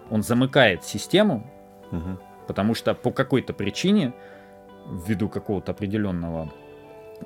Он 0.09 0.23
замыкает 0.23 0.85
систему, 0.85 1.51
Мгм. 1.91 2.21
потому 2.47 2.75
что 2.75 2.95
по 2.95 3.11
какой-то 3.11 3.53
причине, 3.53 4.13
ввиду 4.89 5.29
какого-то 5.29 5.73
определенного 5.73 6.53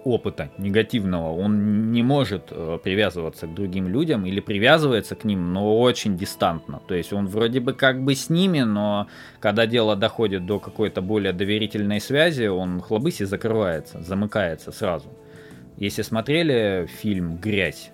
опыта 0.05 0.51
негативного, 0.59 1.33
он 1.33 1.93
не 1.93 2.03
может 2.03 2.49
э, 2.51 2.79
привязываться 2.83 3.47
к 3.47 3.55
другим 3.55 3.89
людям 3.89 4.27
или 4.27 4.41
привязывается 4.41 5.15
к 5.15 5.25
ним, 5.25 5.53
но 5.53 5.81
очень 5.81 6.17
дистантно. 6.17 6.81
То 6.87 6.95
есть 6.95 7.13
он 7.13 7.27
вроде 7.27 7.61
бы 7.61 7.73
как 7.73 8.03
бы 8.03 8.15
с 8.15 8.31
ними, 8.31 8.61
но 8.61 9.07
когда 9.41 9.67
дело 9.67 9.97
доходит 9.97 10.47
до 10.47 10.59
какой-то 10.59 11.03
более 11.03 11.33
доверительной 11.33 12.01
связи, 12.01 12.47
он 12.47 12.81
хлобысь 12.81 13.21
и 13.21 13.25
закрывается, 13.25 14.01
замыкается 14.01 14.73
сразу. 14.73 15.09
Если 15.77 16.03
смотрели 16.03 16.87
фильм 16.87 17.37
«Грязь», 17.39 17.91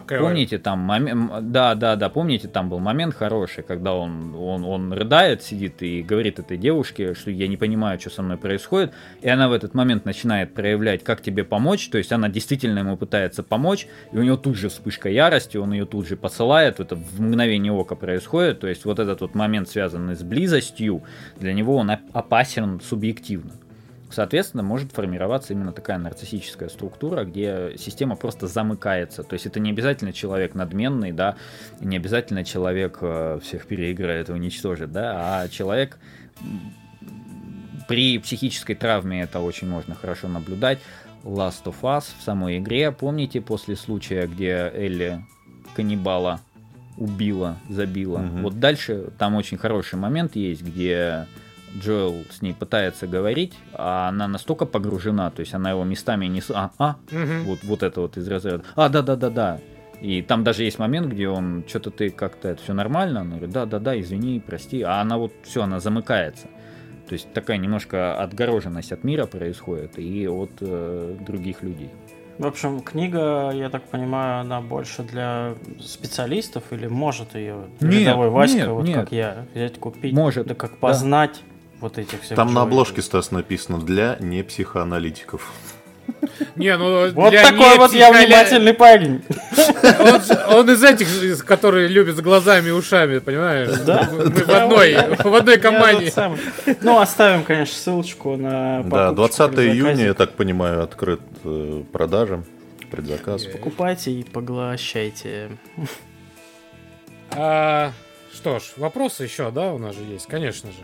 Кэвой. 0.00 0.28
Помните 0.28 0.58
там 0.58 0.80
момент, 0.80 1.50
да, 1.52 1.74
да, 1.74 1.96
да, 1.96 2.08
помните 2.08 2.48
там 2.48 2.68
был 2.68 2.78
момент 2.78 3.14
хороший, 3.14 3.62
когда 3.62 3.94
он, 3.94 4.34
он, 4.34 4.64
он 4.64 4.92
рыдает, 4.92 5.42
сидит 5.42 5.82
и 5.82 6.02
говорит 6.02 6.38
этой 6.38 6.56
девушке, 6.56 7.14
что 7.14 7.30
я 7.30 7.48
не 7.48 7.56
понимаю, 7.56 8.00
что 8.00 8.10
со 8.10 8.22
мной 8.22 8.36
происходит, 8.36 8.92
и 9.22 9.28
она 9.28 9.48
в 9.48 9.52
этот 9.52 9.74
момент 9.74 10.04
начинает 10.04 10.54
проявлять, 10.54 11.04
как 11.04 11.22
тебе 11.22 11.44
помочь, 11.44 11.88
то 11.88 11.98
есть 11.98 12.12
она 12.12 12.28
действительно 12.28 12.80
ему 12.80 12.96
пытается 12.96 13.42
помочь, 13.42 13.86
и 14.12 14.18
у 14.18 14.22
него 14.22 14.36
тут 14.36 14.56
же 14.56 14.68
вспышка 14.68 15.08
ярости, 15.08 15.56
он 15.56 15.72
ее 15.72 15.86
тут 15.86 16.06
же 16.06 16.16
посылает, 16.16 16.80
это 16.80 16.96
в 16.96 17.20
мгновение 17.20 17.72
ока 17.72 17.94
происходит, 17.94 18.60
то 18.60 18.66
есть 18.66 18.84
вот 18.84 18.98
этот 18.98 19.20
вот 19.20 19.34
момент, 19.34 19.68
связанный 19.68 20.16
с 20.16 20.22
близостью, 20.22 21.02
для 21.38 21.52
него 21.52 21.76
он 21.76 21.90
оп- 21.90 22.00
опасен 22.12 22.80
субъективно. 22.80 23.52
Соответственно, 24.14 24.62
может 24.62 24.92
формироваться 24.92 25.52
именно 25.52 25.72
такая 25.72 25.98
нарциссическая 25.98 26.68
структура, 26.68 27.24
где 27.24 27.74
система 27.76 28.14
просто 28.14 28.46
замыкается. 28.46 29.24
То 29.24 29.34
есть 29.34 29.46
это 29.46 29.58
не 29.58 29.70
обязательно 29.70 30.12
человек 30.12 30.54
надменный, 30.54 31.10
да, 31.10 31.34
не 31.80 31.96
обязательно 31.96 32.44
человек 32.44 32.98
э, 33.00 33.40
всех 33.42 33.66
переиграет 33.66 34.28
и 34.28 34.32
уничтожит, 34.32 34.92
да, 34.92 35.42
а 35.42 35.48
человек 35.48 35.98
при 37.88 38.18
психической 38.18 38.76
травме 38.76 39.22
это 39.22 39.40
очень 39.40 39.68
можно 39.68 39.96
хорошо 39.96 40.28
наблюдать. 40.28 40.78
Last 41.24 41.64
of 41.64 41.76
Us 41.82 42.04
в 42.16 42.22
самой 42.22 42.58
игре, 42.58 42.92
помните, 42.92 43.40
после 43.40 43.74
случая, 43.74 44.28
где 44.28 44.70
Элли 44.72 45.24
каннибала 45.74 46.40
убила, 46.96 47.56
забила. 47.68 48.18
Мгм. 48.18 48.42
Вот 48.42 48.60
дальше 48.60 49.08
там 49.18 49.34
очень 49.34 49.58
хороший 49.58 49.96
момент 49.98 50.36
есть, 50.36 50.62
где 50.62 51.26
Джоэл 51.76 52.24
с 52.30 52.42
ней 52.42 52.54
пытается 52.54 53.06
говорить, 53.06 53.52
а 53.72 54.08
она 54.08 54.28
настолько 54.28 54.64
погружена, 54.66 55.30
то 55.30 55.40
есть 55.40 55.54
она 55.54 55.70
его 55.70 55.84
местами 55.84 56.26
не... 56.26 56.42
А, 56.50 56.70
а, 56.78 56.96
Мгм. 57.10 57.44
вот, 57.44 57.58
вот 57.62 57.82
это 57.82 58.00
вот 58.00 58.16
из 58.16 58.28
разряда. 58.28 58.64
А, 58.76 58.88
да-да-да-да. 58.88 59.60
И 60.00 60.22
там 60.22 60.44
даже 60.44 60.64
есть 60.64 60.78
момент, 60.78 61.06
где 61.08 61.28
он, 61.28 61.64
что-то 61.66 61.90
ты 61.90 62.10
как-то, 62.10 62.48
это 62.48 62.62
все 62.62 62.74
нормально? 62.74 63.20
Она 63.20 63.30
говорит, 63.36 63.50
да-да-да, 63.50 63.98
извини, 63.98 64.42
прости. 64.44 64.82
А 64.82 65.00
она 65.00 65.16
вот, 65.18 65.32
все, 65.44 65.62
она 65.62 65.80
замыкается. 65.80 66.48
То 67.08 67.12
есть 67.14 67.32
такая 67.32 67.58
немножко 67.58 68.16
отгороженность 68.20 68.92
от 68.92 69.04
мира 69.04 69.26
происходит 69.26 69.98
и 69.98 70.26
от 70.28 70.50
э, 70.60 71.16
других 71.26 71.62
людей. 71.62 71.90
В 72.38 72.46
общем, 72.46 72.80
книга, 72.80 73.50
я 73.54 73.70
так 73.70 73.84
понимаю, 73.84 74.40
она 74.40 74.60
больше 74.60 75.02
для 75.04 75.54
специалистов 75.80 76.64
или 76.72 76.88
может 76.88 77.34
ее 77.36 77.66
Нет, 77.80 77.92
рядовой 77.92 78.30
Васька, 78.30 78.56
нет, 78.56 78.68
вот 78.68 78.86
нет. 78.86 78.96
как 78.96 79.12
я, 79.12 79.46
взять, 79.54 79.78
купить? 79.78 80.12
Может, 80.12 80.48
Да 80.48 80.54
как 80.54 80.72
да. 80.72 80.76
Вот 81.84 81.98
этих 81.98 82.22
всех 82.22 82.34
Там 82.34 82.54
на 82.54 82.62
обложке, 82.62 83.02
Стас, 83.02 83.30
написано 83.30 83.78
«Для 83.78 84.16
непсихоаналитиков». 84.18 85.52
Не, 86.56 86.76
ну 86.78 87.10
Вот 87.10 87.30
для 87.30 87.42
такой 87.42 87.76
вот 87.76 87.92
я 87.92 88.10
внимательный 88.10 88.72
парень. 88.72 89.22
Он, 89.98 90.58
он 90.58 90.70
из 90.70 90.82
этих, 90.82 91.44
которые 91.44 91.88
любят 91.88 92.16
с 92.16 92.20
глазами 92.20 92.68
и 92.68 92.70
ушами, 92.70 93.18
понимаешь? 93.18 93.78
Да? 93.80 94.08
Мы 94.10 94.30
в 94.30 94.48
одной, 94.48 94.96
в 95.18 95.34
одной 95.34 95.58
команде. 95.58 96.10
самый. 96.10 96.38
Ну, 96.80 96.98
оставим, 96.98 97.44
конечно, 97.44 97.74
ссылочку 97.74 98.36
на 98.36 98.82
Да, 98.82 99.10
покупочку 99.10 99.48
20 99.48 99.54
при 99.54 99.70
июня, 99.70 100.04
я 100.06 100.14
так 100.14 100.32
понимаю, 100.32 100.82
открыт 100.82 101.20
э, 101.44 101.82
продажа, 101.92 102.44
предзаказ. 102.90 103.44
Покупайте 103.44 104.10
и 104.10 104.24
поглощайте. 104.24 105.50
А, 107.30 107.92
что 108.32 108.58
ж, 108.58 108.72
вопросы 108.76 109.24
еще, 109.24 109.50
да, 109.50 109.72
у 109.72 109.78
нас 109.78 109.94
же 109.94 110.02
есть, 110.02 110.26
конечно 110.26 110.70
же. 110.70 110.78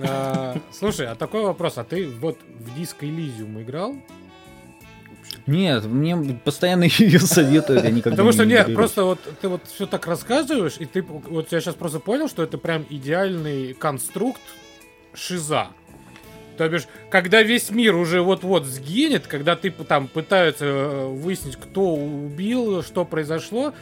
А, 0.00 0.56
слушай, 0.70 1.06
а 1.06 1.14
такой 1.14 1.44
вопрос, 1.44 1.78
а 1.78 1.84
ты 1.84 2.08
вот 2.08 2.38
в 2.58 2.78
Disco 2.78 3.00
Elysium 3.00 3.62
играл? 3.62 3.96
Нет, 5.46 5.84
мне 5.84 6.16
постоянно 6.44 6.84
ее 6.98 7.20
советуют, 7.20 7.84
я 7.84 7.90
никогда 7.90 8.10
Потому 8.10 8.32
что 8.32 8.44
не 8.44 8.52
нет, 8.52 8.74
просто 8.74 9.04
вот 9.04 9.20
ты 9.40 9.48
вот 9.48 9.62
все 9.66 9.86
так 9.86 10.06
рассказываешь, 10.06 10.76
и 10.78 10.84
ты 10.84 11.02
вот 11.02 11.52
я 11.52 11.60
сейчас 11.60 11.74
просто 11.74 12.00
понял, 12.00 12.28
что 12.28 12.42
это 12.42 12.58
прям 12.58 12.84
идеальный 12.88 13.74
конструкт 13.74 14.42
шиза. 15.14 15.68
То 16.58 16.68
бишь, 16.68 16.88
когда 17.08 17.42
весь 17.42 17.70
мир 17.70 17.94
уже 17.94 18.20
вот-вот 18.20 18.66
сгинет, 18.66 19.28
когда 19.28 19.54
ты 19.54 19.70
там 19.70 20.08
пытаются 20.08 20.64
э, 20.64 21.06
выяснить, 21.06 21.54
кто 21.56 21.94
убил, 21.94 22.82
что 22.82 23.04
произошло, 23.04 23.72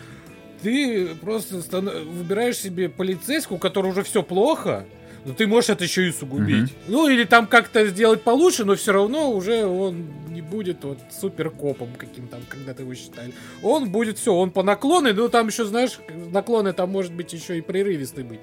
ты 0.63 1.15
просто 1.15 1.63
стан- 1.63 2.07
выбираешь 2.07 2.59
себе 2.59 2.91
полицейскую, 2.91 3.57
у 3.57 3.59
которой 3.59 3.89
уже 3.93 4.03
все 4.03 4.23
плохо, 4.23 4.85
но 5.27 5.35
ты 5.35 5.47
можешь 5.49 5.71
это 5.71 5.83
еще 5.85 6.09
и 6.09 6.13
сугубить. 6.13 6.73
Ну, 6.87 7.09
или 7.09 7.25
там 7.25 7.47
как-то 7.49 7.85
сделать 7.87 8.23
получше, 8.23 8.65
но 8.65 8.77
все 8.77 8.93
равно 8.93 9.33
уже 9.33 9.67
он 9.67 10.07
не 10.31 10.41
будет 10.41 10.85
вот 10.85 10.99
супер 11.11 11.51
копом 11.51 11.89
каким 11.99 12.29
там, 12.29 12.41
когда 12.49 12.73
ты 12.75 12.83
его 12.83 12.95
считали. 12.95 13.33
Он 13.63 13.91
будет 13.91 14.19
все, 14.19 14.33
он 14.33 14.51
по 14.53 14.63
наклону, 14.63 15.13
но 15.13 15.29
там 15.29 15.49
еще, 15.49 15.65
знаешь, 15.65 15.99
наклоны 16.33 16.73
там 16.73 16.91
может 16.91 17.13
быть 17.13 17.33
еще 17.33 17.59
и 17.59 17.61
прерывистый 17.61 18.23
быть. 18.23 18.41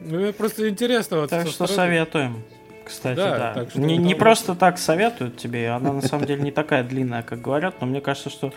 Ну, 0.00 0.18
это 0.20 0.36
просто 0.36 0.68
интересно. 0.68 1.20
Вот, 1.20 1.30
Так 1.30 1.46
что 1.46 1.66
стороны. 1.66 1.74
советуем. 1.76 2.42
Кстати, 2.84 3.16
Да, 3.16 3.38
да. 3.38 3.54
так 3.54 3.70
что 3.70 3.80
не, 3.80 3.96
не 3.96 4.14
просто 4.14 4.54
так 4.54 4.78
советуют 4.78 5.36
тебе, 5.36 5.70
она 5.70 5.92
на 5.92 6.02
самом 6.02 6.24
деле 6.26 6.42
не 6.42 6.52
такая 6.52 6.84
длинная, 6.84 7.22
как 7.22 7.40
говорят, 7.40 7.80
но 7.80 7.86
мне 7.86 8.00
кажется, 8.00 8.30
что 8.30 8.52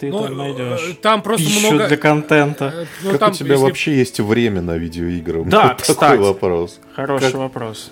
ты 0.00 0.10
Ну, 0.10 0.22
там 0.24 0.36
найдешь 0.38 0.88
э, 0.90 0.94
там 0.94 1.20
просто 1.22 1.46
пищу 1.46 1.68
много... 1.72 1.88
для 1.88 1.96
контента. 1.98 2.72
э, 2.74 2.86
ну, 3.02 3.10
как 3.10 3.20
там, 3.20 3.30
у 3.30 3.34
тебя 3.34 3.52
если- 3.52 3.64
вообще 3.64 3.96
есть 3.98 4.18
время 4.20 4.62
на 4.62 4.76
видеоигры? 4.78 5.44
Да, 5.44 5.68
Вот 5.68 5.82
кстати. 5.82 5.98
Такой 5.98 6.18
вопрос. 6.18 6.80
Хороший 6.94 7.26
как- 7.26 7.34
вопрос. 7.34 7.90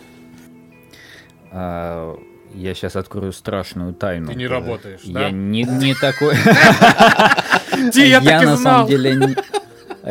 А, 1.50 2.16
я 2.54 2.74
сейчас 2.74 2.96
открою 2.96 3.32
страшную 3.32 3.92
тайну. 3.94 4.28
Ты 4.28 4.34
не 4.34 4.46
работаешь, 4.46 5.00
Я 5.04 5.12
да? 5.14 5.30
не, 5.30 5.62
не 5.64 5.94
такой... 5.94 6.34
Я 7.94 8.20
на 8.42 8.56
самом 8.56 8.86
деле 8.88 9.14
не- 9.14 9.36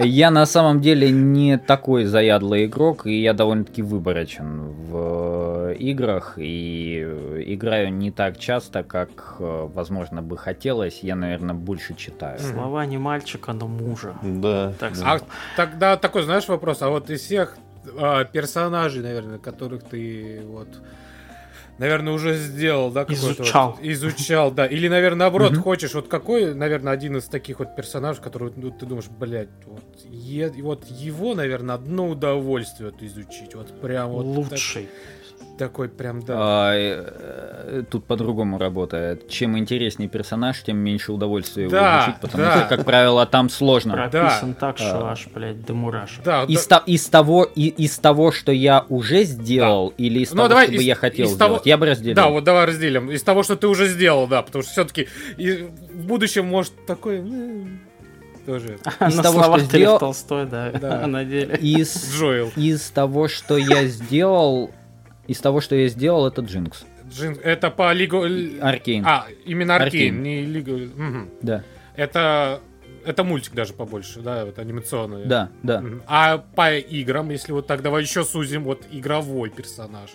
Я 0.03 0.31
на 0.31 0.45
самом 0.45 0.81
деле 0.81 1.09
не 1.11 1.57
такой 1.57 2.05
заядлый 2.05 2.65
игрок, 2.65 3.05
и 3.05 3.21
я 3.21 3.33
довольно-таки 3.33 3.81
выборочен 3.81 4.69
в 4.69 5.73
играх, 5.73 6.33
и 6.37 7.01
играю 7.47 7.93
не 7.93 8.11
так 8.11 8.37
часто, 8.37 8.83
как, 8.83 9.35
э, 9.39 9.67
возможно, 9.73 10.21
бы 10.21 10.37
хотелось. 10.37 10.99
Я, 11.01 11.15
наверное, 11.15 11.55
больше 11.55 11.95
читаю. 11.95 12.39
Слова 12.39 12.85
не 12.85 12.97
мальчика, 12.97 13.53
но 13.53 13.67
мужа. 13.67 14.15
Да. 14.21 14.73
Так 14.79 14.97
да. 14.97 15.13
А 15.13 15.19
тогда 15.55 15.97
такой, 15.97 16.23
знаешь, 16.23 16.47
вопрос. 16.47 16.81
А 16.81 16.89
вот 16.89 17.09
из 17.09 17.21
всех 17.21 17.57
а, 17.97 18.23
персонажей, 18.25 19.01
наверное, 19.01 19.39
которых 19.39 19.83
ты 19.83 20.41
вот, 20.45 20.67
наверное, 21.79 22.13
уже 22.13 22.35
сделал, 22.35 22.91
да? 22.91 23.01
какой-то 23.05 23.21
вот- 23.27 23.39
Изучал. 23.39 23.77
изучал, 23.81 24.51
да. 24.51 24.65
Или, 24.65 24.87
наверное, 24.87 25.19
наоборот, 25.19 25.51
Мгм. 25.53 25.61
хочешь, 25.61 25.93
вот 25.93 26.07
какой, 26.07 26.53
наверное, 26.53 26.93
один 26.93 27.17
из 27.17 27.25
таких 27.25 27.59
вот 27.59 27.75
персонажей, 27.75 28.21
который 28.23 28.51
ну, 28.55 28.71
ты 28.71 28.85
думаешь, 28.85 29.07
блядь, 29.09 29.49
вот, 29.65 29.83
е- 30.09 30.53
вот 30.61 30.85
его, 30.85 31.35
наверное, 31.35 31.75
одно 31.75 32.07
удовольствие 32.09 32.91
вот 32.91 33.01
изучить. 33.03 33.55
Вот 33.55 33.79
прям 33.81 34.09
вот 34.09 34.25
так- 34.43 34.51
Лучший. 34.51 34.89
Такой 35.57 35.89
прям, 35.89 36.21
да. 36.21 36.33
А, 36.37 36.73
э, 36.75 37.83
Тут 37.89 38.05
по-другому 38.05 38.57
работает. 38.57 39.27
Чем 39.29 39.57
интереснее 39.57 40.07
персонаж, 40.09 40.61
тем 40.63 40.77
меньше 40.77 41.11
удовольствия 41.11 41.63
его 41.63 41.71
Да, 41.71 41.99
изучить, 42.05 42.21
потому 42.21 42.43
да. 42.43 42.59
что, 42.67 42.75
как 42.75 42.85
правило, 42.85 43.25
там 43.25 43.49
сложно. 43.49 43.93
Прописан 43.93 44.53
так, 44.53 44.77
что 44.77 45.07
А. 45.07 45.11
аж, 45.11 45.27
блядь, 45.33 45.65
до 45.65 45.73
мурашек. 45.73 46.23
Да, 46.23 46.43
Из, 46.43 46.65
да. 46.67 46.79
то- 46.79 46.85
из 46.91 47.05
того, 47.07 47.43
и- 47.43 47.67
из 47.67 47.97
того, 47.99 48.31
что 48.31 48.51
я 48.51 48.85
уже 48.89 49.23
сделал, 49.23 49.93
или 49.97 50.19
из 50.19 50.31
Ну, 50.31 50.37
того, 50.37 50.47
давай 50.49 50.67
что 50.67 50.75
бы 50.77 50.83
я 50.83 50.95
хотел 50.95 51.27
из 51.27 51.35
того- 51.35 51.55
сделать, 51.55 51.65
я 51.65 51.77
бы 51.77 51.85
разделил. 51.87 52.15
Да, 52.15 52.29
вот 52.29 52.43
давай 52.43 52.65
разделим. 52.65 53.11
Из 53.11 53.23
того, 53.23 53.43
что 53.43 53.55
ты 53.55 53.67
уже 53.67 53.87
сделал, 53.87 54.27
да, 54.27 54.41
потому 54.43 54.63
что 54.63 54.71
все-таки 54.71 55.07
в 55.37 56.05
будущем 56.05 56.45
может 56.45 56.73
такой... 56.85 57.21
ну, 57.21 57.67
тоже 58.45 58.77
из 59.01 59.15
на 59.17 59.23
того, 59.23 59.43
словах 59.43 59.59
что 59.61 59.69
сделал- 59.77 59.99
Толстой, 59.99 60.45
да, 60.45 60.71
Да. 60.71 61.05
на 61.07 61.25
деле. 61.25 61.57
Из, 61.57 62.13
Джоэл. 62.15 62.51
из 62.55 62.81
того, 62.91 63.27
что 63.27 63.57
я 63.57 63.85
сделал, 63.87 64.71
из 65.27 65.39
того, 65.39 65.61
что 65.61 65.75
я 65.75 65.87
сделал, 65.87 66.27
это 66.27 66.41
Джинкс. 66.41 66.85
Джин- 67.09 67.39
Это 67.43 67.69
по 67.71 67.91
Лигу... 67.93 68.23
Аркейн. 68.61 69.05
А, 69.05 69.27
именно 69.45 69.75
Аркейн, 69.75 70.15
Аркейн. 70.15 70.23
не 70.23 70.41
Лигу... 70.45 70.71
Мгм. 70.71 71.29
Да, 71.41 71.63
Это... 71.95 72.61
Это 73.05 73.23
мультик 73.23 73.53
даже 73.53 73.71
побольше, 73.73 74.19
да, 74.19 74.43
вот 74.45 74.59
анимационный. 74.59 75.25
да, 75.25 75.49
да. 75.63 75.81
А 76.07 76.39
по 76.39 76.75
играм, 76.75 77.29
если 77.29 77.53
вот 77.53 77.65
так, 77.65 77.81
давай 77.81 78.01
еще 78.01 78.25
сузим, 78.25 78.65
вот 78.65 78.83
игровой 78.91 79.49
персонаж. 79.49 80.09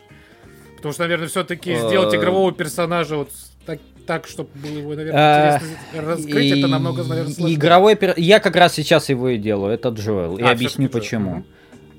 Потому 0.77 0.93
что, 0.93 1.05
наверное, 1.05 1.29
все-таки 1.29 1.75
сделать 1.75 2.13
Э, 2.13 2.19
игрового 2.19 2.53
персонажа 2.53 3.17
вот 3.17 3.31
так, 3.65 3.79
так 4.07 4.27
чтобы 4.27 4.51
было 4.57 4.77
его, 4.79 4.93
А, 4.93 4.97
наверное, 4.97 5.57
интересно 5.57 6.03
раскрыть, 6.03 6.59
это 6.59 6.67
намного, 6.67 7.05
наверное, 7.05 7.33
сложнее. 7.33 7.57
Игровой 7.57 7.95
пер- 7.95 8.15
Я 8.19 8.41
как 8.41 8.57
раз 8.57 8.75
сейчас 8.75 9.09
его 9.09 9.31
и 9.31 9.39
делаю, 9.39 9.73
это 9.73 9.89
Джоэл. 9.89 10.37
И 10.37 10.43
А, 10.43 10.51
объясню 10.51 10.89
Джоэл, 10.89 11.01
почему. 11.01 11.33
А, 11.37 11.43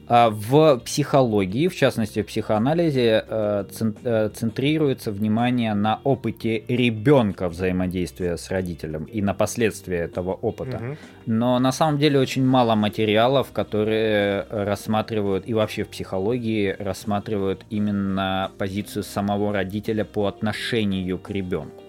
В 0.07 0.81
психологии, 0.83 1.67
в 1.67 1.75
частности 1.75 2.21
в 2.21 2.27
психоанализе, 2.27 3.23
э, 3.27 3.65
э, 4.03 4.29
центрируется 4.33 5.11
внимание 5.11 5.73
на 5.73 6.01
опыте 6.03 6.63
ребенка 6.67 7.47
взаимодействия 7.47 8.37
с 8.37 8.51
родителем 8.51 9.05
и 9.05 9.21
на 9.21 9.33
последствия 9.33 9.99
этого 9.99 10.33
опыта. 10.33 10.79
Мгм. 10.79 10.97
Но 11.25 11.59
на 11.59 11.71
самом 11.71 11.99
деле 11.99 12.19
очень 12.19 12.45
мало 12.45 12.75
материалов, 12.75 13.51
которые 13.53 14.45
рассматривают, 14.49 15.47
и 15.47 15.53
вообще 15.53 15.83
в 15.83 15.89
психологии 15.89 16.75
рассматривают 16.77 17.65
именно 17.69 18.51
позицию 18.57 19.03
самого 19.03 19.53
родителя 19.53 20.03
по 20.03 20.27
отношению 20.27 21.17
к 21.17 21.29
ребенку. 21.29 21.82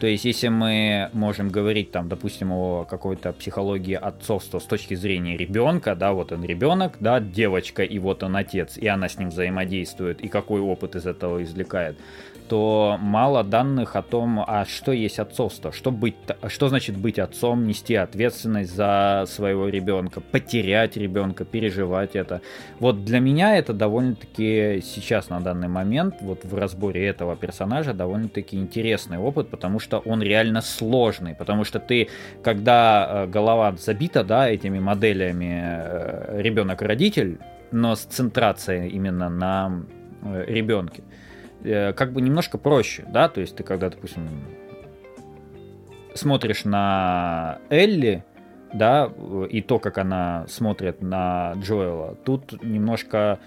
То 0.00 0.06
есть, 0.06 0.24
если 0.24 0.48
мы 0.48 1.10
можем 1.12 1.50
говорить, 1.50 1.90
там, 1.90 2.08
допустим, 2.08 2.52
о 2.52 2.86
какой-то 2.86 3.32
психологии 3.34 3.94
отцовства 3.94 4.58
с 4.58 4.64
точки 4.64 4.94
зрения 4.94 5.36
ребенка, 5.36 5.94
да, 5.94 6.14
вот 6.14 6.32
он 6.32 6.42
ребенок, 6.42 6.96
да, 7.00 7.20
девочка, 7.20 7.82
и 7.82 7.98
вот 7.98 8.22
он 8.22 8.34
отец, 8.34 8.78
и 8.78 8.86
она 8.86 9.10
с 9.10 9.18
ним 9.18 9.28
взаимодействует, 9.28 10.22
и 10.22 10.28
какой 10.28 10.62
опыт 10.62 10.96
из 10.96 11.04
этого 11.04 11.42
извлекает, 11.42 11.98
то 12.50 12.98
мало 13.00 13.44
данных 13.44 13.94
о 13.94 14.02
том, 14.02 14.42
а 14.44 14.64
что 14.64 14.90
есть 14.90 15.20
отцовство, 15.20 15.70
что, 15.70 15.92
быть, 15.92 16.16
что 16.48 16.68
значит 16.68 16.96
быть 16.96 17.20
отцом, 17.20 17.64
нести 17.64 17.94
ответственность 17.94 18.74
за 18.74 19.24
своего 19.28 19.68
ребенка, 19.68 20.20
потерять 20.20 20.96
ребенка, 20.96 21.44
переживать 21.44 22.16
это. 22.16 22.42
Вот 22.80 23.04
для 23.04 23.20
меня 23.20 23.56
это 23.56 23.72
довольно-таки 23.72 24.82
сейчас 24.82 25.28
на 25.28 25.38
данный 25.38 25.68
момент, 25.68 26.16
вот 26.22 26.44
в 26.44 26.52
разборе 26.56 27.06
этого 27.06 27.36
персонажа, 27.36 27.94
довольно-таки 27.94 28.56
интересный 28.56 29.18
опыт, 29.18 29.48
потому 29.48 29.78
что 29.78 29.98
он 29.98 30.20
реально 30.20 30.60
сложный, 30.60 31.36
потому 31.36 31.62
что 31.62 31.78
ты, 31.78 32.08
когда 32.42 33.06
э, 33.08 33.26
голова 33.28 33.76
забита, 33.76 34.24
да, 34.24 34.50
этими 34.50 34.80
моделями 34.80 35.60
э, 35.62 36.42
ребенок-родитель, 36.42 37.38
но 37.70 37.94
с 37.94 38.00
центрацией 38.00 38.88
именно 38.88 39.28
на 39.28 39.84
э, 40.24 40.46
ребенке, 40.48 41.04
Э, 41.62 41.92
как 41.92 42.12
бы 42.12 42.20
немножко 42.20 42.58
проще, 42.58 43.04
да, 43.08 43.28
то 43.28 43.40
есть 43.40 43.56
ты 43.56 43.62
когда, 43.62 43.90
допустим, 43.90 44.28
смотришь 46.14 46.64
на 46.64 47.58
Элли, 47.68 48.24
да, 48.72 49.12
и 49.50 49.60
то, 49.62 49.78
как 49.78 49.98
она 49.98 50.46
смотрит 50.48 51.02
на 51.02 51.54
Джоэла, 51.56 52.16
тут 52.24 52.62
немножко 52.62 53.40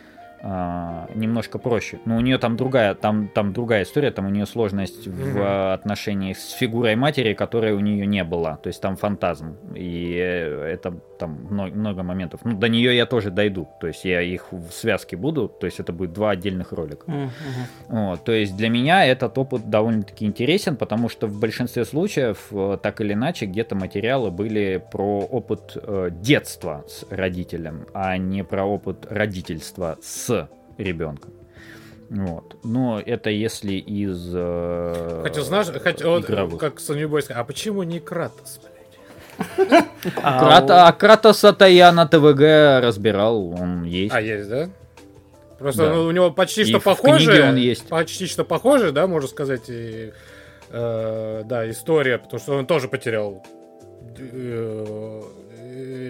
а, 0.45 1.07
немножко 1.15 1.57
проще. 1.57 1.99
Но 2.03 2.17
у 2.17 2.19
нее 2.19 2.37
там 2.37 2.57
другая, 2.57 2.95
там, 2.95 3.29
там 3.29 3.53
другая 3.53 3.83
история, 3.83 4.11
там 4.11 4.25
у 4.25 4.29
нее 4.29 4.45
сложность 4.45 5.07
в 5.07 5.73
отношении 5.73 6.33
с 6.33 6.51
фигурой 6.51 6.97
матери, 6.97 7.33
которой 7.33 7.71
у 7.71 7.79
нее 7.79 8.05
не 8.05 8.25
было. 8.25 8.59
То 8.61 8.67
есть 8.67 8.81
там 8.81 8.97
фантазм. 8.97 9.55
И 9.73 10.11
это 10.11 10.95
там 11.17 11.47
много, 11.49 11.73
много 11.73 12.03
моментов. 12.03 12.41
Ну, 12.43 12.57
до 12.57 12.67
нее 12.67 12.93
я 12.93 13.05
тоже 13.05 13.31
дойду. 13.31 13.69
То 13.79 13.87
есть 13.87 14.03
я 14.03 14.21
их 14.21 14.51
в 14.51 14.69
связке 14.71 15.15
буду. 15.15 15.47
То 15.47 15.65
есть 15.65 15.79
это 15.79 15.93
будет 15.93 16.11
два 16.11 16.31
отдельных 16.31 16.73
ролика. 16.73 17.09
Mm-hmm. 17.09 17.29
Вот, 17.87 18.23
то 18.25 18.33
есть 18.33 18.57
для 18.57 18.67
меня 18.67 19.05
этот 19.05 19.37
опыт 19.37 19.69
довольно-таки 19.69 20.25
интересен, 20.25 20.75
потому 20.75 21.07
что 21.07 21.27
в 21.27 21.39
большинстве 21.39 21.85
случаев 21.85 22.47
э, 22.51 22.77
так 22.83 22.99
или 22.99 23.13
иначе 23.13 23.45
где-то 23.45 23.75
материалы 23.75 24.29
были 24.29 24.83
про 24.91 25.19
опыт 25.19 25.77
э, 25.77 26.09
детства 26.11 26.83
с 26.89 27.05
родителем, 27.09 27.85
а 27.93 28.17
не 28.17 28.43
про 28.43 28.65
опыт 28.65 29.07
родительства 29.09 29.97
с 30.01 30.32
ребенком. 30.77 31.31
Вот. 32.09 32.57
Но 32.63 33.01
это 33.03 33.29
если 33.29 33.73
из 33.73 34.31
э, 34.33 35.21
Хотя, 35.23 35.41
знаешь, 35.41 35.67
хотя, 35.67 36.07
вот, 36.07 36.25
как 36.59 36.75
Sony 36.75 37.07
Boy 37.07 37.23
а 37.31 37.43
почему 37.43 37.83
не 37.83 37.99
Кратос, 37.99 38.59
блядь? 38.59 39.85
А, 40.21 40.87
а 40.87 40.91
Кратоса-то 40.91 41.65
я 41.65 41.91
на 41.91 42.05
ТВГ 42.05 42.83
разбирал, 42.83 43.47
он 43.47 43.83
есть. 43.83 44.13
А, 44.13 44.21
есть, 44.21 44.49
да? 44.49 44.69
Просто 45.57 45.87
да. 45.87 45.99
у 45.99 46.11
него 46.11 46.29
почти 46.29 46.65
что 46.65 46.79
похоже. 46.79 47.43
он 47.43 47.55
есть. 47.55 47.87
Почти 47.87 48.27
что 48.27 48.43
похоже, 48.43 48.91
да, 48.91 49.07
можно 49.07 49.27
сказать, 49.29 49.69
и, 49.69 50.11
э, 50.69 51.41
да, 51.45 51.69
история, 51.69 52.19
потому 52.19 52.39
что 52.39 52.57
он 52.57 52.67
тоже 52.67 52.89
потерял 52.89 53.43
э, 53.43 53.63
Э, 54.17 55.21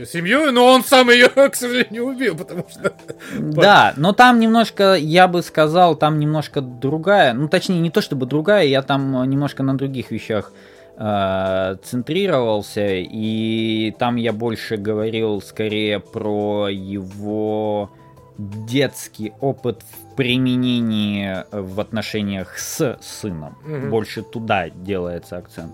семью, 0.05 0.51
но 0.51 0.67
он 0.67 0.83
сам 0.83 1.09
ее, 1.09 1.29
к 1.49 1.55
сожалению, 1.55 2.05
убил, 2.05 2.35
потому 2.35 2.65
что... 2.69 2.93
Да, 3.37 3.93
но 3.97 4.13
там 4.13 4.39
немножко, 4.39 4.95
я 4.95 5.27
бы 5.27 5.41
сказал, 5.41 5.95
там 5.95 6.19
немножко 6.19 6.61
другая, 6.61 7.33
ну 7.33 7.47
точнее 7.47 7.79
не 7.79 7.89
то 7.89 8.01
чтобы 8.01 8.25
другая, 8.25 8.65
я 8.65 8.81
там 8.81 9.29
немножко 9.29 9.63
на 9.63 9.77
других 9.77 10.11
вещах 10.11 10.51
э, 10.97 11.75
центрировался, 11.83 12.87
и 12.87 13.95
там 13.97 14.15
я 14.15 14.33
больше 14.33 14.77
говорил 14.77 15.41
скорее 15.41 15.99
про 15.99 16.69
его 16.69 17.91
детский 18.37 19.33
опыт 19.39 19.81
в 19.81 20.15
применении 20.15 21.43
в 21.51 21.79
отношениях 21.79 22.57
с 22.57 22.97
сыном. 23.01 23.57
Угу. 23.65 23.89
Больше 23.89 24.23
туда 24.23 24.69
делается 24.69 25.37
акцент. 25.37 25.73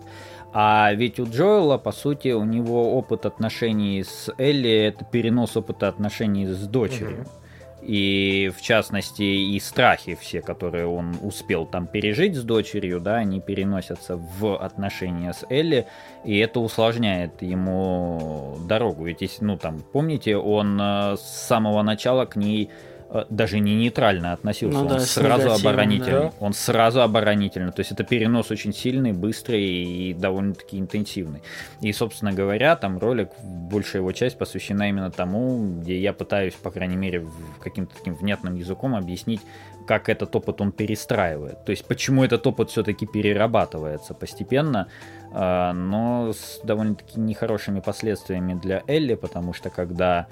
А 0.51 0.91
ведь 0.93 1.19
у 1.19 1.25
Джоэла, 1.25 1.77
по 1.77 1.91
сути, 1.91 2.29
у 2.29 2.43
него 2.43 2.97
опыт 2.97 3.25
отношений 3.25 4.03
с 4.03 4.33
Элли 4.37 4.71
это 4.71 5.05
перенос 5.05 5.55
опыта 5.55 5.87
отношений 5.87 6.47
с 6.47 6.67
дочерью. 6.67 7.21
Угу. 7.21 7.29
И 7.81 8.51
в 8.55 8.61
частности, 8.61 9.23
и 9.23 9.59
страхи 9.59 10.17
все, 10.19 10.41
которые 10.41 10.85
он 10.85 11.15
успел 11.21 11.65
там 11.65 11.87
пережить 11.87 12.35
с 12.35 12.43
дочерью, 12.43 12.99
да, 12.99 13.15
они 13.15 13.39
переносятся 13.39 14.17
в 14.17 14.57
отношения 14.57 15.31
с 15.31 15.45
Элли, 15.49 15.87
и 16.25 16.37
это 16.39 16.59
усложняет 16.59 17.41
ему 17.41 18.57
дорогу. 18.67 19.05
Ведь 19.05 19.21
если, 19.21 19.45
ну 19.45 19.57
там, 19.57 19.79
помните, 19.79 20.35
он 20.35 20.79
э, 20.81 21.15
с 21.15 21.21
самого 21.21 21.81
начала 21.81 22.25
к 22.25 22.35
ней 22.35 22.69
даже 23.29 23.59
не 23.59 23.75
нейтрально 23.75 24.33
относился, 24.33 24.77
ну, 24.77 24.83
он 24.85 24.87
да, 24.87 24.99
сразу 24.99 25.51
оборонительный. 25.51 26.29
Да. 26.29 26.33
Он 26.39 26.53
сразу 26.53 27.01
оборонительный. 27.01 27.71
То 27.71 27.79
есть 27.79 27.91
это 27.91 28.03
перенос 28.03 28.51
очень 28.51 28.73
сильный, 28.73 29.13
быстрый 29.13 29.63
и 29.63 30.13
довольно-таки 30.13 30.77
интенсивный. 30.77 31.41
И, 31.81 31.91
собственно 31.91 32.33
говоря, 32.33 32.75
там 32.75 32.99
ролик, 32.99 33.29
большая 33.43 34.01
его 34.01 34.11
часть 34.11 34.37
посвящена 34.37 34.89
именно 34.89 35.09
тому, 35.09 35.79
где 35.79 35.99
я 35.99 36.13
пытаюсь, 36.13 36.53
по 36.53 36.69
крайней 36.69 36.97
мере, 36.97 37.25
каким-то 37.59 37.95
таким 37.95 38.13
внятным 38.13 38.55
языком 38.55 38.95
объяснить, 38.95 39.41
как 39.87 40.07
этот 40.07 40.35
опыт 40.35 40.61
он 40.61 40.71
перестраивает. 40.71 41.65
То 41.65 41.71
есть 41.71 41.83
почему 41.85 42.23
этот 42.23 42.45
опыт 42.45 42.69
все-таки 42.69 43.07
перерабатывается 43.07 44.13
постепенно, 44.13 44.87
э, 45.33 45.71
но 45.71 46.31
с 46.31 46.59
довольно-таки 46.63 47.19
нехорошими 47.19 47.79
последствиями 47.79 48.53
для 48.53 48.83
Элли, 48.85 49.15
потому 49.15 49.51
что 49.53 49.71
когда 49.71 50.27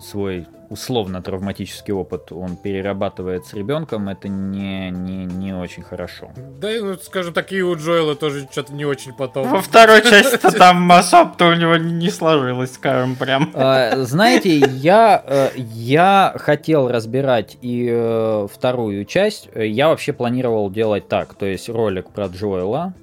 свой 0.00 0.46
условно 0.70 1.22
травматический 1.22 1.92
опыт 1.92 2.30
он 2.32 2.56
перерабатывает 2.56 3.46
с 3.46 3.54
ребенком, 3.54 4.08
это 4.08 4.28
не, 4.28 4.90
не, 4.90 5.24
не 5.24 5.52
очень 5.54 5.82
хорошо. 5.82 6.30
Да, 6.60 6.68
ну, 6.80 6.96
скажем 6.96 7.32
так, 7.32 7.52
и 7.52 7.62
у 7.62 7.74
Джоэла 7.74 8.14
тоже 8.14 8.46
что-то 8.50 8.72
не 8.74 8.84
очень 8.84 9.12
потом. 9.12 9.48
Во 9.48 9.62
второй 9.62 10.02
части 10.02 10.36
там 10.50 10.90
особо-то 10.92 11.46
у 11.46 11.54
него 11.54 11.76
не 11.76 12.10
сложилось, 12.10 12.74
скажем 12.74 13.16
прям. 13.16 13.50
А, 13.54 13.96
знаете, 14.04 14.58
я, 14.58 15.22
э, 15.26 15.50
я 15.56 16.34
хотел 16.36 16.88
разбирать 16.88 17.56
и 17.62 17.88
э, 17.90 18.46
вторую 18.52 19.04
часть. 19.04 19.48
Я 19.54 19.88
вообще 19.88 20.12
планировал 20.12 20.70
делать 20.70 21.08
так, 21.08 21.34
то 21.34 21.46
есть 21.46 21.68
ролик 21.68 22.10
про 22.10 22.26
Джоэла, 22.26 22.94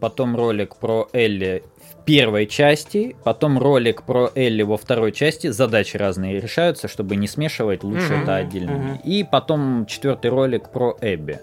потом 0.00 0.36
ролик 0.36 0.76
про 0.76 1.08
Элли 1.12 1.62
первой 2.06 2.46
части, 2.46 3.16
потом 3.24 3.58
ролик 3.58 4.04
про 4.04 4.30
Элли 4.34 4.62
во 4.62 4.76
второй 4.78 5.12
части. 5.12 5.48
Задачи 5.48 5.96
разные 5.96 6.40
решаются, 6.40 6.88
чтобы 6.88 7.16
не 7.16 7.26
смешивать, 7.26 7.82
лучше 7.82 8.12
mm-hmm. 8.12 8.22
это 8.22 8.36
отдельно. 8.36 8.70
Mm-hmm. 8.70 9.02
И 9.04 9.24
потом 9.24 9.86
четвертый 9.86 10.30
ролик 10.30 10.70
про 10.70 10.96
Эбби. 11.00 11.40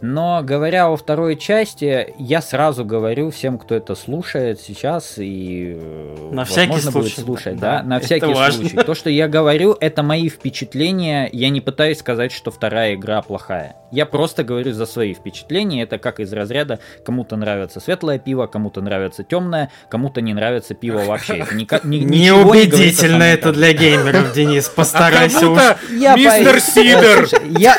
Но 0.00 0.42
говоря 0.42 0.88
о 0.88 0.96
второй 0.96 1.36
части, 1.36 2.14
я 2.18 2.42
сразу 2.42 2.84
говорю 2.84 3.30
всем, 3.30 3.58
кто 3.58 3.74
это 3.74 3.94
слушает 3.94 4.60
сейчас 4.60 5.14
и 5.18 5.78
э, 5.78 6.28
на 6.32 6.44
всякий 6.44 6.80
случай, 6.80 6.92
будет 6.92 7.14
слушать, 7.14 7.56
да, 7.56 7.78
да 7.78 7.82
на 7.88 8.00
всякий 8.00 8.34
важно. 8.34 8.68
случай. 8.68 8.84
То, 8.84 8.94
что 8.94 9.08
я 9.08 9.28
говорю, 9.28 9.76
это 9.80 10.02
мои 10.02 10.28
впечатления. 10.28 11.28
Я 11.32 11.48
не 11.48 11.60
пытаюсь 11.60 11.98
сказать, 11.98 12.32
что 12.32 12.50
вторая 12.50 12.94
игра 12.94 13.22
плохая. 13.22 13.76
Я 13.90 14.06
просто 14.06 14.44
говорю 14.44 14.72
за 14.72 14.86
свои 14.86 15.14
впечатления. 15.14 15.82
Это 15.82 15.98
как 15.98 16.20
из 16.20 16.32
разряда 16.32 16.80
кому-то 17.04 17.36
нравится 17.36 17.80
светлое 17.80 18.18
пиво, 18.18 18.46
кому-то 18.46 18.80
нравится 18.80 19.24
темное, 19.24 19.70
кому-то 19.88 20.20
не 20.20 20.34
нравится 20.34 20.74
пиво 20.74 20.98
вообще. 21.04 21.38
Это 21.38 21.54
ни, 21.54 21.66
ни, 21.84 22.04
Неубедительно 22.04 23.24
не 23.24 23.32
это 23.32 23.52
для 23.52 23.72
геймеров, 23.72 24.34
Денис. 24.34 24.68
Постарайся 24.68 25.46
а 25.46 25.48
уж. 25.48 25.60
Мистер 25.90 26.60
Сидор. 26.60 27.28
Я 27.58 27.76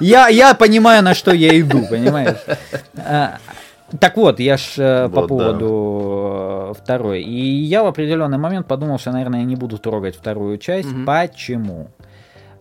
я, 0.00 0.28
я 0.28 0.54
понимаю, 0.54 1.02
на 1.02 1.14
что 1.14 1.32
я 1.32 1.58
иду, 1.58 1.86
понимаешь? 1.88 2.38
А, 2.96 3.38
так 3.98 4.16
вот, 4.16 4.40
я 4.40 4.56
ж 4.56 4.74
э, 4.78 5.06
вот, 5.06 5.14
по 5.14 5.28
поводу 5.28 6.68
да. 6.68 6.74
второй. 6.74 7.22
И 7.22 7.64
я 7.64 7.82
в 7.82 7.86
определенный 7.86 8.38
момент 8.38 8.66
подумал, 8.66 8.98
что, 8.98 9.12
наверное, 9.12 9.40
я 9.40 9.44
не 9.44 9.56
буду 9.56 9.78
трогать 9.78 10.16
вторую 10.16 10.58
часть. 10.58 10.90
Угу. 10.90 11.04
Почему? 11.04 11.88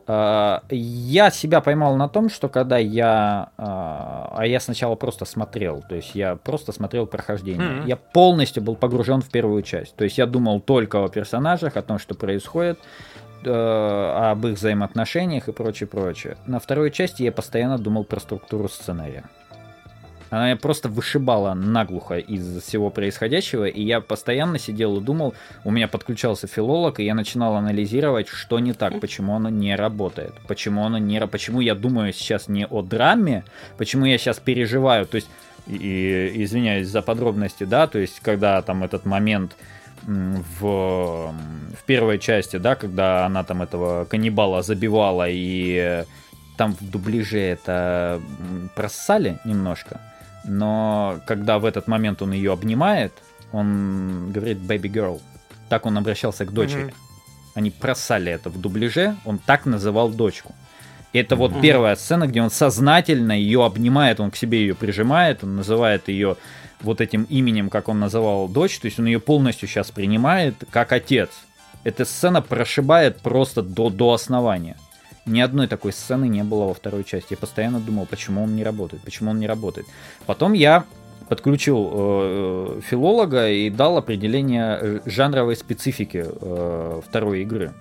А, 0.07 0.63
я 0.69 1.31
себя 1.31 1.61
поймал 1.61 1.95
на 1.95 2.09
том, 2.09 2.29
что 2.29 2.49
когда 2.49 2.77
я... 2.77 3.49
А, 3.57 4.33
а 4.35 4.45
я 4.45 4.59
сначала 4.59 4.95
просто 4.95 5.25
смотрел, 5.25 5.83
то 5.87 5.95
есть 5.95 6.15
я 6.15 6.35
просто 6.35 6.71
смотрел 6.71 7.05
прохождение. 7.05 7.67
Mm-hmm. 7.67 7.87
Я 7.87 7.95
полностью 7.95 8.61
был 8.63 8.75
погружен 8.75 9.21
в 9.21 9.29
первую 9.29 9.61
часть. 9.61 9.95
То 9.95 10.03
есть 10.03 10.17
я 10.17 10.25
думал 10.25 10.59
только 10.59 11.03
о 11.03 11.07
персонажах, 11.07 11.77
о 11.77 11.81
том, 11.81 11.97
что 11.97 12.13
происходит. 12.15 12.79
Э, 12.79 13.10
об 13.45 14.45
их 14.45 14.57
взаимоотношениях 14.57 15.47
и 15.47 15.51
прочее, 15.51 15.87
прочее. 15.87 16.37
На 16.45 16.59
второй 16.59 16.91
части 16.91 17.23
я 17.23 17.31
постоянно 17.31 17.77
думал 17.77 18.03
про 18.03 18.19
структуру 18.19 18.69
сценария. 18.69 19.23
Она 20.29 20.45
меня 20.45 20.55
просто 20.55 20.87
вышибала 20.87 21.53
наглухо 21.53 22.17
из 22.17 22.63
всего 22.63 22.89
происходящего, 22.89 23.65
и 23.65 23.81
я 23.83 23.99
постоянно 23.99 24.59
сидел 24.59 24.97
и 24.97 25.01
думал, 25.01 25.33
у 25.65 25.71
меня 25.71 25.89
подключался 25.89 26.47
филолог, 26.47 26.99
и 26.99 27.03
я 27.03 27.15
начинал 27.15 27.55
анализировать, 27.55 28.29
что 28.29 28.59
не 28.59 28.71
так, 28.73 29.01
почему 29.01 29.35
оно 29.35 29.49
не 29.49 29.75
работает, 29.75 30.33
почему 30.47 30.85
оно 30.85 30.97
не... 30.99 31.19
Почему 31.27 31.59
я 31.59 31.75
думаю 31.75 32.13
сейчас 32.13 32.47
не 32.47 32.65
о 32.65 32.81
драме, 32.81 33.43
почему 33.77 34.05
я 34.05 34.17
сейчас 34.17 34.39
переживаю, 34.39 35.05
то 35.05 35.15
есть 35.15 35.29
И, 35.67 35.75
и 35.75 36.43
извиняюсь 36.43 36.87
за 36.87 37.01
подробности, 37.01 37.65
да, 37.65 37.85
то 37.85 37.99
есть 37.99 38.19
когда 38.21 38.61
там 38.63 38.83
этот 38.83 39.05
момент 39.05 39.51
в, 40.03 40.59
в 40.59 41.83
первой 41.85 42.19
части, 42.19 42.57
да, 42.57 42.75
когда 42.75 43.25
она 43.25 43.43
там 43.43 43.61
этого 43.61 44.05
каннибала 44.05 44.61
забивала 44.61 45.27
и 45.29 46.03
там 46.57 46.75
в 46.79 46.89
дубляже 46.89 47.39
это 47.39 48.21
просали 48.75 49.39
немножко, 49.45 49.99
но 50.43 51.19
когда 51.25 51.59
в 51.59 51.65
этот 51.65 51.87
момент 51.87 52.21
он 52.21 52.31
ее 52.31 52.53
обнимает, 52.53 53.13
он 53.51 54.31
говорит 54.31 54.57
baby 54.59 54.91
girl. 54.91 55.21
Так 55.69 55.85
он 55.85 55.97
обращался 55.97 56.45
к 56.45 56.51
дочери. 56.51 56.85
Mm-hmm. 56.85 56.93
Они 57.55 57.71
просали 57.71 58.31
это 58.31 58.49
в 58.49 58.59
дубляже, 58.59 59.15
он 59.25 59.37
так 59.37 59.65
называл 59.65 60.09
дочку. 60.09 60.53
И 61.13 61.19
это 61.19 61.35
вот 61.35 61.51
mm-hmm. 61.51 61.61
первая 61.61 61.95
сцена, 61.95 62.27
где 62.27 62.41
он 62.41 62.49
сознательно 62.49 63.33
ее 63.33 63.65
обнимает, 63.65 64.19
он 64.19 64.31
к 64.31 64.37
себе 64.37 64.61
ее 64.61 64.75
прижимает, 64.75 65.43
он 65.43 65.57
называет 65.57 66.07
ее 66.07 66.37
вот 66.81 67.01
этим 67.01 67.23
именем, 67.23 67.69
как 67.69 67.89
он 67.89 67.99
называл 67.99 68.47
дочь, 68.47 68.79
то 68.79 68.85
есть 68.85 68.99
он 68.99 69.05
ее 69.05 69.19
полностью 69.19 69.67
сейчас 69.67 69.91
принимает 69.91 70.55
как 70.71 70.91
отец. 70.91 71.29
Эта 71.83 72.05
сцена 72.05 72.41
прошибает 72.41 73.21
просто 73.21 73.61
до, 73.61 73.89
до 73.89 74.13
основания. 74.13 74.77
Ни 75.25 75.39
одной 75.39 75.67
такой 75.67 75.93
сцены 75.93 76.27
не 76.27 76.43
было 76.43 76.65
во 76.65 76.73
второй 76.73 77.03
части. 77.03 77.33
Я 77.33 77.37
постоянно 77.37 77.79
думал, 77.79 78.05
почему 78.05 78.43
он 78.43 78.55
не 78.55 78.63
работает, 78.63 79.03
почему 79.03 79.31
он 79.31 79.39
не 79.39 79.47
работает. 79.47 79.87
Потом 80.25 80.53
я 80.53 80.85
подключил 81.29 81.89
э, 81.93 82.81
филолога 82.83 83.49
и 83.49 83.69
дал 83.69 83.97
определение 83.97 84.77
э, 84.81 84.99
жанровой 85.05 85.55
специфики 85.55 86.25
э, 86.27 87.01
второй 87.07 87.43
игры. 87.43 87.73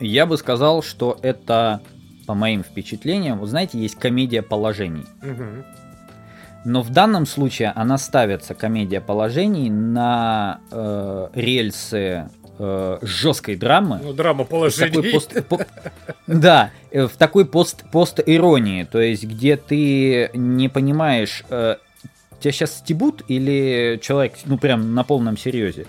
Я 0.00 0.26
бы 0.26 0.36
сказал, 0.36 0.82
что 0.82 1.18
это, 1.22 1.80
по 2.26 2.34
моим 2.34 2.62
впечатлениям, 2.62 3.38
вы 3.38 3.46
знаете, 3.46 3.78
есть 3.78 3.94
комедия 3.94 4.42
положений. 4.42 5.06
Угу. 5.22 5.64
Но 6.66 6.82
в 6.82 6.90
данном 6.90 7.26
случае 7.26 7.72
она 7.76 7.96
ставится, 7.96 8.52
комедия 8.54 9.00
положений, 9.00 9.70
на 9.70 10.58
э, 10.72 11.28
рельсы 11.34 12.28
э, 12.58 12.98
жесткой 13.02 13.54
драмы. 13.54 14.00
Ну, 14.02 14.12
драма 14.12 14.42
положений. 14.42 15.12
Пост, 15.12 15.46
по, 15.46 15.60
да, 16.26 16.72
э, 16.90 17.06
в 17.06 17.16
такой 17.16 17.46
пост, 17.46 17.84
пост-иронии, 17.92 18.82
то 18.82 19.00
есть 19.00 19.22
где 19.22 19.56
ты 19.56 20.28
не 20.34 20.68
понимаешь, 20.68 21.44
э, 21.50 21.76
тебя 22.40 22.50
сейчас 22.50 22.78
стебут 22.78 23.22
или 23.28 24.00
человек, 24.02 24.32
ну, 24.44 24.58
прям 24.58 24.92
на 24.92 25.04
полном 25.04 25.36
серьезе. 25.36 25.86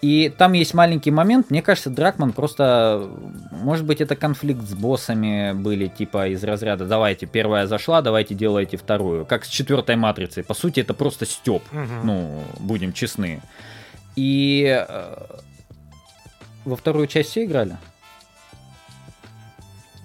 И 0.00 0.28
там 0.28 0.52
есть 0.52 0.74
маленький 0.74 1.10
момент, 1.10 1.50
мне 1.50 1.60
кажется, 1.60 1.90
Дракман 1.90 2.32
просто, 2.32 3.08
может 3.50 3.84
быть, 3.84 4.00
это 4.00 4.14
конфликт 4.14 4.62
с 4.62 4.74
боссами 4.74 5.52
были, 5.52 5.88
типа 5.88 6.28
из 6.28 6.44
разряда, 6.44 6.86
давайте, 6.86 7.26
первая 7.26 7.66
зашла, 7.66 8.00
давайте 8.00 8.36
делайте 8.36 8.76
вторую, 8.76 9.26
как 9.26 9.44
с 9.44 9.48
четвертой 9.48 9.96
матрицей. 9.96 10.44
По 10.44 10.54
сути, 10.54 10.80
это 10.80 10.94
просто 10.94 11.26
степ, 11.26 11.62
угу. 11.72 11.80
ну, 12.04 12.44
будем 12.60 12.92
честны. 12.92 13.40
И 14.14 14.64
э, 14.88 15.16
во 16.64 16.76
вторую 16.76 17.08
часть 17.08 17.30
все 17.30 17.44
играли? 17.44 17.76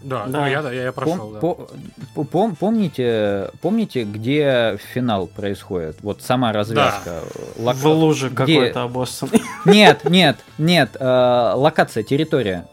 Да, 0.04 0.26
да. 0.28 0.42
Ну, 0.42 0.48
я, 0.48 0.60
я, 0.72 0.84
я 0.84 0.92
прошел, 0.92 1.38
пом, 1.40 1.68
да. 2.16 2.24
Пом, 2.26 2.56
помните, 2.56 3.50
помните, 3.62 4.04
где 4.04 4.78
финал 4.94 5.28
происходит? 5.28 5.98
Вот 6.02 6.22
сама 6.22 6.52
развязка. 6.52 7.22
Да. 7.56 7.64
Лока... 7.64 7.78
В 7.78 7.86
луже 7.86 8.30
где... 8.30 8.36
какой-то 8.36 8.84
обоссанный. 8.84 9.42
Нет, 9.66 10.04
нет, 10.10 10.38
нет. 10.58 10.98
Э, 11.00 11.54
локация, 11.56 12.04
территория. 12.04 12.68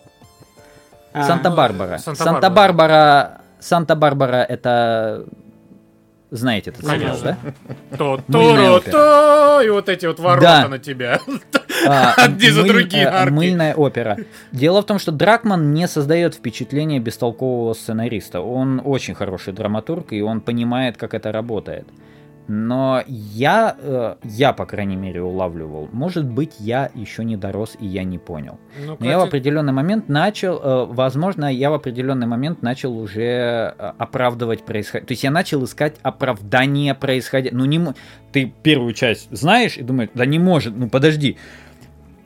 А, 1.12 1.24
Санта-Барбара. 1.24 1.98
Санта-Барбара. 1.98 3.40
Санта-Барбара 3.61 4.43
это 4.43 5.24
знаете 6.31 6.70
этот 6.70 6.85
сериал, 6.85 7.19
да? 7.23 7.39
То, 7.97 8.20
то, 8.31 8.81
то, 8.81 9.61
и 9.62 9.69
вот 9.69 9.89
эти 9.89 10.07
вот 10.07 10.19
ворота 10.19 10.69
на 10.69 10.78
тебя. 10.78 11.20
А, 11.86 12.15
Одни 12.16 12.51
за 12.51 12.62
другие 12.65 13.05
э, 13.05 13.31
Мыльная 13.31 13.74
опера. 13.74 14.16
Дело 14.52 14.82
в 14.82 14.86
том, 14.86 14.98
что 14.98 15.12
Дракман 15.12 15.73
не 15.73 15.89
создает 15.89 16.35
впечатление 16.35 17.01
бестолкового 17.01 17.74
сценариста. 17.74 18.40
Он 18.40 18.81
очень 18.85 19.15
хороший 19.15 19.52
драматург, 19.52 20.12
и 20.12 20.20
он 20.20 20.40
понимает, 20.40 20.97
как 20.97 21.15
это 21.15 21.32
работает. 21.32 21.86
Но 22.53 23.05
я, 23.07 23.77
э, 23.79 24.17
я, 24.25 24.53
по 24.53 24.67
крайней 24.67 24.97
мере, 24.97 25.23
улавливал. 25.23 25.89
Может 25.93 26.25
быть, 26.25 26.55
я 26.59 26.91
еще 26.97 27.23
не 27.23 27.37
дорос 27.37 27.77
и 27.79 27.87
я 27.87 28.03
не 28.03 28.19
понял. 28.19 28.59
Ну, 28.85 28.97
Но 28.99 29.07
я 29.07 29.21
в 29.21 29.23
определенный 29.23 29.73
момент 29.73 30.09
начал, 30.09 30.59
э, 30.61 30.87
возможно, 30.87 31.45
я 31.45 31.71
в 31.71 31.75
определенный 31.75 32.27
момент 32.27 32.61
начал 32.61 32.99
уже 32.99 33.23
э, 33.79 33.93
оправдывать 33.99 34.65
происходящее. 34.65 35.07
То 35.07 35.13
есть 35.13 35.23
я 35.23 35.31
начал 35.31 35.63
искать 35.63 35.95
оправдание 36.03 36.97
происходящего. 36.97 37.57
Ну, 37.57 37.67
не 37.67 37.81
ты 38.33 38.53
первую 38.65 38.95
часть 38.95 39.29
знаешь 39.31 39.77
и 39.77 39.83
думаешь, 39.83 40.11
да 40.15 40.27
не 40.27 40.41
может, 40.41 40.77
ну 40.77 40.89
подожди. 40.89 41.37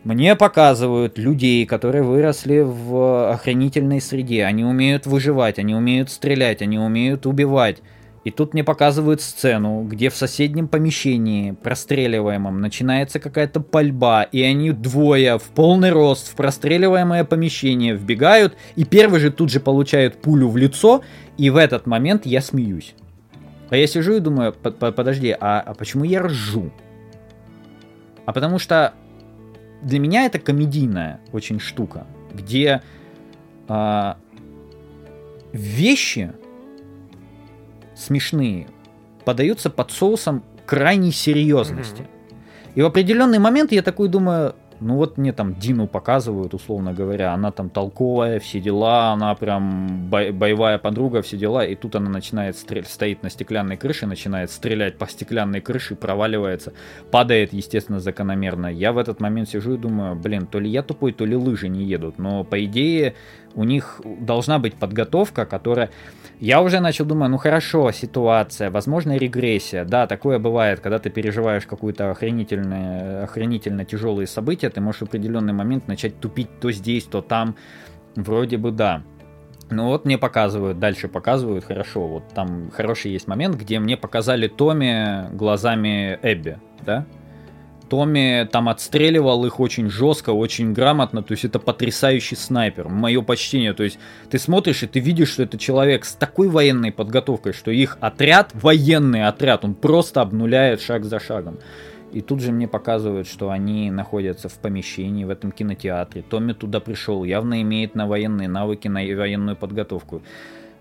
Мне 0.04 0.36
показывают 0.36 1.18
людей, 1.18 1.66
которые 1.66 2.02
выросли 2.02 2.60
в 2.60 3.30
охранительной 3.30 4.00
среде. 4.00 4.44
Они 4.44 4.64
умеют 4.64 5.04
выживать, 5.04 5.58
они 5.58 5.74
умеют 5.74 6.08
стрелять, 6.08 6.62
они 6.62 6.78
умеют 6.78 7.26
убивать. 7.26 7.82
И 8.24 8.30
тут 8.30 8.54
мне 8.54 8.64
показывают 8.64 9.20
сцену, 9.20 9.82
где 9.82 10.08
в 10.08 10.16
соседнем 10.16 10.66
помещении, 10.66 11.52
простреливаемом, 11.52 12.58
начинается 12.58 13.20
какая-то 13.20 13.60
пальба, 13.60 14.22
и 14.22 14.42
они 14.42 14.72
двое 14.72 15.38
в 15.38 15.42
полный 15.42 15.90
рост 15.90 16.32
в 16.32 16.34
простреливаемое 16.34 17.24
помещение 17.24 17.94
вбегают, 17.94 18.56
и 18.76 18.84
первый 18.86 19.20
же 19.20 19.30
тут 19.30 19.50
же 19.50 19.60
получают 19.60 20.22
пулю 20.22 20.48
в 20.48 20.56
лицо, 20.56 21.02
и 21.36 21.50
в 21.50 21.56
этот 21.56 21.86
момент 21.86 22.24
я 22.24 22.40
смеюсь. 22.40 22.94
А 23.68 23.76
я 23.76 23.86
сижу 23.86 24.14
и 24.14 24.20
думаю, 24.20 24.54
подожди, 24.54 25.36
а, 25.38 25.60
а 25.60 25.74
почему 25.74 26.04
я 26.04 26.22
ржу? 26.22 26.72
А 28.24 28.32
потому 28.32 28.58
что 28.58 28.94
для 29.82 29.98
меня 29.98 30.24
это 30.24 30.38
комедийная 30.38 31.20
очень 31.32 31.60
штука, 31.60 32.06
где 32.32 32.80
а, 33.68 34.16
вещи 35.52 36.32
смешные 38.04 38.66
подаются 39.24 39.70
под 39.70 39.90
соусом 39.90 40.42
крайней 40.66 41.12
серьезности. 41.12 42.02
Mm-hmm. 42.02 42.72
И 42.74 42.82
в 42.82 42.86
определенный 42.86 43.38
момент 43.38 43.72
я 43.72 43.82
такой 43.82 44.08
думаю, 44.08 44.54
ну 44.80 44.96
вот 44.96 45.16
мне 45.16 45.32
там 45.32 45.54
Дину 45.54 45.86
показывают, 45.86 46.52
условно 46.52 46.92
говоря, 46.92 47.32
она 47.32 47.52
там 47.52 47.70
толковая, 47.70 48.40
все 48.40 48.60
дела, 48.60 49.12
она 49.12 49.34
прям 49.34 50.08
бо- 50.10 50.32
боевая 50.32 50.78
подруга, 50.78 51.22
все 51.22 51.36
дела, 51.36 51.64
и 51.64 51.74
тут 51.74 51.94
она 51.96 52.10
начинает 52.10 52.56
стрелять, 52.56 52.88
стоит 52.88 53.22
на 53.22 53.30
стеклянной 53.30 53.76
крыше, 53.76 54.06
начинает 54.06 54.50
стрелять 54.50 54.98
по 54.98 55.06
стеклянной 55.06 55.60
крыше, 55.60 55.94
проваливается, 55.94 56.72
падает, 57.10 57.52
естественно, 57.52 58.00
закономерно. 58.00 58.66
Я 58.66 58.92
в 58.92 58.98
этот 58.98 59.20
момент 59.20 59.48
сижу 59.48 59.74
и 59.74 59.78
думаю, 59.78 60.16
блин, 60.16 60.46
то 60.46 60.58
ли 60.58 60.68
я 60.68 60.82
тупой, 60.82 61.12
то 61.12 61.24
ли 61.24 61.36
лыжи 61.36 61.68
не 61.68 61.84
едут, 61.84 62.18
но 62.18 62.44
по 62.44 62.62
идее 62.64 63.14
у 63.54 63.64
них 63.64 64.00
должна 64.04 64.58
быть 64.58 64.74
подготовка, 64.74 65.46
которая 65.46 65.90
я 66.40 66.62
уже 66.62 66.80
начал 66.80 67.04
думать, 67.04 67.30
ну 67.30 67.38
хорошо, 67.38 67.90
ситуация, 67.92 68.70
возможно 68.70 69.16
регрессия. 69.16 69.84
Да, 69.84 70.06
такое 70.06 70.38
бывает, 70.38 70.80
когда 70.80 70.98
ты 70.98 71.10
переживаешь 71.10 71.66
какую-то 71.66 72.10
охренительное, 72.10 73.24
охренительно 73.24 73.84
тяжелые 73.84 74.26
события, 74.26 74.70
ты 74.70 74.80
можешь 74.80 75.00
в 75.02 75.04
определенный 75.04 75.52
момент 75.52 75.88
начать 75.88 76.20
тупить 76.20 76.60
то 76.60 76.70
здесь, 76.72 77.04
то 77.04 77.22
там. 77.22 77.56
Вроде 78.16 78.58
бы 78.58 78.70
да. 78.70 79.02
Ну 79.70 79.86
вот 79.86 80.04
мне 80.04 80.18
показывают, 80.18 80.78
дальше 80.78 81.08
показывают, 81.08 81.64
хорошо, 81.64 82.06
вот 82.06 82.28
там 82.34 82.70
хороший 82.70 83.12
есть 83.12 83.26
момент, 83.26 83.56
где 83.56 83.78
мне 83.78 83.96
показали 83.96 84.46
Томи 84.46 85.28
глазами 85.32 86.18
Эбби, 86.22 86.58
да? 86.82 87.06
Томми 87.88 88.48
там 88.50 88.68
отстреливал 88.68 89.44
их 89.44 89.60
очень 89.60 89.90
жестко, 89.90 90.30
очень 90.30 90.72
грамотно, 90.72 91.22
то 91.22 91.32
есть 91.32 91.44
это 91.44 91.58
потрясающий 91.58 92.36
снайпер, 92.36 92.88
мое 92.88 93.20
почтение, 93.22 93.74
то 93.74 93.82
есть 93.82 93.98
ты 94.30 94.38
смотришь 94.38 94.82
и 94.82 94.86
ты 94.86 95.00
видишь, 95.00 95.30
что 95.30 95.42
это 95.42 95.58
человек 95.58 96.04
с 96.04 96.14
такой 96.14 96.48
военной 96.48 96.92
подготовкой, 96.92 97.52
что 97.52 97.70
их 97.70 97.98
отряд, 98.00 98.52
военный 98.54 99.26
отряд, 99.26 99.64
он 99.64 99.74
просто 99.74 100.22
обнуляет 100.22 100.80
шаг 100.80 101.04
за 101.04 101.20
шагом. 101.20 101.58
И 102.12 102.20
тут 102.20 102.40
же 102.40 102.52
мне 102.52 102.68
показывают, 102.68 103.26
что 103.26 103.50
они 103.50 103.90
находятся 103.90 104.48
в 104.48 104.54
помещении 104.54 105.24
в 105.24 105.30
этом 105.30 105.50
кинотеатре. 105.50 106.22
Томми 106.22 106.52
туда 106.52 106.78
пришел, 106.78 107.24
явно 107.24 107.60
имеет 107.62 107.96
на 107.96 108.06
военные 108.06 108.46
навыки, 108.46 108.86
на 108.86 109.00
военную 109.00 109.56
подготовку. 109.56 110.22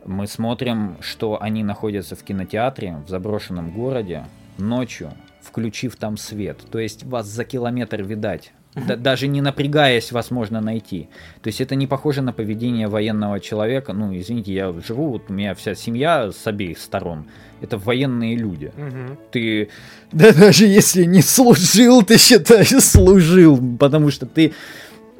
Мы 0.06 0.28
смотрим, 0.28 0.98
что 1.00 1.42
они 1.42 1.64
находятся 1.64 2.16
в 2.16 2.22
кинотеатре 2.22 2.98
в 3.04 3.10
заброшенном 3.10 3.72
городе 3.72 4.26
ночью 4.60 5.12
включив 5.44 5.96
там 5.96 6.18
свет. 6.18 6.60
То 6.72 6.80
есть 6.80 7.04
вас 7.04 7.28
за 7.28 7.44
километр 7.44 8.02
видать. 8.02 8.54
Да, 8.76 8.96
даже 8.96 9.28
не 9.28 9.42
напрягаясь, 9.42 10.12
вас 10.12 10.32
можно 10.32 10.60
найти. 10.60 11.08
То 11.42 11.48
есть 11.50 11.62
это 11.62 11.76
не 11.76 11.86
похоже 11.86 12.22
на 12.22 12.34
поведение 12.34 12.88
военного 12.88 13.40
человека. 13.40 13.94
Ну, 13.94 14.18
извините, 14.18 14.54
я 14.54 14.74
живу, 14.86 15.12
вот 15.12 15.30
у 15.30 15.34
меня 15.34 15.54
вся 15.54 15.76
семья 15.76 16.32
с 16.32 16.48
обеих 16.48 16.80
сторон. 16.80 17.26
Это 17.62 17.78
военные 17.78 18.36
люди. 18.36 18.72
Угу. 18.76 19.18
Ты, 19.32 19.70
да 20.12 20.32
даже 20.38 20.66
если 20.66 21.04
не 21.04 21.22
служил, 21.22 22.02
ты 22.02 22.18
считаешь, 22.18 22.84
служил. 22.84 23.60
Потому 23.78 24.10
что 24.10 24.26
ты 24.26 24.54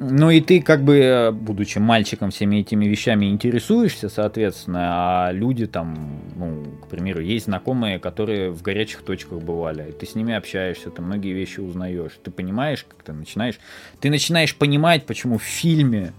Ну 0.00 0.30
и 0.30 0.40
ты, 0.40 0.60
как 0.60 0.82
бы, 0.82 0.98
э, 0.98 1.30
будучи 1.30 1.78
мальчиком, 1.78 2.30
всеми 2.30 2.56
этими 2.56 2.86
вещами 2.86 3.26
интересуешься, 3.26 4.08
соответственно, 4.08 4.80
а 5.28 5.32
люди 5.32 5.66
там, 5.66 6.20
ну, 6.34 6.64
к 6.82 6.88
примеру, 6.88 7.20
есть 7.20 7.46
знакомые, 7.46 8.00
которые 8.00 8.50
в 8.50 8.60
горячих 8.60 9.02
точках 9.02 9.40
бывали, 9.40 9.90
и 9.90 9.92
ты 9.92 10.06
с 10.06 10.16
ними 10.16 10.34
общаешься, 10.34 10.90
ты 10.90 11.00
многие 11.00 11.32
вещи 11.32 11.60
узнаешь, 11.60 12.12
ты 12.24 12.32
понимаешь, 12.32 12.84
как 12.88 13.04
ты 13.04 13.12
начинаешь, 13.12 13.60
ты 14.00 14.10
начинаешь 14.10 14.56
понимать, 14.56 15.06
почему 15.06 15.38
в 15.38 15.42
фильме 15.42 16.12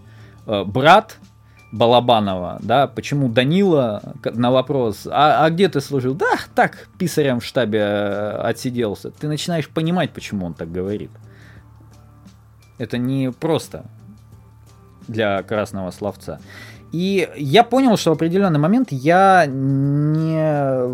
э, 0.48 0.64
брат 0.64 1.18
Балабанова, 1.74 2.60
да, 2.62 2.88
почему 2.88 3.28
Данила 3.28 4.16
на 4.24 4.52
вопрос, 4.52 5.06
а, 5.06 5.44
а 5.44 5.50
где 5.50 5.68
ты 5.68 5.82
служил? 5.82 6.14
Да, 6.14 6.36
так, 6.56 6.88
писарем 6.98 7.42
в 7.42 7.46
штабе 7.46 7.80
э, 7.80 8.38
отсиделся. 8.38 9.12
Ты 9.12 9.28
начинаешь 9.28 9.68
понимать, 9.68 10.12
почему 10.12 10.46
он 10.46 10.54
так 10.54 10.72
говорит. 10.72 11.12
Это 12.78 12.98
не 12.98 13.32
просто 13.32 13.86
для 15.08 15.42
красного 15.44 15.92
словца. 15.92 16.40
И 16.92 17.30
я 17.36 17.64
понял, 17.64 17.98
что 17.98 18.12
в 18.12 18.14
определенный 18.14 18.60
момент 18.60 18.92
я 18.92 19.46
не, 19.48 20.88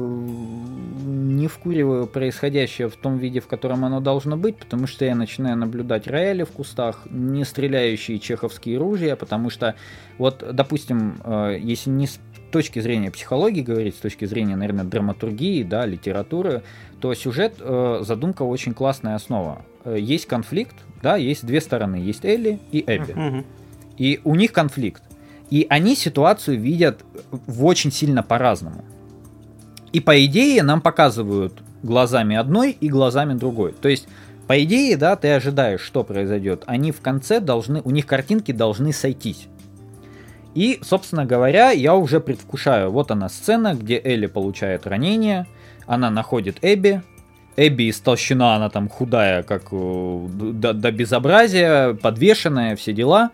не 1.36 1.48
вкуриваю 1.48 2.08
происходящее 2.08 2.90
в 2.90 2.96
том 2.96 3.18
виде, 3.18 3.40
в 3.40 3.48
котором 3.48 3.86
оно 3.86 4.00
должно 4.00 4.36
быть, 4.36 4.58
потому 4.58 4.88
что 4.88 5.06
я 5.06 5.14
начинаю 5.16 5.58
наблюдать 5.58 6.08
рояли 6.08 6.44
в 6.44 6.50
кустах, 6.50 7.02
не 7.10 7.46
стреляющие 7.46 8.18
чеховские 8.18 8.80
ружья, 8.80 9.16
потому 9.16 9.52
что, 9.52 9.76
вот, 10.18 10.44
допустим, 10.52 11.22
э, 11.24 11.58
если 11.62 11.92
не 11.92 12.08
с 12.08 12.20
точки 12.52 12.80
зрения 12.80 13.12
психологии 13.12 13.62
говорить, 13.62 13.96
с 13.96 14.00
точки 14.00 14.26
зрения, 14.26 14.56
наверное, 14.56 14.86
драматургии, 14.86 15.62
да, 15.62 15.86
литературы, 15.86 16.64
то 17.00 17.14
сюжет, 17.14 17.56
э, 17.60 18.00
задумка 18.02 18.42
очень 18.42 18.74
классная 18.74 19.16
основа. 19.16 19.62
Э, 19.86 19.98
есть 20.00 20.26
конфликт, 20.26 20.76
да, 21.02 21.16
есть 21.16 21.46
две 21.46 21.62
стороны, 21.62 21.96
есть 21.96 22.26
Элли 22.26 22.60
и 22.72 22.84
Эбби. 22.86 23.46
И 23.98 24.20
у 24.24 24.36
них 24.36 24.52
конфликт. 24.52 25.04
И 25.50 25.68
они 25.70 25.96
ситуацию 25.96 26.60
видят 26.60 27.04
в 27.32 27.66
очень 27.66 27.92
сильно 27.92 28.24
по-разному. 28.24 28.86
И 29.92 30.00
по 30.00 30.26
идее 30.26 30.64
нам 30.64 30.82
показывают 30.82 31.62
глазами 31.84 32.36
одной 32.36 32.72
и 32.72 32.88
глазами 32.88 33.34
другой. 33.34 33.74
То 33.74 33.90
есть, 33.90 34.08
по 34.48 34.64
идее, 34.64 34.96
да, 34.98 35.16
ты 35.16 35.32
ожидаешь, 35.32 35.82
что 35.82 36.04
произойдет. 36.04 36.64
Они 36.68 36.92
в 36.92 37.02
конце 37.02 37.40
должны, 37.40 37.82
у 37.84 37.92
них 37.92 38.06
картинки 38.06 38.52
должны 38.52 38.94
сойтись. 38.94 39.48
И, 40.56 40.80
собственно 40.84 41.26
говоря, 41.26 41.72
я 41.72 41.96
уже 41.96 42.20
предвкушаю. 42.20 42.92
Вот 42.92 43.12
она 43.12 43.30
сцена, 43.30 43.74
где 43.74 44.02
Элли 44.04 44.28
получает 44.28 44.88
ранение, 44.88 45.48
она 45.86 46.10
находит 46.10 46.58
Эбби, 46.62 47.02
Эбби 47.58 47.90
истолщена, 47.90 48.56
она 48.56 48.70
там 48.70 48.88
худая, 48.88 49.44
как 49.44 49.64
э, 49.72 50.28
до, 50.54 50.74
до 50.74 50.92
безобразия, 50.92 51.94
подвешенная, 51.94 52.76
все 52.76 52.94
дела. 52.94 53.32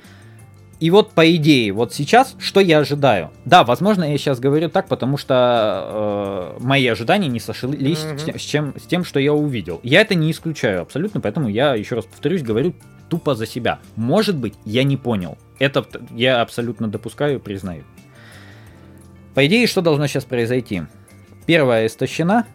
И 0.80 0.92
вот 0.92 1.12
по 1.12 1.36
идее, 1.36 1.72
вот 1.72 1.94
сейчас, 1.94 2.36
что 2.40 2.60
я 2.60 2.80
ожидаю? 2.80 3.32
Да, 3.46 3.64
возможно, 3.64 4.04
я 4.04 4.18
сейчас 4.18 4.40
говорю 4.40 4.70
так, 4.70 4.88
потому 4.88 5.18
что 5.18 6.56
э, 6.60 6.64
мои 6.64 6.86
ожидания 6.88 7.28
не 7.28 7.40
сошлись 7.40 8.00
mm-hmm. 8.00 8.38
с, 8.38 8.42
чем, 8.42 8.74
с 8.78 8.84
тем, 8.84 9.04
что 9.04 9.20
я 9.20 9.34
увидел. 9.34 9.80
Я 9.84 10.02
это 10.02 10.14
не 10.14 10.32
исключаю 10.32 10.82
абсолютно, 10.82 11.20
поэтому 11.20 11.50
я, 11.50 11.74
еще 11.74 11.96
раз 11.96 12.06
повторюсь, 12.06 12.44
говорю 12.44 12.76
тупо 13.10 13.34
за 13.34 13.48
себя. 13.48 13.80
Может 13.96 14.36
быть, 14.36 14.54
я 14.66 14.84
не 14.84 14.98
понял. 14.98 15.38
Это 15.58 15.86
я 16.12 16.42
абсолютно 16.42 16.88
допускаю 16.88 17.38
и 17.38 17.42
признаю. 17.42 17.84
По 19.34 19.46
идее, 19.46 19.66
что 19.68 19.82
должно 19.82 20.08
сейчас 20.08 20.26
произойти? 20.26 20.84
Первая 21.48 21.88
истощена, 21.88 22.46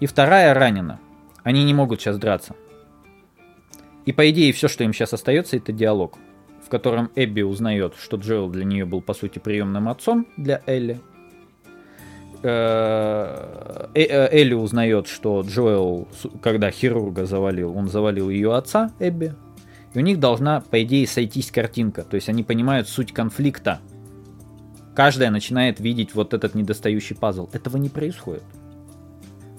и 0.00 0.06
вторая 0.06 0.54
ранена. 0.54 1.00
Они 1.42 1.64
не 1.64 1.74
могут 1.74 2.00
сейчас 2.00 2.18
драться. 2.18 2.54
И 4.06 4.12
по 4.12 4.28
идее, 4.30 4.52
все, 4.52 4.68
что 4.68 4.84
им 4.84 4.92
сейчас 4.92 5.12
остается, 5.12 5.56
это 5.56 5.72
диалог 5.72 6.18
в 6.64 6.68
котором 6.68 7.10
Эбби 7.14 7.42
узнает, 7.42 7.94
что 8.00 8.16
Джоэл 8.16 8.48
для 8.48 8.64
нее 8.64 8.84
был, 8.86 9.02
по 9.02 9.12
сути, 9.12 9.38
приемным 9.38 9.88
отцом 9.88 10.26
для 10.36 10.62
Элли. 10.66 10.98
Э, 12.42 13.88
э, 13.94 14.02
э, 14.02 14.28
Элли 14.32 14.54
узнает, 14.54 15.06
что 15.06 15.42
Джоэл, 15.42 16.08
когда 16.42 16.70
хирурга 16.70 17.26
завалил, 17.26 17.76
он 17.76 17.88
завалил 17.88 18.30
ее 18.30 18.54
отца, 18.54 18.92
Эбби. 18.98 19.34
И 19.92 19.98
у 19.98 20.00
них 20.00 20.18
должна, 20.18 20.60
по 20.60 20.82
идее, 20.82 21.06
сойтись 21.06 21.50
картинка. 21.50 22.02
То 22.02 22.16
есть 22.16 22.28
они 22.28 22.42
понимают 22.42 22.88
суть 22.88 23.12
конфликта. 23.12 23.80
Каждая 24.96 25.30
начинает 25.30 25.80
видеть 25.80 26.14
вот 26.14 26.34
этот 26.34 26.54
недостающий 26.54 27.14
пазл. 27.14 27.48
Этого 27.52 27.76
не 27.76 27.88
происходит. 27.88 28.42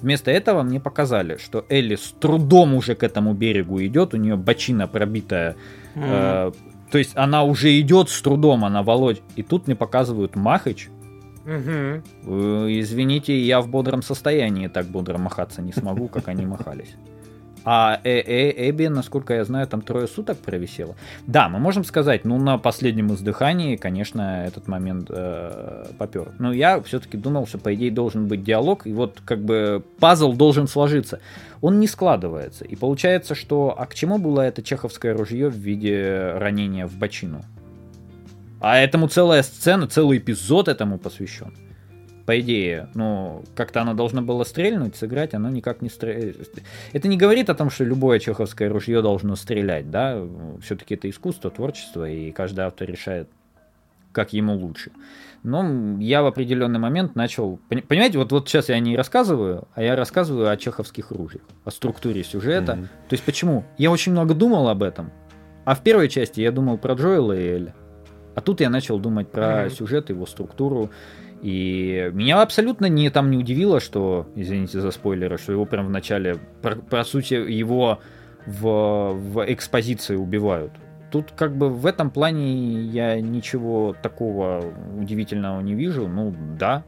Вместо 0.05 0.29
этого 0.29 0.61
мне 0.61 0.79
показали, 0.79 1.37
что 1.37 1.65
Элли 1.67 1.95
с 1.95 2.13
трудом 2.19 2.75
уже 2.75 2.93
к 2.93 3.01
этому 3.01 3.33
берегу 3.33 3.81
идет, 3.81 4.13
у 4.13 4.17
нее 4.17 4.35
бочина 4.35 4.87
пробитая 4.87 5.55
mm. 5.95 6.55
То 6.91 6.99
есть 6.99 7.13
она 7.15 7.43
уже 7.43 7.79
идет 7.79 8.09
с 8.11 8.21
трудом, 8.21 8.65
она 8.65 8.83
Володь. 8.83 9.23
И 9.35 9.41
тут 9.41 9.65
мне 9.65 9.75
показывают 9.75 10.35
Махач. 10.35 10.89
Угу. 11.43 12.69
Извините, 12.69 13.39
я 13.39 13.61
в 13.61 13.67
бодром 13.67 14.03
состоянии 14.03 14.67
так 14.67 14.85
бодро 14.85 15.17
махаться 15.17 15.63
не 15.63 15.71
смогу, 15.71 16.07
как 16.07 16.27
они 16.27 16.45
махались. 16.45 16.95
А 17.65 17.99
э 18.03 18.21
-э 18.21 18.69
Эбби, 18.69 18.85
насколько 18.87 19.33
я 19.33 19.43
знаю, 19.43 19.67
там 19.67 19.81
трое 19.81 20.07
суток 20.07 20.37
провисела. 20.37 20.95
Да, 21.25 21.49
мы 21.49 21.57
можем 21.57 21.83
сказать, 21.83 22.23
ну, 22.23 22.37
на 22.37 22.59
последнем 22.59 23.11
издыхании, 23.11 23.75
конечно, 23.75 24.45
этот 24.45 24.67
момент 24.67 25.07
э, 25.09 25.85
попер. 25.97 26.31
Но 26.37 26.53
я 26.53 26.79
все-таки 26.81 27.17
думал, 27.17 27.47
что, 27.47 27.57
по 27.57 27.73
идее, 27.73 27.89
должен 27.89 28.27
быть 28.27 28.43
диалог, 28.43 28.85
и 28.85 28.93
вот 28.93 29.19
как 29.25 29.39
бы 29.39 29.83
пазл 29.99 30.33
должен 30.33 30.67
сложиться. 30.67 31.19
Он 31.61 31.79
не 31.79 31.87
складывается. 31.87 32.65
И 32.65 32.75
получается, 32.75 33.33
что... 33.33 33.75
А 33.75 33.87
к 33.87 33.95
чему 33.95 34.19
было 34.19 34.41
это 34.41 34.61
чеховское 34.61 35.13
ружье 35.17 35.49
в 35.49 35.55
виде 35.55 36.33
ранения 36.35 36.85
в 36.85 36.95
бочину? 36.95 37.43
А 38.61 38.77
этому 38.77 39.07
целая 39.07 39.41
сцена, 39.41 39.87
целый 39.87 40.19
эпизод 40.19 40.67
этому 40.67 40.99
посвящен 40.99 41.53
по 42.25 42.39
идее, 42.39 42.89
ну, 42.95 43.43
как-то 43.55 43.81
оно 43.81 43.93
должно 43.93 44.21
было 44.21 44.43
стрельнуть, 44.43 44.95
сыграть, 44.95 45.33
оно 45.33 45.49
никак 45.49 45.81
не 45.81 45.89
стреляет. 45.89 46.49
Это 46.91 47.07
не 47.07 47.17
говорит 47.17 47.49
о 47.49 47.55
том, 47.55 47.69
что 47.69 47.83
любое 47.83 48.19
чеховское 48.19 48.69
ружье 48.69 49.01
должно 49.01 49.35
стрелять, 49.35 49.91
да, 49.91 50.21
все-таки 50.61 50.95
это 50.95 51.09
искусство, 51.09 51.51
творчество, 51.51 52.09
и 52.09 52.31
каждый 52.31 52.61
автор 52.61 52.89
решает, 52.89 53.29
как 54.11 54.33
ему 54.33 54.55
лучше. 54.55 54.91
Но 55.43 55.99
я 55.99 56.23
в 56.23 56.25
определенный 56.25 56.79
момент 56.79 57.15
начал... 57.15 57.59
Понимаете, 57.69 58.17
вот, 58.17 58.31
вот 58.31 58.49
сейчас 58.49 58.69
я 58.69 58.79
не 58.79 58.97
рассказываю, 58.97 59.67
а 59.75 59.83
я 59.83 59.95
рассказываю 59.95 60.49
о 60.49 60.57
чеховских 60.57 61.11
ружьях, 61.11 61.43
о 61.63 61.69
структуре 61.69 62.23
сюжета. 62.23 62.71
Mm-hmm. 62.71 63.09
То 63.09 63.13
есть 63.13 63.23
почему? 63.23 63.63
Я 63.77 63.91
очень 63.91 64.11
много 64.11 64.33
думал 64.33 64.67
об 64.69 64.81
этом. 64.81 65.11
А 65.63 65.75
в 65.75 65.81
первой 65.81 66.09
части 66.09 66.41
я 66.41 66.51
думал 66.51 66.79
про 66.79 66.95
Джоэла 66.95 67.33
и 67.33 67.43
Эля. 67.43 67.75
А 68.33 68.41
тут 68.41 68.59
я 68.59 68.71
начал 68.71 68.97
думать 68.97 69.29
про 69.29 69.65
mm-hmm. 69.65 69.69
сюжет, 69.69 70.09
его 70.09 70.25
структуру. 70.25 70.89
И 71.45 72.09
меня 72.11 72.41
абсолютно 72.41 72.87
не 72.87 73.11
там 73.11 73.29
не 73.29 73.37
удивило, 73.37 73.79
что, 73.79 74.25
извините 74.33 74.81
за 74.81 74.89
спойлеры, 74.89 75.37
что 75.37 75.51
его 75.51 75.67
прям 75.67 75.85
в 75.85 75.89
начале, 75.91 76.37
по, 76.63 76.71
по 76.71 77.03
сути, 77.03 77.35
его 77.35 77.99
в, 78.47 79.11
в 79.13 79.53
экспозиции 79.53 80.15
убивают. 80.15 80.71
Тут 81.11 81.33
как 81.33 81.55
бы 81.55 81.69
в 81.69 81.85
этом 81.85 82.09
плане 82.09 82.81
я 82.81 83.21
ничего 83.21 83.95
такого 84.01 84.73
удивительного 84.99 85.61
не 85.61 85.75
вижу. 85.75 86.07
Ну 86.07 86.33
да, 86.57 86.83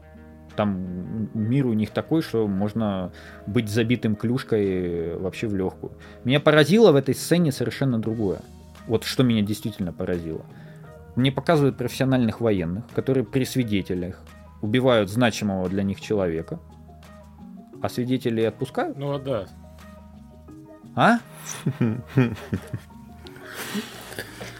там 0.56 1.30
мир 1.34 1.66
у 1.66 1.72
них 1.72 1.90
такой, 1.90 2.20
что 2.20 2.48
можно 2.48 3.12
быть 3.46 3.68
забитым 3.68 4.16
клюшкой 4.16 5.16
вообще 5.18 5.46
в 5.46 5.54
легкую. 5.54 5.92
Меня 6.24 6.40
поразило 6.40 6.90
в 6.90 6.96
этой 6.96 7.14
сцене 7.14 7.52
совершенно 7.52 8.00
другое. 8.00 8.40
Вот 8.88 9.04
что 9.04 9.22
меня 9.22 9.42
действительно 9.42 9.92
поразило. 9.92 10.42
Мне 11.14 11.30
показывают 11.30 11.76
профессиональных 11.76 12.40
военных, 12.40 12.82
которые 12.92 13.22
при 13.24 13.44
свидетелях 13.44 14.20
убивают 14.60 15.10
значимого 15.10 15.68
для 15.68 15.82
них 15.82 16.00
человека, 16.00 16.60
а 17.82 17.88
свидетелей 17.88 18.44
отпускают? 18.44 18.96
Ну 18.98 19.14
а 19.14 19.18
да. 19.18 19.46
А? 20.96 21.18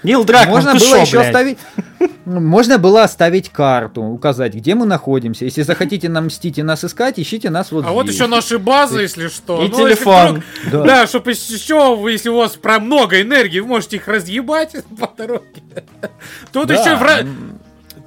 Нил 0.05 0.25
Дракман, 0.25 0.65
Можно 0.65 0.75
было 0.75 0.81
шо, 0.81 0.97
еще 0.99 1.19
блядь? 1.19 1.27
оставить... 1.27 1.59
Можно 2.25 2.79
было 2.79 3.03
оставить 3.03 3.49
карту, 3.49 4.03
указать, 4.03 4.55
где 4.55 4.75
мы 4.75 4.87
находимся. 4.87 5.45
Если 5.45 5.62
захотите 5.62 6.09
нам 6.09 6.27
мстить 6.27 6.59
и 6.59 6.62
нас 6.62 6.85
искать, 6.85 7.19
ищите 7.19 7.51
нас 7.51 7.73
вот 7.73 7.81
а 7.81 7.89
здесь. 7.89 7.95
вот 7.95 8.09
еще 8.09 8.27
наши 8.27 8.59
базы, 8.59 9.01
если 9.03 9.29
что. 9.29 9.65
И 9.65 9.69
ну, 9.69 9.77
телефон. 9.77 10.43
Вдруг, 10.66 10.87
да. 10.87 11.01
да, 11.01 11.07
чтобы 11.07 11.33
еще, 11.33 11.99
если 12.11 12.29
у 12.29 12.37
вас 12.37 12.53
прям 12.53 12.87
много 12.87 13.20
энергии, 13.20 13.61
вы 13.61 13.66
можете 13.66 13.97
их 13.97 14.07
разъебать 14.07 14.77
по 15.01 15.11
дороге. 15.16 15.62
Тут 16.53 16.69
да. 16.69 16.75
еще... 16.75 16.97
В... 16.97 17.59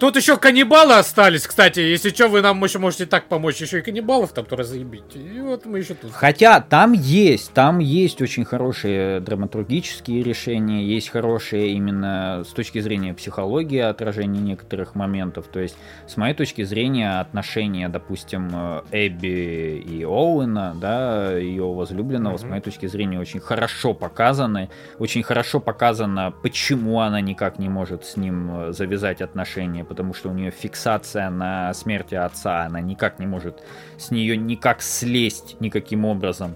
Тут 0.01 0.15
еще 0.15 0.35
каннибалы 0.35 0.95
остались, 0.95 1.45
кстати. 1.45 1.79
Если 1.79 2.09
что, 2.09 2.27
вы 2.27 2.41
нам 2.41 2.63
еще 2.63 2.79
можете 2.79 3.05
так 3.05 3.25
помочь. 3.25 3.61
Еще 3.61 3.77
и 3.77 3.81
каннибалов 3.83 4.31
там 4.31 4.45
тоже 4.45 4.63
заебить. 4.63 5.15
И 5.15 5.39
вот 5.41 5.67
мы 5.67 5.77
еще 5.77 5.93
тут. 5.93 6.11
Хотя 6.11 6.59
там 6.59 6.93
есть, 6.93 7.53
там 7.53 7.77
есть 7.77 8.19
очень 8.19 8.43
хорошие 8.43 9.19
драматургические 9.19 10.23
решения, 10.23 10.83
есть 10.83 11.09
хорошие 11.09 11.73
именно 11.73 12.41
с 12.43 12.51
точки 12.51 12.79
зрения 12.79 13.13
психологии 13.13 13.77
отражения 13.77 14.39
некоторых 14.39 14.95
моментов. 14.95 15.45
То 15.53 15.59
есть, 15.59 15.77
с 16.07 16.17
моей 16.17 16.33
точки 16.33 16.63
зрения, 16.63 17.19
отношения, 17.19 17.87
допустим, 17.87 18.49
Эбби 18.91 19.85
и 19.87 20.03
Оуэна, 20.03 20.75
да, 20.81 21.37
ее 21.37 21.71
возлюбленного, 21.71 22.37
mm-hmm. 22.37 22.39
с 22.39 22.49
моей 22.49 22.61
точки 22.63 22.87
зрения, 22.87 23.19
очень 23.19 23.39
хорошо 23.39 23.93
показаны. 23.93 24.71
Очень 24.97 25.21
хорошо 25.21 25.59
показано, 25.59 26.33
почему 26.41 27.01
она 27.01 27.21
никак 27.21 27.59
не 27.59 27.69
может 27.69 28.03
с 28.03 28.17
ним 28.17 28.73
завязать 28.73 29.21
отношения, 29.21 29.85
потому 29.91 30.13
что 30.13 30.29
у 30.29 30.33
нее 30.33 30.51
фиксация 30.51 31.29
на 31.29 31.73
смерти 31.73 32.15
отца, 32.15 32.63
она 32.63 32.79
никак 32.79 33.19
не 33.19 33.27
может 33.27 33.61
с 33.97 34.09
нее 34.09 34.37
никак 34.37 34.81
слезть 34.81 35.57
никаким 35.59 36.05
образом. 36.05 36.55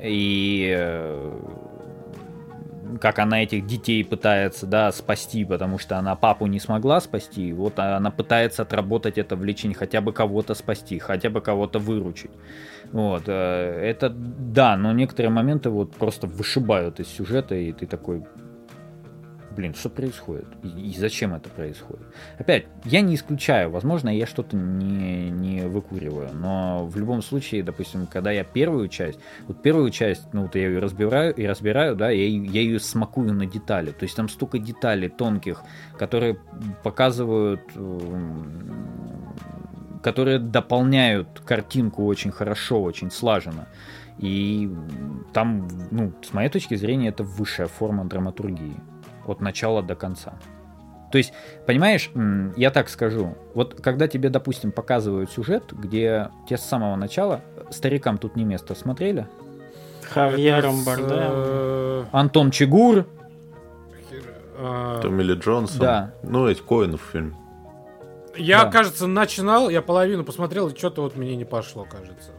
И 0.00 0.72
э, 0.72 1.32
как 3.00 3.18
она 3.18 3.42
этих 3.42 3.66
детей 3.66 4.04
пытается, 4.04 4.66
да, 4.66 4.92
спасти, 4.92 5.44
потому 5.44 5.78
что 5.80 5.98
она 5.98 6.14
папу 6.14 6.46
не 6.46 6.60
смогла 6.60 7.00
спасти, 7.00 7.52
вот 7.52 7.80
она 7.80 8.12
пытается 8.12 8.62
отработать 8.62 9.18
это 9.18 9.34
влечение, 9.34 9.76
хотя 9.76 10.00
бы 10.00 10.12
кого-то 10.12 10.54
спасти, 10.54 11.00
хотя 11.00 11.28
бы 11.28 11.40
кого-то 11.40 11.80
выручить. 11.80 12.30
Вот, 12.92 13.24
э, 13.26 13.80
это, 13.82 14.10
да, 14.10 14.76
но 14.76 14.92
некоторые 14.92 15.30
моменты 15.30 15.70
вот 15.70 15.90
просто 15.96 16.28
вышибают 16.28 17.00
из 17.00 17.08
сюжета, 17.08 17.56
и 17.56 17.72
ты 17.72 17.86
такой, 17.86 18.22
блин, 19.56 19.74
что 19.74 19.88
происходит? 19.88 20.46
И, 20.62 20.90
и 20.90 20.98
зачем 20.98 21.34
это 21.34 21.48
происходит? 21.48 22.06
Опять, 22.38 22.66
я 22.84 23.00
не 23.00 23.14
исключаю, 23.14 23.70
возможно, 23.70 24.10
я 24.10 24.26
что-то 24.26 24.56
не, 24.56 25.30
не 25.30 25.62
выкуриваю, 25.62 26.30
но 26.34 26.86
в 26.86 26.96
любом 26.96 27.22
случае, 27.22 27.62
допустим, 27.62 28.06
когда 28.06 28.30
я 28.30 28.44
первую 28.44 28.88
часть, 28.88 29.18
вот 29.48 29.62
первую 29.62 29.90
часть, 29.90 30.32
ну, 30.32 30.42
вот 30.42 30.54
я 30.54 30.68
ее 30.68 30.78
разбираю 30.78 31.34
и 31.34 31.46
разбираю, 31.46 31.96
да, 31.96 32.10
я, 32.10 32.26
я 32.26 32.60
ее 32.60 32.78
смакую 32.78 33.32
на 33.32 33.46
детали, 33.46 33.90
то 33.90 34.04
есть 34.04 34.14
там 34.14 34.28
столько 34.28 34.58
деталей 34.58 35.08
тонких, 35.08 35.62
которые 35.98 36.38
показывают 36.84 37.62
которые 40.02 40.38
дополняют 40.38 41.40
картинку 41.44 42.04
очень 42.06 42.30
хорошо, 42.30 42.80
очень 42.80 43.10
слаженно. 43.10 43.66
И 44.18 44.70
там, 45.32 45.68
ну, 45.90 46.12
с 46.22 46.32
моей 46.32 46.48
точки 46.48 46.76
зрения, 46.76 47.08
это 47.08 47.24
высшая 47.24 47.66
форма 47.66 48.04
драматургии 48.04 48.76
от 49.28 49.40
начала 49.40 49.82
до 49.82 49.94
конца. 49.94 50.34
То 51.12 51.18
есть, 51.18 51.32
понимаешь, 51.66 52.10
я 52.56 52.70
так 52.70 52.88
скажу, 52.88 53.36
вот 53.54 53.80
когда 53.80 54.08
тебе, 54.08 54.28
допустим, 54.28 54.72
показывают 54.72 55.30
сюжет, 55.30 55.72
где 55.72 56.30
те 56.48 56.56
с 56.56 56.62
самого 56.62 56.96
начала, 56.96 57.40
старикам 57.70 58.18
тут 58.18 58.36
не 58.36 58.44
место, 58.44 58.74
смотрели? 58.74 59.26
Хавьером 60.12 60.84
Бардем. 60.84 61.08
Э, 61.10 62.04
Антон 62.12 62.50
Чигур. 62.50 63.06
А, 64.58 65.00
Томми 65.00 65.22
Ли 65.22 65.34
Джонсон. 65.34 65.80
Да. 65.80 66.12
Ну, 66.22 66.48
эти 66.48 66.60
Коинов 66.60 67.02
фильм. 67.12 67.36
Я, 68.36 68.64
да. 68.64 68.70
кажется, 68.70 69.06
начинал, 69.06 69.68
я 69.68 69.82
половину 69.82 70.24
посмотрел, 70.24 70.68
и 70.68 70.76
что-то 70.76 71.02
вот 71.02 71.16
мне 71.16 71.36
не 71.36 71.44
пошло, 71.44 71.86
кажется. 71.90 72.32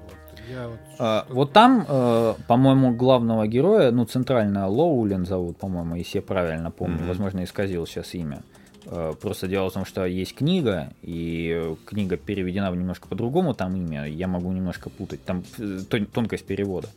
Я 0.49 0.67
вот, 0.67 0.79
а, 0.99 1.25
вот 1.29 1.53
там, 1.53 1.85
э, 1.87 2.33
по-моему, 2.47 2.95
главного 2.95 3.47
героя, 3.47 3.91
ну, 3.91 4.05
центрально 4.05 4.67
Лоулен 4.67 5.25
зовут, 5.25 5.57
по-моему, 5.57 5.95
если 5.95 6.19
я 6.19 6.21
правильно 6.21 6.71
помню, 6.71 6.99
mm-hmm. 6.99 7.07
возможно, 7.07 7.43
исказил 7.43 7.85
сейчас 7.85 8.13
имя. 8.13 8.41
Э, 8.89 9.13
просто 9.19 9.47
дело 9.47 9.69
в 9.69 9.73
том, 9.73 9.85
что 9.85 10.05
есть 10.05 10.33
книга, 10.35 10.93
и 11.01 11.75
книга 11.85 12.15
переведена 12.15 12.71
немножко 12.71 13.07
по-другому, 13.07 13.53
там 13.53 13.75
имя, 13.75 14.05
я 14.05 14.27
могу 14.27 14.51
немножко 14.51 14.89
путать, 14.89 15.23
там 15.25 15.43
э, 15.57 15.79
тонкость 16.13 16.45
перевода. 16.45 16.87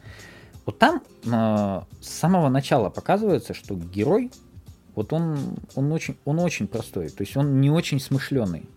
Вот 0.67 0.79
там 0.79 1.03
э, 1.25 1.81
с 2.01 2.09
самого 2.09 2.49
начала 2.49 2.91
показывается, 2.91 3.55
что 3.55 3.75
герой, 3.75 4.31
вот 4.95 5.13
он, 5.13 5.57
он, 5.75 5.91
очень, 5.91 6.17
он 6.25 6.39
очень 6.39 6.69
простой, 6.69 7.09
то 7.09 7.23
есть 7.23 7.37
он 7.37 7.61
не 7.61 7.71
очень 7.71 7.99
смышленый. 7.99 8.69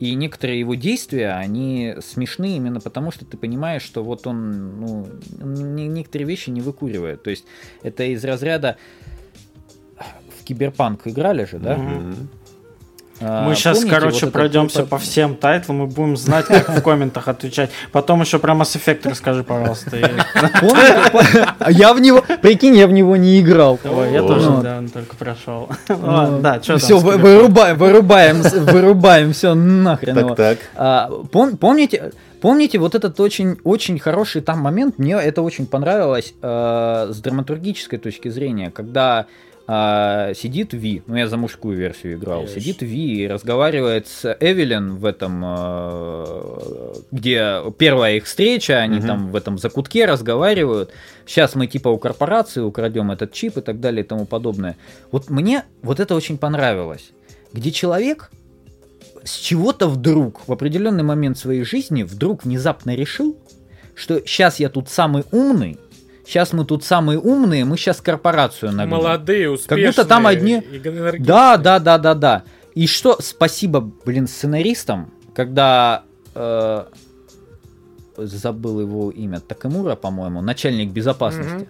И 0.00 0.14
некоторые 0.14 0.58
его 0.58 0.74
действия, 0.74 1.32
они 1.32 1.94
смешны 2.00 2.56
именно 2.56 2.80
потому, 2.80 3.10
что 3.10 3.26
ты 3.26 3.36
понимаешь, 3.36 3.82
что 3.82 4.02
вот 4.02 4.26
он, 4.26 4.80
ну, 4.80 5.06
некоторые 5.38 6.26
вещи 6.26 6.48
не 6.48 6.62
выкуривает. 6.62 7.22
То 7.22 7.28
есть 7.28 7.44
это 7.82 8.04
из 8.04 8.24
разряда 8.24 8.78
в 10.40 10.44
киберпанк 10.44 11.06
играли 11.06 11.44
же, 11.44 11.58
да? 11.58 11.76
Mm-hmm. 11.76 12.14
А, 13.20 13.46
мы 13.46 13.54
сейчас, 13.54 13.78
Помните, 13.78 13.96
короче, 13.96 14.26
вот 14.26 14.32
пройдемся 14.32 14.84
по 14.84 14.98
всем 14.98 15.36
тайтлам 15.36 15.84
и 15.84 15.86
будем 15.86 16.16
знать, 16.16 16.46
как 16.46 16.70
в 16.70 16.82
комментах 16.82 17.28
отвечать. 17.28 17.70
Потом 17.92 18.22
еще 18.22 18.38
про 18.38 18.54
Mass 18.54 18.76
Effect 18.76 19.08
расскажи, 19.08 19.44
пожалуйста. 19.44 19.96
Я 21.68 21.92
в 21.92 22.00
него, 22.00 22.24
прикинь, 22.40 22.76
я 22.76 22.86
в 22.86 22.92
него 22.92 23.16
не 23.16 23.40
играл. 23.40 23.78
я 23.84 24.22
тоже 24.22 24.50
недавно 24.50 24.88
только 24.88 25.16
прошел. 25.16 25.68
Да, 25.88 26.60
что 26.62 26.78
Все, 26.78 26.98
вырубаем, 26.98 27.76
вырубаем, 27.76 28.42
вырубаем, 28.42 29.32
все, 29.32 29.54
нахрен 29.54 30.14
Так, 30.14 30.36
так. 30.36 30.58
А, 30.76 31.10
помните, 31.30 32.12
Помните 32.40 32.78
вот 32.78 32.94
этот 32.94 33.20
очень, 33.20 33.58
очень 33.64 33.98
хороший 33.98 34.40
там 34.40 34.60
момент, 34.60 34.98
мне 34.98 35.12
это 35.12 35.42
очень 35.42 35.66
понравилось 35.66 36.32
э, 36.40 37.08
с 37.10 37.18
драматургической 37.20 37.98
точки 37.98 38.28
зрения, 38.28 38.70
когда 38.70 39.26
а, 39.72 40.34
сидит 40.34 40.72
Ви, 40.72 41.02
ну 41.06 41.14
я 41.14 41.28
за 41.28 41.36
мужскую 41.36 41.78
версию 41.78 42.14
играл, 42.14 42.42
yes. 42.42 42.54
сидит 42.54 42.82
Ви 42.82 43.22
и 43.22 43.28
разговаривает 43.28 44.08
с 44.08 44.36
Эвелин 44.40 44.96
в 44.96 45.04
этом, 45.04 45.42
а, 45.44 46.92
где 47.12 47.62
первая 47.78 48.16
их 48.16 48.24
встреча, 48.24 48.78
они 48.78 48.98
угу. 48.98 49.06
там 49.06 49.30
в 49.30 49.36
этом 49.36 49.58
закутке 49.58 50.06
разговаривают. 50.06 50.90
Сейчас 51.24 51.54
мы 51.54 51.68
типа 51.68 51.88
у 51.88 51.98
корпорации 51.98 52.62
украдем 52.62 53.12
этот 53.12 53.32
чип 53.32 53.58
и 53.58 53.60
так 53.60 53.78
далее 53.78 54.02
и 54.02 54.06
тому 54.06 54.26
подобное. 54.26 54.76
Вот 55.12 55.30
мне 55.30 55.62
вот 55.82 56.00
это 56.00 56.16
очень 56.16 56.36
понравилось, 56.36 57.12
где 57.52 57.70
человек 57.70 58.32
с 59.22 59.36
чего-то 59.36 59.86
вдруг 59.88 60.48
в 60.48 60.52
определенный 60.52 61.04
момент 61.04 61.38
своей 61.38 61.62
жизни 61.62 62.02
вдруг 62.02 62.42
внезапно 62.42 62.96
решил, 62.96 63.36
что 63.94 64.18
сейчас 64.26 64.58
я 64.58 64.68
тут 64.68 64.88
самый 64.88 65.22
умный, 65.30 65.78
сейчас 66.30 66.52
мы 66.52 66.64
тут 66.64 66.84
самые 66.84 67.18
умные, 67.18 67.64
мы 67.64 67.76
сейчас 67.76 68.00
корпорацию 68.00 68.72
нагнем. 68.72 68.96
Молодые, 68.96 69.50
успешные. 69.50 69.86
Как 69.86 69.94
будто 69.94 70.08
там 70.08 70.26
одни... 70.26 70.62
Да, 71.18 71.56
да, 71.56 71.78
да, 71.78 71.98
да, 71.98 72.14
да. 72.14 72.44
И 72.74 72.86
что, 72.86 73.18
спасибо, 73.20 73.80
блин, 73.80 74.26
сценаристам, 74.26 75.12
когда... 75.34 76.04
Э, 76.34 76.84
забыл 78.16 78.80
его 78.80 79.10
имя, 79.10 79.40
Такамура, 79.40 79.96
по-моему, 79.96 80.40
начальник 80.42 80.90
безопасности. 80.90 81.54
Угу. 81.54 81.66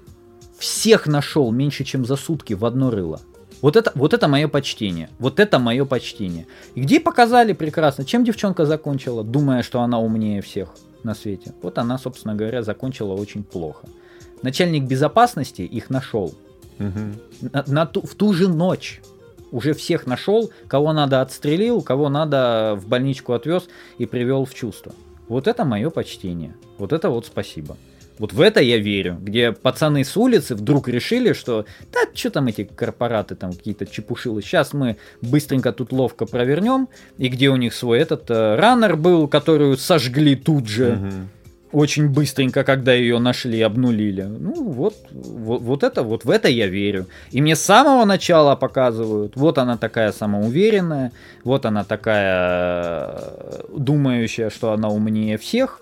Всех 0.58 1.06
нашел 1.06 1.50
меньше, 1.52 1.84
чем 1.84 2.04
за 2.04 2.16
сутки 2.16 2.52
в 2.54 2.64
одно 2.64 2.90
рыло. 2.90 3.20
Вот 3.62 3.76
это, 3.76 3.92
вот 3.94 4.12
это 4.12 4.26
мое 4.28 4.48
почтение. 4.48 5.10
Вот 5.18 5.38
это 5.38 5.58
мое 5.58 5.84
почтение. 5.84 6.46
И 6.74 6.80
где 6.80 6.98
показали 6.98 7.52
прекрасно, 7.52 8.04
чем 8.04 8.24
девчонка 8.24 8.66
закончила, 8.66 9.22
думая, 9.22 9.62
что 9.62 9.80
она 9.80 10.00
умнее 10.00 10.42
всех 10.42 10.74
на 11.02 11.14
свете. 11.14 11.54
Вот 11.62 11.78
она, 11.78 11.98
собственно 11.98 12.34
говоря, 12.34 12.62
закончила 12.62 13.14
очень 13.14 13.42
плохо 13.44 13.86
начальник 14.42 14.84
безопасности 14.84 15.62
их 15.62 15.90
нашел. 15.90 16.34
Угу. 16.78 17.50
На, 17.52 17.64
на 17.66 17.86
ту, 17.86 18.02
в 18.02 18.14
ту 18.14 18.32
же 18.32 18.48
ночь 18.48 19.00
уже 19.52 19.74
всех 19.74 20.06
нашел, 20.06 20.50
кого 20.68 20.92
надо 20.92 21.20
отстрелил, 21.20 21.82
кого 21.82 22.08
надо 22.08 22.78
в 22.80 22.88
больничку 22.88 23.32
отвез 23.32 23.68
и 23.98 24.06
привел 24.06 24.44
в 24.44 24.54
чувство. 24.54 24.92
Вот 25.28 25.46
это 25.46 25.64
мое 25.64 25.90
почтение. 25.90 26.54
Вот 26.78 26.92
это 26.92 27.10
вот 27.10 27.26
спасибо. 27.26 27.76
Вот 28.18 28.34
в 28.34 28.40
это 28.42 28.60
я 28.60 28.76
верю, 28.76 29.16
где 29.18 29.50
пацаны 29.50 30.04
с 30.04 30.14
улицы 30.14 30.54
вдруг 30.54 30.88
решили, 30.88 31.32
что 31.32 31.64
да, 31.90 32.00
что 32.12 32.30
там 32.30 32.48
эти 32.48 32.64
корпораты, 32.64 33.34
там 33.34 33.52
какие-то 33.52 33.86
чепушилы, 33.86 34.42
сейчас 34.42 34.74
мы 34.74 34.98
быстренько 35.22 35.72
тут 35.72 35.90
ловко 35.90 36.26
провернем, 36.26 36.88
и 37.16 37.28
где 37.28 37.48
у 37.48 37.56
них 37.56 37.72
свой 37.72 37.98
этот 37.98 38.30
э, 38.30 38.56
раннер 38.56 38.96
был, 38.96 39.26
которую 39.26 39.78
сожгли 39.78 40.36
тут 40.36 40.68
же. 40.68 40.92
Угу 40.92 41.12
очень 41.72 42.08
быстренько, 42.08 42.64
когда 42.64 42.92
ее 42.92 43.18
нашли, 43.18 43.60
обнулили. 43.60 44.22
Ну, 44.22 44.70
вот, 44.70 44.94
вот, 45.10 45.62
вот 45.62 45.82
это, 45.82 46.02
вот 46.02 46.24
в 46.24 46.30
это 46.30 46.48
я 46.48 46.66
верю. 46.66 47.06
И 47.30 47.40
мне 47.40 47.56
с 47.56 47.60
самого 47.60 48.04
начала 48.04 48.56
показывают, 48.56 49.36
вот 49.36 49.58
она 49.58 49.76
такая 49.76 50.12
самоуверенная, 50.12 51.12
вот 51.44 51.66
она 51.66 51.84
такая 51.84 53.08
э, 53.12 53.62
думающая, 53.76 54.50
что 54.50 54.72
она 54.72 54.88
умнее 54.88 55.38
всех. 55.38 55.80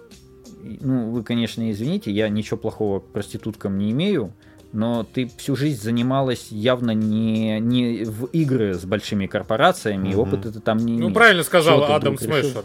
Ну, 0.63 1.11
вы, 1.11 1.23
конечно, 1.23 1.71
извините, 1.71 2.11
я 2.11 2.29
ничего 2.29 2.57
плохого 2.57 3.01
к 3.01 3.07
проституткам 3.07 3.79
не 3.79 3.91
имею 3.93 4.33
но 4.73 5.03
ты 5.05 5.31
всю 5.39 5.57
жизнь 5.57 5.83
занималась 5.83 6.49
явно 6.51 6.91
не, 6.91 7.59
не 7.59 8.05
в 8.05 8.27
игры 8.27 8.75
с 8.75 8.85
большими 8.85 9.27
корпорациями, 9.27 10.09
mm-hmm. 10.09 10.13
и 10.13 10.17
опыта 10.17 10.53
ты 10.53 10.61
там 10.61 10.79
не 10.79 10.99
Ну, 10.99 11.13
правильно 11.13 11.43
сказал 11.43 11.85
Адам 11.85 12.19
Смешер, 12.19 12.65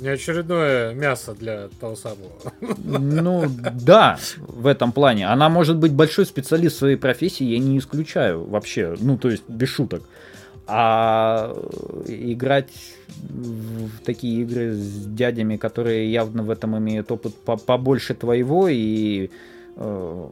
не 0.00 0.08
очередное 0.08 0.92
мясо 0.94 1.34
для 1.34 1.68
того 1.80 1.94
самого. 1.94 2.32
Ну, 2.60 3.44
да, 3.74 4.18
в 4.38 4.66
этом 4.66 4.92
плане. 4.92 5.28
Она 5.28 5.48
может 5.48 5.76
быть 5.76 5.92
большой 5.92 6.26
специалист 6.26 6.76
в 6.76 6.78
своей 6.80 6.96
профессии, 6.96 7.44
я 7.44 7.58
не 7.58 7.78
исключаю 7.78 8.44
вообще, 8.44 8.96
ну, 8.98 9.16
то 9.16 9.30
есть 9.30 9.44
без 9.48 9.68
шуток. 9.68 10.02
А 10.68 11.56
играть 12.08 12.70
в 13.06 14.00
такие 14.04 14.42
игры 14.42 14.72
с 14.72 15.06
дядями, 15.06 15.56
которые 15.56 16.10
явно 16.10 16.42
в 16.42 16.50
этом 16.50 16.76
имеют 16.76 17.12
опыт 17.12 17.36
побольше 17.36 18.14
твоего, 18.14 18.66
и 18.68 19.30
э, 19.76 20.28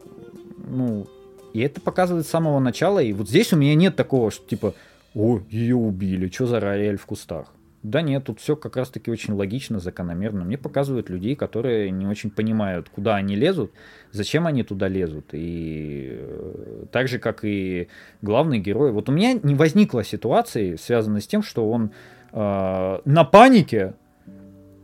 ну, 0.66 1.06
и 1.52 1.60
это 1.60 1.80
показывает 1.80 2.26
с 2.26 2.30
самого 2.30 2.58
начала. 2.58 2.98
И 2.98 3.12
вот 3.12 3.28
здесь 3.28 3.52
у 3.52 3.56
меня 3.56 3.74
нет 3.74 3.96
такого, 3.96 4.30
что 4.30 4.46
типа, 4.46 4.74
о, 5.14 5.40
ее 5.48 5.76
убили, 5.76 6.28
что 6.28 6.46
за 6.46 6.60
рояль 6.60 6.98
в 6.98 7.06
кустах. 7.06 7.46
Да 7.84 8.00
нет, 8.00 8.24
тут 8.24 8.40
все 8.40 8.56
как 8.56 8.76
раз-таки 8.76 9.10
очень 9.10 9.34
логично, 9.34 9.78
закономерно. 9.78 10.42
Мне 10.42 10.56
показывают 10.56 11.10
людей, 11.10 11.36
которые 11.36 11.90
не 11.90 12.06
очень 12.06 12.30
понимают, 12.30 12.88
куда 12.88 13.16
они 13.16 13.36
лезут, 13.36 13.72
зачем 14.10 14.46
они 14.46 14.62
туда 14.62 14.88
лезут. 14.88 15.26
И 15.32 16.16
э, 16.18 16.86
так 16.90 17.08
же, 17.08 17.18
как 17.18 17.44
и 17.44 17.88
главный 18.22 18.58
герой. 18.58 18.90
Вот 18.90 19.10
у 19.10 19.12
меня 19.12 19.34
не 19.34 19.54
возникло 19.54 20.02
ситуации, 20.02 20.76
связанной 20.76 21.20
с 21.20 21.26
тем, 21.26 21.42
что 21.42 21.70
он 21.70 21.90
э, 22.32 23.00
на 23.04 23.24
панике, 23.24 23.92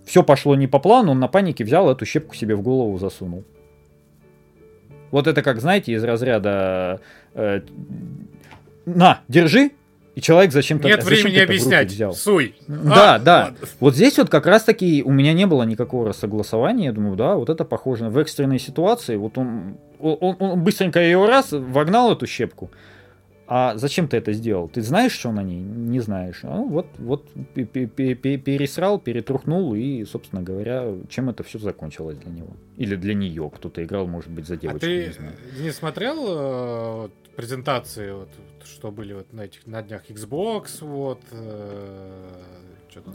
все 0.05 0.23
пошло 0.23 0.55
не 0.55 0.66
по 0.66 0.78
плану, 0.78 1.12
он 1.12 1.20
на 1.20 1.28
панике 1.28 1.65
взял 1.65 1.90
эту 1.90 2.05
щепку 2.05 2.35
себе 2.35 2.55
в 2.55 2.61
голову 2.61 2.98
засунул. 2.98 3.44
Вот 5.10 5.26
это 5.26 5.42
как, 5.42 5.60
знаете, 5.60 5.92
из 5.92 6.04
разряда 6.04 7.00
э, 7.34 7.60
«На, 8.86 9.20
держи!» 9.28 9.72
И 10.16 10.20
человек 10.20 10.52
зачем-то... 10.52 10.88
Нет 10.88 11.04
времени 11.04 11.38
объяснять. 11.38 11.88
Взял. 11.88 12.12
Суй. 12.12 12.56
Да, 12.66 13.14
а, 13.14 13.18
да. 13.18 13.44
Ладно. 13.44 13.68
Вот 13.78 13.94
здесь 13.94 14.18
вот 14.18 14.28
как 14.28 14.46
раз-таки 14.46 15.02
у 15.04 15.12
меня 15.12 15.32
не 15.32 15.46
было 15.46 15.62
никакого 15.62 16.12
согласования. 16.12 16.86
Я 16.86 16.92
думаю, 16.92 17.16
да, 17.16 17.36
вот 17.36 17.48
это 17.48 17.64
похоже. 17.64 18.08
В 18.08 18.18
экстренной 18.18 18.58
ситуации 18.58 19.16
вот 19.16 19.38
он, 19.38 19.76
он, 20.00 20.36
он 20.38 20.64
быстренько 20.64 21.00
ее 21.00 21.24
раз 21.26 21.52
вогнал 21.52 22.12
эту 22.12 22.26
щепку. 22.26 22.70
А 23.52 23.77
зачем 23.77 24.06
ты 24.06 24.16
это 24.16 24.32
сделал? 24.32 24.68
Ты 24.68 24.81
знаешь, 24.81 25.10
что 25.10 25.32
на 25.32 25.43
ней? 25.43 25.59
Не 25.60 25.98
знаешь. 25.98 26.39
А 26.44 26.56
вот, 26.56 26.86
вот 26.98 27.28
пересрал, 27.55 29.01
перетрухнул, 29.01 29.74
и, 29.74 30.05
собственно 30.05 30.40
говоря, 30.40 30.94
чем 31.09 31.31
это 31.31 31.43
все 31.43 31.59
закончилось 31.59 32.16
для 32.18 32.31
него. 32.31 32.56
Или 32.77 32.94
для 32.94 33.12
нее. 33.12 33.51
Кто-то 33.52 33.82
играл, 33.82 34.06
может 34.06 34.31
быть, 34.31 34.47
за 34.47 34.56
девочку. 34.56 34.86
А 34.86 34.89
ты 34.89 35.06
не, 35.09 35.12
знаю. 35.12 35.32
не 35.59 35.72
смотрел 35.72 36.27
э, 36.28 37.09
презентации, 37.35 38.12
вот, 38.12 38.28
что 38.64 38.93
были 38.93 39.14
вот 39.14 39.32
на 39.32 39.40
этих 39.40 39.66
на 39.66 39.82
днях 39.82 40.09
Xbox, 40.09 40.85
вот. 40.85 41.20
Э, 41.32 42.31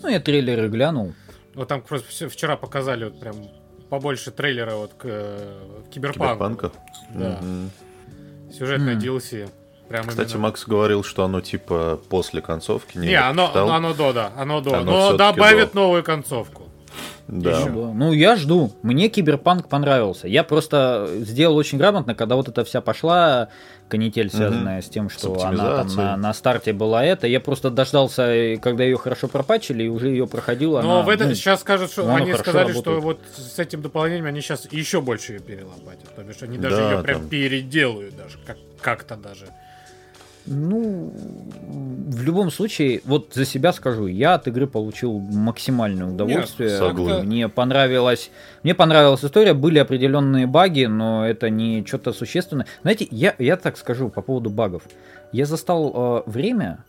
ну, 0.03 0.09
я 0.09 0.19
трейлеры 0.19 0.67
глянул. 0.67 1.13
Вот 1.53 1.69
там 1.69 1.81
просто 1.81 2.27
вчера 2.27 2.57
показали 2.57 3.05
вот 3.05 3.21
прям 3.21 3.37
побольше 3.89 4.31
трейлера 4.31 4.75
вот 4.75 4.95
к 4.95 5.05
э, 5.05 5.83
Киберпанку. 5.89 6.25
Киберпанка? 6.25 6.71
Да. 7.13 7.39
Угу. 7.39 8.51
Сюжетная 8.51 8.97
мм. 8.97 8.99
DLC. 8.99 9.49
Прям 9.89 10.07
Кстати, 10.07 10.31
именно... 10.31 10.43
Макс 10.43 10.65
говорил, 10.65 11.03
что 11.03 11.23
оно 11.23 11.41
типа 11.41 11.99
после 12.09 12.41
концовки. 12.41 12.97
Не, 12.97 13.07
не 13.07 13.15
оно, 13.15 13.51
оно 13.53 13.93
до, 13.93 14.13
да, 14.13 14.31
оно 14.35 14.61
до. 14.61 14.77
Оно 14.79 15.11
Но 15.11 15.17
добавит 15.17 15.73
до. 15.73 15.79
новую 15.81 16.03
концовку. 16.03 16.65
Да. 17.27 17.65
Ну, 17.65 18.13
я 18.13 18.35
жду. 18.35 18.71
Мне 18.83 19.09
Киберпанк 19.09 19.67
понравился. 19.67 20.27
Я 20.27 20.43
просто 20.43 21.09
сделал 21.21 21.55
очень 21.57 21.79
грамотно, 21.79 22.13
когда 22.13 22.35
вот 22.35 22.47
эта 22.49 22.63
вся 22.63 22.81
пошла 22.81 23.49
канитель, 23.87 24.29
связанная 24.29 24.79
угу. 24.79 24.85
с 24.85 24.89
тем, 24.89 25.09
что 25.09 25.39
с 25.39 25.43
она 25.43 25.83
там 25.83 25.95
на, 25.95 26.17
на 26.17 26.33
старте 26.33 26.71
была 26.71 27.03
это. 27.03 27.25
Я 27.25 27.39
просто 27.39 27.71
дождался, 27.71 28.57
когда 28.61 28.83
ее 28.83 28.97
хорошо 28.97 29.27
пропачили, 29.27 29.83
и 29.83 29.87
уже 29.87 30.09
ее 30.09 30.27
проходил. 30.27 30.73
Но 30.73 30.97
она, 30.97 31.01
в 31.01 31.09
это 31.09 31.25
ну, 31.25 31.33
сейчас 31.33 31.61
скажут, 31.61 31.91
что 31.91 32.13
они 32.13 32.33
сказали, 32.35 32.67
работает. 32.67 32.83
что 32.83 33.01
вот 33.01 33.19
с 33.35 33.57
этим 33.57 33.81
дополнением 33.81 34.25
они 34.25 34.41
сейчас 34.41 34.71
еще 34.71 35.01
больше 35.01 35.33
ее 35.33 35.39
перелопатят. 35.39 36.15
То 36.15 36.23
бишь 36.23 36.41
они 36.41 36.57
даже 36.59 36.75
да, 36.75 36.91
ее 36.91 37.03
прям 37.03 37.19
там... 37.21 37.29
переделают 37.29 38.15
даже, 38.15 38.37
как- 38.45 38.57
как-то 38.81 39.15
даже. 39.15 39.47
Ну, 40.47 41.11
в 42.07 42.21
любом 42.21 42.51
случае, 42.51 43.01
вот 43.05 43.33
за 43.33 43.45
себя 43.45 43.73
скажу, 43.73 44.05
я 44.05 44.35
от 44.35 44.47
игры 44.47 44.67
получил 44.67 45.19
максимальное 45.19 46.05
удовольствие. 46.07 46.69
Нет, 46.69 46.79
мне 47.23 47.49
понравилось, 47.49 48.29
мне 48.61 48.75
понравилась 48.75 49.25
история, 49.25 49.53
были 49.53 49.79
определенные 49.79 50.45
баги, 50.45 50.85
но 50.85 51.27
это 51.27 51.49
не 51.49 51.83
что-то 51.85 52.13
существенное. 52.13 52.67
Знаете, 52.83 53.07
я, 53.09 53.33
я 53.39 53.57
так 53.57 53.77
скажу 53.77 54.09
по 54.09 54.21
поводу 54.21 54.51
багов. 54.51 54.83
Я 55.31 55.45
застал 55.45 56.23
э, 56.27 56.29
время, 56.29 56.85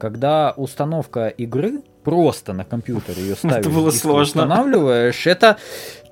когда 0.00 0.52
установка 0.56 1.28
игры 1.28 1.82
просто 2.02 2.52
на 2.52 2.64
компьютере 2.64 3.22
ее 3.22 3.34
ставишь, 3.36 3.58
это 3.58 3.70
было 3.70 3.90
сложно. 3.90 4.22
устанавливаешь, 4.22 5.26
это 5.26 5.58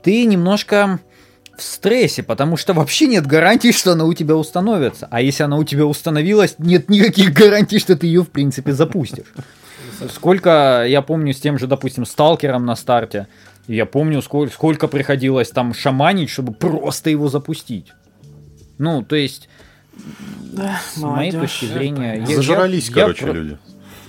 ты 0.03 0.25
немножко 0.27 1.01
в 1.59 1.63
стрессе, 1.63 2.23
потому 2.23 2.57
что 2.57 2.73
вообще 2.75 3.07
нет 3.07 3.27
гарантии, 3.27 3.73
что 3.73 3.93
она 3.93 4.05
у 4.05 4.15
тебя 4.15 4.37
установится. 4.37 5.09
А 5.11 5.21
если 5.21 5.43
она 5.43 5.57
у 5.57 5.65
тебя 5.65 5.87
установилась, 5.87 6.57
нет 6.59 6.89
никаких 6.89 7.33
гарантий, 7.33 7.79
что 7.79 7.97
ты 7.97 8.07
ее 8.07 8.23
в 8.23 8.31
принципе 8.31 8.73
запустишь. 8.73 9.33
Сколько, 10.11 10.85
я 10.87 11.03
помню, 11.03 11.33
с 11.33 11.41
тем 11.41 11.59
же, 11.59 11.67
допустим, 11.67 12.05
сталкером 12.05 12.67
на 12.67 12.77
старте, 12.77 13.29
я 13.67 13.87
помню, 13.87 14.21
сколько, 14.23 14.53
сколько 14.53 14.89
приходилось 14.89 15.51
там 15.51 15.73
шаманить, 15.73 16.31
чтобы 16.31 16.53
просто 16.53 17.11
его 17.11 17.29
запустить. 17.29 17.93
Ну, 18.79 19.03
то 19.03 19.17
есть, 19.17 19.49
да, 20.53 20.81
с 20.93 20.99
моей 20.99 21.33
точки 21.33 21.67
зрения... 21.67 22.27
Зажрались, 22.27 22.89
я, 22.89 22.95
короче, 22.95 23.27
я, 23.27 23.33
люди. 23.33 23.59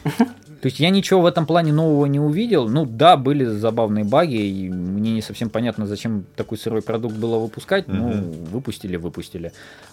То 0.66 0.68
есть 0.68 0.80
я 0.80 0.90
ничего 0.90 1.22
в 1.22 1.28
этом 1.28 1.46
плане 1.46 1.72
нового 1.72 2.08
не 2.08 2.20
увидел. 2.20 2.68
Ну 2.68 2.88
да, 2.88 3.18
были 3.18 3.46
забавные 3.46 4.04
баги, 4.04 4.48
и 4.48 4.68
мне 4.68 5.14
не 5.14 5.22
совсем 5.22 5.52
понятно, 5.52 5.86
зачем 5.86 6.26
такой 6.36 6.58
сырой 6.58 6.82
продукт 6.82 7.16
было 7.16 7.38
выпускать. 7.38 7.88
Ну, 7.88 8.10
выпустили, 8.52 8.96
выпустили. 8.96 9.52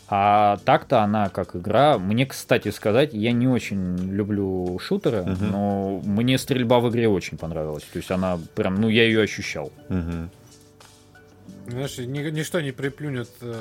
А 0.09 0.57
так-то 0.65 1.03
она 1.03 1.29
как 1.29 1.57
игра. 1.57 1.99
Мне, 1.99 2.25
кстати 2.25 2.71
сказать, 2.71 3.13
я 3.13 3.33
не 3.33 3.49
очень 3.49 3.99
люблю 3.99 4.79
шутеры, 4.79 5.19
uh-huh. 5.19 5.51
но 5.51 6.01
мне 6.07 6.39
стрельба 6.39 6.81
в 6.81 6.89
игре 6.89 7.07
очень 7.07 7.37
понравилась. 7.37 7.85
То 7.93 7.99
есть 7.99 8.11
она 8.11 8.39
прям, 8.55 8.81
ну 8.81 8.89
я 8.89 9.05
ее 9.05 9.21
ощущал. 9.21 9.71
Uh-huh. 9.91 10.31
Знаешь, 11.67 11.99
ни, 11.99 12.31
ничто 12.31 12.63
не 12.63 12.73
приплюнет 12.73 13.29
э, 13.43 13.55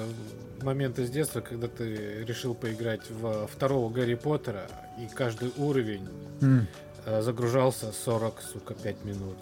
моменты 0.63 1.05
с 1.05 1.09
детства, 1.09 1.41
когда 1.41 1.67
ты 1.67 2.23
решил 2.25 2.55
поиграть 2.55 3.01
в 3.09 3.47
второго 3.47 3.91
Гарри 3.91 4.15
Поттера, 4.15 4.67
и 4.97 5.13
каждый 5.13 5.51
уровень 5.57 6.07
mm. 6.39 6.65
Э, 7.05 7.21
загружался 7.21 7.91
40, 8.05 8.33
сука, 8.53 8.73
5 8.75 9.05
минут. 9.05 9.37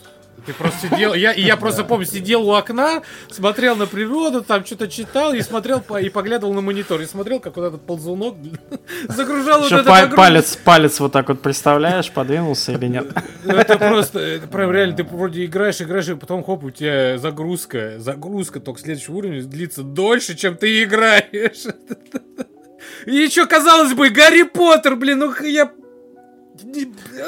Ты 0.46 0.54
просто 0.54 0.88
сидел, 0.88 1.14
я, 1.14 1.34
и 1.34 1.42
я 1.42 1.58
просто 1.58 1.84
помню, 1.84 2.06
сидел 2.06 2.48
у 2.48 2.54
окна, 2.54 3.02
смотрел 3.30 3.76
на 3.76 3.86
природу, 3.86 4.42
там 4.42 4.66
что-то 4.66 4.88
читал 4.88 5.34
и 5.34 5.42
смотрел 5.42 5.84
и 6.02 6.10
поглядывал 6.10 6.54
на 6.54 6.62
монитор, 6.62 7.02
и 7.02 7.06
смотрел, 7.06 7.42
как 7.42 7.58
вот 7.58 7.66
этот 7.66 7.82
ползунок 7.82 8.36
загружал 9.10 9.62
вот 9.62 9.72
этот 9.74 10.16
палец, 10.16 10.56
палец 10.56 11.00
вот 11.02 11.12
так 11.12 11.28
вот 11.28 11.42
представляешь, 11.42 12.10
подвинулся 12.12 12.72
или 12.72 12.88
нет? 12.88 13.08
Это 13.46 13.78
просто, 13.78 14.20
это 14.20 14.48
прям 14.48 14.72
реально, 14.72 14.96
ты 14.96 15.04
вроде 15.04 15.44
играешь, 15.44 15.82
играешь, 15.82 16.08
и 16.08 16.16
потом 16.16 16.42
хоп, 16.44 16.64
у 16.64 16.72
тебя 16.72 17.18
загрузка, 17.18 17.96
загрузка 17.98 18.62
только 18.62 18.80
следующего 18.80 19.16
уровня 19.16 19.44
длится 19.44 19.84
дольше, 19.84 20.36
чем 20.36 20.56
ты 20.56 20.84
играешь. 20.84 21.66
И 23.06 23.16
еще, 23.16 23.46
казалось 23.46 23.94
бы, 23.94 24.10
Гарри 24.10 24.44
Поттер, 24.44 24.96
блин, 24.96 25.20
ну 25.20 25.34
я 25.44 25.72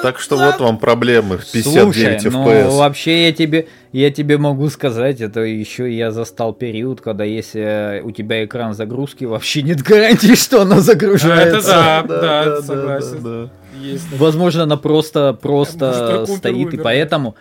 так 0.02 0.20
что 0.20 0.38
вот 0.38 0.60
вам 0.60 0.78
проблемы 0.78 1.38
в 1.38 1.52
59 1.52 1.64
Слушай, 1.64 2.18
FPS. 2.18 2.66
Ну, 2.66 2.78
вообще 2.78 3.28
я 3.28 3.34
тебе, 3.34 3.68
я 3.92 4.12
тебе 4.12 4.38
могу 4.38 4.70
сказать, 4.70 5.22
это 5.22 5.42
еще 5.42 5.92
я 5.92 6.12
застал 6.12 6.54
период, 6.54 7.02
когда 7.02 7.24
если 7.24 8.02
у 8.04 8.12
тебя 8.12 8.46
экран 8.46 8.74
загрузки, 8.74 9.26
вообще 9.26 9.62
нет 9.62 9.82
гарантии, 9.82 10.36
что 10.36 10.62
она 10.62 10.80
загружается. 10.80 11.58
Это 11.58 11.68
да, 11.68 12.04
да, 12.04 12.22
да, 12.22 12.46
да 12.46 12.62
согласен. 12.62 13.24
Да, 13.24 13.30
да. 13.30 13.50
Есть, 13.82 14.12
Возможно, 14.12 14.64
она 14.64 14.78
просто, 14.78 15.34
просто 15.34 16.26
стоит, 16.28 16.74
и 16.74 16.78
поэтому 16.78 17.36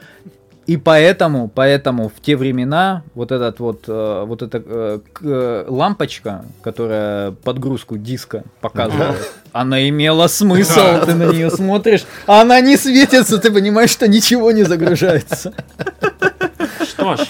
и 0.70 0.76
поэтому, 0.76 1.48
поэтому 1.48 2.08
в 2.08 2.20
те 2.20 2.36
времена 2.36 3.02
вот 3.16 3.32
этот 3.32 3.58
вот, 3.58 3.86
э, 3.88 4.24
вот 4.24 4.40
эта 4.40 4.62
э, 4.64 5.00
э, 5.20 5.64
лампочка, 5.66 6.44
которая 6.62 7.32
подгрузку 7.32 7.98
диска 7.98 8.44
показывала, 8.60 9.16
она 9.50 9.88
имела 9.88 10.28
смысл. 10.28 11.04
Ты 11.04 11.14
на 11.16 11.32
нее 11.32 11.50
смотришь, 11.50 12.04
а 12.28 12.42
она 12.42 12.60
не 12.60 12.76
светится, 12.76 13.38
ты 13.38 13.50
понимаешь, 13.50 13.90
что 13.90 14.06
ничего 14.06 14.52
не 14.52 14.62
загружается. 14.62 15.52
Что 16.84 17.16
ж, 17.16 17.26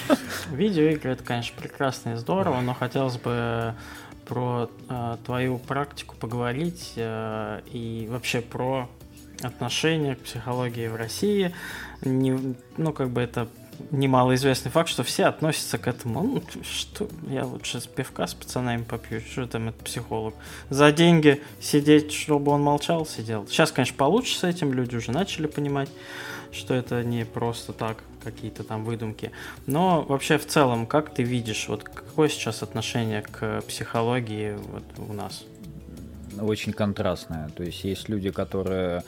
видеоигры 0.53 1.13
это, 1.13 1.25
конечно, 1.25 1.55
прекрасно 1.59 2.11
и 2.11 2.17
здорово, 2.17 2.61
но 2.61 2.75
хотелось 2.75 3.17
бы 3.17 3.73
про 4.27 4.69
э, 4.91 5.17
твою 5.25 5.57
практику 5.57 6.15
поговорить 6.21 6.93
э, 6.97 7.63
и 7.73 8.07
вообще 8.11 8.43
про 8.43 8.87
отношение 9.43 10.17
к 10.17 10.21
психологии 10.21 10.89
в 10.89 10.97
России. 10.97 11.55
Не, 12.03 12.57
ну, 12.77 12.93
как 12.93 13.11
бы 13.11 13.21
это 13.21 13.49
немалоизвестный 13.91 14.71
факт, 14.71 14.89
что 14.89 15.03
все 15.03 15.27
относятся 15.27 15.79
к 15.79 15.87
этому. 15.87 16.23
Ну, 16.23 16.43
что, 16.63 17.09
я 17.29 17.45
лучше 17.45 17.81
с 17.81 17.87
пивка 17.87 18.27
с 18.27 18.35
пацанами 18.35 18.83
попью, 18.83 19.21
что 19.21 19.47
там 19.47 19.69
этот 19.69 19.83
психолог. 19.83 20.35
За 20.69 20.93
деньги 20.93 21.43
сидеть, 21.61 22.13
чтобы 22.13 22.53
он 22.53 22.63
молчал, 22.63 23.07
сидел. 23.07 23.47
Сейчас, 23.47 23.73
конечно, 23.73 23.97
получше 23.97 24.39
с 24.39 24.45
этим, 24.45 24.73
люди 24.73 24.97
уже 24.97 25.13
начали 25.13 25.47
понимать, 25.47 25.89
что 26.53 26.75
это 26.75 27.03
не 27.03 27.25
просто 27.25 27.73
так, 27.73 27.99
какие-то 28.23 28.65
там 28.65 28.85
выдумки. 28.85 29.31
Но 29.67 30.03
вообще 30.03 30.39
в 30.39 30.47
целом, 30.47 30.87
как 30.87 31.15
ты 31.15 31.23
видишь, 31.23 31.69
вот 31.69 31.85
какое 31.85 32.29
сейчас 32.29 32.63
отношение 32.63 33.23
к 33.23 33.63
психологии 33.63 34.57
вот 34.73 35.09
у 35.09 35.13
нас? 35.13 35.45
Очень 36.41 36.73
контрастное. 36.73 37.49
То 37.51 37.63
есть 37.63 37.83
есть 37.85 38.09
люди, 38.09 38.31
которые 38.31 39.03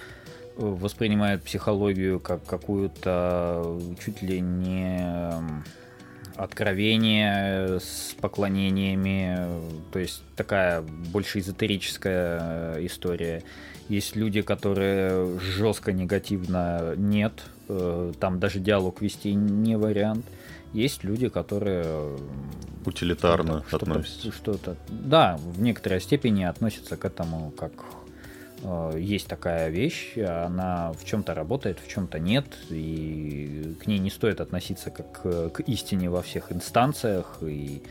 воспринимают 0.56 1.42
психологию 1.42 2.20
как 2.20 2.44
какую-то 2.44 3.80
чуть 4.04 4.22
ли 4.22 4.40
не 4.40 4.98
эм, 5.00 5.64
откровение 6.36 7.80
с 7.80 8.14
поклонениями, 8.20 9.38
то 9.92 9.98
есть 9.98 10.22
такая 10.36 10.82
больше 10.82 11.40
эзотерическая 11.40 12.84
история. 12.86 13.42
Есть 13.88 14.16
люди, 14.16 14.42
которые 14.42 15.38
жестко 15.38 15.92
негативно 15.92 16.94
нет, 16.96 17.32
э, 17.68 18.12
там 18.18 18.38
даже 18.38 18.60
диалог 18.60 19.02
вести 19.02 19.34
не 19.34 19.76
вариант. 19.76 20.24
Есть 20.72 21.04
люди, 21.04 21.28
которые 21.28 22.16
утилитарно 22.86 23.62
что-то, 23.68 23.84
относятся. 23.84 24.32
Что-то, 24.32 24.76
да, 24.88 25.38
в 25.38 25.60
некоторой 25.60 26.00
степени 26.00 26.44
относятся 26.44 26.96
к 26.96 27.04
этому 27.04 27.50
как 27.50 27.72
э, 27.72 28.01
есть 28.96 29.26
такая 29.26 29.68
вещь, 29.70 30.16
она 30.16 30.92
в 30.92 31.04
чем-то 31.04 31.34
работает, 31.34 31.78
в 31.84 31.88
чем-то 31.88 32.18
нет, 32.18 32.46
и 32.70 33.74
к 33.82 33.86
ней 33.86 33.98
не 33.98 34.10
стоит 34.10 34.40
относиться 34.40 34.90
как 34.90 35.22
к 35.52 35.60
истине 35.60 36.10
во 36.10 36.22
всех 36.22 36.52
инстанциях, 36.52 37.38
и 37.42 37.82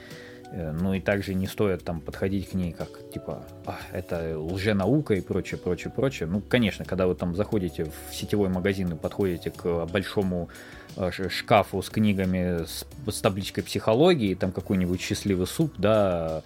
э, 0.52 0.72
ну 0.72 0.93
и 0.93 1.02
также 1.02 1.34
не 1.34 1.48
стоит 1.48 1.84
там 1.84 1.99
подходить 1.99 2.49
к 2.49 2.53
ней 2.53 2.72
как 2.72 2.88
типа 3.11 3.43
а, 3.65 3.80
это 3.91 4.39
лженаука 4.39 5.15
и 5.15 5.22
прочее, 5.22 5.60
прочее, 5.60 5.91
прочее. 5.93 6.30
Ну, 6.30 6.41
конечно, 6.41 6.85
когда 6.85 7.07
вы 7.07 7.15
там 7.15 7.35
заходите 7.35 7.85
в 7.85 8.15
сетевой 8.15 8.49
магазин 8.49 8.93
и 8.93 8.95
подходите 8.95 9.52
к 9.52 9.85
большому 9.88 10.49
Э, 10.98 11.10
шкафу 11.30 11.81
с 11.81 11.89
книгами 11.89 12.65
с, 12.65 12.85
с 13.07 13.22
табличкой 13.22 13.64
психологии, 13.64 14.35
там 14.35 14.52
какой-нибудь 14.52 14.99
счастливый 14.99 15.48
суп, 15.48 15.73
да, 15.77 16.39
э, 16.39 16.41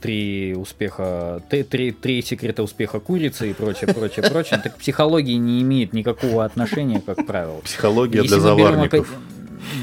три 0.00 0.54
успеха, 0.56 1.42
три, 1.48 1.62
три, 1.62 1.92
три 1.92 2.22
секрета 2.22 2.62
успеха 2.62 3.00
курицы 3.00 3.50
и 3.50 3.52
прочее, 3.52 3.92
прочее, 3.92 4.28
прочее. 4.28 4.60
Так 4.62 4.76
психологии 4.76 5.34
не 5.34 5.62
имеет 5.62 5.92
никакого 5.92 6.44
отношения, 6.44 7.00
как 7.00 7.26
правило. 7.26 7.60
Психология 7.60 8.18
Если 8.18 8.34
для 8.34 8.40
заварников. 8.40 9.08
Берем, 9.08 9.22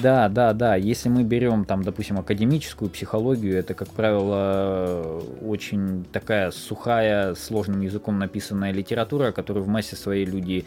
да, 0.01 0.29
да, 0.29 0.53
да. 0.53 0.75
Если 0.75 1.09
мы 1.09 1.23
берем 1.23 1.65
там, 1.65 1.83
допустим, 1.83 2.19
академическую 2.19 2.89
психологию, 2.89 3.57
это, 3.57 3.73
как 3.73 3.89
правило, 3.89 5.21
очень 5.41 6.05
такая 6.11 6.51
сухая, 6.51 7.35
сложным 7.35 7.81
языком 7.81 8.19
написанная 8.19 8.71
литература, 8.71 9.31
которую 9.31 9.63
в 9.63 9.67
массе 9.67 9.95
своей 9.95 10.25
люди 10.25 10.65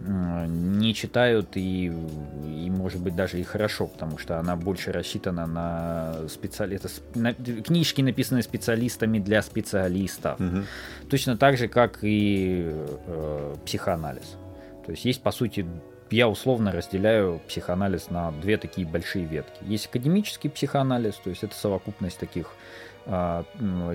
не 0.00 0.94
читают 0.94 1.56
и, 1.56 1.86
и 1.86 2.70
может 2.70 3.00
быть 3.00 3.16
даже 3.16 3.40
и 3.40 3.42
хорошо, 3.42 3.86
потому 3.86 4.18
что 4.18 4.38
она 4.38 4.56
больше 4.56 4.92
рассчитана 4.92 5.46
на 5.46 6.28
специалистов. 6.28 6.92
На, 7.14 7.32
книжки 7.34 8.02
написаны 8.02 8.42
специалистами 8.42 9.18
для 9.18 9.42
специалистов. 9.42 10.38
Угу. 10.40 10.64
Точно 11.10 11.36
так 11.36 11.56
же, 11.56 11.68
как 11.68 11.98
и 12.02 12.70
э, 12.70 13.54
психоанализ. 13.64 14.36
То 14.84 14.92
есть 14.92 15.04
есть, 15.04 15.22
по 15.22 15.30
сути, 15.30 15.66
я 16.10 16.28
условно 16.28 16.70
разделяю 16.72 17.40
психоанализ 17.48 18.10
на 18.10 18.30
две 18.32 18.56
такие 18.56 18.86
большие 18.86 19.24
ветки. 19.24 19.58
Есть 19.62 19.86
академический 19.86 20.50
психоанализ, 20.50 21.14
то 21.16 21.30
есть 21.30 21.42
это 21.42 21.54
совокупность 21.54 22.18
таких 22.18 22.52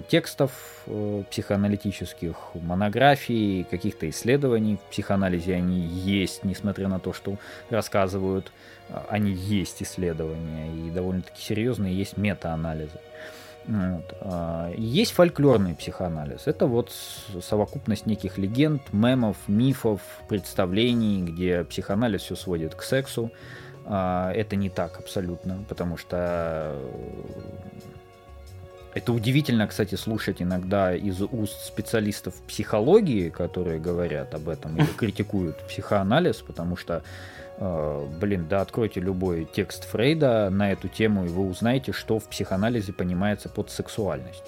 текстов 0.07 0.52
э, 0.86 1.23
психоаналитических, 1.31 2.36
монографий, 2.53 3.64
каких-то 3.64 4.07
исследований 4.07 4.77
в 4.77 4.91
психоанализе 4.91 5.56
они 5.56 5.80
есть, 5.80 6.44
несмотря 6.44 6.88
на 6.90 6.99
то, 6.99 7.11
что 7.11 7.38
рассказывают, 7.72 8.52
а, 8.90 9.07
они 9.10 9.31
есть 9.31 9.81
исследования, 9.81 10.72
и 10.72 10.91
довольно-таки 10.91 11.41
серьезные 11.41 11.98
есть 11.98 12.18
метаанализы. 12.18 12.99
Вот. 13.65 14.15
А, 14.22 14.72
есть 14.77 15.14
фольклорный 15.14 15.73
психоанализ. 15.73 16.45
Это 16.45 16.68
вот 16.68 16.91
совокупность 17.41 18.06
неких 18.06 18.38
легенд, 18.38 18.94
мемов, 18.94 19.38
мифов, 19.48 20.02
представлений, 20.27 21.23
где 21.23 21.64
психоанализ 21.64 22.22
все 22.22 22.36
сводит 22.36 22.76
к 22.76 22.84
сексу. 22.84 23.31
Это 23.86 24.56
не 24.56 24.69
так 24.69 24.99
абсолютно, 24.99 25.65
потому 25.68 25.98
что 25.98 26.80
это 28.94 29.14
удивительно, 29.14 29.68
кстати, 29.68 29.95
слушать 29.95 30.41
иногда 30.41 30.95
из 30.95 31.22
уст 31.22 31.66
специалистов 31.66 32.34
психологии, 32.48 33.30
которые 33.30 33.80
говорят 33.80 34.34
об 34.34 34.49
этом 34.49 34.78
или 34.78 34.86
критикуют 34.98 35.57
психоанализ, 35.68 36.38
потому 36.38 36.76
что, 36.76 37.03
э, 37.57 38.07
блин, 38.20 38.48
да 38.49 38.61
откройте 38.61 38.99
любой 38.99 39.45
текст 39.45 39.86
Фрейда 39.86 40.49
на 40.49 40.72
эту 40.72 40.88
тему, 40.88 41.26
и 41.26 41.30
вы 41.30 41.48
узнаете, 41.48 41.91
что 41.91 42.18
в 42.18 42.28
психоанализе 42.30 42.91
понимается 42.91 43.48
под 43.48 43.70
сексуальность. 43.70 44.44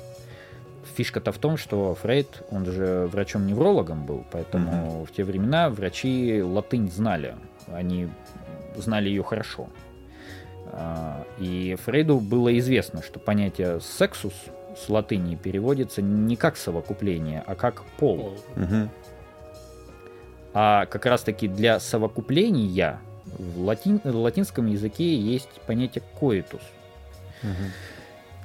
Фишка-то 0.95 1.31
в 1.31 1.37
том, 1.37 1.57
что 1.57 1.93
Фрейд, 1.95 2.43
он 2.49 2.65
же 2.65 3.07
врачом-неврологом 3.11 4.05
был, 4.05 4.25
поэтому 4.31 4.71
mm-hmm. 4.71 5.05
в 5.05 5.11
те 5.11 5.23
времена 5.23 5.69
врачи 5.69 6.41
латынь 6.41 6.91
знали, 6.91 7.35
они 7.71 8.09
знали 8.75 9.07
ее 9.07 9.23
хорошо. 9.23 9.69
А, 10.73 11.25
и 11.37 11.75
Фрейду 11.83 12.19
было 12.19 12.57
известно, 12.59 13.01
что 13.01 13.19
понятие 13.19 13.79
«сексус» 13.81 14.33
с 14.77 14.89
латыни 14.89 15.35
переводится 15.35 16.01
не 16.01 16.35
как 16.35 16.55
совокупление, 16.55 17.43
а 17.45 17.55
как 17.55 17.83
пол. 17.97 18.37
Угу. 18.55 18.89
А 20.53 20.85
как 20.85 21.05
раз-таки 21.05 21.47
для 21.47 21.79
совокупления 21.79 22.99
в, 23.25 23.61
латин, 23.61 23.99
в 24.03 24.15
латинском 24.15 24.67
языке 24.67 25.15
есть 25.15 25.49
понятие 25.67 26.03
«коитус». 26.19 26.61
Угу. 27.43 27.51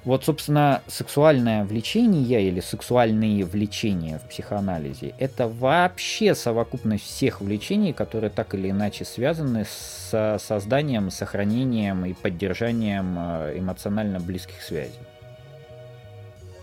Вот, 0.06 0.24
собственно, 0.24 0.82
сексуальное 0.86 1.64
влечение 1.64 2.46
или 2.46 2.60
сексуальные 2.60 3.44
влечения 3.44 4.20
в 4.20 4.28
психоанализе– 4.28 5.16
это 5.18 5.48
вообще 5.48 6.36
совокупность 6.36 7.02
всех 7.02 7.40
влечений, 7.40 7.92
которые 7.92 8.30
так 8.30 8.54
или 8.54 8.70
иначе 8.70 9.04
связаны 9.04 9.64
с 9.64 10.38
созданием, 10.38 11.10
сохранением 11.10 12.06
и 12.06 12.12
поддержанием 12.12 13.16
э, 13.18 13.58
эмоционально 13.58 14.20
близких 14.20 14.62
связей. 14.62 15.00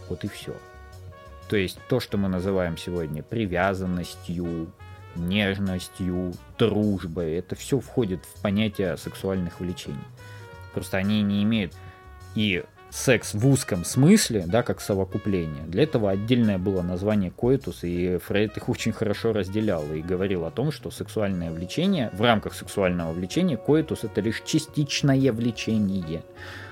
Вот 0.07 0.23
и 0.23 0.29
все. 0.29 0.55
То 1.49 1.57
есть 1.57 1.79
то, 1.89 1.99
что 1.99 2.17
мы 2.17 2.29
называем 2.29 2.77
сегодня 2.77 3.23
привязанностью, 3.23 4.71
нежностью, 5.15 6.33
дружбой, 6.57 7.33
это 7.33 7.57
все 7.57 7.81
входит 7.81 8.23
в 8.23 8.41
понятие 8.41 8.95
сексуальных 8.95 9.59
влечений. 9.59 9.97
Просто 10.73 10.95
они 10.95 11.21
не 11.21 11.43
имеют 11.43 11.73
и 12.35 12.63
секс 12.93 13.33
в 13.33 13.47
узком 13.47 13.83
смысле, 13.83 14.45
да, 14.45 14.61
как 14.61 14.79
совокупление. 14.79 15.63
Для 15.65 15.83
этого 15.83 16.11
отдельное 16.11 16.59
было 16.59 16.83
название 16.83 17.31
коитус, 17.31 17.83
и 17.83 18.17
Фрейд 18.17 18.55
их 18.57 18.69
очень 18.69 18.93
хорошо 18.93 19.33
разделял 19.33 19.83
и 19.91 20.01
говорил 20.01 20.45
о 20.45 20.51
том, 20.51 20.71
что 20.71 20.91
сексуальное 20.91 21.51
влечение, 21.51 22.11
в 22.13 22.21
рамках 22.21 22.53
сексуального 22.53 23.11
влечения, 23.11 23.57
коитус 23.57 24.03
это 24.03 24.21
лишь 24.21 24.43
частичное 24.45 25.31
влечение. 25.31 26.23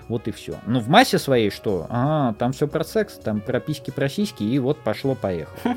Вот 0.10 0.27
и 0.27 0.31
все. 0.31 0.60
Ну, 0.68 0.80
в 0.80 0.89
массе 0.89 1.18
своей 1.18 1.49
что? 1.49 1.88
Ага, 1.89 2.35
там 2.38 2.53
все 2.53 2.68
про 2.68 2.84
секс, 2.84 3.15
там 3.15 3.41
про 3.41 3.60
письки, 3.60 3.91
про 3.91 4.07
сиськи, 4.07 4.43
и 4.43 4.60
вот 4.60 4.77
пошло-поехало. 4.80 5.76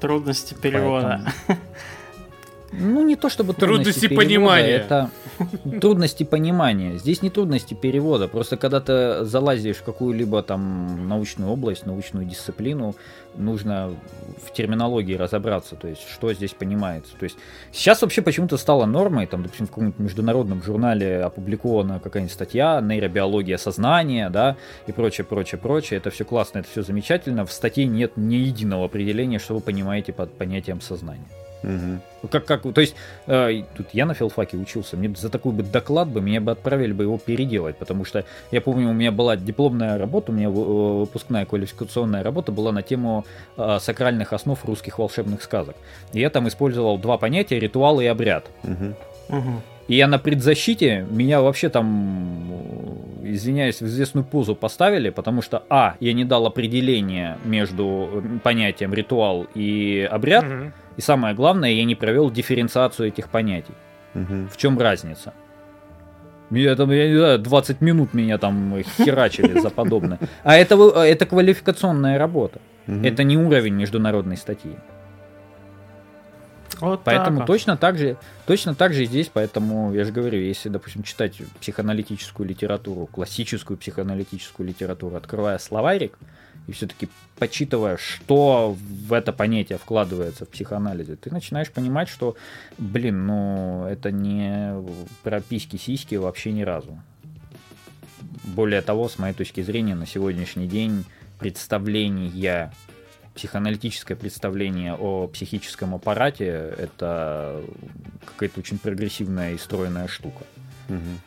Трудности 0.00 0.54
перевода. 0.54 1.24
Поэтому... 1.46 1.66
Ну, 2.78 3.06
не 3.06 3.16
то 3.16 3.28
чтобы 3.28 3.54
трудности, 3.54 4.00
трудности 4.00 4.16
понимания. 4.16 4.68
Это 4.68 5.10
трудности 5.80 6.24
понимания. 6.24 6.98
Здесь 6.98 7.22
не 7.22 7.30
трудности 7.30 7.74
перевода. 7.74 8.28
Просто 8.28 8.56
когда 8.56 8.80
ты 8.80 9.24
залазишь 9.24 9.76
в 9.76 9.82
какую-либо 9.82 10.42
там 10.42 11.08
научную 11.08 11.50
область, 11.50 11.86
научную 11.86 12.26
дисциплину, 12.26 12.94
нужно 13.36 13.92
в 14.44 14.52
терминологии 14.52 15.14
разобраться, 15.14 15.76
то 15.76 15.88
есть 15.88 16.02
что 16.08 16.32
здесь 16.32 16.52
понимается. 16.52 17.12
То 17.18 17.24
есть 17.24 17.36
сейчас 17.72 18.02
вообще 18.02 18.22
почему-то 18.22 18.56
стало 18.56 18.86
нормой, 18.86 19.26
там, 19.26 19.42
допустим, 19.42 19.66
в 19.66 19.70
каком-нибудь 19.70 19.98
международном 19.98 20.62
журнале 20.62 21.20
опубликована 21.22 22.00
какая-нибудь 22.00 22.32
статья, 22.32 22.80
нейробиология 22.80 23.56
сознания, 23.56 24.30
да, 24.30 24.56
и 24.86 24.92
прочее, 24.92 25.24
прочее, 25.24 25.60
прочее. 25.60 25.98
Это 25.98 26.10
все 26.10 26.24
классно, 26.24 26.60
это 26.60 26.68
все 26.68 26.82
замечательно. 26.82 27.44
В 27.44 27.52
статье 27.52 27.86
нет 27.86 28.12
ни 28.16 28.36
единого 28.36 28.84
определения, 28.84 29.38
что 29.38 29.54
вы 29.54 29.60
понимаете 29.60 30.12
под 30.12 30.36
понятием 30.36 30.80
сознания. 30.80 31.26
Угу. 31.64 32.28
Как, 32.30 32.44
как, 32.44 32.62
то 32.62 32.80
есть, 32.80 32.94
э, 33.26 33.62
тут 33.76 33.88
я 33.92 34.06
на 34.06 34.14
филфаке 34.14 34.56
учился, 34.56 34.96
мне 34.96 35.14
за 35.14 35.30
такой 35.30 35.52
бы 35.52 35.62
доклад 35.62 36.08
бы, 36.08 36.20
меня 36.20 36.40
бы 36.40 36.52
отправили 36.52 36.92
бы 36.92 37.04
его 37.04 37.18
переделать, 37.18 37.76
потому 37.76 38.04
что 38.04 38.24
я 38.50 38.60
помню, 38.60 38.90
у 38.90 38.92
меня 38.92 39.12
была 39.12 39.36
дипломная 39.36 39.98
работа, 39.98 40.32
у 40.32 40.34
меня 40.34 40.50
выпускная 40.50 41.44
квалификационная 41.46 42.22
работа 42.22 42.52
была 42.52 42.72
на 42.72 42.82
тему 42.82 43.24
э, 43.56 43.78
сакральных 43.80 44.32
основ 44.32 44.62
русских 44.64 44.98
волшебных 44.98 45.42
сказок. 45.42 45.76
И 46.12 46.20
я 46.20 46.30
там 46.30 46.48
использовал 46.48 46.98
два 46.98 47.18
понятия, 47.18 47.58
ритуал 47.58 48.00
и 48.00 48.06
обряд. 48.06 48.46
Угу. 48.62 49.38
Угу. 49.38 49.62
И 49.88 49.96
я 49.96 50.06
на 50.06 50.18
предзащите, 50.18 51.06
меня 51.10 51.42
вообще 51.42 51.68
там, 51.68 52.50
извиняюсь, 53.22 53.80
в 53.80 53.86
известную 53.86 54.24
позу 54.24 54.54
поставили, 54.54 55.10
потому 55.10 55.42
что, 55.42 55.62
а, 55.68 55.96
я 56.00 56.12
не 56.12 56.24
дал 56.24 56.46
определения 56.46 57.38
между 57.44 58.22
понятием 58.42 58.94
ритуал 58.94 59.46
и 59.54 60.08
обряд, 60.10 60.44
угу. 60.44 60.72
и 60.96 61.00
самое 61.00 61.34
главное, 61.34 61.70
я 61.70 61.84
не 61.84 61.94
провел 61.94 62.30
дифференциацию 62.30 63.08
этих 63.08 63.28
понятий. 63.28 63.74
Угу. 64.14 64.48
В 64.52 64.56
чем 64.56 64.78
разница? 64.78 65.34
Меня 66.50 66.76
там, 66.76 66.90
я 66.90 67.08
не 67.08 67.16
знаю, 67.16 67.38
20 67.38 67.80
минут 67.80 68.14
меня 68.14 68.38
там 68.38 68.76
херачили 68.98 69.58
за 69.58 69.70
подобное. 69.70 70.18
А 70.44 70.56
это, 70.56 70.76
это 70.76 71.26
квалификационная 71.26 72.18
работа. 72.18 72.60
Угу. 72.86 73.04
Это 73.04 73.24
не 73.24 73.36
уровень 73.36 73.74
международной 73.74 74.36
статьи. 74.36 74.76
Вот 76.80 77.02
Поэтому 77.04 77.38
так 77.38 77.46
точно 77.46 77.76
так 77.76 77.98
же, 77.98 78.16
точно 78.46 78.74
так 78.74 78.92
же 78.92 79.04
и 79.04 79.06
здесь, 79.06 79.30
поэтому 79.32 79.92
я 79.92 80.04
же 80.04 80.12
говорю, 80.12 80.40
если, 80.40 80.68
допустим, 80.68 81.02
читать 81.02 81.40
психоаналитическую 81.60 82.48
литературу, 82.48 83.06
классическую 83.06 83.76
психоаналитическую 83.76 84.66
литературу, 84.68 85.16
открывая 85.16 85.58
словарик 85.58 86.18
и 86.66 86.72
все-таки 86.72 87.08
почитывая, 87.38 87.96
что 87.96 88.76
в 88.78 89.12
это 89.12 89.32
понятие 89.32 89.78
вкладывается 89.78 90.44
в 90.46 90.48
психоанализе, 90.48 91.16
ты 91.16 91.30
начинаешь 91.30 91.70
понимать, 91.70 92.08
что, 92.08 92.36
блин, 92.78 93.26
ну 93.26 93.86
это 93.86 94.10
не 94.10 94.74
про 95.22 95.40
письки-сиськи 95.40 96.14
вообще 96.14 96.52
ни 96.52 96.62
разу. 96.62 96.98
Более 98.44 98.82
того, 98.82 99.08
с 99.08 99.18
моей 99.18 99.34
точки 99.34 99.62
зрения, 99.62 99.94
на 99.94 100.06
сегодняшний 100.06 100.66
день 100.66 101.04
представление 101.38 102.70
психоаналитическое 103.34 104.16
представление 104.16 104.94
о 104.94 105.26
психическом 105.26 105.94
аппарате 105.94 106.46
это 106.78 107.62
какая-то 108.24 108.60
очень 108.60 108.78
прогрессивная 108.78 109.52
и 109.52 109.58
стройная 109.58 110.08
штука. 110.08 110.44
Мгм. 110.88 111.18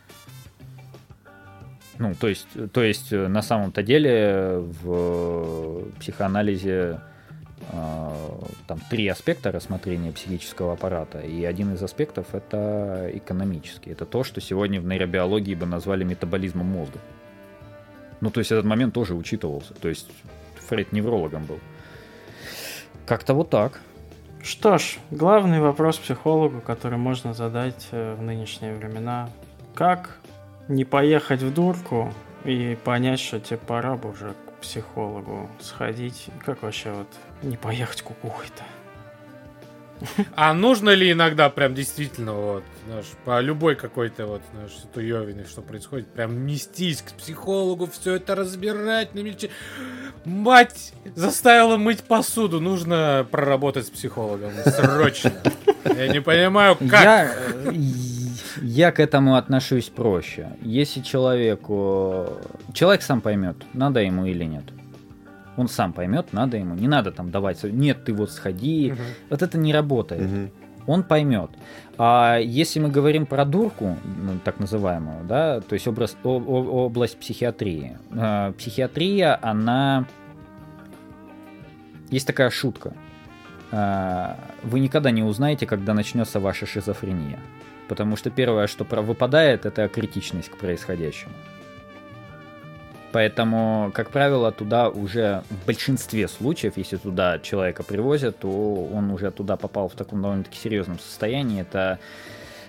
Ну, 1.99 2.13
то 2.13 2.27
есть, 2.27 2.47
то 2.73 2.83
есть 2.83 3.11
э, 3.11 3.27
на 3.27 3.41
самом-то 3.41 3.81
деле 3.81 4.59
в 4.83 5.83
психоанализе 5.99 6.99
э, 7.71 8.09
там 8.67 8.79
три 8.89 9.07
аспекта 9.07 9.51
рассмотрения 9.51 10.11
психического 10.11 10.73
аппарата, 10.73 11.19
и 11.19 11.43
один 11.43 11.73
из 11.73 11.81
аспектов 11.81 12.35
это 12.35 13.09
экономический. 13.13 13.91
Это 13.91 14.05
то, 14.05 14.23
что 14.23 14.41
сегодня 14.41 14.79
в 14.79 14.85
нейробиологии 14.85 15.55
бы 15.55 15.65
назвали 15.65 16.03
метаболизмом 16.03 16.67
мозга. 16.67 16.99
Ну, 18.21 18.29
то 18.29 18.39
есть 18.39 18.51
этот 18.51 18.65
момент 18.65 18.93
тоже 18.93 19.15
учитывался. 19.15 19.73
То 19.73 19.89
есть 19.89 20.07
Фрейд 20.67 20.91
неврологом 20.91 21.45
был. 21.45 21.59
Как-то 23.07 23.33
вот 23.33 23.49
так. 23.49 23.79
Что 24.43 24.77
ж, 24.77 24.97
главный 25.11 25.61
вопрос 25.61 25.97
психологу, 25.97 26.59
который 26.59 26.97
можно 26.97 27.33
задать 27.33 27.87
э, 27.91 28.15
в 28.15 28.21
нынешние 28.21 28.73
времена. 28.75 29.29
Как 29.73 30.17
не 30.67 30.83
поехать 30.83 31.41
в 31.41 31.53
дурку 31.53 32.13
и 32.43 32.77
понять, 32.83 33.21
что 33.21 33.39
тебе 33.39 33.59
пора 33.59 33.95
бы 33.95 34.11
уже 34.11 34.33
к 34.33 34.61
психологу 34.61 35.49
сходить? 35.61 36.27
Как 36.45 36.63
вообще 36.63 36.91
вот 36.91 37.07
не 37.43 37.55
поехать 37.55 38.01
кукухой-то? 38.01 38.63
А 40.35 40.53
нужно 40.53 40.91
ли 40.91 41.11
иногда 41.11 41.49
прям 41.49 41.73
действительно 41.73 42.33
вот, 42.33 42.63
знаешь, 42.87 43.05
по 43.25 43.39
любой 43.41 43.75
какой-то 43.75 44.27
вот, 44.27 44.41
знаешь, 44.53 44.71
ситуевине, 44.71 45.45
что 45.45 45.61
происходит, 45.61 46.07
прям 46.07 46.45
нестись 46.45 47.01
к 47.01 47.13
психологу, 47.13 47.87
все 47.87 48.15
это 48.15 48.35
разбирать 48.35 49.15
на 49.15 49.19
мельче. 49.19 49.49
Мать 50.25 50.93
заставила 51.15 51.77
мыть 51.77 52.03
посуду, 52.03 52.59
нужно 52.59 53.25
проработать 53.31 53.87
с 53.87 53.89
психологом 53.89 54.51
срочно. 54.65 55.33
Я 55.85 56.07
не 56.07 56.21
понимаю, 56.21 56.75
как. 56.75 56.91
Я, 56.91 57.35
я 58.61 58.91
к 58.91 58.99
этому 58.99 59.35
отношусь 59.35 59.89
проще. 59.89 60.49
Если 60.61 61.01
человеку... 61.01 62.27
Человек 62.73 63.01
сам 63.01 63.21
поймет, 63.21 63.55
надо 63.73 64.01
ему 64.01 64.25
или 64.25 64.43
нет. 64.43 64.65
Он 65.57 65.67
сам 65.67 65.91
поймет, 65.93 66.33
надо 66.33 66.57
ему. 66.57 66.75
Не 66.75 66.87
надо 66.87 67.11
там 67.11 67.31
давать... 67.31 67.63
Нет, 67.63 68.05
ты 68.05 68.13
вот 68.13 68.31
сходи. 68.31 68.91
Мгм. 68.91 69.03
Вот 69.29 69.41
это 69.41 69.57
не 69.57 69.73
работает. 69.73 70.21
Мгм. 70.21 70.49
Он 70.85 71.03
поймет. 71.03 71.49
А 71.97 72.37
если 72.37 72.79
мы 72.79 72.89
говорим 72.89 73.25
про 73.25 73.43
дурку, 73.43 73.97
ну, 74.23 74.39
так 74.43 74.59
называемую, 74.59 75.25
да, 75.25 75.59
то 75.61 75.73
есть 75.73 75.87
образ, 75.87 76.15
о- 76.23 76.39
о- 76.39 76.85
область 76.85 77.17
психиатрии. 77.19 77.97
Э, 78.11 78.53
Психиатрия, 78.57 79.37
она... 79.41 80.05
Есть 82.09 82.27
такая 82.27 82.49
шутка. 82.49 82.93
Э, 83.71 84.35
Вы 84.63 84.79
никогда 84.79 85.11
не 85.11 85.23
узнаете, 85.23 85.65
когда 85.65 85.93
начнется 85.93 86.39
ваша 86.39 86.65
шизофрения. 86.65 87.39
Потому 87.89 88.15
что 88.15 88.29
первое, 88.29 88.67
что 88.67 88.85
про- 88.85 89.01
выпадает, 89.01 89.65
это 89.65 89.87
критичность 89.89 90.49
к 90.49 90.57
происходящему. 90.57 91.33
Поэтому, 93.17 93.89
как 93.95 94.11
правило, 94.11 94.51
туда 94.51 94.89
уже 94.89 95.41
в 95.49 95.65
большинстве 95.65 96.27
случаев, 96.27 96.73
если 96.77 96.97
туда 96.97 97.39
человека 97.39 97.81
привозят, 97.81 98.37
то 98.37 98.47
он 98.93 99.09
уже 99.09 99.31
туда 99.31 99.57
попал 99.57 99.89
в 99.89 99.95
таком 99.95 100.21
довольно-таки 100.21 100.59
серьезном 100.59 100.99
состоянии. 100.99 101.61
Это 101.61 101.97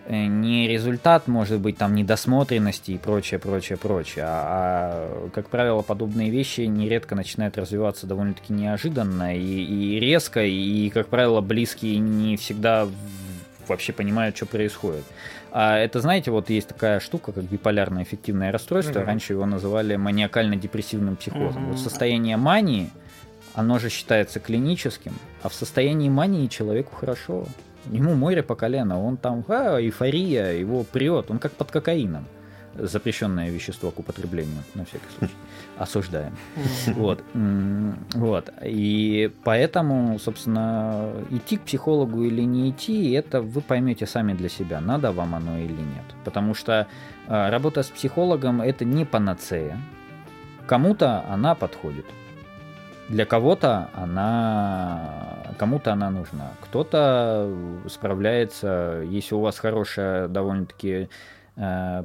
э, 0.07 0.25
не 0.25 0.66
результат, 0.66 1.29
может 1.29 1.61
быть, 1.61 1.77
там 1.77 1.95
недосмотренности 1.95 2.93
и 2.93 2.97
прочее, 2.97 3.39
прочее, 3.39 3.77
прочее. 3.77 4.25
А, 4.27 5.27
а, 5.27 5.29
как 5.35 5.51
правило, 5.51 5.83
подобные 5.83 6.31
вещи 6.31 6.62
нередко 6.62 7.15
начинают 7.15 7.59
развиваться 7.59 8.07
довольно-таки 8.07 8.55
неожиданно 8.55 9.37
и, 9.37 9.43
и 9.43 10.01
резко, 10.01 10.43
и, 10.47 10.89
как 10.89 11.09
правило, 11.09 11.43
близкие 11.43 11.99
не 11.99 12.39
всегда 12.39 12.89
вообще 13.66 13.93
понимают, 13.93 14.35
что 14.35 14.47
происходит. 14.47 15.05
А 15.51 15.79
это, 15.79 16.01
знаете, 16.01 16.31
вот 16.31 16.51
есть 16.51 16.69
такая 16.69 17.01
штука, 17.01 17.33
как 17.33 17.45
биполярное 17.45 18.03
эффективное 18.03 18.53
расстройство. 18.53 19.01
Мгм. 19.01 19.07
Раньше 19.09 19.33
его 19.33 19.47
называли 19.47 19.97
маниакально-депрессивным 19.97 21.16
психозом. 21.16 21.62
Мгм. 21.62 21.73
Вот 21.73 21.81
состояние 21.81 22.37
мании, 22.37 22.91
оно 23.55 23.79
же 23.79 23.89
считается 23.89 24.41
клиническим, 24.41 25.15
а 25.43 25.49
в 25.49 25.55
состоянии 25.55 26.09
мании 26.09 26.47
человеку 26.47 26.95
хорошо. 26.95 27.47
Ему 27.87 28.15
море 28.15 28.43
по 28.43 28.55
колено, 28.55 29.03
он 29.03 29.16
там, 29.16 29.45
а, 29.49 29.81
эйфория, 29.81 30.53
его 30.53 30.85
прет, 30.85 31.31
он 31.31 31.39
как 31.39 31.53
под 31.53 31.70
кокаином. 31.70 32.27
Запрещенное 32.75 33.51
вещество 33.51 33.91
к 33.91 33.99
употреблению, 33.99 34.62
на 34.75 34.85
всякий 34.85 35.07
случай. 35.19 35.35
Осуждаем. 35.78 36.36
Вот. 36.94 37.22
Вот. 38.14 38.50
И 38.64 39.30
поэтому, 39.44 40.18
собственно, 40.18 41.12
идти 41.30 41.56
к 41.56 41.62
психологу 41.62 42.24
или 42.24 42.42
не 42.42 42.70
идти, 42.70 43.12
это 43.12 43.40
вы 43.40 43.60
поймете 43.60 44.06
сами 44.06 44.32
для 44.32 44.48
себя, 44.48 44.80
надо 44.80 45.12
вам 45.12 45.34
оно 45.34 45.59
или 45.59 45.72
нет. 45.72 46.05
Потому 46.24 46.55
что 46.55 46.86
э, 47.28 47.50
работа 47.50 47.82
с 47.82 47.88
психологом 47.88 48.60
это 48.60 48.84
не 48.84 49.05
панацея. 49.05 49.78
Кому-то 50.66 51.24
она 51.30 51.55
подходит. 51.55 52.06
Для 53.09 53.24
кого-то 53.24 53.88
она 53.94 55.38
кому-то 55.59 55.92
она 55.92 56.10
нужна. 56.10 56.52
Кто-то 56.60 57.52
справляется, 57.88 59.02
если 59.06 59.34
у 59.34 59.40
вас 59.40 59.59
хорошая 59.59 60.28
довольно-таки 60.28 61.09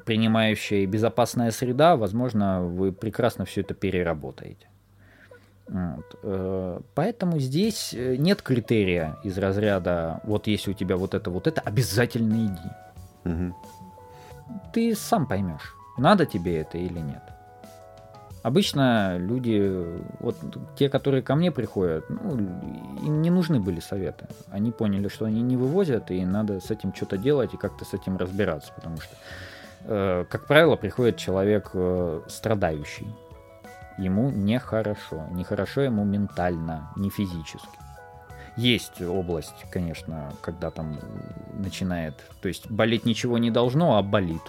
принимающая 0.05 0.79
и 0.79 0.85
безопасная 0.87 1.51
среда, 1.51 1.95
возможно, 1.95 2.61
вы 2.61 2.91
прекрасно 2.91 3.45
все 3.45 3.61
это 3.61 3.73
переработаете. 3.73 4.67
Вот. 5.67 6.19
э, 6.23 6.79
Поэтому 6.95 7.39
здесь 7.39 7.93
э, 7.93 8.15
нет 8.17 8.41
критерия 8.41 9.17
из 9.23 9.37
разряда, 9.37 10.21
вот 10.23 10.47
если 10.47 10.71
у 10.71 10.73
тебя 10.73 10.97
вот 10.97 11.13
это, 11.13 11.29
вот 11.29 11.47
это, 11.47 11.61
обязательно 11.61 12.33
иди. 12.33 12.69
Мгм. 13.23 13.55
Ты 14.73 14.95
сам 14.95 15.25
поймешь, 15.25 15.75
надо 15.97 16.25
тебе 16.25 16.57
это 16.57 16.77
или 16.77 16.99
нет. 16.99 17.23
Обычно 18.43 19.17
люди, 19.17 19.73
вот 20.19 20.35
те, 20.75 20.89
которые 20.89 21.23
ко 21.23 21.33
мне 21.35 21.49
приходят, 21.49 22.03
ну, 22.09 22.35
им 23.01 23.21
не 23.21 23.29
нужны 23.29 23.61
были 23.61 23.79
советы. 23.79 24.27
Они 24.51 24.71
поняли, 24.71 25.07
что 25.07 25.23
они 25.23 25.41
не 25.41 25.55
вывозят, 25.55 26.11
и 26.11 26.25
надо 26.25 26.59
с 26.59 26.69
этим 26.69 26.93
что-то 26.93 27.17
делать 27.17 27.53
и 27.53 27.57
как-то 27.57 27.85
с 27.85 27.93
этим 27.93 28.17
разбираться, 28.17 28.73
потому 28.75 28.97
что, 28.97 29.15
э, 29.85 30.25
как 30.29 30.45
правило, 30.45 30.75
приходит 30.75 31.15
человек 31.15 31.69
э, 31.73 32.21
страдающий. 32.27 33.07
Ему 33.97 34.29
нехорошо. 34.29 35.23
Нехорошо 35.31 35.81
ему 35.81 36.03
ментально, 36.03 36.91
не 36.97 37.09
физически. 37.09 37.79
Есть 38.57 39.01
область, 39.01 39.65
конечно, 39.71 40.33
когда 40.41 40.69
там 40.69 40.99
начинает... 41.53 42.15
То 42.41 42.49
есть 42.49 42.69
болеть 42.69 43.05
ничего 43.05 43.37
не 43.37 43.51
должно, 43.51 43.97
а 43.97 44.03
болит. 44.03 44.41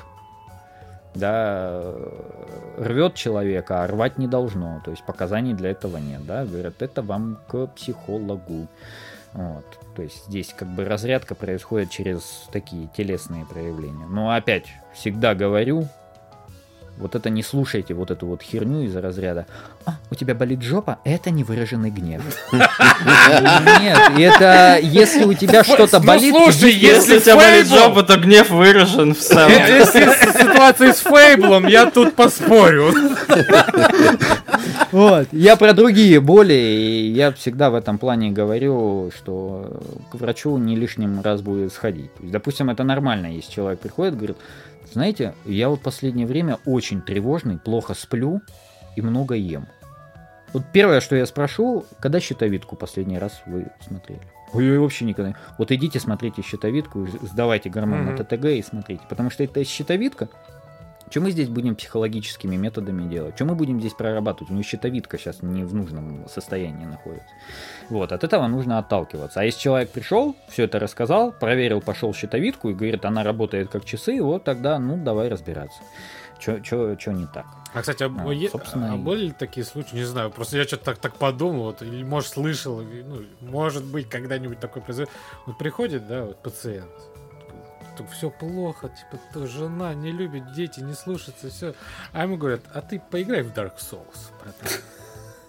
Да, 1.14 1.94
рвет 2.76 3.14
человека, 3.14 3.84
а 3.84 3.86
рвать 3.86 4.18
не 4.18 4.26
должно. 4.26 4.80
То 4.84 4.90
есть 4.90 5.04
показаний 5.04 5.54
для 5.54 5.70
этого 5.70 5.96
нет. 5.98 6.26
Да? 6.26 6.44
Говорят, 6.44 6.82
это 6.82 7.02
вам 7.02 7.38
к 7.48 7.66
психологу. 7.68 8.66
Вот. 9.32 9.64
То 9.96 10.02
есть 10.02 10.26
здесь 10.26 10.54
как 10.56 10.68
бы 10.68 10.84
разрядка 10.84 11.34
происходит 11.34 11.90
через 11.90 12.48
такие 12.52 12.88
телесные 12.96 13.44
проявления. 13.44 14.06
Но 14.06 14.30
опять, 14.30 14.66
всегда 14.92 15.34
говорю, 15.34 15.88
вот 16.96 17.14
это 17.14 17.28
не 17.30 17.42
слушайте, 17.42 17.94
вот 17.94 18.10
эту 18.10 18.26
вот 18.26 18.42
херню 18.42 18.82
из 18.82 18.94
разряда. 18.96 19.46
А, 19.84 19.96
у 20.10 20.14
тебя 20.14 20.34
болит 20.34 20.62
жопа? 20.62 20.98
Это 21.04 21.30
невыраженный 21.30 21.90
гнев. 21.90 22.22
Нет, 22.52 23.98
это 24.16 24.78
если 24.80 25.24
у 25.24 25.34
тебя 25.34 25.64
что-то 25.64 25.98
Ну, 25.98 26.06
болит... 26.06 26.34
слушай, 26.34 26.72
Если 26.72 27.16
у 27.16 27.20
тебя 27.20 27.36
болит 27.36 27.66
жопа, 27.66 28.02
то 28.02 28.16
гнев 28.16 28.50
выражен 28.50 29.14
в 29.14 29.18
целом. 29.18 29.50
Если 29.50 30.04
с 30.04 30.38
ситуацией 30.38 30.92
с 30.92 31.00
Фейблом, 31.00 31.66
я 31.66 31.90
тут 31.90 32.14
поспорю. 32.14 32.92
Вот. 34.92 35.28
Я 35.32 35.56
про 35.56 35.72
другие 35.72 36.20
боли, 36.20 36.54
и 36.54 37.10
я 37.10 37.32
всегда 37.32 37.70
в 37.70 37.74
этом 37.74 37.98
плане 37.98 38.30
говорю, 38.30 39.10
что 39.16 39.80
к 40.10 40.14
врачу 40.14 40.56
не 40.56 40.76
лишним 40.76 41.20
раз 41.20 41.40
будет 41.42 41.72
сходить. 41.72 42.14
То 42.14 42.22
есть, 42.22 42.32
допустим, 42.32 42.70
это 42.70 42.84
нормально, 42.84 43.26
если 43.26 43.50
человек 43.50 43.80
приходит, 43.80 44.16
говорит, 44.16 44.36
знаете, 44.94 45.34
я 45.44 45.68
вот 45.68 45.82
последнее 45.82 46.26
время 46.26 46.58
очень 46.64 47.02
тревожный, 47.02 47.58
плохо 47.58 47.94
сплю 47.94 48.40
и 48.96 49.02
много 49.02 49.34
ем. 49.34 49.66
Вот 50.52 50.62
первое, 50.72 51.00
что 51.00 51.16
я 51.16 51.26
спрошу, 51.26 51.84
когда 52.00 52.20
щитовидку 52.20 52.76
последний 52.76 53.18
раз 53.18 53.42
вы 53.44 53.66
смотрели? 53.80 54.22
Ой, 54.52 54.70
ой, 54.70 54.78
вообще 54.78 55.04
никогда. 55.04 55.34
Вот 55.58 55.72
идите, 55.72 55.98
смотрите 55.98 56.42
щитовидку, 56.42 57.08
сдавайте 57.22 57.70
гормон 57.70 58.06
на 58.06 58.16
ТТГ 58.16 58.44
и 58.44 58.62
смотрите. 58.62 59.02
Потому 59.08 59.30
что 59.30 59.42
это 59.42 59.64
щитовидка. 59.64 60.28
Что 61.14 61.20
мы 61.20 61.30
здесь 61.30 61.48
будем 61.48 61.76
психологическими 61.76 62.56
методами 62.56 63.08
делать? 63.08 63.36
Что 63.36 63.44
мы 63.44 63.54
будем 63.54 63.78
здесь 63.78 63.92
прорабатывать? 63.92 64.50
У 64.50 64.54
нее 64.54 64.64
щитовидка 64.64 65.16
сейчас 65.16 65.42
не 65.42 65.62
в 65.62 65.72
нужном 65.72 66.26
состоянии 66.28 66.86
находится. 66.86 67.28
Вот, 67.88 68.10
от 68.10 68.24
этого 68.24 68.48
нужно 68.48 68.78
отталкиваться. 68.78 69.38
А 69.38 69.44
если 69.44 69.60
человек 69.60 69.92
пришел, 69.92 70.34
все 70.48 70.64
это 70.64 70.80
рассказал, 70.80 71.30
проверил, 71.30 71.80
пошел 71.80 72.12
щитовидку 72.12 72.70
и 72.70 72.74
говорит, 72.74 73.04
она 73.04 73.22
работает 73.22 73.68
как 73.68 73.84
часы, 73.84 74.20
вот 74.20 74.42
тогда, 74.42 74.80
ну, 74.80 74.96
давай 74.96 75.28
разбираться. 75.28 75.78
Что 76.40 77.12
не 77.12 77.28
так? 77.32 77.46
А, 77.72 77.80
кстати, 77.82 78.02
а, 78.02 78.12
А, 78.12 78.32
е- 78.32 78.50
собственно, 78.50 78.94
а 78.94 78.96
были 78.96 79.26
ли 79.26 79.32
такие 79.32 79.64
случаи? 79.64 79.94
Не 79.94 80.04
знаю, 80.04 80.32
просто 80.32 80.56
я 80.56 80.64
что-то 80.64 80.84
так, 80.84 80.98
так 80.98 81.14
подумал, 81.14 81.66
вот, 81.66 81.82
или, 81.82 82.02
может, 82.02 82.30
слышал, 82.30 82.80
ну, 82.80 83.22
может 83.40 83.84
быть, 83.84 84.08
когда-нибудь 84.08 84.58
такое 84.58 84.82
произойдет. 84.82 85.14
Вот 85.46 85.58
приходит, 85.58 86.08
да, 86.08 86.24
вот 86.24 86.42
пациент, 86.42 86.90
все 88.10 88.30
плохо, 88.30 88.88
типа, 88.88 89.22
то 89.32 89.46
жена 89.46 89.94
не 89.94 90.10
любит, 90.10 90.52
дети 90.52 90.80
не 90.80 90.94
слушаются, 90.94 91.50
все. 91.50 91.74
А 92.12 92.22
ему 92.22 92.36
говорят, 92.36 92.62
а 92.74 92.80
ты 92.80 93.00
поиграй 93.10 93.42
в 93.42 93.52
Dark 93.52 93.74
Souls, 93.78 94.32
братан. 94.42 94.68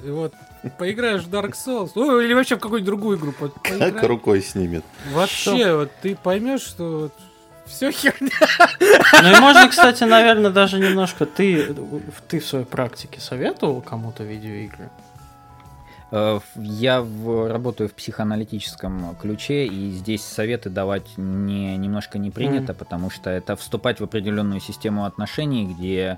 И 0.04 0.10
вот 0.10 0.34
поиграешь 0.78 1.24
в 1.24 1.30
Dark 1.34 1.54
Souls, 1.54 1.92
ну, 1.96 2.20
или 2.20 2.34
вообще 2.34 2.58
в 2.58 2.60
какую-нибудь 2.60 2.86
другую 2.86 3.18
игру, 3.18 3.34
вот, 3.40 3.54
Как 3.64 3.80
поиграй. 3.80 4.06
рукой 4.08 4.42
снимет. 4.42 4.84
Вообще, 5.12 5.76
вот 5.76 5.92
ты 6.02 6.16
поймешь, 6.16 6.62
что 6.62 7.00
вот 7.00 7.14
все 7.66 7.92
херня. 7.92 8.30
Ну 9.24 9.38
и 9.38 9.40
можно, 9.40 9.68
кстати, 9.68 10.04
наверное, 10.04 10.52
даже 10.52 10.78
немножко 10.80 11.26
ты, 11.26 11.76
ты 12.28 12.40
в 12.40 12.46
своей 12.46 12.66
практике 12.66 13.20
советовал 13.20 13.82
кому-то 13.82 14.24
видеоигры? 14.24 14.90
Э, 16.16 16.40
Я 16.56 17.02
в- 17.02 17.50
работаю 17.52 17.90
в 17.90 17.94
психоаналитическом 17.94 19.16
ключе, 19.22 19.66
и 19.66 19.92
здесь 19.92 20.24
советы 20.24 20.70
давать 20.70 21.18
не, 21.18 21.76
немножко 21.78 22.18
не 22.20 22.32
принято, 22.32 22.74
потому 22.74 23.10
что 23.10 23.30
это 23.30 23.56
вступать 23.56 24.00
в 24.00 24.04
определенную 24.04 24.62
систему 24.62 25.04
отношений, 25.06 25.66
где 25.74 26.18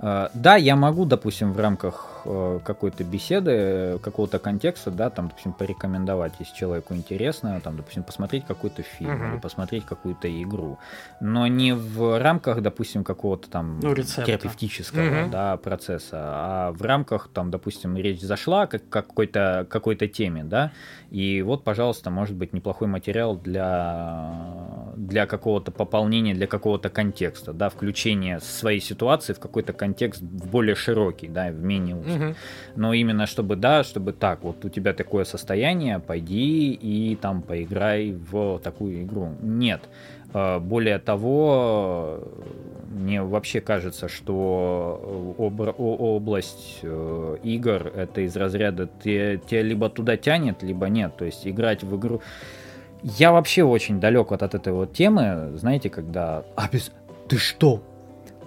э, 0.00 0.28
да, 0.34 0.56
я 0.56 0.76
могу, 0.76 1.04
допустим, 1.04 1.52
в 1.52 1.58
рамках 1.60 2.21
э, 2.24 2.60
какой-то 2.64 3.04
беседы, 3.04 3.50
э, 3.52 3.98
какого-то 4.02 4.38
контекста, 4.38 4.90
да, 4.90 5.10
там, 5.10 5.28
допустим, 5.28 5.52
порекомендовать, 5.52 6.32
если 6.38 6.54
человеку 6.54 6.94
интересно, 6.94 7.60
там, 7.62 7.76
допустим, 7.76 8.02
посмотреть 8.02 8.44
какой-то 8.46 8.82
фильм 8.82 9.12
Мгм. 9.16 9.32
или 9.34 9.40
посмотреть 9.40 9.84
какую-то 9.84 10.28
игру, 10.42 10.78
но 11.20 11.46
не 11.46 11.74
в 11.74 12.18
рамках, 12.20 12.60
допустим, 12.62 13.04
какого-то 13.04 13.48
там 13.50 13.80
Ну, 13.80 13.92
рецепта. 13.94 14.24
терапевтического 14.26 15.02
Мгм. 15.02 15.30
да, 15.30 15.56
процесса, 15.56 16.16
а 16.20 16.72
в 16.72 16.82
рамках, 16.82 17.28
там, 17.32 17.50
допустим, 17.50 17.96
речь 17.96 18.20
зашла 18.20 18.66
как 18.66 18.88
какой-то 18.88 19.66
какой-то 19.68 20.08
теме, 20.08 20.44
да, 20.44 20.72
и 21.10 21.42
вот, 21.42 21.64
пожалуйста, 21.64 22.10
может 22.10 22.36
быть 22.36 22.52
неплохой 22.52 22.88
материал 22.88 23.36
для 23.36 24.92
для 24.96 25.26
какого-то 25.26 25.70
пополнения, 25.72 26.34
для 26.34 26.46
какого-то 26.46 26.88
контекста, 26.90 27.52
да, 27.52 27.68
включения 27.68 28.40
своей 28.40 28.80
ситуации 28.80 29.32
в 29.32 29.38
какой-то 29.40 29.72
контекст 29.72 30.20
в 30.20 30.50
более 30.50 30.74
широкий, 30.74 31.28
да, 31.28 31.48
в 31.50 31.62
менее 31.62 31.96
узкий. 31.96 32.11
Мгм. 32.18 32.34
Но 32.76 32.92
именно 32.92 33.26
чтобы, 33.26 33.56
да, 33.56 33.82
чтобы 33.84 34.12
так, 34.12 34.42
вот 34.42 34.64
у 34.64 34.68
тебя 34.68 34.92
такое 34.92 35.24
состояние, 35.24 35.98
пойди 35.98 36.72
и 36.72 37.16
там 37.16 37.42
поиграй 37.42 38.12
в 38.12 38.58
такую 38.60 39.02
игру. 39.02 39.30
Нет. 39.42 39.80
Э, 40.34 40.58
Более 40.58 40.98
того, 40.98 42.20
мне 42.90 43.22
вообще 43.22 43.60
кажется, 43.60 44.08
что 44.08 45.34
э, 45.38 45.42
обр- 45.42 45.74
о- 45.78 46.16
область 46.16 46.78
э, 46.82 47.36
игр 47.42 47.92
это 47.94 48.20
из 48.22 48.36
разряда 48.36 48.88
те- 49.04 49.38
тебя 49.46 49.62
либо 49.62 49.88
туда 49.88 50.16
тянет, 50.16 50.62
либо 50.62 50.86
нет. 50.88 51.16
То 51.16 51.24
есть 51.24 51.46
играть 51.46 51.82
в 51.84 51.96
игру. 51.96 52.20
Я 53.02 53.32
вообще 53.32 53.64
очень 53.64 54.00
далек 54.00 54.30
вот 54.30 54.42
от 54.42 54.54
этой 54.54 54.72
вот 54.72 54.92
темы, 54.92 55.52
знаете, 55.56 55.90
когда... 55.90 56.44
А 56.56 56.68
без... 56.72 56.92
Ты 57.28 57.36
что? 57.36 57.82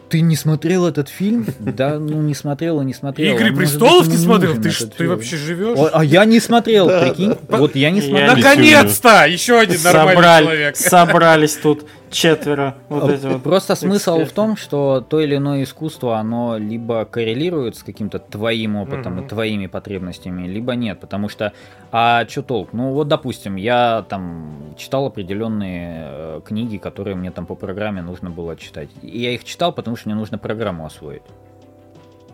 Ты 0.10 0.22
не 0.22 0.36
смотрел 0.36 0.86
этот 0.86 1.10
фильм? 1.10 1.48
Да, 1.60 1.98
ну 2.00 2.22
не 2.22 2.36
смотрел 2.36 2.82
и 2.82 2.86
не 2.86 2.94
смотрел. 2.94 3.36
Игры 3.36 3.52
А 3.52 3.56
престолов 3.56 4.08
не 4.08 4.18
смотрел? 4.18 4.56
Ты, 4.62 4.70
ж- 4.70 4.86
ты 4.98 5.08
вообще 5.10 5.36
живешь? 5.36 5.78
О, 5.78 5.90
А 5.94 6.04
я 6.06 6.26
не 6.26 6.40
смотрел, 6.40 6.88
прикинь. 6.88 7.36
Вот 7.50 7.76
я 7.76 7.90
не 7.92 8.02
смотрел. 8.02 8.36
не 8.36 8.42
Наконец-то! 8.42 9.26
Еще 9.26 9.58
один 9.60 9.82
нормальный 9.84 10.44
человек. 10.44 10.76
Собрались 10.78 11.54
тут 11.56 11.86
четверо. 12.12 12.76
Вот 12.90 13.10
эти 13.10 13.26
вот 13.26 13.44
Просто 13.44 13.76
смысл 13.76 14.14
в 14.14 14.24
эксперты. 14.24 14.36
том, 14.36 14.58
что 14.58 15.06
то 15.08 15.20
или 15.20 15.36
иное 15.38 15.64
искусство, 15.64 16.18
оно 16.18 16.58
либо 16.58 17.06
коррелирует 17.06 17.76
с 17.76 17.84
каким-то 17.84 18.20
твоим 18.20 18.76
опытом 18.76 19.16
Мгм. 19.16 19.26
и 19.26 19.28
твоими 19.28 19.68
потребностями, 19.68 20.48
либо 20.48 20.74
нет, 20.76 21.00
потому 21.00 21.30
что, 21.30 21.54
а 21.92 22.26
что 22.28 22.42
толк? 22.42 22.70
Ну 22.74 22.92
вот, 22.92 23.08
допустим, 23.08 23.56
я 23.56 24.06
там 24.10 24.74
читал 24.78 25.06
определенные 25.08 26.04
э, 26.08 26.42
книги, 26.46 26.78
которые 26.78 27.16
мне 27.16 27.32
там 27.32 27.46
по 27.46 27.56
программе 27.56 28.02
нужно 28.02 28.30
было 28.30 28.56
читать. 28.56 28.90
И 29.02 29.20
я 29.20 29.32
их 29.32 29.44
читал, 29.44 29.72
потому 29.74 29.96
что 29.98 30.10
мне 30.10 30.16
нужно 30.16 30.38
программу 30.38 30.86
освоить. 30.86 31.24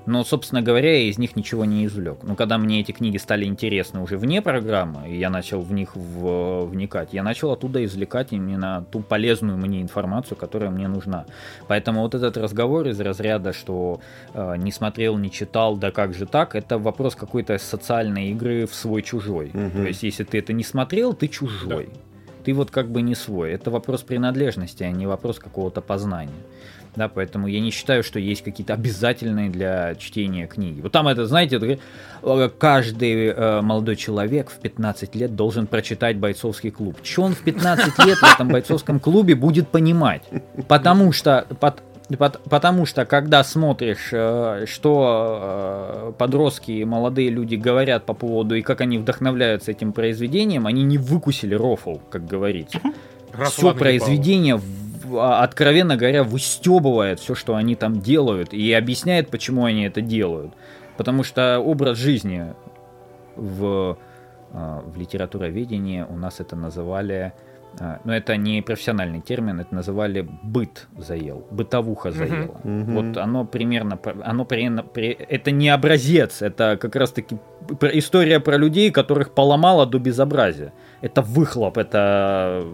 Но, 0.06 0.24
собственно 0.24 0.62
говоря, 0.62 0.94
я 0.94 1.10
из 1.10 1.18
них 1.20 1.36
ничего 1.36 1.64
не 1.66 1.86
извлек. 1.86 2.24
Но 2.24 2.36
когда 2.36 2.58
мне 2.58 2.80
эти 2.82 2.92
книги 2.92 3.18
стали 3.18 3.46
интересны 3.46 4.02
уже 4.02 4.18
вне 4.18 4.42
программы, 4.42 5.08
и 5.10 5.18
я 5.18 5.30
начал 5.30 5.62
в 5.62 5.72
них 5.72 5.96
в- 5.96 6.66
вникать, 6.66 7.14
я 7.14 7.22
начал 7.24 7.52
оттуда 7.52 7.84
извлекать 7.86 8.34
именно 8.34 8.86
ту 8.92 9.02
полезную 9.02 9.58
мне 9.58 9.82
информацию, 9.82 10.38
которая 10.38 10.72
мне 10.72 10.88
нужна. 10.88 11.26
Поэтому 11.68 12.02
вот 12.02 12.16
этот 12.16 12.36
разговор 12.38 12.88
из 12.88 13.00
разряда, 13.00 13.54
что 13.54 14.02
э, 14.34 14.56
не 14.58 14.72
смотрел, 14.72 15.18
не 15.18 15.30
читал, 15.30 15.78
да 15.78 15.92
как 15.92 16.14
же 16.14 16.26
так, 16.26 16.56
это 16.56 16.80
вопрос 16.80 17.16
какой-то 17.16 17.58
социальной 17.60 18.32
игры 18.32 18.66
в 18.66 18.74
свой-чужой. 18.74 19.52
Мгм. 19.54 19.72
То 19.72 19.88
есть, 19.88 20.04
если 20.04 20.24
ты 20.24 20.40
это 20.40 20.54
не 20.54 20.64
смотрел, 20.64 21.14
ты 21.14 21.28
чужой. 21.28 21.90
Ты 22.44 22.54
вот 22.54 22.72
как 22.72 22.90
бы 22.90 23.04
не 23.04 23.14
свой. 23.14 23.52
Это 23.52 23.70
вопрос 23.70 24.02
принадлежности, 24.02 24.82
а 24.82 24.90
не 24.92 25.06
вопрос 25.06 25.38
какого-то 25.38 25.82
познания. 25.82 26.32
Да, 26.96 27.08
поэтому 27.08 27.48
я 27.48 27.62
не 27.62 27.72
считаю, 27.72 28.04
что 28.04 28.20
есть 28.20 28.44
какие-то 28.44 28.74
обязательные 28.74 29.50
для 29.50 29.96
чтения 29.96 30.46
книги. 30.48 30.82
Вот 30.82 30.92
там 30.92 31.08
это, 31.08 31.26
знаете, 31.26 31.80
э, 32.22 32.50
каждый 32.58 33.28
э, 33.28 33.62
молодой 33.62 33.96
человек 33.96 34.50
в 34.50 34.60
15 34.60 35.16
лет 35.16 35.36
должен 35.36 35.68
прочитать 35.68 36.18
бойцовский 36.18 36.70
клуб. 36.70 36.98
Что 37.04 37.24
он 37.24 37.34
в 37.34 37.40
15 37.40 38.06
лет 38.06 38.18
в 38.18 38.24
этом 38.24 38.50
бойцовском 38.50 39.00
клубе 39.00 39.36
будет 39.36 39.70
понимать? 39.70 40.24
Потому 40.68 41.14
что, 41.14 41.48
пот- 41.62 41.82
потому 42.50 42.86
что 42.86 43.06
когда 43.06 43.46
смотришь, 43.46 44.10
э, 44.12 44.66
что 44.68 46.14
подростки 46.18 46.72
и 46.72 46.84
молодые 46.84 47.30
люди 47.30 47.56
говорят 47.56 48.06
по 48.06 48.14
поводу 48.14 48.56
и 48.56 48.62
как 48.62 48.82
они 48.82 48.98
вдохновляются 48.98 49.72
этим 49.72 49.94
произведением, 49.94 50.68
они 50.68 50.84
не 50.84 50.98
выкусили 50.98 51.56
рофл, 51.56 52.00
как 52.10 52.26
говорится 52.26 52.80
Раз 53.34 53.54
все 53.54 53.74
произведение, 53.74 54.60
откровенно 55.20 55.98
говоря, 55.98 56.24
выстебывает 56.24 57.20
все, 57.20 57.36
что 57.36 57.56
они 57.56 57.76
там 57.76 58.00
делают, 58.00 58.54
и 58.54 58.74
объясняет, 58.74 59.30
почему 59.30 59.66
они 59.66 59.84
это 59.84 60.02
делают. 60.02 60.54
Потому 60.98 61.24
что 61.24 61.60
образ 61.60 61.98
жизни 61.98 62.54
в, 63.36 63.98
а, 64.54 64.82
в 64.86 64.98
литературоведении 64.98 66.06
у 66.08 66.18
нас 66.18 66.40
это 66.40 66.56
называли, 66.56 67.34
а, 67.80 68.00
но 68.04 68.14
это 68.14 68.36
не 68.36 68.62
профессиональный 68.62 69.22
термин, 69.22 69.60
это 69.62 69.74
называли 69.74 70.28
быт 70.44 70.88
заел, 70.98 71.46
бытовуха 71.52 72.12
заела. 72.12 72.60
Мгм. 72.64 72.94
Вот 72.94 73.18
оно 73.18 73.46
примерно, 73.46 73.98
оно 74.24 74.46
примерно, 74.46 74.84
при- 74.84 75.18
это 75.30 75.52
не 75.52 75.70
образец, 75.70 76.42
это 76.42 76.78
как 76.80 76.96
раз 76.96 77.12
таки 77.12 77.38
про- 77.80 77.98
история 77.98 78.40
про 78.40 78.58
людей, 78.58 78.92
которых 78.92 79.32
поломало 79.34 79.86
до 79.86 80.00
безобразия. 80.00 80.74
Это 81.02 81.22
выхлоп, 81.22 81.78
это 81.78 82.66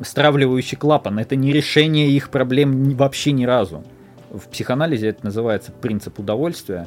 стравливающий 0.00 0.76
клапан, 0.76 1.18
это 1.18 1.36
не 1.36 1.52
решение 1.52 2.10
их 2.10 2.30
проблем 2.30 2.90
вообще 2.96 3.32
ни 3.32 3.44
разу. 3.44 3.84
В 4.30 4.48
психоанализе 4.48 5.08
это 5.08 5.24
называется 5.24 5.72
принцип 5.72 6.18
удовольствия, 6.18 6.86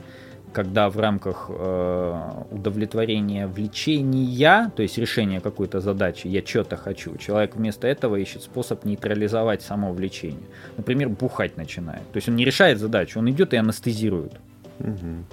когда 0.53 0.89
в 0.89 0.99
рамках 0.99 1.45
э, 1.49 2.31
удовлетворения 2.51 3.47
влечения, 3.47 4.71
то 4.75 4.83
есть 4.83 4.97
решения 4.97 5.39
какой-то 5.39 5.79
задачи, 5.79 6.27
я 6.27 6.45
что-то 6.45 6.77
хочу, 6.77 7.15
человек 7.17 7.55
вместо 7.55 7.87
этого 7.87 8.17
ищет 8.17 8.43
способ 8.43 8.83
нейтрализовать 8.85 9.61
само 9.61 9.93
влечение. 9.93 10.47
Например, 10.77 11.09
бухать 11.09 11.57
начинает. 11.57 12.03
То 12.11 12.17
есть 12.17 12.27
он 12.27 12.35
не 12.35 12.45
решает 12.45 12.79
задачу, 12.79 13.19
он 13.19 13.29
идет 13.29 13.53
и 13.53 13.57
анестезирует. 13.57 14.33
Мгм. 14.79 15.25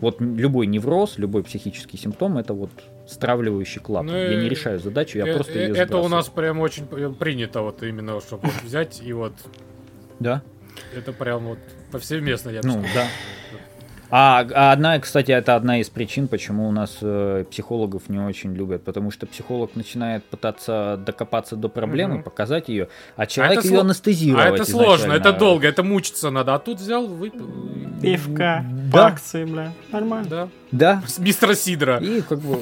Вот 0.00 0.20
любой 0.20 0.66
невроз, 0.66 1.18
любой 1.18 1.42
психический 1.42 1.96
симптом 1.96 2.38
это 2.38 2.54
вот 2.54 2.70
стравливающий 3.08 3.80
клапан. 3.80 4.06
Ну, 4.06 4.16
я 4.16 4.36
не 4.40 4.48
решаю 4.48 4.78
задачу, 4.78 5.18
я 5.18 5.26
Э, 5.26 5.34
просто 5.34 5.52
э, 5.58 5.68
ее 5.68 5.74
Это 5.74 5.98
у 5.98 6.08
нас 6.08 6.28
прям 6.28 6.60
очень 6.60 6.86
принято 7.14 7.62
вот 7.62 7.82
именно, 7.82 8.20
чтобы 8.20 8.48
взять 8.64 9.00
и 9.02 9.12
вот 9.12 9.32
Да? 10.20 10.42
это 10.94 11.12
прям 11.12 11.46
вот 11.46 11.58
повсеместно, 11.90 12.50
я 12.50 12.60
бы 12.60 12.68
Ну, 12.68 12.84
да. 12.94 13.06
А, 14.10 14.46
а 14.54 14.72
одна, 14.72 14.98
кстати, 15.00 15.30
это 15.32 15.54
одна 15.54 15.80
из 15.80 15.90
причин, 15.90 16.28
почему 16.28 16.66
у 16.68 16.72
нас 16.72 16.96
э, 17.02 17.44
психологов 17.50 18.08
не 18.08 18.18
очень 18.18 18.54
любят, 18.54 18.82
потому 18.84 19.10
что 19.10 19.26
психолог 19.26 19.76
начинает 19.76 20.24
пытаться 20.24 20.98
докопаться 21.04 21.56
до 21.56 21.68
проблемы, 21.68 22.14
Мгм. 22.14 22.22
показать 22.22 22.68
ее, 22.70 22.88
а 23.16 23.26
человек 23.26 23.58
это 23.58 23.68
ее 23.68 23.76
сло- 23.76 23.80
анестезировать. 23.80 24.46
А 24.46 24.54
это 24.54 24.64
сложно, 24.64 24.94
изначально. 25.06 25.14
это 25.28 25.32
долго, 25.32 25.66
это 25.68 25.82
мучиться 25.82 26.30
надо, 26.30 26.54
а 26.54 26.58
тут 26.58 26.80
взял, 26.80 27.06
выпил. 27.06 27.46
Пивка. 28.00 28.64
Да. 28.92 29.06
акции, 29.08 29.44
бля. 29.44 29.72
Нормально. 29.92 30.28
Да. 30.30 30.48
Да. 30.72 31.02
С 31.06 31.18
мистера 31.18 31.54
Сидора. 31.54 31.98
И 31.98 32.22
как 32.22 32.38
бы... 32.40 32.60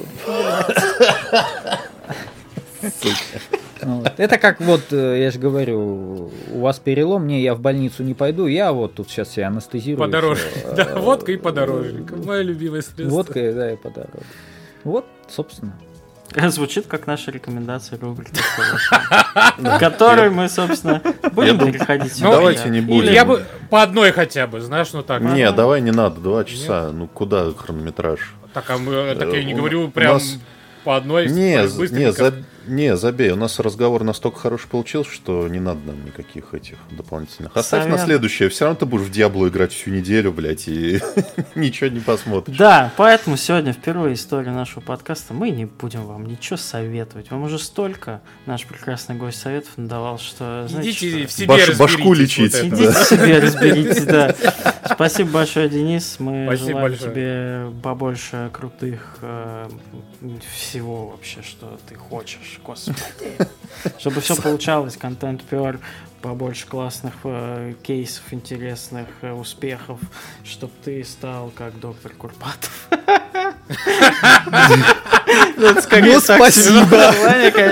Вот. 3.81 4.11
Это 4.17 4.37
как 4.37 4.59
вот, 4.61 4.81
э, 4.91 5.21
я 5.21 5.31
же 5.31 5.39
говорю, 5.39 6.31
у 6.51 6.59
вас 6.59 6.79
перелом, 6.79 7.27
не, 7.27 7.41
я 7.41 7.55
в 7.55 7.59
больницу 7.59 8.03
не 8.03 8.13
пойду, 8.13 8.47
я 8.47 8.71
вот 8.73 8.95
тут 8.95 9.09
сейчас 9.09 9.31
себя 9.31 9.47
анестезирую. 9.47 9.99
Подороже. 10.05 10.41
Да, 10.75 10.83
э, 10.83 10.99
водка 10.99 11.31
и 11.31 11.37
подорожник. 11.37 12.11
Мое 12.25 12.41
любимое 12.41 12.81
средство. 12.81 13.03
Водка, 13.09 13.53
да, 13.53 13.73
и 13.73 13.75
подороже. 13.75 14.25
Вот, 14.83 15.05
собственно. 15.29 15.73
Звучит 16.49 16.87
как 16.87 17.07
наша 17.07 17.31
рекомендация 17.31 17.97
рубрики, 17.99 18.31
к 19.57 19.79
которой 19.79 20.29
мы, 20.29 20.49
собственно, 20.49 21.01
будем 21.31 21.57
переходить. 21.57 22.19
Ну, 22.21 22.31
давайте 22.31 22.69
не 22.69 22.81
будем. 22.81 23.13
Я 23.13 23.25
бы 23.25 23.43
по 23.69 23.81
одной 23.81 24.11
хотя 24.11 24.45
бы, 24.47 24.59
знаешь, 24.61 24.91
ну 24.93 25.03
так. 25.03 25.21
Не, 25.21 25.51
давай 25.51 25.81
не 25.81 25.91
надо, 25.91 26.19
два 26.19 26.43
часа. 26.43 26.91
Ну 26.91 27.07
куда 27.07 27.51
хронометраж? 27.51 28.33
Так, 28.53 28.69
а 28.69 28.77
мы, 28.77 29.15
так 29.15 29.31
я 29.33 29.43
не 29.43 29.53
Э, 29.53 29.55
говорю 29.55 29.89
прям 29.89 30.19
по 30.83 30.95
одной. 30.97 31.29
Не, 31.29 31.57
не, 31.91 32.11
за- 32.11 32.33
не, 32.67 32.95
забей. 32.97 33.31
У 33.31 33.35
нас 33.35 33.59
разговор 33.59 34.03
настолько 34.03 34.39
хороший 34.39 34.67
получился, 34.67 35.11
что 35.11 35.47
не 35.47 35.59
надо 35.59 35.79
нам 35.87 36.05
никаких 36.05 36.53
этих 36.53 36.77
дополнительных. 36.91 37.55
Оставь 37.55 37.85
на 37.85 37.91
Совет. 37.97 38.05
следующее. 38.05 38.49
Все 38.49 38.65
равно 38.65 38.79
ты 38.79 38.85
будешь 38.85 39.05
в 39.05 39.11
Диабло 39.11 39.47
играть 39.47 39.71
всю 39.73 39.91
неделю, 39.91 40.31
блядь, 40.31 40.67
и 40.67 40.99
ничего 41.55 41.89
не 41.89 41.99
посмотришь. 41.99 42.57
Да, 42.57 42.91
поэтому 42.97 43.37
сегодня 43.37 43.73
впервые 43.73 44.15
история 44.15 44.51
нашего 44.51 44.81
подкаста 44.81 45.33
мы 45.33 45.49
не 45.49 45.65
будем 45.65 46.05
вам 46.05 46.25
ничего 46.25 46.57
советовать. 46.57 47.31
Вам 47.31 47.43
уже 47.43 47.59
столько 47.59 48.21
наш 48.45 48.65
прекрасный 48.65 49.15
гость 49.15 49.39
советов 49.41 49.71
надавал, 49.77 50.19
что 50.19 50.65
знаете 50.69 50.89
Идите 50.91 51.19
что? 51.19 51.27
в 51.27 51.31
себе 51.31 51.47
Баш- 51.47 51.77
башку 51.77 52.13
лечить. 52.13 52.53
вот. 52.53 52.63
Идите 52.73 52.93
себе 53.05 53.39
разберитесь, 53.41 54.03
да. 54.03 54.35
Спасибо 54.93 55.29
большое, 55.31 55.69
Денис. 55.69 56.15
Мы 56.19 56.45
Спасибо 56.47 56.69
желаем 56.69 56.89
большое. 56.91 57.11
тебе 57.11 57.81
побольше 57.81 58.49
крутых 58.53 59.17
э, 59.21 59.69
всего 60.55 61.07
вообще, 61.09 61.41
что 61.41 61.77
ты 61.87 61.95
хочешь, 61.95 62.56
господи. 62.63 62.99
Чтобы 63.97 64.21
все 64.21 64.35
получалось, 64.35 64.97
контент 64.97 65.43
пер, 65.43 65.79
побольше 66.21 66.67
классных 66.67 67.13
э, 67.23 67.73
кейсов, 67.83 68.33
интересных 68.33 69.07
э, 69.21 69.31
успехов, 69.31 69.99
чтобы 70.43 70.73
ты 70.83 71.03
стал 71.03 71.51
как 71.55 71.79
доктор 71.79 72.13
Курпатов. 72.13 72.89
Ну, 75.57 75.67
Ну, 76.01 76.19
спасибо. 76.19 77.13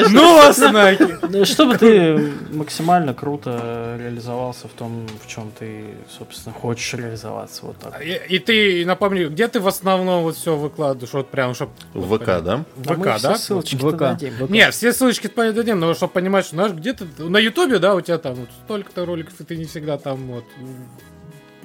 Ну 0.10 0.36
вас. 0.36 0.58
Да, 0.60 1.46
Чтобы 1.46 1.78
ты 1.78 2.34
максимально 2.52 3.14
круто 3.14 3.96
реализовался 4.00 4.68
в 4.68 4.72
том, 4.72 5.08
в 5.24 5.28
чем 5.28 5.52
ты, 5.58 5.96
собственно, 6.10 6.54
хочешь 6.54 6.94
реализоваться. 6.94 7.66
Вот 7.66 7.78
так. 7.78 8.02
И, 8.04 8.40
ты 8.40 8.86
напомни, 8.86 9.26
где 9.26 9.48
ты 9.48 9.60
в 9.60 9.68
основном 9.68 10.24
вот 10.24 10.36
все 10.36 10.56
выкладываешь, 10.56 11.14
вот 11.14 11.30
прям, 11.30 11.54
чтобы... 11.54 11.72
В 11.94 12.18
ВК, 12.18 12.26
да? 12.26 12.64
Да 12.76 12.96
ВК, 12.96 13.22
да? 13.22 13.38
ссылочки 13.38 13.76
ВК. 13.76 14.50
Нет, 14.50 14.74
все 14.74 14.94
ссылочки 14.94 15.28
дадим, 15.36 15.80
но 15.80 15.94
чтобы 15.94 16.14
понимать, 16.14 16.46
что 16.46 16.56
знаешь, 16.56 16.74
где-то 16.74 17.06
на 17.20 17.38
Ютубе, 17.38 17.80
да, 17.80 17.96
у 17.96 18.02
тебя 18.02 18.18
там 18.18 18.36
вот 18.36 18.50
столько-то 18.66 19.06
роликов, 19.06 19.40
и 19.40 19.44
ты 19.44 19.58
не 19.58 19.66
всегда 19.66 19.98
там 19.98 20.18
вот 20.28 20.46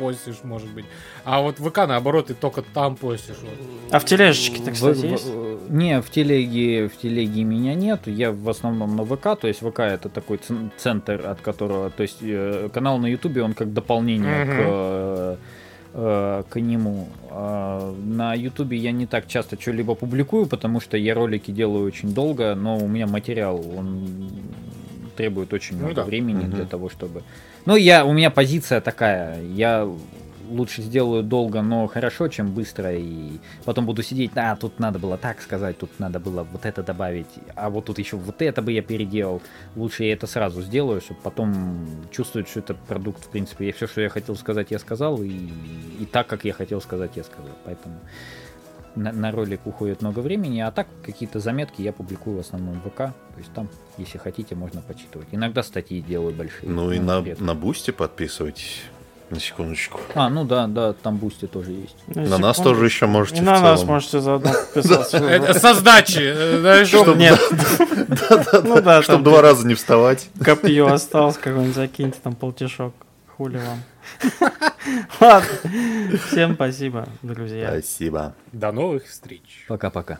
постишь, 0.00 0.36
может 0.44 0.68
быть. 0.74 0.84
А 1.24 1.40
вот 1.42 1.56
ВК, 1.58 1.76
наоборот, 1.86 2.26
ты 2.28 2.34
только 2.34 2.62
там 2.62 2.96
постишь. 2.96 3.36
Вот. 3.42 3.54
А 3.90 3.98
в 3.98 4.04
тележечке-то, 4.04 4.70
В- 4.70 4.74
кстати, 4.74 4.98
в- 4.98 5.04
есть? 5.10 5.26
Не, 5.68 6.00
в 6.00 6.10
телеге, 6.10 6.88
в 6.88 6.96
телеге 6.96 7.44
меня 7.44 7.74
нет. 7.74 8.06
Я 8.06 8.32
в 8.32 8.48
основном 8.48 8.96
на 8.96 9.04
ВК, 9.04 9.38
то 9.40 9.48
есть 9.48 9.60
ВК 9.60 9.80
это 9.80 10.08
такой 10.08 10.38
цен- 10.38 10.70
центр, 10.78 11.26
от 11.26 11.40
которого, 11.40 11.90
то 11.90 12.02
есть 12.02 12.18
э, 12.22 12.68
канал 12.72 12.98
на 12.98 13.06
Ютубе, 13.06 13.42
он 13.42 13.52
как 13.54 13.72
дополнение 13.72 14.44
Мгм. 14.44 14.50
к, 14.52 14.56
э, 14.58 15.36
э, 15.94 16.42
к 16.48 16.60
нему. 16.60 17.08
А 17.30 17.94
на 18.04 18.34
Ютубе 18.34 18.76
я 18.76 18.92
не 18.92 19.06
так 19.06 19.26
часто 19.26 19.60
что-либо 19.60 19.94
публикую, 19.94 20.46
потому 20.46 20.80
что 20.80 20.96
я 20.96 21.14
ролики 21.14 21.50
делаю 21.50 21.84
очень 21.86 22.14
долго, 22.14 22.54
но 22.54 22.76
у 22.78 22.88
меня 22.88 23.06
материал, 23.06 23.56
он 23.76 24.06
требует 25.20 25.52
очень 25.52 25.76
Ну 25.76 25.82
много 25.82 25.94
да. 25.96 26.04
времени 26.04 26.44
Мгм. 26.44 26.50
для 26.50 26.64
того, 26.64 26.88
чтобы... 26.88 27.22
Ну, 27.66 27.76
я, 27.76 28.04
у 28.04 28.12
меня 28.12 28.30
позиция 28.30 28.80
такая, 28.80 29.42
я 29.42 29.86
лучше 30.50 30.82
сделаю 30.82 31.22
долго, 31.22 31.62
но 31.62 31.86
хорошо, 31.86 32.28
чем 32.28 32.50
быстро, 32.50 32.92
и 32.92 33.38
потом 33.64 33.86
буду 33.86 34.02
сидеть, 34.02 34.32
а, 34.34 34.56
тут 34.56 34.80
надо 34.80 34.98
было 34.98 35.16
так 35.16 35.40
сказать, 35.42 35.78
тут 35.78 35.90
надо 36.00 36.18
было 36.18 36.42
вот 36.42 36.64
это 36.66 36.82
добавить, 36.82 37.26
а 37.54 37.68
вот 37.70 37.84
тут 37.84 37.98
еще 37.98 38.16
вот 38.16 38.42
это 38.42 38.62
бы 38.62 38.72
я 38.72 38.82
переделал. 38.82 39.40
Лучше 39.76 40.04
я 40.04 40.12
это 40.12 40.26
сразу 40.26 40.62
сделаю, 40.62 41.00
чтобы 41.00 41.20
потом 41.22 41.86
чувствовать, 42.10 42.48
что 42.48 42.60
это 42.60 42.74
продукт, 42.74 43.24
в 43.24 43.28
принципе, 43.28 43.66
я 43.66 43.72
все, 43.72 43.86
что 43.86 44.00
я 44.00 44.08
хотел 44.08 44.34
сказать, 44.36 44.70
я 44.70 44.78
сказал, 44.78 45.22
и, 45.22 45.28
и 46.00 46.06
так, 46.10 46.26
как 46.26 46.44
я 46.44 46.52
хотел 46.52 46.80
сказать, 46.80 47.10
я 47.16 47.22
сказал. 47.22 47.52
Поэтому 47.64 47.94
на, 48.96 49.12
на 49.12 49.30
ролик 49.32 49.60
уходит 49.66 50.02
много 50.02 50.20
времени, 50.20 50.60
а 50.60 50.70
так 50.70 50.86
какие-то 51.04 51.40
заметки 51.40 51.82
я 51.82 51.92
публикую 51.92 52.36
в 52.36 52.40
основном 52.40 52.80
в 52.80 52.88
ВК, 52.90 52.96
то 52.96 53.38
есть 53.38 53.52
там, 53.54 53.68
если 53.98 54.18
хотите, 54.18 54.54
можно 54.54 54.80
почитывать. 54.82 55.28
Иногда 55.32 55.62
статьи 55.62 56.00
делаю 56.00 56.34
большие. 56.34 56.68
Ну 56.68 56.90
и 56.92 56.98
на, 56.98 57.22
редко. 57.22 57.42
на 57.42 57.54
Бусти 57.54 57.90
подписывайтесь. 57.90 58.82
На 59.30 59.38
секундочку. 59.38 60.00
А, 60.16 60.28
ну 60.28 60.44
да, 60.44 60.66
да, 60.66 60.92
там 60.92 61.16
бусти 61.16 61.46
тоже 61.46 61.70
есть. 61.70 61.94
Ну, 62.08 62.26
На 62.26 62.38
нас 62.38 62.56
тоже 62.56 62.84
еще 62.84 63.06
можете 63.06 63.36
И 63.36 63.40
в 63.42 63.44
на 63.44 63.60
нас 63.60 63.84
можете 63.84 64.18
заодно 64.18 64.50
подписаться. 64.74 65.18
Это 65.18 65.56
со 65.56 65.74
сдачи. 65.74 66.18
э, 66.18 67.14
нет. 67.16 67.38
Ну 68.64 68.82
да, 68.82 69.02
Чтобы 69.02 69.16
там 69.18 69.22
два 69.22 69.40
раза 69.40 69.64
не 69.68 69.74
вставать. 69.74 70.28
копье 70.44 70.86
осталось, 70.92 71.36
какой-нибудь 71.36 71.76
закиньте, 71.76 72.18
там 72.20 72.34
полтишок. 72.34 72.92
Хули 73.36 73.58
вам. 73.58 73.78
Ладно. 75.20 75.48
Всем 76.26 76.54
спасибо, 76.54 77.08
друзья. 77.22 77.68
Спасибо. 77.68 78.34
До 78.52 78.72
новых 78.72 79.06
встреч. 79.06 79.64
Пока-пока. 79.68 80.18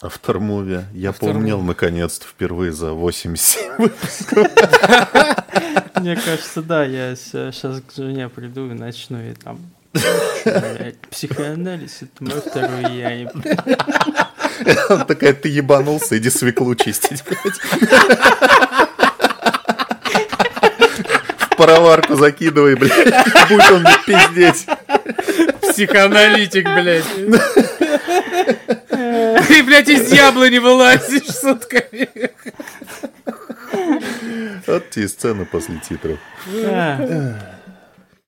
Автормуви. 0.00 0.84
Я 0.94 1.10
Автормуви. 1.10 1.38
помнил, 1.38 1.60
наконец-то, 1.60 2.26
впервые 2.26 2.72
за 2.72 2.92
87. 2.92 3.72
Мне 6.00 6.16
кажется, 6.16 6.62
да, 6.62 6.84
я 6.84 7.14
сейчас 7.16 7.82
к 7.82 7.92
жене 7.94 8.28
приду 8.30 8.70
и 8.70 8.74
начну, 8.74 9.20
и 9.20 9.34
там... 9.34 9.58
Психоанализ, 11.10 12.02
это 12.02 12.24
мой 12.24 12.40
второй 12.40 12.96
я. 12.96 13.28
Она 14.88 15.04
такая, 15.04 15.34
ты 15.34 15.48
ебанулся, 15.48 16.16
иди 16.16 16.30
свеклу 16.30 16.74
чистить, 16.76 17.22
блядь. 17.24 17.58
В 21.38 21.56
пароварку 21.56 22.14
закидывай, 22.14 22.76
блядь. 22.76 23.14
Будь 23.50 23.70
он 23.70 23.84
пиздеть. 24.06 24.66
Психоаналитик, 25.60 26.64
блядь. 26.64 27.04
Ты, 29.48 29.62
блядь, 29.62 29.88
из 29.88 30.12
яблони 30.12 30.58
вылазишь 30.58 31.26
сутками. 31.26 32.08
Вот 34.66 34.90
тебе 34.90 35.08
сцена 35.08 35.44
после 35.44 35.76
титров. 35.78 36.18